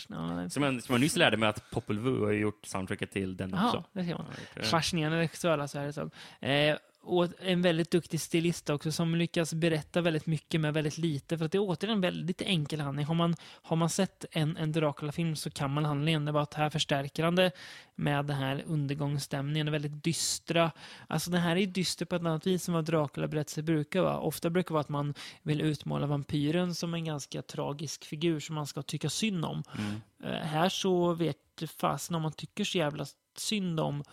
nej. 0.09 0.51
Som, 0.51 0.62
jag, 0.62 0.83
som 0.83 0.93
jag 0.93 1.01
nyss 1.01 1.17
lärde 1.17 1.37
mig 1.37 1.49
att 1.49 1.71
Popol 1.71 1.99
Vuh 1.99 2.25
har 2.25 2.33
gjort 2.33 2.67
soundtracket 2.67 3.11
till 3.11 3.37
den 3.37 3.51
Jaha, 3.51 3.67
också. 3.67 3.85
det 3.93 4.05
ser 4.05 4.14
man. 4.14 4.27
Det- 4.55 4.62
Fascinerande 4.62 5.19
regissör 5.19 5.59
alltså, 5.59 5.79
Herzog. 5.79 6.11
Eh, 6.41 6.77
och 7.07 7.29
en 7.39 7.63
väldigt 7.63 7.91
duktig 7.91 8.21
stilist 8.21 8.71
också 8.71 8.93
som 8.93 9.15
lyckas 9.15 9.55
berätta 9.55 10.01
väldigt 10.01 10.27
mycket 10.27 10.61
med 10.61 10.75
väldigt 10.75 10.99
lite. 10.99 11.39
För 11.39 11.45
att 11.45 11.53
det 11.53 11.59
är 11.59 11.63
återigen 11.63 11.97
en 11.97 12.01
väldigt 12.01 12.43
enkel 12.43 12.81
handling. 12.81 13.07
Har 13.07 13.15
man, 13.15 13.35
har 13.63 13.77
man 13.77 13.91
sett 13.91 14.25
en, 14.31 14.57
en 14.57 14.73
Dracula-film 14.73 15.37
så 15.37 15.51
kan 15.51 15.71
man 15.71 15.85
handlingen. 15.85 16.25
Det 16.25 16.31
är 16.31 16.33
bara 16.33 16.43
att 16.43 16.55
här 16.55 16.71
förstärker 16.71 17.25
han 17.25 17.35
det 17.35 17.51
med 17.95 18.25
den 18.25 18.37
här 18.37 18.65
undergångsstämningen. 18.67 19.67
Det 19.67 19.71
är 19.71 19.73
väldigt 19.73 20.05
dystra. 20.05 20.71
Alltså 21.07 21.31
den 21.31 21.41
här 21.41 21.57
är 21.57 21.67
dyster 21.67 22.05
på 22.05 22.17
ett 22.17 22.23
annat 22.23 22.47
vis 22.47 22.69
än 22.69 22.75
vad 22.75 22.85
Dracula-berättelser 22.85 23.63
brukar 23.63 24.01
vara. 24.01 24.19
Ofta 24.19 24.51
brukar 24.51 24.69
det 24.69 24.73
vara 24.73 24.81
att 24.81 24.89
man 24.89 25.15
vill 25.43 25.61
utmåla 25.61 26.07
vampyren 26.07 26.75
som 26.75 26.95
en 26.95 27.05
ganska 27.05 27.43
tragisk 27.43 28.05
figur 28.05 28.41
som 28.41 28.55
man 28.55 28.67
ska 28.67 28.83
tycka 28.83 29.11
synd 29.11 29.45
om. 29.45 29.63
Mm. 29.79 30.01
Eh, 30.25 30.47
här 30.47 30.69
så 30.69 31.13
vet 31.13 31.37
fasen 31.77 32.17
om 32.17 32.23
man 32.23 32.33
tycker 32.33 32.65
så 32.65 32.79
jävla 32.79 33.07
synd 33.37 33.81
om 33.81 34.05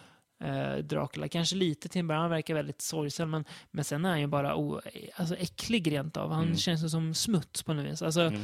eh, 0.43 0.75
Dracula. 0.77 1.27
Kanske 1.27 1.55
lite 1.55 1.89
till 1.89 1.99
en 1.99 2.07
början, 2.07 2.21
han 2.21 2.31
verkar 2.31 2.53
väldigt 2.53 2.81
sorgsen, 2.81 3.29
men, 3.29 3.45
men 3.71 3.83
sen 3.83 4.05
är 4.05 4.09
han 4.09 4.19
ju 4.21 4.27
bara 4.27 4.55
o, 4.55 4.81
alltså 5.15 5.35
äcklig 5.35 5.91
rent 5.91 6.17
av. 6.17 6.31
Han 6.31 6.43
Mm. 6.43 6.57
känns 6.57 6.91
som 6.91 7.13
smuts 7.13 7.63
på 7.63 7.73
något 7.73 7.85
vis. 7.85 8.01
Alltså, 8.01 8.21
Mm. 8.21 8.43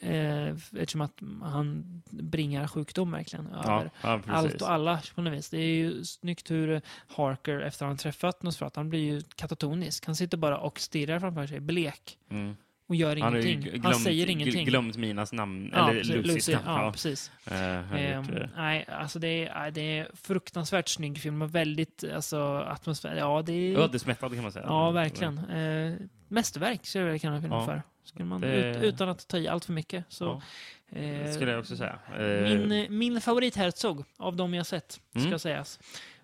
eh, 0.00 0.48
eftersom 0.82 1.00
att 1.00 1.20
han 1.42 2.02
bringar 2.10 2.66
sjukdom 2.66 3.10
verkligen 3.10 3.48
Ja, 3.52 3.58
över 3.74 3.90
ja, 4.02 4.20
allt 4.26 4.62
och 4.62 4.70
alla 4.70 5.02
på 5.14 5.22
något 5.22 5.32
vis. 5.32 5.50
Det 5.50 5.58
är 5.58 5.66
ju 5.76 6.04
snyggt 6.04 6.50
hur 6.50 6.80
Harker, 7.06 7.60
efter 7.60 7.86
han 7.86 7.96
träffat 7.96 8.42
Nosferatu, 8.42 8.80
han 8.80 8.88
blir 8.90 9.00
ju 9.00 9.22
katatonisk. 9.36 10.06
Han 10.06 10.16
sitter 10.16 10.36
bara 10.36 10.58
och 10.58 10.80
stirrar 10.80 11.20
framför 11.20 11.46
sig, 11.46 11.60
blek, 11.60 12.18
Mm. 12.30 12.56
Och 12.88 12.96
gör 12.96 13.16
Han 13.16 13.32
ingenting. 13.36 13.60
glömt, 13.60 13.84
han 13.84 13.94
säger 13.94 14.30
ingenting. 14.30 14.66
glömt 14.66 14.96
Minas 14.96 15.32
namn, 15.32 15.70
ja, 15.74 15.90
eller 15.90 16.04
Lucys 16.04 16.26
Lucy, 16.26 16.52
namn. 16.52 16.64
ja, 16.66 16.84
Ja. 16.84 16.92
precis. 16.92 17.30
Eh, 17.46 17.92
Ehm, 17.94 18.34
eh, 18.36 18.48
nej, 18.56 18.86
alltså 18.88 19.18
det 19.18 19.48
är, 19.48 19.70
det 19.70 19.98
är 19.98 20.08
fruktansvärt 20.14 20.88
snygg 20.88 21.18
film 21.18 21.42
och 21.42 21.54
väldigt 21.54 22.04
alltså, 22.14 22.40
atmosfär. 22.58 23.16
Ja, 23.16 23.42
det 23.46 23.52
är... 23.52 23.78
Ödesmättad 23.78 24.32
kan 24.34 24.42
man 24.42 24.52
säga. 24.52 24.64
Ja, 24.68 24.90
verkligen. 24.90 25.38
Eh, 25.38 25.94
mästerverk 26.28 26.86
skulle 26.86 27.04
jag 27.04 27.20
kalla 27.20 27.40
filmen 27.40 27.58
Ja. 27.58 27.66
för. 27.66 27.82
Skulle 28.04 28.24
man, 28.24 28.40
Det- 28.40 28.70
ut, 28.76 28.82
utan 28.82 29.08
att 29.08 29.28
ta 29.28 29.38
i 29.38 29.48
allt 29.48 29.64
för 29.64 29.72
mycket. 29.72 30.04
Så, 30.08 30.42
Ja, 30.90 30.98
eh, 30.98 31.24
det 31.24 31.32
skulle 31.32 31.50
jag 31.50 31.60
också 31.60 31.76
säga. 31.76 31.98
Eh, 32.18 32.58
min, 32.66 32.98
min 32.98 33.20
favorit 33.20 33.56
Herzog, 33.56 34.04
av 34.16 34.36
de 34.36 34.54
jag 34.54 34.66
sett, 34.66 35.00
ska 35.10 35.20
Mm. 35.26 35.38
sägas. 35.38 35.80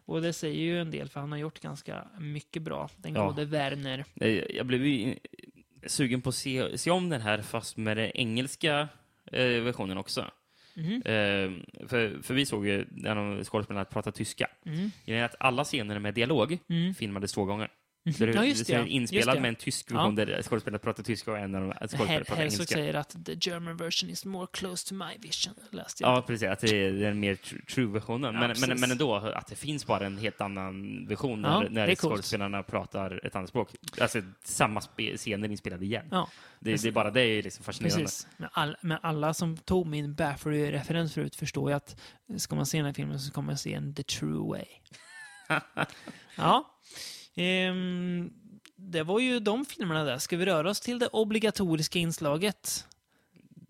Och 0.06 0.22
det 0.22 0.32
säger 0.32 0.60
ju 0.60 0.80
en 0.80 0.90
del, 0.90 1.08
för 1.08 1.20
han 1.20 1.32
har 1.32 1.38
gjort 1.38 1.60
ganska 1.60 2.04
mycket 2.18 2.62
bra. 2.62 2.88
Den 2.96 3.14
Ja. 3.14 3.26
gode 3.26 3.44
Werner. 3.44 4.04
jag 4.54 4.66
blev 4.66 4.86
ju 4.86 5.14
sugen 5.86 6.20
på 6.22 6.28
att 6.28 6.34
se, 6.34 6.78
se 6.78 6.90
om 6.90 7.08
den 7.08 7.20
här, 7.20 7.42
fast 7.42 7.76
med 7.76 7.96
den 7.96 8.10
engelska 8.14 8.88
eh, 9.32 9.46
versionen 9.46 9.98
också. 9.98 10.30
Eh, 11.04 11.50
för, 11.88 12.22
för 12.22 12.34
vi 12.34 12.46
såg 12.46 12.66
ju 12.66 12.86
en 13.04 13.18
av 13.18 13.44
skådespelarna 13.44 13.84
prata 13.84 14.12
tyska. 14.12 14.46
Mm. 14.66 15.24
Att 15.24 15.34
alla 15.40 15.64
scener 15.64 15.98
med 15.98 16.14
dialog 16.14 16.58
Mm. 16.68 16.94
filmades 16.94 17.32
två 17.32 17.44
gånger. 17.44 17.68
Där 18.04 18.26
Ja, 18.34 18.44
just 18.44 18.66
det, 18.66 18.72
är 18.72 18.78
ja. 18.78 18.86
inspelad 18.86 19.36
det. 19.36 19.40
med 19.40 19.48
en 19.48 19.54
tysk 19.54 19.90
version 19.90 20.14
där 20.14 20.42
skådespelaren 20.42 20.80
pratar 20.80 21.02
tyska 21.02 21.30
och 21.32 21.38
en 21.38 21.54
av 21.54 21.60
de 21.62 21.72
skådespelarna 21.72 22.24
pratar 22.24 22.42
engelska. 22.42 22.64
säger 22.74 22.94
att 22.94 23.16
the 23.24 23.36
German 23.40 23.76
version 23.76 24.10
is 24.10 24.24
more 24.24 24.46
close 24.52 24.88
to 24.88 24.94
my 24.94 25.04
vision, 25.18 25.54
läste 25.70 26.02
jag. 26.02 26.16
Ja, 26.16 26.22
precis. 26.22 26.48
Att 26.48 26.60
det 26.60 26.68
är 26.86 26.92
den 26.92 27.20
mer 27.20 27.34
tr- 27.34 27.64
true-versionen. 27.66 28.34
Ja, 28.34 28.40
men, 28.40 28.56
men, 28.68 28.80
men 28.80 28.90
ändå, 28.90 29.14
att 29.16 29.46
det 29.46 29.56
finns 29.56 29.86
bara 29.86 30.06
en 30.06 30.18
helt 30.18 30.40
annan 30.40 31.06
version 31.08 31.42
Ja, 31.44 31.60
när, 31.60 31.68
när 31.86 31.94
skådespelarna 31.94 32.62
pratar 32.62 33.26
ett 33.26 33.36
annat 33.36 33.48
språk. 33.48 33.68
Alltså 34.00 34.22
samma 34.42 34.80
scener 35.16 35.48
inspelade 35.48 35.84
igen. 35.84 36.06
Ja, 36.10 36.28
Det, 36.60 36.82
det 36.82 36.88
är 36.88 36.92
bara 36.92 37.10
det 37.10 37.20
är 37.22 37.42
liksom 37.42 37.64
fascinerande. 37.64 38.02
precis. 38.04 38.26
Men, 38.36 38.48
all, 38.52 38.76
men 38.80 38.98
alla 39.02 39.34
som 39.34 39.56
tog 39.56 39.86
min 39.86 40.14
Baffery-referens 40.14 41.14
förut 41.14 41.36
förstår 41.36 41.70
ju 41.70 41.76
att 41.76 41.96
ska 42.36 42.54
man 42.56 42.66
se 42.66 42.78
den 42.78 42.86
här 42.86 42.92
filmen 42.92 43.20
så 43.20 43.32
kommer 43.32 43.46
man 43.46 43.58
se 43.58 43.74
en 43.74 43.94
the 43.94 44.02
true 44.02 44.48
way. 44.48 44.64
ja. 46.36 46.70
Ehm, 47.36 48.30
det 48.76 49.02
var 49.02 49.20
ju 49.20 49.40
de 49.40 49.64
filmerna 49.64 50.04
där. 50.04 50.18
Ska 50.18 50.36
vi 50.36 50.46
röra 50.46 50.70
oss 50.70 50.80
till 50.80 50.98
det 50.98 51.06
obligatoriska 51.08 51.98
inslaget? 51.98 52.86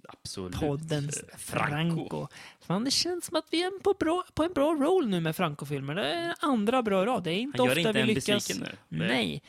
Absolut. 0.08 0.60
Poddens 0.60 1.24
Franco. 1.38 2.28
Fan, 2.60 2.84
det 2.84 2.90
känns 2.90 3.24
som 3.26 3.36
att 3.36 3.46
vi 3.50 3.62
är 3.62 3.78
på, 3.82 3.94
bra, 3.94 4.24
på 4.34 4.42
en 4.44 4.52
bra 4.52 4.74
roll 4.74 5.08
nu 5.08 5.20
med 5.20 5.36
Franco-filmer. 5.36 5.94
Det 5.94 6.06
är 6.08 6.34
andra 6.40 6.82
bra 6.82 7.06
rad. 7.06 7.24
Det 7.24 7.30
är 7.32 7.38
inte 7.38 7.58
Han 7.58 7.66
gör 7.66 7.76
ofta 7.78 7.88
inte 7.88 8.02
vi 8.02 8.06
lyckas... 8.14 8.26
besviken 8.26 8.62
nu. 8.88 8.98
Det- 8.98 9.04
Nej. 9.06 9.42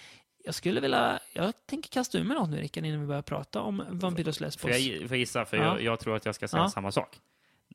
Jag 0.46 0.56
skulle 0.56 0.80
vilja... 0.82 1.20
Jag 1.34 1.54
tänker 1.66 1.90
kasta 1.90 2.18
ur 2.18 2.24
mig 2.24 2.38
något 2.38 2.50
nu, 2.50 2.58
Rickard, 2.62 2.86
innan 2.86 3.02
vi 3.02 3.08
börjar 3.08 3.22
prata 3.22 3.62
om 3.62 3.84
Vampyros 3.90 4.40
Lesbos. 4.40 4.62
Får 4.62 4.72
jag, 4.72 4.82
får 5.02 5.10
jag 5.12 5.18
gissa? 5.18 5.46
För 5.46 5.58
Ja. 5.58 5.64
jag, 5.64 5.82
jag 5.84 6.00
tror 6.00 6.16
att 6.16 6.26
jag 6.26 6.36
ska 6.36 6.48
säga 6.48 6.64
Ja. 6.64 6.70
samma 6.70 6.92
sak. 6.92 7.20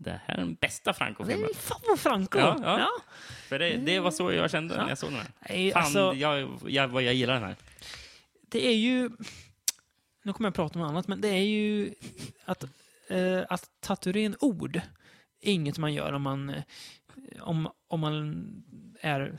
Det 0.03 0.21
här 0.27 0.35
är 0.35 0.39
den 0.39 0.55
bästa 0.55 0.93
Franco-filmen. 0.93 1.51
är 1.51 1.55
fan 1.55 1.81
vad 1.89 1.99
Franco! 2.01 2.39
Ja, 2.39 2.59
Ja, 2.63 2.79
ja. 2.79 2.89
För 3.49 3.59
det, 3.59 3.77
det 3.77 4.01
var 4.01 4.11
så 4.11 4.33
jag 4.33 4.51
kände 4.51 4.77
när 4.77 4.89
jag 4.89 4.99
såg 4.99 5.11
den 5.11 5.19
här. 5.19 5.31
Nej, 5.49 5.73
Fan, 5.73 5.83
alltså, 5.83 6.15
jag, 6.15 6.59
jag, 6.67 6.89
vad 6.89 7.03
jag 7.03 7.15
gillar 7.15 7.35
den 7.35 7.43
här. 7.43 7.57
det 8.49 8.67
är 8.67 8.77
ju... 8.77 9.11
Nu 10.23 10.33
kommer 10.33 10.47
jag 10.49 10.55
prata 10.55 10.79
om 10.79 10.85
annat, 10.85 11.09
men 11.09 11.21
det 11.21 11.29
är 11.29 11.43
ju 11.43 11.95
att, 12.45 12.65
eh, 13.09 13.43
att 13.49 13.71
tatuera 13.81 14.35
ord 14.41 14.77
är 15.41 15.53
inget 15.53 15.79
man 15.79 15.95
gör 15.95 16.13
om 16.13 16.23
man, 16.23 16.51
eh, 16.51 16.63
om, 17.41 17.69
om 17.89 18.01
man 18.01 18.45
är 19.01 19.39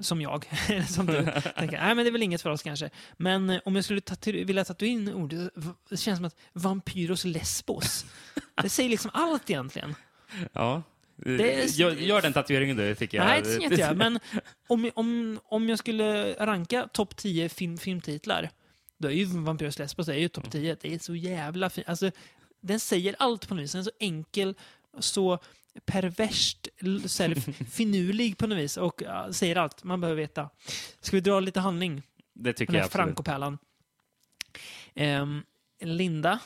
som 0.00 0.20
jag. 0.20 0.46
Som 0.88 1.06
du. 1.06 1.24
Tänker, 1.56 1.78
nej, 1.80 1.94
men 1.94 1.96
det 1.96 2.08
är 2.08 2.12
väl 2.12 2.22
inget 2.22 2.42
för 2.42 2.50
oss 2.50 2.62
kanske. 2.62 2.90
Men 3.16 3.50
eh, 3.50 3.60
om 3.64 3.74
jag 3.76 3.84
skulle 3.84 4.00
tatu 4.00 4.44
vilja 4.44 4.64
tatuera 4.64 4.90
in 4.90 5.14
ord, 5.14 5.34
det 5.88 5.96
känns 5.96 6.18
som 6.18 6.24
att 6.24 6.36
Vampyros 6.52 7.24
Lesbos. 7.24 8.06
Det 8.62 8.68
säger 8.68 8.90
liksom 8.90 9.10
allt 9.14 9.50
egentligen. 9.50 9.94
Ja. 10.52 10.82
Är- 11.26 11.78
Gör, 11.80 11.90
gör 11.92 12.22
den 12.22 12.32
tatueringen 12.32 12.76
du, 12.76 12.94
tycker 12.94 13.18
jag. 13.18 13.24
Nej, 13.26 13.42
det 13.42 13.48
ser 13.52 13.60
inte 13.60 13.74
jag. 13.80 13.96
Men 13.96 14.18
om, 14.66 14.90
om, 14.94 15.40
om 15.44 15.68
jag 15.68 15.78
skulle 15.78 16.32
ranka 16.34 16.88
topp 16.92 17.16
10 17.16 17.48
film, 17.48 17.78
filmtitlar, 17.78 18.50
då 18.98 19.08
är 19.08 19.12
ju 19.12 19.24
Vampyros 19.24 19.78
Lesbos 19.78 20.06
det 20.06 20.14
är 20.14 20.18
ju 20.18 20.28
topp 20.28 20.50
10. 20.50 20.76
Det 20.80 20.94
är 20.94 20.98
så 20.98 21.14
jävla 21.14 21.70
fint. 21.70 21.88
Alltså, 21.88 22.10
den 22.60 22.80
säger 22.80 23.16
allt 23.18 23.48
på 23.48 23.54
något 23.54 23.62
vis. 23.64 23.72
Den 23.72 23.78
är 23.80 23.84
så 23.84 23.90
enkel, 23.98 24.54
så 24.98 25.38
perverst, 25.84 26.68
så 27.06 27.34
finurlig 27.70 28.38
på 28.38 28.46
något 28.46 28.58
vis 28.58 28.76
och 28.76 29.02
ja, 29.06 29.32
säger 29.32 29.56
allt 29.56 29.84
man 29.84 30.00
behöver 30.00 30.20
veta. 30.22 30.50
Ska 31.00 31.16
vi 31.16 31.20
dra 31.20 31.40
lite 31.40 31.60
handling? 31.60 32.02
Det 32.34 32.52
tycker 32.52 32.72
Den 32.72 32.78
jag 32.78 32.82
här 32.82 32.86
absolut. 32.86 33.06
Francopärlan. 33.06 33.58
Ehm, 34.94 35.42
Linda, 35.80 36.38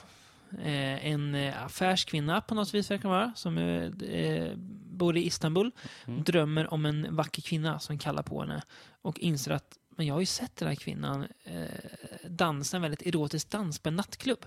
en 0.59 1.35
eh, 1.35 1.65
affärskvinna 1.65 2.41
på 2.41 2.55
något 2.55 2.75
vis 2.75 2.91
verkar 2.91 3.09
vara, 3.09 3.33
som 3.37 3.59
eh, 3.59 4.09
eh, 4.11 4.53
bor 4.91 5.17
i 5.17 5.27
Istanbul, 5.27 5.71
Mm. 6.07 6.23
drömmer 6.23 6.75
om 6.75 6.87
en 6.87 7.17
vacker 7.17 7.43
kvinna 7.43 7.79
som 7.79 7.99
kallar 7.99 8.23
på 8.23 8.41
henne 8.41 8.63
och 9.03 9.19
inser 9.19 9.51
att 9.51 9.79
men 9.97 10.07
jag 10.07 10.15
har 10.15 10.21
ju 10.21 10.27
sett 10.27 10.57
den 10.57 10.69
här 10.69 10.75
kvinnan 10.75 11.27
eh, 11.45 12.29
dansa 12.29 12.77
en 12.77 12.83
väldigt 12.83 13.03
erotisk 13.03 13.51
dans 13.51 13.79
på 13.79 13.89
en 13.89 13.97
nattklubb. 13.97 14.47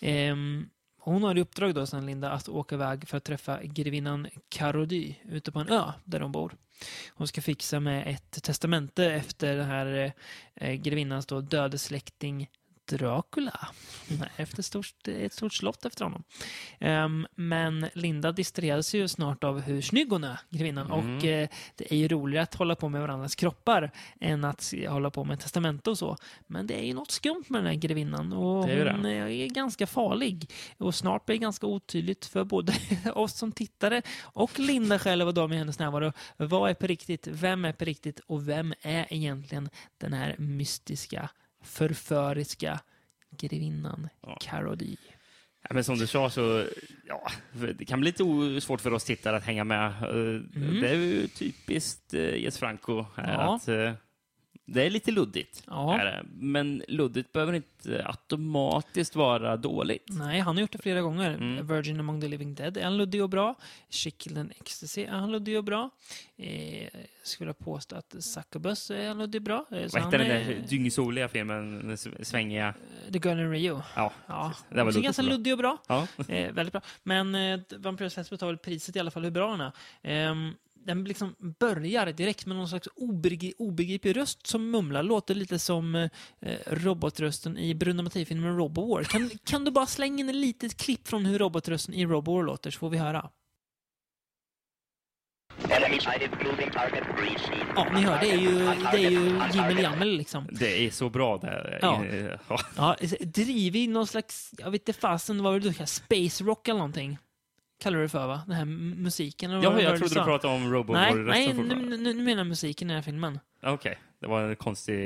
Ehm, 0.00 0.68
hon 0.98 1.22
har 1.22 1.38
i 1.38 1.40
uppdrag 1.40 1.74
då, 1.74 1.86
sen 1.86 2.06
Linda, 2.06 2.30
att 2.30 2.48
åka 2.48 2.74
iväg 2.74 3.08
för 3.08 3.16
att 3.16 3.24
träffa 3.24 3.62
grevinnan 3.62 4.28
Karody 4.48 5.14
ute 5.24 5.52
på 5.52 5.58
en 5.58 5.68
ö 5.68 5.92
där 6.04 6.20
de 6.20 6.32
bor. 6.32 6.56
Hon 7.14 7.28
ska 7.28 7.42
fixa 7.42 7.80
med 7.80 8.14
ett 8.14 8.42
testamente 8.42 9.12
efter 9.12 9.56
den 9.56 9.66
här 9.66 10.12
eh, 10.54 10.74
grevinnans 10.74 11.26
då 11.26 11.40
döde 11.40 11.78
släkting 11.78 12.48
Dracula. 12.96 13.68
Efter 14.36 14.58
ett 14.58 14.64
stort, 14.66 15.08
ett 15.08 15.32
stort 15.32 15.54
slott 15.54 15.84
efter 15.84 16.04
honom. 16.04 16.22
Ehm, 16.78 17.26
men 17.34 17.86
Linda 17.92 18.32
distraheras 18.32 18.94
ju 18.94 19.08
snart 19.08 19.44
av 19.44 19.60
hur 19.60 19.82
snygg 19.82 20.10
hon 20.10 20.24
är, 20.24 20.38
grevinnan. 20.50 20.92
Mm. 20.92 21.16
Och 21.16 21.24
eh, 21.24 21.48
det 21.76 21.92
är 21.92 21.96
ju 21.96 22.08
roligare 22.08 22.42
att 22.42 22.54
hålla 22.54 22.74
på 22.76 22.88
med 22.88 23.00
varandras 23.00 23.34
kroppar 23.34 23.90
än 24.20 24.44
att 24.44 24.74
hålla 24.88 25.10
på 25.10 25.24
med 25.24 25.40
testamente 25.40 25.90
och 25.90 25.98
så. 25.98 26.16
Men 26.46 26.66
det 26.66 26.74
är 26.74 26.84
ju 26.84 26.94
något 26.94 27.10
skumt 27.10 27.44
med 27.48 27.60
den 27.60 27.66
här 27.66 27.74
grevinnan 27.74 28.32
och 28.32 28.66
Det 28.66 28.72
är 28.72 28.84
det. 28.84 28.92
hon 28.92 29.06
är 29.06 29.46
ganska 29.46 29.86
farlig. 29.86 30.50
Och 30.78 30.94
snart 30.94 31.26
blir 31.26 31.36
det 31.36 31.42
ganska 31.42 31.66
otydligt 31.66 32.26
för 32.26 32.44
både 32.44 32.72
oss 33.14 33.32
som 33.38 33.52
tittare 33.52 34.02
och 34.22 34.58
Linda 34.58 34.98
själv 34.98 35.28
och 35.28 35.34
de 35.34 35.52
i 35.52 35.56
hennes 35.56 35.78
närvaro. 35.78 36.12
Vad 36.36 36.70
är 36.70 36.74
på 36.74 36.86
riktigt? 36.86 37.26
Vem 37.26 37.64
är 37.64 37.72
på 37.72 37.84
riktigt? 37.84 38.20
Och 38.26 38.48
vem 38.48 38.74
är 38.82 39.06
egentligen 39.10 39.70
den 39.98 40.12
här 40.12 40.34
mystiska, 40.38 41.30
förföriska 41.62 42.80
grevinnan 43.38 44.08
Ja. 44.22 44.38
Karody? 44.40 44.96
Ja, 45.62 45.74
men 45.74 45.84
som 45.84 45.98
du 45.98 46.06
sa 46.06 46.30
så, 46.30 46.66
ja, 47.06 47.30
det 47.78 47.84
kan 47.84 48.00
bli 48.00 48.10
lite 48.10 48.60
svårt 48.60 48.80
för 48.80 48.92
oss 48.92 49.04
tittare 49.04 49.36
att 49.36 49.44
hänga 49.44 49.64
med. 49.64 49.86
Eh, 49.86 50.40
Det 50.80 50.88
är 50.88 50.94
ju 50.94 51.26
typiskt 51.28 52.14
uh, 52.14 52.36
Jes 52.38 52.58
Franco. 52.58 53.04
Ja. 53.16 53.22
att, 53.22 53.68
eh, 53.68 53.92
det 54.72 54.82
är 54.82 54.90
lite 54.90 55.10
luddigt. 55.10 55.62
Är. 55.70 56.22
Men 56.32 56.82
luddigt 56.88 57.32
behöver 57.32 57.52
inte 57.52 58.02
automatiskt 58.06 59.16
vara 59.16 59.56
dåligt. 59.56 60.04
Nej, 60.08 60.40
han 60.40 60.56
har 60.56 60.60
gjort 60.60 60.72
det 60.72 60.78
flera 60.78 61.00
gånger. 61.00 61.30
Mm. 61.34 61.66
Virgin 61.66 62.00
among 62.00 62.20
the 62.20 62.28
living 62.28 62.54
dead 62.54 62.76
är 62.76 62.84
han 62.84 62.96
luddig 62.96 63.22
och 63.22 63.28
bra. 63.30 63.54
And 64.36 64.52
ecstasy 64.60 65.02
är 65.04 65.10
han 65.10 65.32
luddig 65.32 65.58
och 65.58 65.64
bra. 65.64 65.90
Eh, 66.36 66.82
jag 66.82 66.90
skulle 67.22 67.46
vilja 67.46 67.64
påstå 67.64 67.96
att 67.96 68.14
Succubus 68.20 68.90
är 68.90 69.08
han 69.08 69.18
luddig 69.18 69.38
och 69.40 69.44
bra. 69.44 69.66
Eh, 69.70 69.88
Vad 69.92 70.02
hette 70.02 70.18
den 70.18 70.26
är- 70.26 70.44
där 70.44 70.62
dyngsoliga 70.68 71.28
filmen, 71.28 71.88
den 71.88 72.24
svängiga? 72.24 72.74
The 73.12 73.18
Girl 73.28 73.38
in 73.40 73.50
Rio. 73.50 73.82
Ja, 73.96 74.12
Ja, 74.26 74.52
det 74.68 74.76
var 74.76 74.84
luddigt 74.84 75.04
ganska 75.04 75.22
luddig 75.22 75.52
och 75.52 75.58
bra. 75.58 75.78
ja. 75.88 76.06
Eh, 76.28 76.52
väldigt 76.52 76.72
bra. 76.72 76.82
Men 77.02 77.34
eh, 77.34 77.60
Vampyrus 77.78 78.16
Lesbos 78.16 78.40
tar 78.40 78.46
väl 78.46 78.58
priset 78.58 78.96
i 78.96 79.00
alla 79.00 79.10
fall 79.10 79.24
hur 79.24 79.30
bra 79.30 79.50
den 79.50 79.60
är. 79.60 79.72
Den 80.86 81.04
liksom 81.04 81.34
börjar 81.60 82.12
direkt 82.12 82.46
med 82.46 82.56
någon 82.56 82.68
slags 82.68 82.88
obegriplig, 82.96 83.54
obegriplig 83.58 84.16
röst 84.16 84.46
som 84.46 84.70
mumlar. 84.70 85.02
Låter 85.02 85.34
lite 85.34 85.58
som 85.58 85.94
eh, 85.94 86.10
robotrösten 86.66 87.58
i 87.58 87.74
Bruno 87.74 88.02
Mattei-filmen 88.02 88.56
Robowar. 88.56 89.04
Kan, 89.04 89.30
kan 89.44 89.64
du 89.64 89.70
bara 89.70 89.86
slänga 89.86 90.20
in 90.20 90.28
ett 90.28 90.34
litet 90.34 90.76
klipp 90.76 91.08
från 91.08 91.26
hur 91.26 91.38
robotrösten 91.38 91.94
i 91.94 92.06
Robowar 92.06 92.42
låter 92.42 92.70
så 92.70 92.78
får 92.78 92.90
vi 92.90 92.98
höra. 92.98 93.30
Ja, 97.76 97.86
ni 97.94 98.00
hör, 98.00 98.20
det 98.20 98.30
är 98.30 98.36
ju, 98.36 98.58
det 98.92 99.06
är 99.06 99.10
ju 99.10 99.40
Jimmel 99.54 99.78
Jammel 99.82 100.16
liksom. 100.16 100.48
Det 100.52 100.86
är 100.86 100.90
så 100.90 101.10
bra 101.10 101.38
det. 101.38 101.78
Ja. 101.82 102.04
Ja. 102.48 102.60
Ja, 102.76 102.96
drivig 103.20 103.88
någon 103.88 104.06
slags, 104.06 104.54
jag 104.58 104.70
vet 104.70 104.88
inte 104.88 105.00
fasen, 105.00 105.42
vad 105.42 105.52
var 105.52 105.60
det 105.60 105.68
du 105.68 105.72
kallade 105.72 105.86
Space 105.86 106.44
rock 106.44 106.68
eller 106.68 106.78
någonting? 106.78 107.18
Kallar 107.80 107.96
du 107.96 108.02
det 108.02 108.08
för 108.08 108.26
va? 108.26 108.42
Den 108.46 108.56
här 108.56 108.64
musiken? 108.64 109.50
Ja, 109.50 109.62
jag 109.62 109.74
du 109.74 109.98
trodde 109.98 110.04
du 110.04 110.08
sa? 110.08 110.24
pratade 110.24 110.54
om 110.54 110.72
Robo 110.72 110.92
Nej, 110.92 111.14
nej 111.14 111.52
nu, 111.52 111.74
nu, 111.74 111.96
nu 111.96 112.14
menar 112.14 112.38
jag 112.38 112.46
musiken 112.46 112.90
i 112.90 112.92
den 112.92 112.96
här 112.96 113.02
filmen. 113.02 113.38
Okej, 113.62 113.98
det 114.20 114.26
var 114.26 114.42
en 114.42 114.56
konstig... 114.56 114.98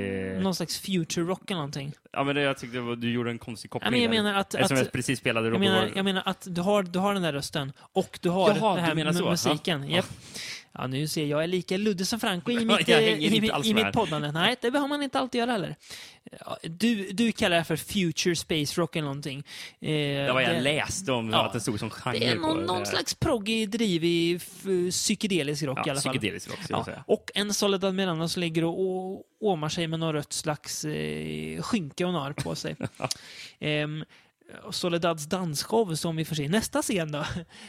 Någon 0.43 0.55
slags 0.55 0.79
future 0.79 1.25
rock 1.27 1.51
eller 1.51 1.59
någonting. 1.59 1.93
Ja, 2.13 2.25
men 2.25 2.35
det, 2.35 2.41
jag 2.43 2.59
tyckte 2.59 2.81
var, 2.81 2.97
du 2.97 3.13
gjorde 3.13 3.31
en 3.31 3.39
konstig 3.39 3.69
Ja, 3.69 3.73
koppling 3.73 3.91
men 3.93 4.03
jag 4.03 4.11
menar 4.11 4.41
att... 4.41 4.55
Eftersom 4.55 4.77
att 4.77 4.85
jag 4.85 4.93
precis 4.93 5.19
spelade 5.19 5.47
jag 5.47 5.53
Robo 5.53 5.61
menar, 5.61 5.83
War. 5.83 5.93
jag 5.97 6.05
menar 6.05 6.23
att 6.27 6.47
du 6.51 6.61
har, 6.61 6.83
du 6.83 6.99
har 6.99 7.15
den 7.15 7.23
där 7.23 7.33
rösten 7.33 7.73
och 7.79 8.19
du 8.23 8.29
har 8.29 8.49
Jaha, 8.49 8.75
den 8.75 8.85
här 8.85 8.91
du 8.91 9.05
menar 9.05 9.31
musiken. 9.31 9.91
Ja. 9.91 9.97
Japp. 9.97 10.07
Ja, 10.79 10.87
nu 10.87 11.09
ser 11.09 11.21
jag, 11.21 11.31
jag 11.31 11.43
är 11.43 11.47
lika 11.47 11.77
luddig 11.77 12.07
som 12.07 12.21
Franco 12.21 12.51
i 12.53 12.65
mitt, 12.65 12.89
eh, 12.89 12.99
i, 12.99 13.37
i 13.65 13.75
mitt 13.75 13.93
poddande. 13.93 14.33
Nej, 14.33 14.57
det 14.61 14.71
behöver 14.71 14.89
man 14.89 15.03
inte 15.03 15.19
alltid 15.19 15.39
göra 15.39 15.53
heller. 15.53 15.77
Du, 16.63 17.09
du 17.13 17.33
kallar 17.33 17.57
det 17.57 17.65
för 17.65 17.77
future 17.77 18.37
space 18.37 18.81
rock 18.81 18.97
eller 18.97 19.05
någonting. 19.07 19.39
Eh, 19.81 19.89
Det 19.91 20.31
var 20.33 20.41
jag 20.41 20.51
det- 20.55 20.61
läste 20.61 21.13
om 21.13 21.31
Ja. 21.31 21.47
att 21.47 21.53
det 21.53 21.61
stod 21.61 21.79
som 21.79 21.91
genre 21.91 22.19
Det 22.19 22.27
är 22.27 22.35
på 22.35 22.41
någon, 22.41 22.59
det. 22.59 22.65
någon 22.67 22.87
slags 22.87 23.15
proggig, 23.15 23.71
drivig, 23.71 24.41
psykedelisk 24.91 25.63
rock 25.63 25.79
i 25.79 25.83
ja, 25.85 25.93
alla 25.93 26.01
fall. 26.01 26.13
psykedelisk 26.13 26.49
rock, 26.51 26.59
Ja, 26.69 26.85
säga. 26.85 27.05
och 27.07 27.31
en 27.35 27.55
Soledad 27.55 27.95
Miranda 27.95 28.29
som 28.29 28.41
ligger 28.41 28.65
och 28.65 29.23
åmar 29.41 29.69
sig 29.69 29.87
med 29.87 30.01
någon 30.01 30.13
rött 30.13 30.33
slags 30.33 30.85
eh, 30.85 31.63
skynke 31.63 32.05
hon 32.05 32.15
har 32.15 32.33
på 32.33 32.55
sig. 32.55 32.77
Och 32.97 33.09
Soledads 34.71 35.27
dansshow 35.27 35.95
som 35.95 36.17
vi 36.17 36.25
får 36.25 36.37
se 36.37 36.43
i 36.43 36.49
nästa 36.49 36.83
scen 36.83 37.13
då. 37.13 37.25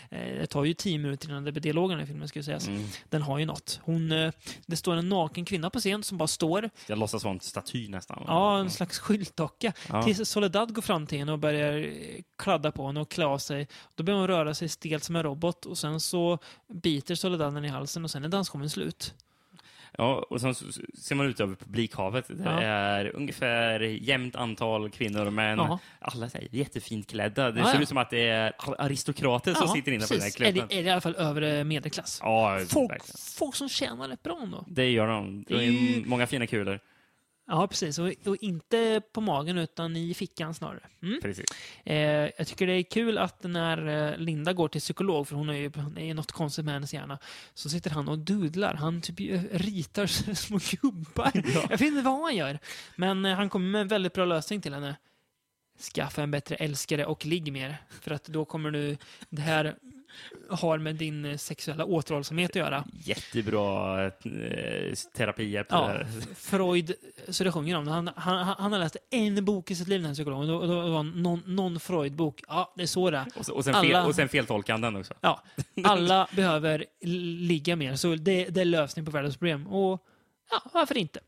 Eh, 0.10 0.40
det 0.40 0.48
tar 0.48 0.64
ju 0.64 0.74
tio 0.74 0.98
minuter 0.98 1.30
innan 1.30 1.44
det 1.44 1.52
blir 1.52 1.62
dialogen 1.62 2.00
i 2.00 2.06
filmen 2.06 2.28
ska 2.28 2.40
jag 2.40 2.46
säga. 2.46 2.76
Mm. 2.76 2.88
Den 3.10 3.22
har 3.22 3.40
ju 3.40 3.46
något. 3.46 3.80
Hon, 3.84 4.12
eh, 4.12 4.32
det 4.66 4.76
står 4.76 4.96
en 4.96 5.10
naken 5.10 5.46
kvinna 5.46 5.70
på 5.70 5.80
scen 5.80 6.04
som 6.04 6.18
bara 6.18 6.28
står. 6.28 6.70
Jag 6.88 6.98
låtsas 6.98 7.24
vara 7.24 7.34
en 7.34 7.40
staty 7.40 7.90
nästan. 7.90 8.24
Ja, 8.28 8.60
en 8.60 8.72
slags 8.72 9.00
skyltdocka. 9.00 9.74
Ja. 9.90 10.04
Tills 10.04 10.30
Soledad 10.30 10.74
går 10.74 10.82
fram 10.82 11.08
till 11.08 11.18
henne 11.18 11.32
och 11.32 11.40
börjar 11.40 11.78
eh, 11.78 12.22
kladda 12.38 12.72
på 12.72 12.88
henne 12.88 13.02
och 13.02 13.12
klä 13.12 13.26
av 13.26 13.38
sig. 13.38 13.68
Då 13.96 14.04
börjar 14.04 14.20
hon 14.20 14.28
röra 14.28 14.54
sig 14.54 14.70
stelt 14.70 15.04
som 15.04 15.16
en 15.16 15.24
robot 15.24 15.66
och 15.66 15.78
sen 15.78 16.00
så 16.00 16.40
biter 16.74 17.16
Soledad 17.16 17.54
henne 17.54 17.68
i 17.68 17.72
halsen 17.72 18.04
och 18.04 18.12
sen 18.12 18.24
är 18.24 18.30
dansshowen 18.30 18.70
slut. 18.70 19.14
Ja, 19.98 20.26
och 20.30 20.42
sen 20.42 20.56
ser 20.56 21.16
man 21.16 21.26
ut 21.26 21.40
över 21.40 21.56
publikhavet. 21.56 22.26
Det 22.28 22.44
Ja. 22.44 22.62
är 22.62 23.16
ungefär 23.16 23.80
jämnt 23.80 24.36
antal 24.36 24.90
kvinnor 24.90 25.26
och 25.26 25.34
män. 25.34 25.58
Ja. 25.58 25.80
Alla 26.00 26.26
är 26.26 26.48
jättefint 26.52 27.10
klädda. 27.10 27.52
Det 27.52 27.60
Ja, 27.60 27.72
ser 27.72 27.82
ut 27.82 27.88
som 27.90 27.98
att 27.98 28.10
det 28.10 28.28
är 28.30 28.54
aristokrater 28.78 29.54
som 29.54 29.68
sitter 29.68 29.92
inne 29.92 30.08
på 30.08 30.14
den 30.14 30.22
här 30.22 30.28
precis. 30.28 30.42
Är 30.42 30.52
klubben. 30.52 30.68
det, 30.70 30.76
är 30.80 30.84
det 30.84 30.90
i 30.90 30.92
alla 30.92 31.02
fall 31.02 31.16
övre 31.16 31.64
medelklass? 31.64 32.20
Ja, 32.24 32.60
Folk, 32.70 33.02
folk 33.38 33.56
som 33.56 33.70
tjänar 33.70 34.08
rätt 34.08 34.24
bra 34.24 34.40
ändå. 34.44 34.66
Det 34.68 34.90
gör 34.92 35.08
de. 35.08 35.44
Det 35.48 35.54
är 35.66 36.06
många 36.08 36.28
fina 36.28 36.48
kulor. 36.48 36.80
Ja, 37.48 37.68
precis. 37.68 38.00
Och, 38.00 38.12
och 38.26 38.38
inte 38.42 39.02
på 39.12 39.22
magen, 39.22 39.58
utan 39.58 39.96
i 39.96 40.14
fickan 40.14 40.54
snarare. 40.54 40.84
Mm. 41.02 41.20
Precis. 41.22 41.46
Eh, 41.84 42.30
jag 42.38 42.48
tycker 42.48 42.68
det 42.68 42.74
är 42.74 42.84
kul 42.84 43.18
att 43.18 43.44
när 43.44 43.88
eh, 43.88 44.18
Linda 44.18 44.54
går 44.54 44.68
till 44.68 44.82
psykolog, 44.82 45.28
för 45.28 45.36
hon 45.36 45.50
är 45.50 45.54
ju 45.54 45.66
är 45.98 46.14
något 46.14 46.32
konstigt 46.32 46.66
med 46.66 46.74
hennes 46.74 46.94
hjärna, 46.94 47.20
så 47.54 47.70
sitter 47.70 47.90
han 47.90 48.08
och 48.08 48.20
dudlar. 48.20 48.74
Han 48.74 49.02
typ 49.02 49.20
eh, 49.20 49.42
ritar 49.52 50.06
små 50.36 50.60
gubbar. 50.82 51.32
Jag 51.70 51.70
vet 51.70 51.82
inte 51.82 52.02
vad 52.02 52.22
han 52.22 52.36
gör. 52.36 52.60
Men 52.96 53.26
eh, 53.26 53.36
han 53.36 53.50
kommer 53.50 53.70
med 53.70 53.82
en 53.82 53.88
väldigt 53.88 54.14
bra 54.14 54.26
lösning 54.26 54.62
till 54.62 54.74
henne. 54.74 54.96
Skaffa 55.94 56.24
en 56.24 56.32
bättre 56.32 56.56
älskare 56.56 57.06
och 57.06 57.26
ligg 57.26 57.52
mer. 57.52 57.78
För 58.02 58.12
att 58.12 58.26
då 58.26 58.46
kommer 58.46 58.72
du... 58.72 58.98
Det 59.30 59.42
här 59.42 59.76
har 60.50 60.78
med 60.78 60.96
din 60.96 61.26
eh, 61.26 61.38
sexuella 61.38 61.86
återhållsamhet 61.86 62.50
att 62.50 62.56
göra. 62.56 62.86
Jättebra 62.94 64.06
eh, 64.06 64.12
terapier 65.18 65.64
på 65.64 65.76
Ja, 65.76 65.88
det. 65.88 66.08
Freud, 66.36 66.94
så 67.30 67.44
det 67.44 67.52
sjunger 67.52 67.78
om 67.78 67.86
det. 67.86 67.92
Han, 67.92 68.10
han, 68.16 68.56
han 68.58 68.72
har 68.72 68.80
läst 68.80 68.98
en 69.12 69.46
bok 69.46 69.72
i 69.72 69.76
sitt 69.76 69.88
liv, 69.88 70.00
den 70.00 70.08
här 70.08 70.14
psykologen. 70.14 70.48
Då 70.48 70.58
var 70.92 71.04
det 71.04 71.22
någon, 71.22 71.44
någon 71.46 71.80
Freud-bok. 71.80 72.42
Ja, 72.48 72.74
det 72.76 72.84
är 72.84 72.88
så 72.88 73.10
det. 73.12 73.26
Och, 73.36 73.50
och, 73.50 73.64
sen 73.64 73.74
fel, 73.74 73.96
Alla- 73.96 74.06
och 74.06 74.16
sen 74.16 74.30
feltolkade 74.30 74.82
den 74.82 74.96
också. 74.96 75.14
Ja, 75.22 75.44
alla 75.84 76.28
behöver 76.36 76.86
ligga 77.48 77.76
mer, 77.76 77.96
så 77.96 78.16
det, 78.16 78.46
det 78.46 78.62
är 78.62 78.66
lösning 78.66 79.06
på 79.06 79.12
världens 79.12 79.38
problem. 79.38 79.68
Och 79.68 80.02
ja, 80.52 80.62
varför 80.74 80.98
inte? 80.98 81.20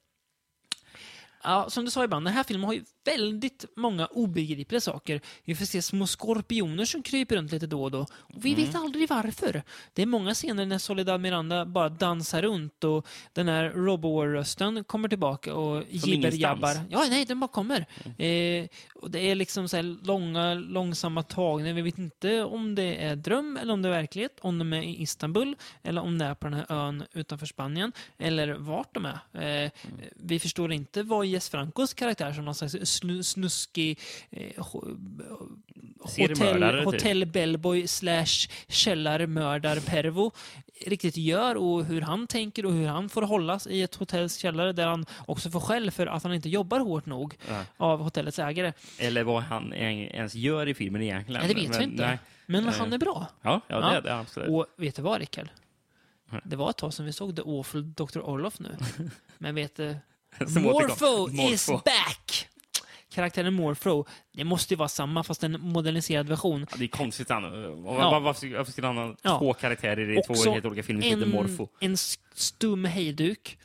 Ja, 1.44 1.70
som 1.70 1.86
du 1.86 1.92
sa 1.92 2.04
ibland, 2.04 2.26
den 2.26 2.34
här 2.34 2.44
filmen 2.44 2.66
har 2.66 2.74
ju 2.74 2.84
väldigt 3.08 3.66
många 3.76 4.06
obegripliga 4.06 4.82
saker. 4.82 5.22
Vi 5.44 5.56
får 5.56 5.66
se 5.66 5.82
små 5.82 6.08
skorpioner 6.08 6.86
som 6.86 7.04
kryper 7.04 7.36
runt 7.36 7.52
lite 7.52 7.68
då 7.68 7.84
och 7.84 7.92
då. 7.92 8.00
Och 8.00 8.46
vi 8.46 8.56
vet 8.56 8.76
aldrig 8.76 9.10
varför. 9.10 9.64
Det 9.94 10.02
är 10.02 10.06
många 10.06 10.34
scener 10.34 10.66
när 10.66 10.78
Soledad 10.78 11.22
Miranda 11.22 11.66
bara 11.66 11.90
dansar 11.90 12.42
runt 12.42 12.84
och 12.84 13.08
den 13.34 13.48
här 13.48 13.70
Robowar-rösten 13.70 14.84
kommer 14.84 15.10
tillbaka 15.10 15.54
och 15.54 15.84
jibber-jabbar. 15.90 16.76
Ja, 16.90 17.06
nej, 17.10 17.26
den 17.26 17.40
bara 17.40 17.48
kommer. 17.48 17.86
Eh, 18.18 18.68
och 18.96 19.12
det 19.12 19.20
är 19.20 19.36
liksom 19.36 19.70
så 19.70 19.76
här 19.76 20.06
långa, 20.06 20.54
långsamma 20.54 21.24
tagningar. 21.24 21.74
Vi 21.74 21.82
vet 21.82 21.98
inte 21.98 22.44
om 22.44 22.76
det 22.76 23.04
är 23.04 23.16
dröm 23.16 23.58
eller 23.62 23.74
om 23.74 23.82
det 23.82 23.90
är 23.90 23.94
verklighet. 23.94 24.38
Om 24.42 24.60
de 24.60 24.74
är 24.74 24.82
i 24.82 25.02
Istanbul 25.02 25.56
eller 25.84 26.02
om 26.02 26.18
det 26.18 26.26
är 26.26 26.36
på 26.36 26.48
den 26.48 26.54
här 26.54 26.66
ön 26.70 27.04
utanför 27.14 27.46
Spanien. 27.46 27.92
Eller 28.18 28.54
vart 28.54 28.94
de 28.94 29.06
är. 29.06 29.66
Eh, 29.66 29.72
Vi 30.16 30.40
förstår 30.40 30.74
inte 30.74 31.04
vad 31.04 31.26
Jess 31.26 31.50
Francos 31.50 31.94
karaktär 31.94 32.34
som 32.34 32.46
någon 32.46 32.56
slags 32.56 32.76
snu, 32.98 33.24
snuskig 33.24 34.00
eh, 34.30 34.42
ho- 34.58 34.98
hotell, 36.00 36.36
typ. 36.76 36.86
hotell 36.86 37.26
bellboy 37.26 37.88
slash 37.88 38.48
källarmördarpervo 38.68 40.32
riktigt 40.86 41.18
gör 41.18 41.56
och 41.56 41.86
hur 41.86 42.02
han 42.02 42.28
tänker 42.28 42.66
och 42.66 42.74
hur 42.74 42.88
han 42.88 43.10
får 43.10 43.22
hållas 43.22 43.68
i 43.68 43.82
ett 43.82 43.96
hotells 43.96 44.38
källare 44.38 44.74
där 44.74 44.88
han 44.88 45.06
också 45.26 45.50
får 45.52 45.60
skäll 45.60 45.92
för 45.92 46.08
att 46.08 46.24
han 46.24 46.34
inte 46.34 46.50
jobbar 46.50 46.80
hårt 46.80 47.06
nog 47.06 47.36
Ja. 47.50 47.64
av 47.78 48.00
hotellets 48.04 48.40
ägare. 48.40 48.74
Eller 48.98 49.24
vad 49.24 49.44
han 49.44 49.74
ens 49.74 50.36
gör 50.36 50.68
i 50.68 50.74
filmen 50.74 51.02
egentligen. 51.02 51.42
Nej, 51.42 51.54
det 51.56 51.62
vet 51.62 51.70
Men- 51.70 51.78
vi 51.80 51.84
inte. 51.84 52.08
nej. 52.08 52.20
Men 52.46 52.68
Eh, 52.68 52.74
han 52.74 52.94
är 52.94 52.98
bra. 52.98 53.28
Ja, 53.42 53.62
ja, 53.68 53.76
det 53.80 53.82
Ja. 53.86 53.94
är 53.94 54.02
det 54.02 54.16
absolut. 54.20 54.50
Och 54.50 54.66
vet 54.78 54.96
du 54.96 55.02
vad, 55.02 55.20
Rickard? 55.20 55.50
Det 56.44 56.56
var 56.56 56.70
ett 56.70 56.78
tag 56.78 56.94
sedan 56.94 57.06
vi 57.06 57.14
såg 57.14 57.36
The 57.36 57.42
Awful 57.46 57.94
Dr. 57.94 58.20
Orloff 58.20 58.60
nu. 58.60 58.78
Men 59.38 59.56
vet 59.56 59.76
du? 59.76 59.96
Morpho 60.40 60.70
återkom. 61.06 61.40
is 61.40 61.70
Morpho. 61.70 61.82
back! 61.86 62.48
Karaktären 63.18 63.54
Morpho, 63.54 64.06
det 64.34 64.44
måste 64.44 64.74
ju 64.74 64.78
vara 64.78 64.90
samma 64.90 65.24
fast 65.24 65.44
en 65.44 65.62
moderniserad 65.62 66.30
version. 66.30 66.66
Ja, 66.72 66.78
det 66.78 66.84
är 66.86 66.88
konstigt. 66.88 67.30
Han, 67.30 67.44
Ja. 67.86 68.20
varför, 68.20 68.58
varför 68.58 68.72
skulle 68.72 68.88
han 68.88 68.98
ha 68.98 69.16
Ja. 69.22 69.40
två 69.40 69.54
karaktärer 69.54 70.10
i 70.12 70.22
två 70.22 70.34
Också 70.34 70.52
helt 70.52 70.66
olika 70.66 70.84
filmer 70.84 71.02
som 71.02 71.20
heter 71.20 71.32
Morfo? 71.34 71.68
en 71.80 71.98
stum 72.34 72.86
hejduk. 72.86 73.58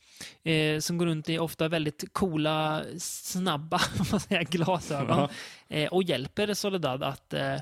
Eh, 0.45 0.79
som 0.79 0.99
går 0.99 1.07
runt 1.07 1.29
i 1.29 1.39
ofta 1.39 1.69
väldigt 1.69 2.05
coola, 2.13 2.83
snabba 2.99 3.79
säger, 4.29 4.45
glasögon. 4.45 5.29
Eh, 5.69 5.89
och 5.93 6.03
hjälper 6.03 6.55
Soledad 6.55 7.03
att 7.03 7.33
eh, 7.33 7.57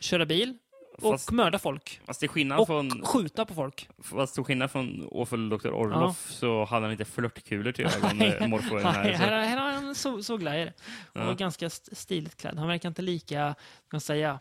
köra 0.00 0.26
bil 0.26 0.54
och 1.02 1.12
Fast- 1.12 1.30
mörda 1.30 1.58
folk. 1.58 2.00
Fast 2.06 2.20
till 2.20 2.28
skillnad 2.28 2.58
Och 2.60 2.66
från, 2.66 3.02
skjuta 3.04 3.44
på 3.44 3.54
folk. 3.54 3.88
fast 4.02 4.34
till 4.34 4.44
skillnad 4.44 4.70
från 4.70 5.08
Awful 5.12 5.48
Dr. 5.48 5.68
Orloff 5.68 6.30
så 6.30 6.64
hade 6.64 6.82
han 6.86 6.92
inte 6.92 7.04
flörtkulor 7.04 7.72
till 7.72 7.86
ögon, 7.96 8.10
Nej. 8.18 8.36
eh, 8.40 8.48
Morfo. 8.48 8.78
Här, 8.78 8.92
här, 8.92 9.12
här, 9.12 9.42
här 9.46 9.56
har 9.56 9.72
han 9.72 9.94
så, 9.94 10.22
sågglajjor. 10.22 10.72
Och 11.12 11.20
Ja. 11.20 11.32
ganska 11.32 11.66
st- 11.66 11.94
stiligt 11.94 12.36
klädd. 12.40 12.58
Han 12.58 12.68
verkar 12.68 12.88
inte 12.88 13.02
lika, 13.02 13.36
kan 13.36 13.54
man 13.92 14.00
säga, 14.00 14.38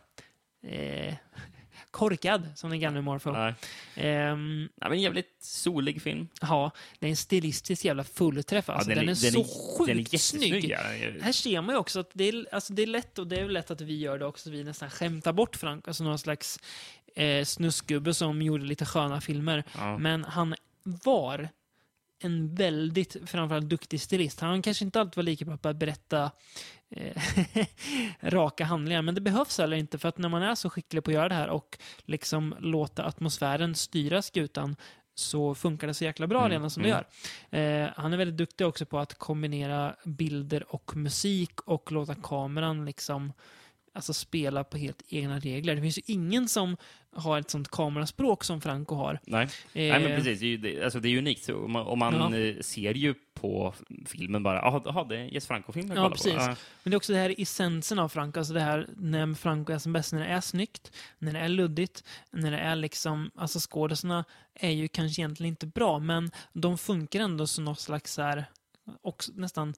eh, 0.68 1.14
korkad 1.91 2.47
som 2.55 2.69
den 2.69 2.79
gamle 2.79 3.01
Morpho. 3.01 3.31
Nej. 3.31 3.53
Ehm, 3.95 4.69
Ja, 4.81 4.89
men 4.89 5.01
jävligt 5.01 5.35
solig 5.39 6.01
film. 6.01 6.27
ja, 6.41 6.71
det 6.99 7.05
är 7.05 7.09
en 7.09 7.15
stilistisk 7.17 7.85
jävla 7.85 8.03
fullträff. 8.03 8.69
Alltså, 8.69 8.91
ja, 8.91 8.95
den, 8.95 9.09
är 9.09 9.13
så 9.15 9.43
sjukt 9.43 9.88
den 9.88 9.97
är 9.97 10.01
jättesnygg. 10.01 10.49
snygg. 10.49 10.69
Ja, 10.69 10.83
den 10.83 11.15
är- 11.15 11.19
Här 11.21 11.31
ser 11.31 11.61
man 11.61 11.75
ju 11.75 11.79
också 11.79 11.99
att 11.99 12.09
det 12.13 12.23
är, 12.29 12.45
alltså 12.51 12.73
det 12.73 12.81
är 12.81 12.88
lätt, 12.88 13.19
och 13.19 13.27
det 13.27 13.35
är 13.35 13.43
väl 13.43 13.53
lätt 13.53 13.71
att 13.71 13.81
vi 13.81 13.97
gör 13.97 14.19
det 14.19 14.25
också, 14.25 14.49
vi 14.49 14.63
nästan 14.63 14.89
skämtar 14.89 15.33
bort 15.33 15.55
Frank, 15.55 15.88
alltså 15.88 16.03
någon 16.03 16.19
slags 16.19 16.59
eh, 17.15 17.45
snuskgubbe 17.45 18.13
som 18.13 18.41
gjorde 18.41 18.65
lite 18.65 18.85
sköna 18.85 19.21
filmer. 19.21 19.63
Ja. 19.77 19.97
Men 19.97 20.23
han 20.23 20.55
var 20.83 21.49
en 22.19 22.55
väldigt, 22.55 23.15
framförallt 23.25 23.69
duktig 23.69 24.01
stilist. 24.01 24.39
Han 24.39 24.61
kanske 24.61 24.85
inte 24.85 24.99
alltid 24.99 25.15
var 25.15 25.23
lika 25.23 25.45
bra 25.45 25.57
på 25.57 25.69
att 25.69 25.75
berätta 25.75 26.31
raka 28.21 28.65
handlingar, 28.65 29.01
men 29.01 29.15
det 29.15 29.21
behövs 29.21 29.57
heller 29.57 29.77
inte 29.77 29.97
för 29.97 30.09
att 30.09 30.17
när 30.17 30.29
man 30.29 30.43
är 30.43 30.55
så 30.55 30.69
skicklig 30.69 31.03
på 31.03 31.11
att 31.11 31.15
göra 31.15 31.29
det 31.29 31.35
här 31.35 31.49
och 31.49 31.77
liksom 32.05 32.55
låta 32.59 33.03
atmosfären 33.03 33.75
styra 33.75 34.21
skutan 34.21 34.75
så 35.15 35.55
funkar 35.55 35.88
det 35.88 35.93
så 35.93 36.03
jäkla 36.03 36.27
bra 36.27 36.39
Mm, 36.39 36.51
redan 36.51 36.69
som 36.69 36.83
det 36.83 36.89
mm. 36.89 37.03
gör. 37.51 37.83
Eh, 37.83 37.89
han 37.95 38.13
är 38.13 38.17
väldigt 38.17 38.38
duktig 38.38 38.67
också 38.67 38.85
på 38.85 38.99
att 38.99 39.13
kombinera 39.13 39.95
bilder 40.03 40.75
och 40.75 40.95
musik 40.95 41.61
och 41.61 41.91
låta 41.91 42.15
kameran 42.15 42.85
liksom 42.85 43.33
alltså 43.97 44.13
spela 44.13 44.63
på 44.63 44.77
helt 44.77 45.01
egna 45.07 45.39
regler. 45.39 45.75
Det 45.75 45.81
finns 45.81 45.97
ju 45.97 46.01
ingen 46.05 46.47
som 46.47 46.77
har 47.15 47.39
ett 47.39 47.49
sånt 47.49 47.69
kameraspråk 47.71 48.43
som 48.43 48.61
Franco 48.61 48.95
har. 48.95 49.19
Nej. 49.23 49.43
Eh, 49.43 49.49
Nej, 49.73 49.89
men 49.91 50.15
precis. 50.17 50.39
Det 50.39 50.45
är, 50.45 50.47
ju- 50.47 50.57
det, 50.57 50.83
alltså, 50.83 50.99
det 50.99 51.09
är 51.09 51.17
unikt. 51.17 51.43
Så 51.43 51.57
om 51.65 51.71
man, 51.71 51.87
om 51.87 51.99
man 51.99 52.13
Ja. 52.33 52.37
eh, 52.39 52.55
ser 52.61 52.93
ju 52.93 53.13
på 53.33 53.73
filmen 54.05 54.43
bara, 54.43 54.55
jaha, 54.85 55.03
det 55.03 55.15
är 55.15 55.19
en 55.19 55.29
Jess 55.29 55.47
Franco-film 55.47 55.91
Ja, 55.95 56.09
precis. 56.09 56.33
på. 56.33 56.39
Men 56.39 56.55
det 56.83 56.93
är 56.93 56.95
också 56.95 57.13
det 57.13 57.19
här 57.19 57.35
essensen 57.37 57.99
av 57.99 58.09
Franco, 58.09 58.39
alltså 58.39 58.53
det 58.53 58.61
här 58.61 58.87
när 58.97 59.33
Franco 59.33 59.73
är 59.73 59.77
som 59.77 59.93
bäst, 59.93 60.13
när 60.13 60.19
det 60.19 60.25
är 60.27 60.41
snyggt, 60.41 60.91
när 61.19 61.33
det 61.33 61.39
är 61.39 61.49
luddigt, 61.49 62.03
när 62.31 62.51
det 62.51 62.57
är 62.59 62.75
liksom, 62.75 63.31
alltså 63.35 63.59
skådespelarna 63.69 64.25
är 64.53 64.71
ju 64.71 64.87
kanske 64.87 65.21
egentligen 65.21 65.49
inte 65.49 65.67
bra, 65.67 65.99
men 65.99 66.31
de 66.53 66.77
funkar 66.77 67.19
ändå 67.19 67.47
som 67.47 67.65
något 67.65 67.79
slags 67.79 68.13
så 68.13 68.21
här, 68.21 68.45
också 69.01 69.31
nästan 69.35 69.73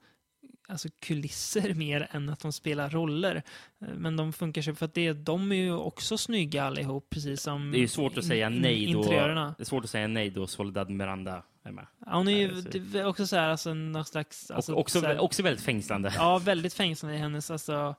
alltså 0.70 0.90
kulisser 1.00 1.74
mer 1.76 2.08
än 2.12 2.30
att 2.30 2.40
de 2.40 2.54
spelar 2.54 2.90
roller. 2.90 3.44
Eh, 3.82 3.88
Men 3.88 4.18
de 4.18 4.34
funkar 4.34 4.62
så 4.62 4.76
för 4.76 4.86
att 4.86 4.94
det, 4.94 5.14
de 5.14 5.52
är 5.52 5.56
ju 5.56 5.74
också 5.74 6.18
snygga 6.18 6.64
allihop, 6.64 7.10
precis 7.10 7.42
som 7.42 7.72
Det 7.72 7.78
är 7.78 7.82
ju 7.82 7.88
svårt 7.88 8.18
att 8.18 8.26
säga 8.26 8.50
nej 8.50 8.94
då. 8.94 9.04
Det 9.04 9.16
är 9.60 9.64
svårt 9.64 9.84
att 9.84 9.90
säga 9.90 10.08
nej 10.08 10.30
då 10.30 10.48
Soledad 10.48 10.90
Miranda 10.90 11.44
är 11.64 11.72
med. 11.72 11.88
Ja, 12.06 12.16
hon 12.16 12.28
är 12.28 12.38
ju 12.38 13.04
också 13.06 13.28
så 13.28 13.36
här, 13.36 13.50
alltså 13.50 13.74
någon 13.74 14.06
slags... 14.06 14.52
Alltså, 14.52 14.74
och 14.74 14.80
också, 14.80 15.02
så 15.02 15.08
här, 15.08 15.20
också 15.20 15.44
väldigt 15.44 15.64
fängslande. 15.64 16.14
Ja, 16.16 16.38
väldigt 16.38 16.74
fängslande 16.74 17.18
i 17.18 17.20
hennes 17.20 17.52
alltså, 17.52 17.96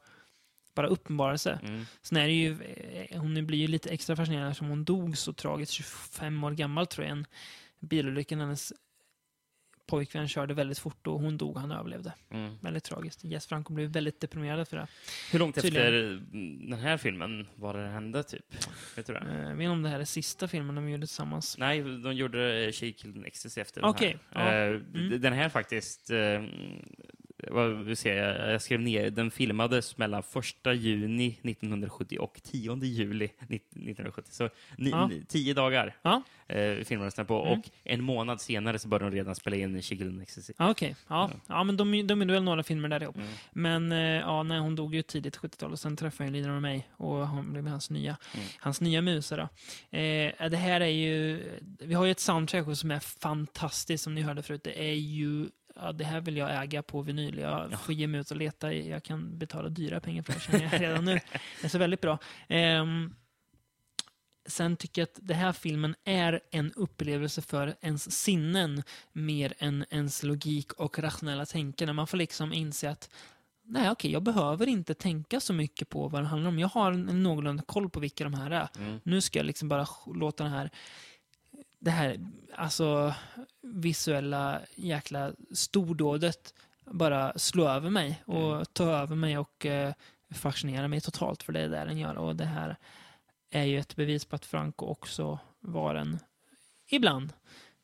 bara 0.74 0.86
uppenbarelse. 0.86 1.58
Mm. 1.62 1.86
Sen 2.02 2.18
är 2.18 2.26
det 2.26 2.32
ju, 2.32 2.62
eh, 3.10 3.20
hon 3.20 3.46
blir 3.46 3.58
ju 3.58 3.66
lite 3.66 3.90
extra 3.90 4.16
fascinerande 4.16 4.54
som 4.54 4.68
hon 4.68 4.84
dog 4.84 5.18
så 5.18 5.32
tragiskt, 5.32 5.72
25 5.72 6.44
år 6.44 6.50
gammal 6.50 6.86
tror 6.86 7.06
jag, 7.06 7.12
en 7.12 7.26
bilolycka. 7.80 8.36
Hennes 8.36 8.72
pojkvän 9.91 10.28
körde 10.28 10.55
väldigt 10.55 10.78
fort 10.78 11.07
och 11.07 11.20
hon 11.20 11.36
dog, 11.36 11.57
han 11.57 11.72
överlevde. 11.72 12.12
Mm. 12.30 12.55
Väldigt 12.61 12.84
tragiskt. 12.84 13.24
Jess 13.24 13.47
Franco 13.47 13.72
blev 13.72 13.91
väldigt 13.91 14.20
deprimerad 14.20 14.68
för 14.68 14.76
det. 14.76 14.86
Hur 15.32 15.38
långt 15.38 15.55
Tydligen. 15.62 15.86
efter 15.86 16.70
den 16.70 16.78
här 16.78 16.97
filmen 16.97 17.47
var 17.57 17.74
det 17.74 17.88
hände, 17.88 18.22
typ? 18.22 18.55
Vet 18.97 19.07
du 19.07 19.12
det? 19.12 19.18
Eh, 19.20 19.49
Jag 19.49 19.57
vet 19.57 19.68
om 19.70 19.82
det 19.82 19.88
här 19.88 20.01
är 20.01 20.05
sista 20.05 20.49
filmen 20.49 20.74
de 20.74 20.88
gjorde 20.91 21.07
tillsammans. 21.07 21.59
Nej, 21.59 21.82
de 21.82 22.14
gjorde 22.14 22.72
She 22.72 22.93
Killed 22.93 23.26
Ecstasy 23.26 23.61
efter 23.61 23.84
Okej, 23.84 24.18
den 24.32 24.43
här. 24.43 24.57
ja. 24.57 24.74
Eh, 24.74 24.80
Mm. 24.95 25.20
Den 25.20 25.32
här 25.32 25.49
faktiskt, 25.49 26.11
eh, 26.11 26.43
vad 27.51 27.84
vi 27.84 27.97
ser, 27.97 28.16
jag 28.16 28.53
jag 28.53 28.62
skrev 28.62 28.80
ner, 28.80 29.11
den 29.11 29.30
filmades 29.30 29.99
mellan 29.99 30.22
1 30.64 30.74
juni 30.76 31.38
1970 31.43 32.18
och 32.18 32.41
10 32.43 32.76
juli 32.84 33.24
1970. 33.24 34.30
Så 34.32 34.49
ni, 34.76 34.91
Ja. 34.91 35.11
tio 35.28 35.55
dagar 35.55 35.97
Ja, 36.03 36.22
eh, 36.49 36.84
filmades 36.84 37.14
den 37.14 37.26
på 37.26 37.43
Mm. 37.47 37.59
och 37.59 37.70
en 37.84 38.03
månad 38.05 38.41
senare 38.41 38.78
så 38.78 38.88
började 38.88 39.11
de 39.11 39.16
redan 39.16 39.34
spela 39.34 39.57
in 39.57 39.82
Children 39.82 40.20
Ecstasy. 40.20 40.53
ja 40.59 40.70
okej. 40.70 40.97
Ja. 41.09 41.30
ja, 41.47 41.64
men 41.64 41.76
de, 41.76 42.07
de 42.07 42.22
är 42.22 42.26
väl 42.26 42.43
några 42.43 42.62
filmer 42.62 42.88
där 42.88 43.03
ihop. 43.03 43.16
Mm. 43.16 43.28
Men 43.53 43.93
eh, 43.93 43.99
ja, 43.99 44.43
nej, 44.43 44.59
hon 44.61 44.76
dog 44.76 44.95
ju 44.95 45.03
tidigt 45.03 45.36
70-tal 45.38 45.72
och 45.72 45.78
sen 45.80 45.97
träffade 45.97 46.26
jag 46.28 46.32
Lina 46.32 46.57
och 46.57 46.62
mig 46.62 46.88
och 46.97 47.28
hon 47.28 47.53
blev 47.53 47.66
hans 47.66 47.91
nya, 47.91 48.16
Mm. 48.34 48.47
hans 48.61 48.80
nya 48.80 49.03
musa 49.03 49.36
då. 49.36 49.43
Eh, 49.99 50.49
det 50.51 50.57
här 50.57 50.80
är 50.80 50.86
ju, 50.86 51.43
vi 51.80 51.95
har 51.95 52.05
ju 52.05 52.11
ett 52.11 52.20
soundtrack 52.20 52.76
som 52.76 52.91
är 52.91 53.01
fantastiskt 53.01 54.05
som 54.05 54.14
ni 54.14 54.20
hörde 54.22 54.43
förut. 54.43 54.61
Det 54.64 54.88
är 54.88 54.95
ju, 54.95 55.49
ja, 55.83 55.93
det 55.93 56.05
här 56.05 56.20
vill 56.20 56.37
jag 56.37 56.62
äga 56.62 56.83
på 56.83 57.03
vinyl. 57.03 57.39
Jag 57.39 57.81
får 57.81 57.95
ge 57.95 58.07
mig 58.07 58.20
ut 58.20 58.31
och 58.31 58.37
leta. 58.37 58.72
Jag 58.72 59.03
kan 59.03 59.39
betala 59.39 59.68
dyra 59.68 60.01
pengar 60.01 60.22
för 60.22 60.33
det 60.33 60.41
känner 60.41 60.72
jag 60.72 60.81
redan 60.81 61.05
nu. 61.05 61.20
Det 61.61 61.64
är 61.64 61.68
så 61.68 61.78
väldigt 61.78 62.01
bra. 62.01 62.18
Ehm, 62.49 63.14
Sen 64.47 64.76
tycker 64.76 65.03
jag 65.03 65.07
att 65.07 65.18
den 65.22 65.37
här 65.37 65.53
filmen 65.53 65.95
är 66.05 66.41
en 66.51 66.72
upplevelse 66.72 67.43
för 67.43 67.74
ens 67.81 68.22
sinnen 68.22 68.83
mer 69.12 69.55
än 69.59 69.85
ens 69.91 70.22
logik 70.22 70.72
och 70.72 70.99
rationella 70.99 71.47
tänkande. 71.47 71.93
Man 71.93 72.07
får 72.07 72.16
liksom 72.16 72.53
inse 72.53 72.91
att 72.91 73.11
nej, 73.64 73.91
okej, 73.91 74.12
jag 74.12 74.22
behöver 74.22 74.66
inte 74.66 74.95
tänka 74.95 75.41
så 75.41 75.53
mycket 75.53 75.89
på 75.89 76.09
vad 76.09 76.22
det 76.22 76.26
handlar 76.26 76.49
om. 76.49 76.59
Jag 76.59 76.68
har 76.68 76.93
någorlunda 76.93 77.62
koll 77.62 77.91
på 77.91 78.01
vilka 78.01 78.24
de 78.24 78.35
här 78.35 78.51
är. 78.51 78.68
Mm. 78.78 79.01
Nu 79.03 79.20
ska 79.20 79.39
jag 79.39 79.47
liksom 79.47 79.68
bara 79.68 79.87
låta 80.14 80.45
den 80.45 80.53
här 80.53 80.70
det 81.81 81.91
här 81.91 82.16
alltså 82.55 83.14
visuella 83.62 84.61
jäkla 84.74 85.33
stordådet 85.55 86.55
bara 86.85 87.39
slå 87.39 87.68
över 87.68 87.91
mig 87.91 88.22
och 88.26 88.53
Mm. 88.53 88.64
ta 88.72 88.85
över 88.85 89.16
mig 89.16 89.39
och 89.39 89.66
eh, 89.66 89.95
fascinera 90.35 90.89
mig 90.89 91.01
totalt 91.01 91.43
för 91.43 91.53
det 91.53 91.61
är 91.61 91.68
det 91.68 91.85
den 91.85 91.99
gör. 91.99 92.14
Och 92.14 92.37
det 92.37 92.45
här 92.45 92.76
är 93.51 93.64
ju 93.64 93.78
ett 93.78 93.97
bevis 93.97 94.24
på 94.24 94.37
att 94.37 94.45
Franco 94.45 94.87
också 94.87 95.39
var 95.61 95.95
en, 95.95 96.18
ibland, 96.91 97.33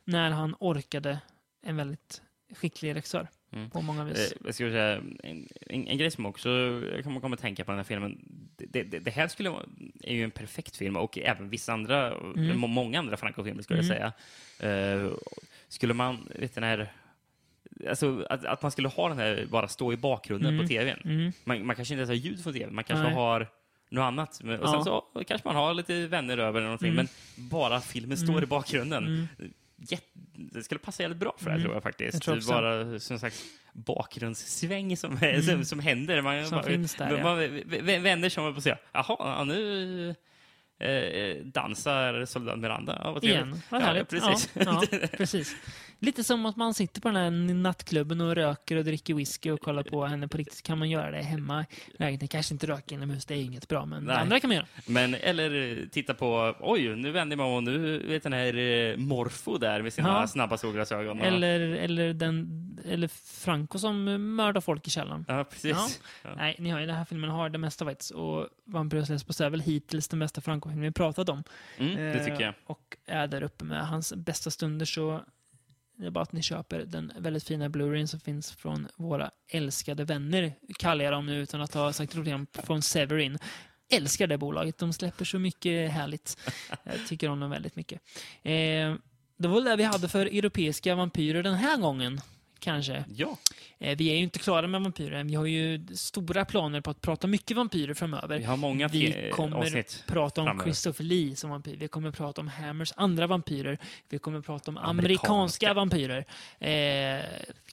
när 0.05 0.31
han 0.31 0.57
orkade, 0.61 1.19
en 1.63 1.77
väldigt 1.77 2.23
skicklig 2.55 2.95
regissör 2.95 3.29
Mm. 3.53 3.71
på 3.71 3.81
många 3.83 4.05
vis. 4.05 4.33
Eh, 4.33 4.39
jag 4.45 4.55
ska 4.55 4.65
säga, 4.71 4.97
en, 5.23 5.49
en, 5.67 5.89
en 5.89 5.99
grej 5.99 6.11
som 6.11 6.27
också 6.27 6.49
jag 6.95 7.05
kommer 7.05 7.21
komma 7.21 7.35
att 7.35 7.41
tänka 7.41 7.65
på 7.65 7.71
den 7.71 7.79
här 7.79 7.85
filmen. 7.85 8.19
Det, 8.57 8.83
det, 8.83 8.99
det 8.99 9.11
här 9.11 9.29
skulle 9.29 9.53
är 10.03 10.15
ju 10.15 10.25
en 10.25 10.31
perfekt 10.31 10.77
film 10.77 10.97
och 10.97 11.19
även 11.19 11.49
vissa 11.49 11.73
andra, 11.73 12.13
Mm. 12.13 12.59
må- 12.59 12.67
många 12.67 12.99
andra 12.99 13.17
Franco-filmer 13.17 13.63
skulle 13.63 13.83
jag 13.83 13.91
Mm. 13.91 14.13
säga. 14.59 15.03
Eh, 15.05 15.11
skulle 15.69 15.95
man, 15.95 16.29
vet 16.35 16.55
den 16.55 16.65
här, 16.65 16.93
alltså 17.89 18.27
att, 18.31 18.45
att 18.45 18.63
man 18.63 18.71
skulle 18.71 18.89
ha 18.89 19.09
den 19.09 19.19
här 19.19 19.47
bara 19.51 19.69
stå 19.69 19.93
i 19.93 19.97
bakgrunden 19.97 20.55
Mm. 20.55 20.65
på 20.67 20.69
tvn. 20.69 21.01
Mm. 21.05 21.33
Man, 21.45 21.67
man 21.67 21.77
kanske 21.77 21.95
inte 21.95 22.01
ens 22.01 22.11
har 22.11 22.15
ljud 22.15 22.43
från 22.43 22.53
tvn, 22.53 22.75
man 22.75 22.85
kanske 22.85 23.05
Nej. 23.05 23.15
har 23.15 23.47
något 23.91 24.03
annat. 24.03 24.41
Och 24.45 24.49
Ja. 24.53 24.73
sen 24.73 24.85
så 24.85 25.05
kanske 25.29 25.49
man 25.49 25.57
har 25.57 25.75
lite 25.75 26.07
vänner 26.07 26.39
över 26.39 26.59
eller 26.61 26.69
någonting, 26.69 26.93
Mm. 26.93 27.07
men 27.37 27.49
bara 27.51 27.81
filmen 27.81 28.17
står 28.17 28.33
Mm. 28.33 28.45
i 28.45 28.47
bakgrunden. 28.47 29.29
Jätte, 29.79 30.07
det 30.35 30.63
skulle 30.63 30.79
passa 30.79 31.03
jävligt 31.03 31.19
bra 31.21 31.35
för 31.39 31.45
det 31.45 31.51
här 31.51 31.57
Mm. 31.57 31.65
tror 31.65 31.75
jag 31.77 31.83
faktiskt. 31.83 32.13
Jag 32.15 32.23
tror 32.43 32.49
bara 32.53 33.01
som 33.01 33.19
sagt 33.19 33.37
bakgrundssväng 33.73 34.97
som, 34.97 35.17
Mm. 35.23 35.43
som, 35.43 35.65
som 35.65 35.79
händer. 35.79 36.23
Man, 36.23 36.47
Som 36.47 36.63
finns 36.63 36.95
där, 36.95 37.07
man, 37.11 37.19
ja. 37.19 37.25
man, 37.25 37.39
v- 37.39 37.81
v- 37.83 37.99
vänner 37.99 38.29
som 38.29 38.55
på 38.55 38.61
säga, 38.61 38.79
jaha, 38.93 39.17
ja, 39.19 39.45
nu 39.45 40.15
eh, 40.79 41.37
dansar 41.45 42.25
Soldat 42.25 42.59
Miranda. 42.59 43.01
Ja, 43.05 43.13
vad 43.13 43.23
trevligt. 43.23 43.47
Igen. 43.47 43.61
Vad 43.71 43.81
Ja, 43.81 43.85
härligt. 43.87 44.09
precis. 44.09 44.51
Ja, 44.55 44.83
ja, 44.93 44.99
precis. 45.17 45.57
Lite 45.99 46.25
som 46.25 46.47
att 46.47 46.57
man 46.57 46.75
sitter 46.75 47.01
på 47.01 47.09
den 47.09 47.17
här 47.17 47.55
nattklubben 47.55 48.21
och 48.21 48.35
röker 48.35 48.77
och 48.77 48.85
dricker 48.85 49.15
whisky 49.15 49.51
och 49.51 49.61
kollar 49.61 49.83
på 49.83 50.05
henne 50.05 50.29
på 50.29 50.37
riktigt. 50.39 50.63
Kan 50.63 50.79
man 50.79 50.91
göra 50.91 51.11
det 51.11 51.23
hemma 51.23 51.65
lägenheten? 51.99 52.29
Kanske 52.29 52.55
inte 52.55 52.67
röka 52.67 52.95
inomhus, 52.95 53.25
det 53.27 53.35
är 53.35 53.39
inget 53.43 53.69
bra, 53.69 53.87
men 53.87 54.05
det 54.07 54.13
Nej. 54.13 54.23
andra 54.23 54.41
kan 54.41 54.49
man 54.49 54.57
göra. 54.57 54.67
Men, 54.87 55.15
eller 55.15 55.79
eh, 55.81 55.89
titta 55.89 56.15
på, 56.15 56.57
oj, 56.61 56.97
nu 56.97 57.11
vänder 57.11 57.37
man 57.37 57.47
och 57.47 57.63
nu 57.63 57.99
vet 57.99 58.23
den 58.23 58.33
här 58.33 58.57
eh, 58.57 58.97
Morfo 58.97 59.59
där 59.59 59.83
med 59.83 59.93
sina 59.93 60.09
Ja. 60.09 60.27
snabba 60.27 60.57
solglasögon. 60.59 61.21
Eller, 61.21 61.61
eller, 61.61 62.15
den, 62.15 62.79
eller 62.89 63.09
Franco 63.45 63.79
som 63.79 64.05
mördar 64.37 64.61
folk 64.61 64.87
i 64.87 64.91
källaren. 64.91 65.25
Ja, 65.29 65.45
precis. 65.45 66.01
Ja. 66.25 66.31
Nej, 66.37 66.57
ni 66.59 66.71
har 66.71 66.81
ju 66.81 66.87
den 66.87 66.97
här 66.97 67.05
filmen 67.05 67.31
har 67.31 67.49
det 67.51 67.59
mesta 67.59 67.85
faktiskt. 67.85 68.11
Och 68.11 68.49
Vampyrus 68.65 69.09
Lesbos 69.09 69.41
är 69.41 69.51
väl 69.51 69.61
hittills 69.61 70.09
den 70.09 70.19
bästa 70.19 70.41
Franco-filmen 70.41 70.85
vi 70.85 70.91
pratat 70.93 71.29
om. 71.29 71.43
Mm, 71.79 71.97
det 71.97 72.19
tycker 72.25 72.41
jag. 72.41 72.49
Eh, 72.49 72.55
Och 72.67 72.97
är 73.07 73.27
där 73.27 73.43
uppe 73.43 73.65
med 73.65 73.87
hans 73.89 74.15
bästa 74.15 74.51
stunder 74.51 74.87
så 74.87 75.25
det 75.97 76.07
är 76.07 76.11
bara 76.11 76.23
att 76.23 76.33
ni 76.33 76.43
köper 76.43 76.79
den 76.79 77.13
väldigt 77.19 77.45
fina 77.45 77.69
Blu-rayen 77.69 78.07
som 78.07 78.21
finns 78.21 78.53
från 78.53 78.89
våra 78.97 79.31
älskade 79.49 80.05
vänner, 80.05 80.53
kallar 80.79 81.05
jag 81.05 81.13
dem 81.13 81.27
nu 81.27 81.43
utan 81.43 81.61
att 81.61 81.75
ha 81.75 81.93
sagt 81.93 82.13
problem, 82.13 82.47
från 82.53 82.83
Severin. 82.83 83.39
Älskar 83.93 84.27
det 84.27 84.39
bolaget, 84.39 84.79
de 84.79 84.93
släpper 84.93 85.25
så 85.25 85.39
mycket 85.39 85.93
härligt. 85.93 86.39
Jag 86.85 87.07
tycker 87.09 87.29
om 87.29 87.41
dem 87.41 87.51
väldigt 87.51 87.77
mycket. 87.77 88.01
Eh, 88.43 88.95
det 89.39 89.49
var 89.49 89.55
väl 89.55 89.65
det 89.65 89.77
vi 89.77 89.83
hade 89.83 90.09
för 90.09 90.27
europeiska 90.27 90.95
vampyrer 90.95 91.43
den 91.43 91.55
här 91.55 91.77
gången, 91.77 92.21
kanske. 92.59 93.05
Ja, 93.15 93.37
Eh, 93.79 93.97
vi 93.97 94.11
är 94.11 94.15
ju 94.15 94.23
inte 94.23 94.39
klara 94.39 94.67
med 94.67 94.83
vampyrer 94.83 95.17
än. 95.17 95.27
Vi 95.29 95.35
har 95.35 95.47
ju 95.47 95.87
stora 95.95 96.45
planer 96.45 96.81
på 96.81 96.91
att 96.91 97.01
prata 97.01 97.27
mycket 97.27 97.57
vampyrer 97.57 97.95
framöver. 97.95 98.39
vi 98.39 98.45
har 98.45 98.57
många 98.57 98.89
Vi 98.89 99.31
kommer 99.33 99.57
avsnitt. 99.57 100.05
prata 100.07 100.41
om 100.41 100.47
framöver. 100.47 100.65
Christopher 100.71 101.05
Lee 101.05 101.37
som 101.37 101.51
vampyr. 101.51 101.77
Vi 101.77 101.89
kommer 101.89 102.11
prata 102.11 102.41
om 102.41 102.49
Hammers 102.49 102.93
andra 102.97 103.27
vampyrer. 103.27 103.79
Vi 104.09 104.19
kommer 104.19 104.41
prata 104.41 104.71
om 104.71 104.77
Amerikanska. 104.77 105.69
amerikanska 105.69 105.75
vampyrer. 105.75 106.25
Eh, 106.59 107.25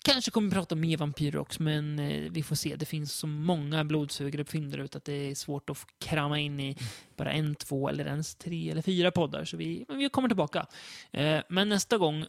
kanske 0.04 0.32
kommer 0.32 0.52
prata 0.52 0.76
om 0.76 0.82
mer 0.82 0.98
vampyrer 0.98 1.38
också, 1.38 1.64
men 1.64 2.00
eh, 2.00 2.32
vi 2.32 2.44
får 2.44 2.56
se. 2.56 2.76
Det 2.76 2.86
finns 2.86 3.14
så 3.14 3.28
många 3.28 3.84
blodsugare 3.84 4.44
på 4.44 4.58
ute 4.58 4.98
att 4.98 5.06
det 5.06 5.14
är 5.32 5.36
svårt 5.36 5.70
att 5.70 5.78
krama 6.00 6.40
in 6.40 6.60
i 6.60 6.78
bara 7.16 7.32
en, 7.32 7.56
två 7.56 7.90
eller 7.90 8.06
ens 8.06 8.36
tre 8.36 8.70
eller 8.70 8.82
fyra 8.82 9.12
poddar. 9.12 9.46
Så 9.46 9.58
vi, 9.58 9.86
men 9.88 9.98
vi 9.98 10.10
kommer 10.10 10.28
tillbaka. 10.30 10.66
Eh, 11.12 11.40
men 11.50 11.70
nästa 11.70 11.98
gång 11.98 12.26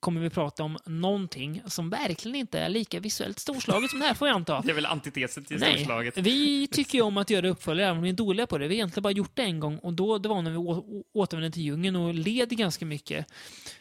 kommer 0.00 0.20
vi 0.20 0.30
prata 0.30 0.62
om 0.62 0.78
någonting 0.86 1.62
som 1.66 1.90
verkligen 1.90 2.34
inte 2.34 2.58
är 2.58 2.68
lika 2.68 3.00
visuellt 3.00 3.38
storslaget 3.38 3.90
som 3.90 4.00
det 4.00 4.06
här, 4.06 4.14
får 4.14 4.28
jag 4.28 4.34
anta. 4.34 4.60
Det 4.60 4.70
är 4.70 4.74
väl 4.74 4.86
antitesen 4.86 5.44
till 5.44 5.58
Nej, 5.58 5.74
storslaget. 5.78 6.16
vi 6.16 6.66
tycker 6.66 6.98
ju 6.98 7.02
om 7.02 7.16
att 7.16 7.30
göra 7.30 7.48
uppföljare, 7.48 7.86
även 7.88 7.96
om 7.96 8.02
vi 8.02 8.08
är 8.08 8.14
dåliga 8.14 8.46
på 8.46 8.58
det. 8.58 8.68
Vi 8.68 8.74
har 8.74 8.78
egentligen 8.78 9.02
bara 9.02 9.12
gjort 9.12 9.30
det 9.34 9.42
en 9.42 9.60
gång 9.60 9.78
och 9.78 9.92
då, 9.92 10.18
det 10.18 10.28
var 10.28 10.42
när 10.42 10.50
vi 10.50 10.56
återvände 11.12 11.50
till 11.50 11.62
djungeln 11.62 11.96
och 11.96 12.14
led 12.14 12.48
ganska 12.48 12.86
mycket. 12.86 13.26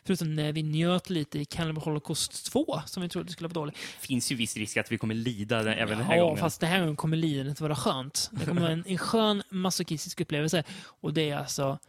Förutom 0.06 0.36
när 0.36 0.52
vi 0.52 0.64
njöt 0.64 1.10
lite 1.10 1.40
i 1.40 1.46
Cannibal 1.46 1.84
Holocaust 1.84 2.52
2, 2.52 2.82
som 2.86 3.04
vi 3.04 3.10
trodde 3.10 3.32
skulle 3.32 3.48
vara 3.48 3.54
dålig. 3.54 3.76
finns 4.00 4.32
ju 4.32 4.36
viss 4.36 4.58
risk 4.58 4.78
att 4.78 4.92
vi 4.92 4.98
kommer 4.98 5.16
lida 5.16 5.64
den, 5.64 5.74
även 5.74 5.98
den 5.98 6.08
här 6.08 6.16
ja, 6.16 6.24
gången. 6.24 6.38
fast 6.38 6.60
det 6.60 6.68
här 6.68 6.80
gången 6.80 6.96
kommer 6.96 7.18
lidandet 7.18 7.62
vara 7.62 7.76
skönt. 7.76 8.30
Det 8.32 8.46
kommer 8.46 8.62
vara 8.62 8.72
en, 8.72 8.84
en 8.88 8.98
skön 8.98 9.44
masochistisk 9.50 10.22
upplevelse. 10.22 10.64
Och 11.02 11.14
det 11.14 11.30
är 11.30 11.38
alltså 11.38 11.80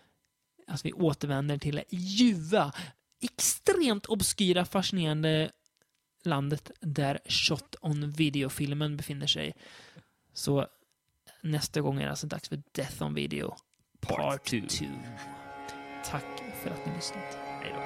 att 0.69 0.85
vi 0.85 0.93
återvänder 0.93 1.59
till 1.59 1.77
det 1.77 1.85
ljuva, 1.91 2.73
extremt 3.21 4.07
obskyra, 4.07 4.65
fascinerande 4.65 5.51
landet 6.25 6.71
där 6.81 7.19
Shot 7.25 7.77
on 7.81 8.11
Video-filmen 8.11 8.97
befinner 8.97 9.27
sig. 9.27 9.55
Så 10.33 10.67
nästa 11.43 11.81
gång 11.81 11.99
är 11.99 12.05
det 12.05 12.11
alltså 12.11 12.27
dags 12.27 12.49
för 12.49 12.63
Death 12.73 13.03
on 13.03 13.15
Video 13.15 13.57
Part 14.01 14.17
Part 14.19 14.45
two. 14.45 14.61
2. 14.69 14.85
Tack 16.05 16.25
för 16.63 16.71
att 16.71 16.87
ni 16.87 16.95
lyssnat. 16.95 17.39
Hej 17.63 17.73
då. 17.75 17.81